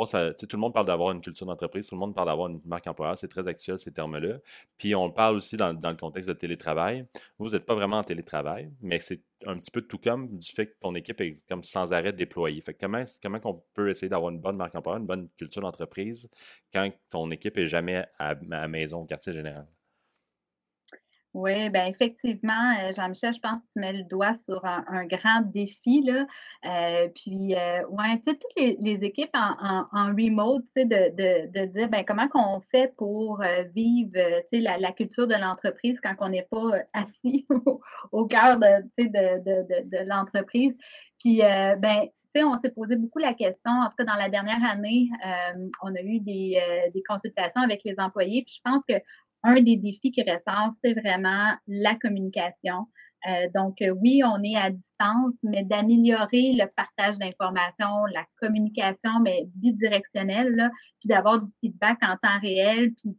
Ça, 0.05 0.35
tout 0.35 0.47
le 0.53 0.59
monde 0.59 0.75
parle 0.75 0.87
d'avoir 0.87 1.13
une 1.13 1.21
culture 1.21 1.47
d'entreprise, 1.47 1.87
tout 1.87 1.95
le 1.95 1.99
monde 1.99 2.15
parle 2.15 2.29
d'avoir 2.29 2.49
une 2.49 2.61
marque 2.65 2.87
employeur, 2.87 3.17
c'est 3.17 3.29
très 3.29 3.47
actuel 3.49 3.79
ces 3.79 3.93
termes-là. 3.93 4.39
Puis 4.77 4.95
on 4.95 5.11
parle 5.11 5.37
aussi 5.37 5.57
dans, 5.57 5.73
le 5.73 5.97
contexte 5.97 6.29
de 6.29 6.35
télétravail. 6.35 7.07
Vous, 7.39 7.51
n'êtes 7.51 7.65
pas 7.65 7.75
vraiment 7.75 7.99
en 7.99 8.05
télétravail, 8.05 8.71
mais 8.83 8.99
c'est 9.01 9.23
un 9.47 9.59
petit 9.59 9.71
peu 9.71 9.83
tout 9.83 9.99
comme 9.99 10.37
du 10.39 10.53
fait 10.53 10.67
que 10.67 10.77
ton 10.81 10.95
équipe 10.95 11.21
est 11.21 11.41
comme 11.49 11.65
sans 11.65 11.93
arrêt 11.93 12.13
déployée. 12.13 12.61
Fait 12.61 12.75
comment, 12.75 13.05
comment 13.23 13.41
on 13.45 13.63
peut 13.75 13.91
essayer 13.91 14.09
d'avoir 14.09 14.31
une 14.31 14.41
bonne 14.41 14.57
marque 14.57 14.75
employeur, 14.75 15.01
une 15.01 15.07
bonne 15.07 15.29
culture 15.37 15.63
d'entreprise 15.63 16.29
quand 16.73 16.91
ton 17.11 17.31
équipe 17.31 17.57
est 17.59 17.67
jamais 17.67 18.05
à, 18.19 18.35
à 18.53 18.69
maison, 18.69 19.01
au 19.03 19.07
quartier 19.07 19.33
général? 19.33 19.67
Oui, 21.37 21.69
bien 21.69 21.85
effectivement, 21.85 22.73
euh, 22.81 22.93
Jean-Michel, 22.97 23.35
je 23.35 23.41
pense 23.41 23.61
que 23.61 23.67
tu 23.75 23.81
mets 23.81 23.93
le 23.93 24.05
doigt 24.05 24.33
sur 24.33 24.65
un, 24.65 25.05
grand 25.05 25.43
défi. 25.43 26.01
Là. 26.01 26.27
Euh, 26.65 27.09
puis, 27.15 27.55
euh, 27.55 27.87
ouais, 27.89 28.17
tu 28.27 28.33
sais, 28.33 28.39
toutes 28.39 28.79
les, 28.81 29.05
équipes 29.05 29.35
en, 29.35 30.07
remote, 30.15 30.65
tu 30.75 30.81
sais, 30.81 30.85
de, 30.87 31.15
de, 31.15 31.53
de, 31.53 31.67
dire 31.67 31.91
ben, 31.91 32.07
comment 32.07 32.27
qu'on 32.29 32.61
fait 32.61 32.95
pour 32.97 33.43
vivre 33.75 34.13
tu 34.51 34.63
sais, 34.63 34.79
la, 34.79 34.93
culture 34.93 35.27
de 35.27 35.35
l'entreprise 35.35 36.01
quand 36.03 36.15
on 36.21 36.31
n'est 36.31 36.49
pas 36.51 36.71
assis 36.95 37.47
au, 38.13 38.25
cœur 38.25 38.59
de, 38.59 38.83
tu 38.97 39.05
sais, 39.05 39.11
de, 39.11 39.45
de, 39.45 39.91
de, 39.91 40.09
l'entreprise. 40.09 40.75
Puis, 41.21 41.41
ben, 41.41 42.07
tu 42.35 42.41
sais, 42.41 42.45
on 42.45 42.59
s'est 42.63 42.71
posé 42.71 42.97
beaucoup 42.97 43.19
la 43.19 43.35
question. 43.35 43.73
En 43.73 43.91
tout 43.91 43.97
cas, 43.99 44.05
dans 44.05 44.15
la 44.15 44.31
dernière 44.31 44.65
année, 44.65 45.11
on 45.83 45.95
a 45.95 46.01
eu 46.01 46.19
des, 46.21 46.59
consultations 47.07 47.61
avec 47.61 47.83
les 47.85 47.97
employés. 47.99 48.43
Puis 48.43 48.55
je 48.57 48.71
pense 48.71 48.83
que 48.89 48.95
un 49.47 49.61
des 49.61 49.77
défis 49.77 50.11
qui 50.11 50.23
ressort, 50.23 50.73
c'est 50.83 50.93
vraiment 50.93 51.55
la 51.67 51.95
communication. 51.95 52.87
Euh, 53.29 53.49
donc, 53.55 53.81
euh, 53.83 53.91
oui, 53.91 54.23
on 54.25 54.43
est 54.43 54.57
à 54.57 54.71
distance, 54.71 55.35
mais 55.43 55.65
d'améliorer 55.65 56.53
le 56.53 56.67
partage 56.77 57.19
d'informations, 57.19 58.05
la 58.13 58.25
communication, 58.41 59.21
mais 59.23 59.45
bidirectionnelle, 59.55 60.71
puis 61.01 61.09
d'avoir 61.09 61.41
du 61.41 61.51
feedback 61.61 61.99
en 62.03 62.17
temps 62.17 62.39
réel, 62.41 62.93
puis 62.95 63.17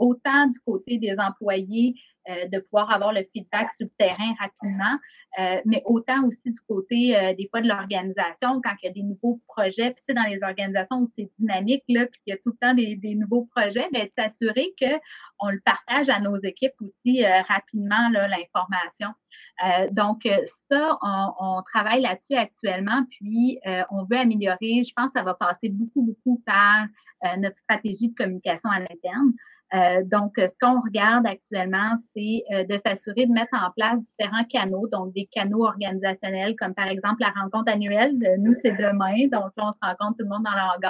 autant 0.00 0.46
du 0.48 0.58
côté 0.60 0.98
des 0.98 1.14
employés 1.18 1.94
euh, 2.28 2.48
de 2.48 2.58
pouvoir 2.58 2.90
avoir 2.92 3.14
le 3.14 3.22
feedback 3.32 3.70
sur 3.72 3.86
le 3.86 3.92
terrain 3.98 4.34
rapidement, 4.38 4.98
euh, 5.38 5.60
mais 5.64 5.82
autant 5.86 6.26
aussi 6.26 6.50
du 6.50 6.60
côté 6.68 7.16
euh, 7.16 7.34
des 7.34 7.48
fois 7.48 7.62
de 7.62 7.68
l'organisation 7.68 8.60
quand 8.62 8.74
il 8.82 8.86
y 8.86 8.88
a 8.88 8.92
des 8.92 9.02
nouveaux 9.02 9.40
projets, 9.48 9.90
puis 9.92 10.04
tu 10.06 10.08
sais, 10.08 10.14
dans 10.14 10.28
les 10.28 10.38
organisations 10.42 10.98
où 10.98 11.10
c'est 11.16 11.30
dynamique 11.38 11.82
là, 11.88 12.04
puis 12.04 12.20
qu'il 12.22 12.32
y 12.32 12.34
a 12.34 12.36
tout 12.36 12.50
le 12.50 12.56
temps 12.60 12.74
des, 12.74 12.96
des 12.96 13.14
nouveaux 13.14 13.48
projets, 13.56 13.88
bien, 13.90 14.04
de 14.04 14.10
s'assurer 14.14 14.66
que 14.78 15.00
on 15.38 15.48
le 15.48 15.60
partage 15.64 16.10
à 16.10 16.20
nos 16.20 16.36
équipes 16.42 16.74
aussi 16.82 17.24
rapidement 17.48 18.10
l'information. 18.10 19.08
donc 19.92 20.28
ça, 20.70 20.98
on, 21.00 21.32
on 21.40 21.62
travaille 21.62 22.02
là-dessus 22.02 22.34
actuellement, 22.34 23.06
puis 23.10 23.58
on 23.90 24.04
veut 24.04 24.18
améliorer. 24.18 24.84
Je 24.84 24.92
pense 24.94 25.06
que 25.06 25.18
ça 25.18 25.22
va 25.22 25.32
passer 25.32 25.70
beaucoup 25.70 26.02
beaucoup 26.02 26.42
par 26.44 26.88
notre 27.38 27.56
stratégie 27.56 28.10
de 28.10 28.14
communication 28.14 28.68
à 28.68 28.80
l'interne. 28.80 29.32
Euh, 29.72 30.02
donc, 30.04 30.32
ce 30.36 30.58
qu'on 30.60 30.80
regarde 30.80 31.26
actuellement, 31.26 31.96
c'est 32.14 32.42
euh, 32.52 32.64
de 32.64 32.76
s'assurer 32.84 33.26
de 33.26 33.32
mettre 33.32 33.54
en 33.54 33.70
place 33.70 33.98
différents 34.00 34.44
canaux, 34.44 34.88
donc 34.88 35.12
des 35.14 35.26
canaux 35.26 35.64
organisationnels, 35.64 36.56
comme 36.56 36.74
par 36.74 36.88
exemple 36.88 37.20
la 37.20 37.30
rencontre 37.40 37.70
annuelle. 37.72 38.16
Nous, 38.38 38.54
c'est 38.62 38.72
demain, 38.72 39.28
donc 39.30 39.52
là, 39.56 39.68
on 39.68 39.72
se 39.72 39.78
rencontre 39.80 40.18
tout 40.18 40.24
le 40.24 40.28
monde 40.28 40.44
dans 40.44 40.50
le 40.50 40.80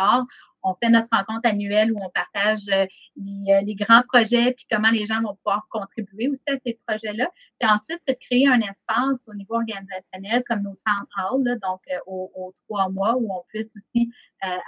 on 0.62 0.74
fait 0.74 0.88
notre 0.88 1.08
rencontre 1.12 1.48
annuelle 1.48 1.92
où 1.92 1.98
on 2.02 2.10
partage 2.10 2.60
euh, 2.68 2.84
euh, 2.84 3.60
les, 3.62 3.74
grands 3.74 4.02
projets 4.08 4.52
puis 4.52 4.66
comment 4.70 4.90
les 4.90 5.06
gens 5.06 5.20
vont 5.22 5.34
pouvoir 5.36 5.66
contribuer 5.70 6.28
aussi 6.28 6.42
à 6.48 6.56
ces 6.64 6.78
projets-là. 6.86 7.28
Puis 7.58 7.68
ensuite, 7.68 7.98
c'est 8.06 8.16
créer 8.16 8.48
un 8.48 8.60
espace 8.60 9.22
au 9.26 9.34
niveau 9.34 9.54
organisationnel 9.54 10.42
comme 10.46 10.62
nos 10.62 10.78
town 10.86 11.06
halls, 11.16 11.58
donc 11.60 11.80
euh, 11.92 11.98
aux, 12.06 12.52
trois 12.68 12.88
mois 12.88 13.16
où 13.16 13.32
on 13.32 13.42
puisse 13.48 13.68
aussi 13.76 14.10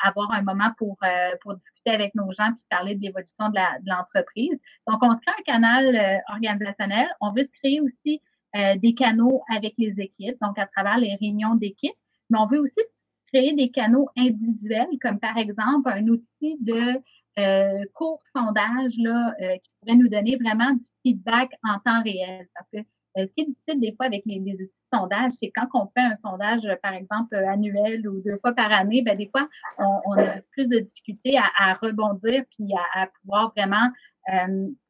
avoir 0.05 0.31
un 0.33 0.43
moment 0.43 0.71
pour, 0.77 0.99
pour 1.41 1.55
discuter 1.55 1.91
avec 1.91 2.15
nos 2.15 2.31
gens 2.33 2.53
puis 2.53 2.63
parler 2.69 2.95
de 2.95 3.01
l'évolution 3.01 3.49
de 3.49 3.59
l'entreprise. 3.89 4.59
donc, 4.87 5.03
on 5.03 5.13
se 5.13 5.17
crée 5.21 5.35
un 5.39 5.43
canal 5.45 6.23
organisationnel. 6.29 7.09
On 7.21 7.33
veut 7.33 7.45
se 7.45 7.59
créer 7.59 7.81
aussi 7.81 8.21
des 8.55 8.95
canaux 8.95 9.43
avec 9.51 9.73
les 9.79 9.95
équipes, 9.99 10.37
donc 10.43 10.59
à 10.59 10.67
travers 10.67 10.99
les 10.99 11.17
réunions 11.17 11.55
d'équipe. 11.55 11.95
Mais 12.29 12.39
on 12.39 12.47
veut 12.47 12.61
aussi 12.61 12.81
créer 13.33 13.55
des 13.55 13.71
canaux 13.71 14.09
individuels, 14.17 14.99
comme 15.01 15.19
par 15.19 15.37
exemple 15.39 15.91
un 15.91 16.07
outil 16.09 16.57
de 16.61 17.01
euh, 17.39 17.85
court 17.95 18.21
sondage 18.37 18.93
là, 18.99 19.35
euh, 19.41 19.57
qui 19.57 19.71
pourrait 19.81 19.97
nous 19.97 20.09
donner 20.09 20.37
vraiment 20.37 20.73
du 20.73 20.85
feedback 21.03 21.51
en 21.65 21.79
temps 21.79 22.03
réel. 22.03 22.47
Parce 22.55 22.69
que 22.71 22.79
euh, 23.19 23.27
ce 23.27 23.33
qui 23.35 23.41
est 23.43 23.47
difficile 23.47 23.81
des 23.81 23.95
fois 23.95 24.07
avec 24.07 24.23
les, 24.27 24.39
outils 24.41 24.65
de 24.65 24.99
sondage, 24.99 25.33
c'est 25.41 25.51
quand 25.51 25.67
on 25.73 25.87
fait 25.97 26.05
un 26.05 26.15
sondage, 26.17 26.63
par 26.83 26.93
exemple, 26.93 27.35
annuel 27.35 28.07
ou 28.07 28.21
deux 28.23 28.39
fois 28.39 28.53
par 28.53 28.71
année, 28.71 29.03
ben, 29.03 29.17
des 29.17 29.29
fois, 29.29 29.49
on, 29.79 30.13
a 30.19 30.41
plus 30.51 30.67
de 30.67 30.79
difficultés 30.81 31.39
à, 31.39 31.75
rebondir 31.75 32.45
puis 32.51 32.69
à, 32.95 33.07
pouvoir 33.21 33.53
vraiment 33.57 33.89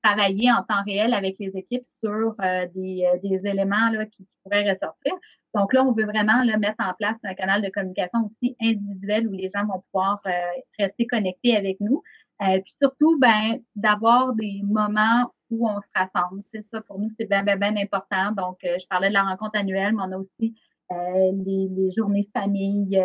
travailler 0.03 0.51
en 0.53 0.62
temps 0.62 0.83
réel 0.85 1.14
avec 1.14 1.37
les 1.39 1.57
équipes 1.57 1.85
sur 1.99 2.35
des, 2.74 3.09
des, 3.22 3.41
éléments 3.47 3.91
là, 3.91 4.05
qui, 4.07 4.26
pourraient 4.43 4.70
ressortir. 4.70 5.12
Donc 5.55 5.72
là, 5.72 5.85
on 5.85 5.93
veut 5.93 6.05
vraiment 6.05 6.43
là, 6.45 6.57
mettre 6.59 6.80
en 6.80 6.95
place 6.95 7.16
un 7.24 7.35
canal 7.35 7.62
de 7.62 7.68
communication 7.68 8.20
aussi 8.24 8.57
individuel 8.61 9.28
où 9.28 9.33
les 9.33 9.51
gens 9.55 9.66
vont 9.66 9.83
pouvoir 9.91 10.20
euh, 10.26 10.30
rester 10.78 11.07
connectés 11.07 11.57
avec 11.57 11.80
nous. 11.80 12.03
Euh, 12.43 12.61
puis 12.61 12.74
surtout, 12.80 13.18
ben, 13.20 13.61
d'avoir 13.76 14.33
des 14.35 14.62
moments 14.64 15.33
où 15.51 15.68
on 15.68 15.80
se 15.80 15.87
rassemble. 15.95 16.43
C'est 16.53 16.64
ça, 16.72 16.80
pour 16.80 16.99
nous, 16.99 17.09
c'est 17.18 17.28
bien, 17.28 17.43
bien, 17.43 17.57
bien 17.57 17.76
important. 17.76 18.33
Donc, 18.33 18.59
euh, 18.64 18.78
je 18.80 18.87
parlais 18.89 19.09
de 19.09 19.14
la 19.14 19.22
rencontre 19.22 19.59
annuelle, 19.59 19.95
mais 19.95 20.03
on 20.07 20.12
a 20.12 20.18
aussi 20.18 20.55
les, 20.91 21.68
les, 21.70 21.91
journées 21.97 22.28
famille 22.35 23.03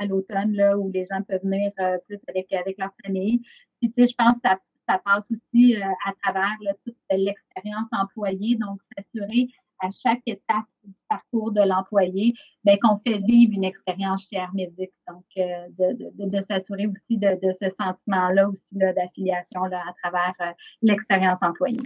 à 0.00 0.06
l'automne, 0.06 0.52
là, 0.52 0.76
où 0.76 0.90
les 0.90 1.04
gens 1.04 1.22
peuvent 1.22 1.42
venir 1.44 1.70
plus 2.08 2.18
avec, 2.26 2.52
avec 2.52 2.76
leur 2.76 2.90
famille. 3.04 3.40
Puis, 3.80 3.92
tu 3.92 4.02
sais, 4.02 4.08
je 4.10 4.14
pense 4.16 4.34
que 4.34 4.48
ça, 4.48 4.58
ça 4.88 4.98
passe 5.04 5.30
aussi 5.30 5.76
à 5.76 6.12
travers 6.22 6.56
là, 6.60 6.72
toute 6.84 6.96
l'expérience 7.10 7.88
employée. 7.92 8.56
Donc, 8.56 8.80
s'assurer 8.96 9.48
à 9.82 9.90
chaque 9.90 10.22
étape 10.26 10.64
du 10.84 10.94
parcours 11.08 11.52
de 11.52 11.60
l'employé, 11.60 12.34
ben, 12.64 12.78
qu'on 12.80 12.98
fait 12.98 13.18
vivre 13.18 13.52
une 13.54 13.64
expérience 13.64 14.22
chez 14.22 14.36
Hermédic. 14.36 14.90
Donc, 15.08 15.24
euh, 15.36 15.68
de, 15.78 16.42
s'assurer 16.48 16.86
aussi 16.86 17.18
de, 17.18 17.36
ce 17.60 17.68
sentiment-là 17.78 18.48
aussi 18.48 18.62
d'affiliation 18.72 19.64
à 19.64 19.92
travers 20.02 20.34
euh, 20.40 20.52
l'expérience 20.82 21.38
employée. 21.42 21.78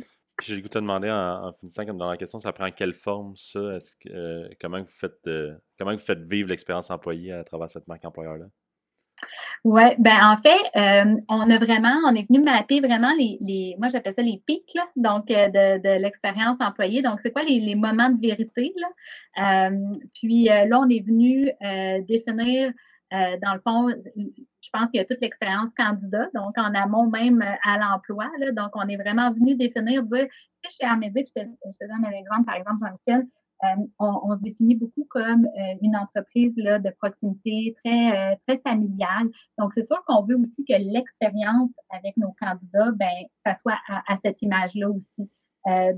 J'ai 0.42 0.56
le 0.56 0.60
goût 0.60 0.68
de 0.68 0.74
te 0.74 0.78
demander 0.78 1.10
en, 1.10 1.50
finissant 1.58 1.86
comme 1.86 1.96
dans 1.96 2.10
la 2.10 2.18
question, 2.18 2.38
ça 2.38 2.52
prend 2.52 2.70
quelle 2.70 2.92
forme 2.92 3.34
ça? 3.36 3.78
Euh, 4.10 4.48
comment, 4.60 4.80
vous 4.80 4.86
faites, 4.86 5.28
comment 5.78 5.92
vous 5.92 5.98
faites 5.98 6.20
vivre 6.20 6.50
l'expérience 6.50 6.90
employée 6.90 7.32
à 7.32 7.42
travers 7.42 7.70
cette 7.70 7.88
marque 7.88 8.04
employeur-là? 8.04 8.46
Oui, 9.64 9.82
ben 9.98 10.18
en 10.22 10.36
fait, 10.36 10.60
euh, 10.76 11.16
on 11.28 11.50
a 11.50 11.58
vraiment, 11.58 11.94
on 12.06 12.14
est 12.14 12.28
venu 12.28 12.40
mapper 12.42 12.80
vraiment 12.80 13.12
les, 13.18 13.38
les 13.40 13.74
moi 13.78 13.88
j'appelle 13.88 14.14
ça 14.14 14.22
les 14.22 14.42
pics, 14.46 14.72
là, 14.74 14.86
donc 14.96 15.30
euh, 15.30 15.48
de, 15.48 15.82
de 15.82 16.02
l'expérience 16.02 16.56
employée. 16.60 17.02
Donc, 17.02 17.20
c'est 17.22 17.32
quoi 17.32 17.42
les, 17.42 17.58
les, 17.60 17.74
moments 17.74 18.10
de 18.10 18.20
vérité? 18.20 18.72
Là? 18.76 19.68
Euh, 19.68 19.94
puis 20.14 20.44
là, 20.44 20.78
on 20.78 20.88
est 20.88 21.04
venu 21.04 21.50
définir, 22.06 22.72
dans 23.10 23.54
le 23.54 23.60
fond, 23.60 23.88
je 24.16 24.70
pense 24.72 24.90
qu'il 24.90 25.00
y 25.00 25.00
a 25.00 25.04
toute 25.04 25.20
l'expérience 25.20 25.70
candidat, 25.76 26.28
donc 26.34 26.56
en 26.58 26.74
amont 26.74 27.08
même 27.10 27.44
à 27.64 27.78
l'emploi. 27.78 28.26
Donc, 28.52 28.70
on 28.74 28.88
est 28.88 28.96
vraiment 28.96 29.32
venu 29.32 29.56
définir, 29.56 30.02
dire, 30.04 30.26
chez 30.70 30.86
Armédic, 30.86 31.28
je 31.36 31.42
te, 31.42 31.46
je 31.46 31.78
te 31.78 31.90
donne 31.90 32.04
un 32.04 32.16
exemple, 32.16 32.44
par 32.44 32.56
exemple, 32.56 32.78
Jean-Michel, 32.80 33.26
euh, 33.64 33.86
on, 33.98 34.36
se 34.36 34.42
définit 34.42 34.74
beaucoup 34.74 35.06
comme 35.08 35.46
euh, 35.46 35.74
une 35.80 35.96
entreprise 35.96 36.54
là, 36.56 36.78
de 36.78 36.90
proximité 36.90 37.74
très, 37.82 38.32
euh, 38.32 38.36
très 38.46 38.58
familiale. 38.58 39.28
Donc, 39.58 39.72
c'est 39.72 39.82
sûr 39.82 40.02
qu'on 40.04 40.22
veut 40.24 40.36
aussi 40.36 40.64
que 40.64 40.74
l'expérience 40.74 41.72
avec 41.90 42.16
nos 42.16 42.34
candidats, 42.40 42.92
ben, 42.92 43.08
ça 43.44 43.54
soit 43.54 43.78
à, 43.88 44.16
cette 44.22 44.42
image-là 44.42 44.90
aussi. 44.90 45.30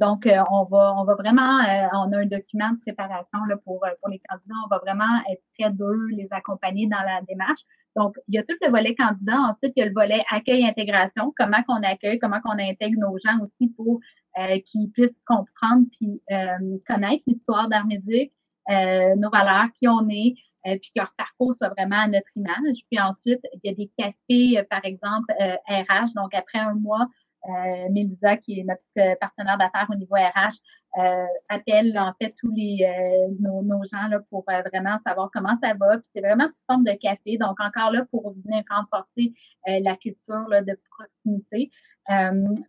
donc, 0.00 0.26
on 0.50 0.64
va, 0.64 0.94
on 0.96 1.04
va 1.04 1.14
vraiment, 1.14 1.60
on 1.92 2.12
a 2.12 2.18
un 2.18 2.26
document 2.26 2.70
de 2.70 2.80
préparation 2.80 3.44
là, 3.48 3.56
pour, 3.64 3.84
pour 4.00 4.08
les 4.08 4.20
candidats. 4.28 4.54
On 4.64 4.68
va 4.68 4.78
vraiment 4.78 5.20
être 5.30 5.42
près 5.58 5.70
d'eux, 5.70 6.06
les 6.10 6.28
accompagner 6.30 6.86
dans 6.86 7.00
la 7.00 7.20
démarche. 7.28 7.60
Donc, 7.96 8.16
il 8.28 8.36
y 8.36 8.38
a 8.38 8.44
tout 8.44 8.54
le 8.62 8.70
volet 8.70 8.94
candidat. 8.94 9.38
Ensuite, 9.40 9.72
il 9.76 9.80
y 9.80 9.82
a 9.82 9.86
le 9.86 9.92
volet 9.92 10.22
accueil-intégration. 10.30 11.34
Comment 11.36 11.62
qu'on 11.64 11.82
accueille, 11.82 12.18
comment 12.18 12.40
qu'on 12.40 12.58
intègre 12.58 12.98
nos 13.00 13.18
gens 13.18 13.38
aussi 13.42 13.72
pour 13.76 14.00
euh, 14.38 14.58
qu'ils 14.60 14.90
puissent 14.90 15.20
comprendre 15.26 15.86
puis 15.98 16.22
euh, 16.30 16.78
connaître 16.86 17.22
l'histoire 17.26 17.68
d'Armédic, 17.68 18.32
euh, 18.70 19.14
nos 19.16 19.30
valeurs, 19.30 19.68
qui 19.78 19.88
on 19.88 20.08
est, 20.08 20.34
puis 20.64 20.90
que 20.94 21.00
leur 21.00 21.14
parcours 21.16 21.54
soit 21.54 21.70
vraiment 21.70 22.00
à 22.00 22.08
notre 22.08 22.28
image. 22.36 22.76
Puis 22.90 23.00
ensuite, 23.00 23.40
il 23.54 23.60
y 23.64 23.68
a 23.70 23.74
des 23.74 23.90
cafés, 23.96 24.62
par 24.68 24.84
exemple, 24.84 25.32
RH. 25.66 26.12
Donc, 26.14 26.34
après 26.34 26.58
un 26.58 26.74
mois, 26.74 27.08
euh, 27.46 27.88
Mélisa, 27.90 28.36
qui 28.36 28.60
est 28.60 28.64
notre 28.64 28.82
euh, 28.98 29.14
partenaire 29.20 29.58
d'affaires 29.58 29.86
au 29.90 29.94
niveau 29.94 30.14
RH, 30.14 30.56
euh, 30.98 31.26
appelle 31.48 31.96
en 31.98 32.12
fait 32.20 32.34
tous 32.38 32.50
les 32.50 32.78
euh, 32.82 33.34
nos, 33.40 33.62
nos, 33.62 33.84
gens 33.84 34.08
là, 34.08 34.20
pour 34.30 34.44
vraiment 34.44 34.98
savoir 35.06 35.30
comment 35.32 35.56
ça 35.62 35.74
va. 35.74 35.98
Puis 35.98 36.08
c'est 36.14 36.20
vraiment 36.20 36.48
sous 36.48 36.64
forme 36.66 36.84
de 36.84 36.92
café. 36.92 37.38
Donc 37.38 37.60
encore 37.60 37.92
là 37.92 38.04
pour 38.10 38.34
venir 38.44 38.64
renforcer 38.70 39.32
la 39.66 39.96
culture 39.96 40.48
là, 40.48 40.62
de 40.62 40.78
proximité. 40.90 41.70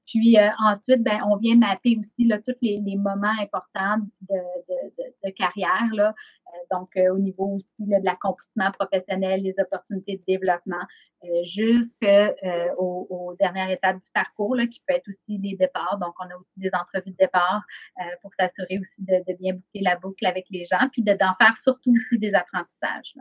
Puis 0.05 0.37
ensuite, 0.63 1.03
ben, 1.03 1.21
on 1.25 1.37
vient 1.37 1.55
mapper 1.55 1.97
aussi 1.97 2.27
là, 2.27 2.39
tous 2.39 2.55
les, 2.61 2.81
les 2.85 2.97
moments 2.97 3.33
importants 3.41 3.99
de, 4.21 4.35
de, 4.35 4.89
de, 4.97 5.13
de 5.25 5.29
carrière. 5.31 5.89
Là. 5.93 6.13
donc 6.71 6.89
au 6.97 7.17
niveau 7.17 7.55
aussi 7.55 7.89
là, 7.89 7.99
de 7.99 8.05
l'accomplissement 8.05 8.71
professionnel, 8.71 9.41
les 9.41 9.55
opportunités 9.59 10.17
de 10.17 10.23
développement, 10.27 10.83
jusqu'aux 11.43 12.75
aux 12.77 13.35
dernières 13.39 13.69
étapes 13.69 13.97
du 13.97 14.09
parcours, 14.13 14.55
là, 14.55 14.67
qui 14.67 14.81
peut 14.87 14.95
être 14.95 15.07
aussi 15.07 15.37
les 15.37 15.55
départs. 15.55 15.97
Donc 15.99 16.13
on 16.19 16.29
a 16.29 16.35
aussi 16.35 16.57
des 16.57 16.71
entrevues 16.73 17.11
de 17.11 17.17
départ 17.17 17.61
pour 18.21 18.31
s'assurer 18.39 18.79
aussi 18.79 18.99
de, 18.99 19.33
bien 19.39 19.53
boucler 19.53 19.81
la 19.81 19.95
boucle 19.97 20.25
avec 20.25 20.45
les 20.49 20.65
gens, 20.65 20.89
puis 20.91 21.03
d'en 21.03 21.35
faire 21.39 21.57
surtout 21.61 21.93
aussi 21.93 22.19
des 22.19 22.33
apprentissages. 22.33 23.13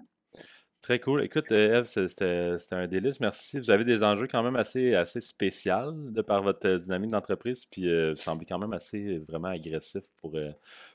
Très 0.89 1.01
cool. 1.01 1.23
Écoute, 1.23 1.53
euh, 1.53 1.81
Eve, 1.81 1.85
c'était 1.85 2.75
un 2.75 2.87
délice. 2.87 3.21
Merci. 3.21 3.59
Vous 3.59 3.71
avez 3.71 3.85
des 3.85 4.03
enjeux 4.03 4.27
quand 4.27 4.43
même 4.43 4.57
assez, 4.57 4.95
assez 4.95 5.21
spéciaux 5.21 5.93
de 5.93 6.23
par 6.23 6.43
votre 6.43 6.67
euh, 6.67 6.79
dynamique 6.79 7.11
d'entreprise, 7.11 7.67
puis 7.67 7.87
euh, 7.87 8.15
vous 8.17 8.23
semblez 8.23 8.47
quand 8.47 8.59
même 8.59 8.73
assez 8.73 9.19
vraiment 9.29 9.49
agressif 9.49 10.05
pour, 10.17 10.35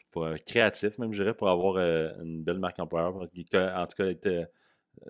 pour 0.10 0.28
créatif, 0.48 0.98
même 0.98 1.14
je 1.14 1.22
dirais, 1.22 1.36
pour 1.36 1.48
avoir 1.48 1.78
une 1.78 2.41
belle 2.41 2.57
marque 2.57 2.80
employeur, 2.80 3.18
en 3.18 3.86
tout 3.86 3.95
cas 3.95 4.45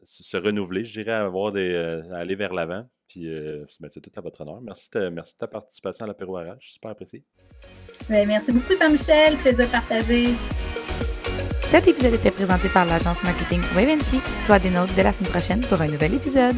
se 0.04 0.36
renouveler, 0.36 0.84
je 0.84 1.02
dirais, 1.02 1.14
avoir 1.14 1.54
des, 1.54 1.74
aller 2.12 2.36
vers 2.36 2.54
l'avant. 2.54 2.86
Puis 3.08 3.30
c'est 3.90 4.02
tout 4.02 4.12
à 4.18 4.20
votre 4.20 4.42
honneur. 4.42 4.60
Merci 4.60 4.90
de, 4.94 5.08
merci 5.08 5.38
ta 5.38 5.48
participation 5.48 6.04
à 6.04 6.10
l'apéro 6.10 6.36
RH. 6.36 6.60
Super 6.60 6.92
apprécié. 6.92 7.24
Ben, 8.10 8.28
merci 8.28 8.52
beaucoup, 8.52 8.74
Jean-Michel. 8.78 9.38
Plaisir 9.38 9.72
partager. 9.72 10.32
Cet 11.74 11.88
épisode 11.88 12.14
était 12.14 12.30
présenté 12.30 12.70
par 12.70 12.86
l'agence 12.86 13.24
marketing 13.24 13.60
Wavency. 13.76 14.22
Soit 14.38 14.60
des 14.60 14.70
notes 14.70 14.92
dès 14.96 15.02
la 15.02 15.12
semaine 15.12 15.32
prochaine 15.32 15.62
pour 15.62 15.82
un 15.82 15.88
nouvel 15.88 16.14
épisode. 16.14 16.56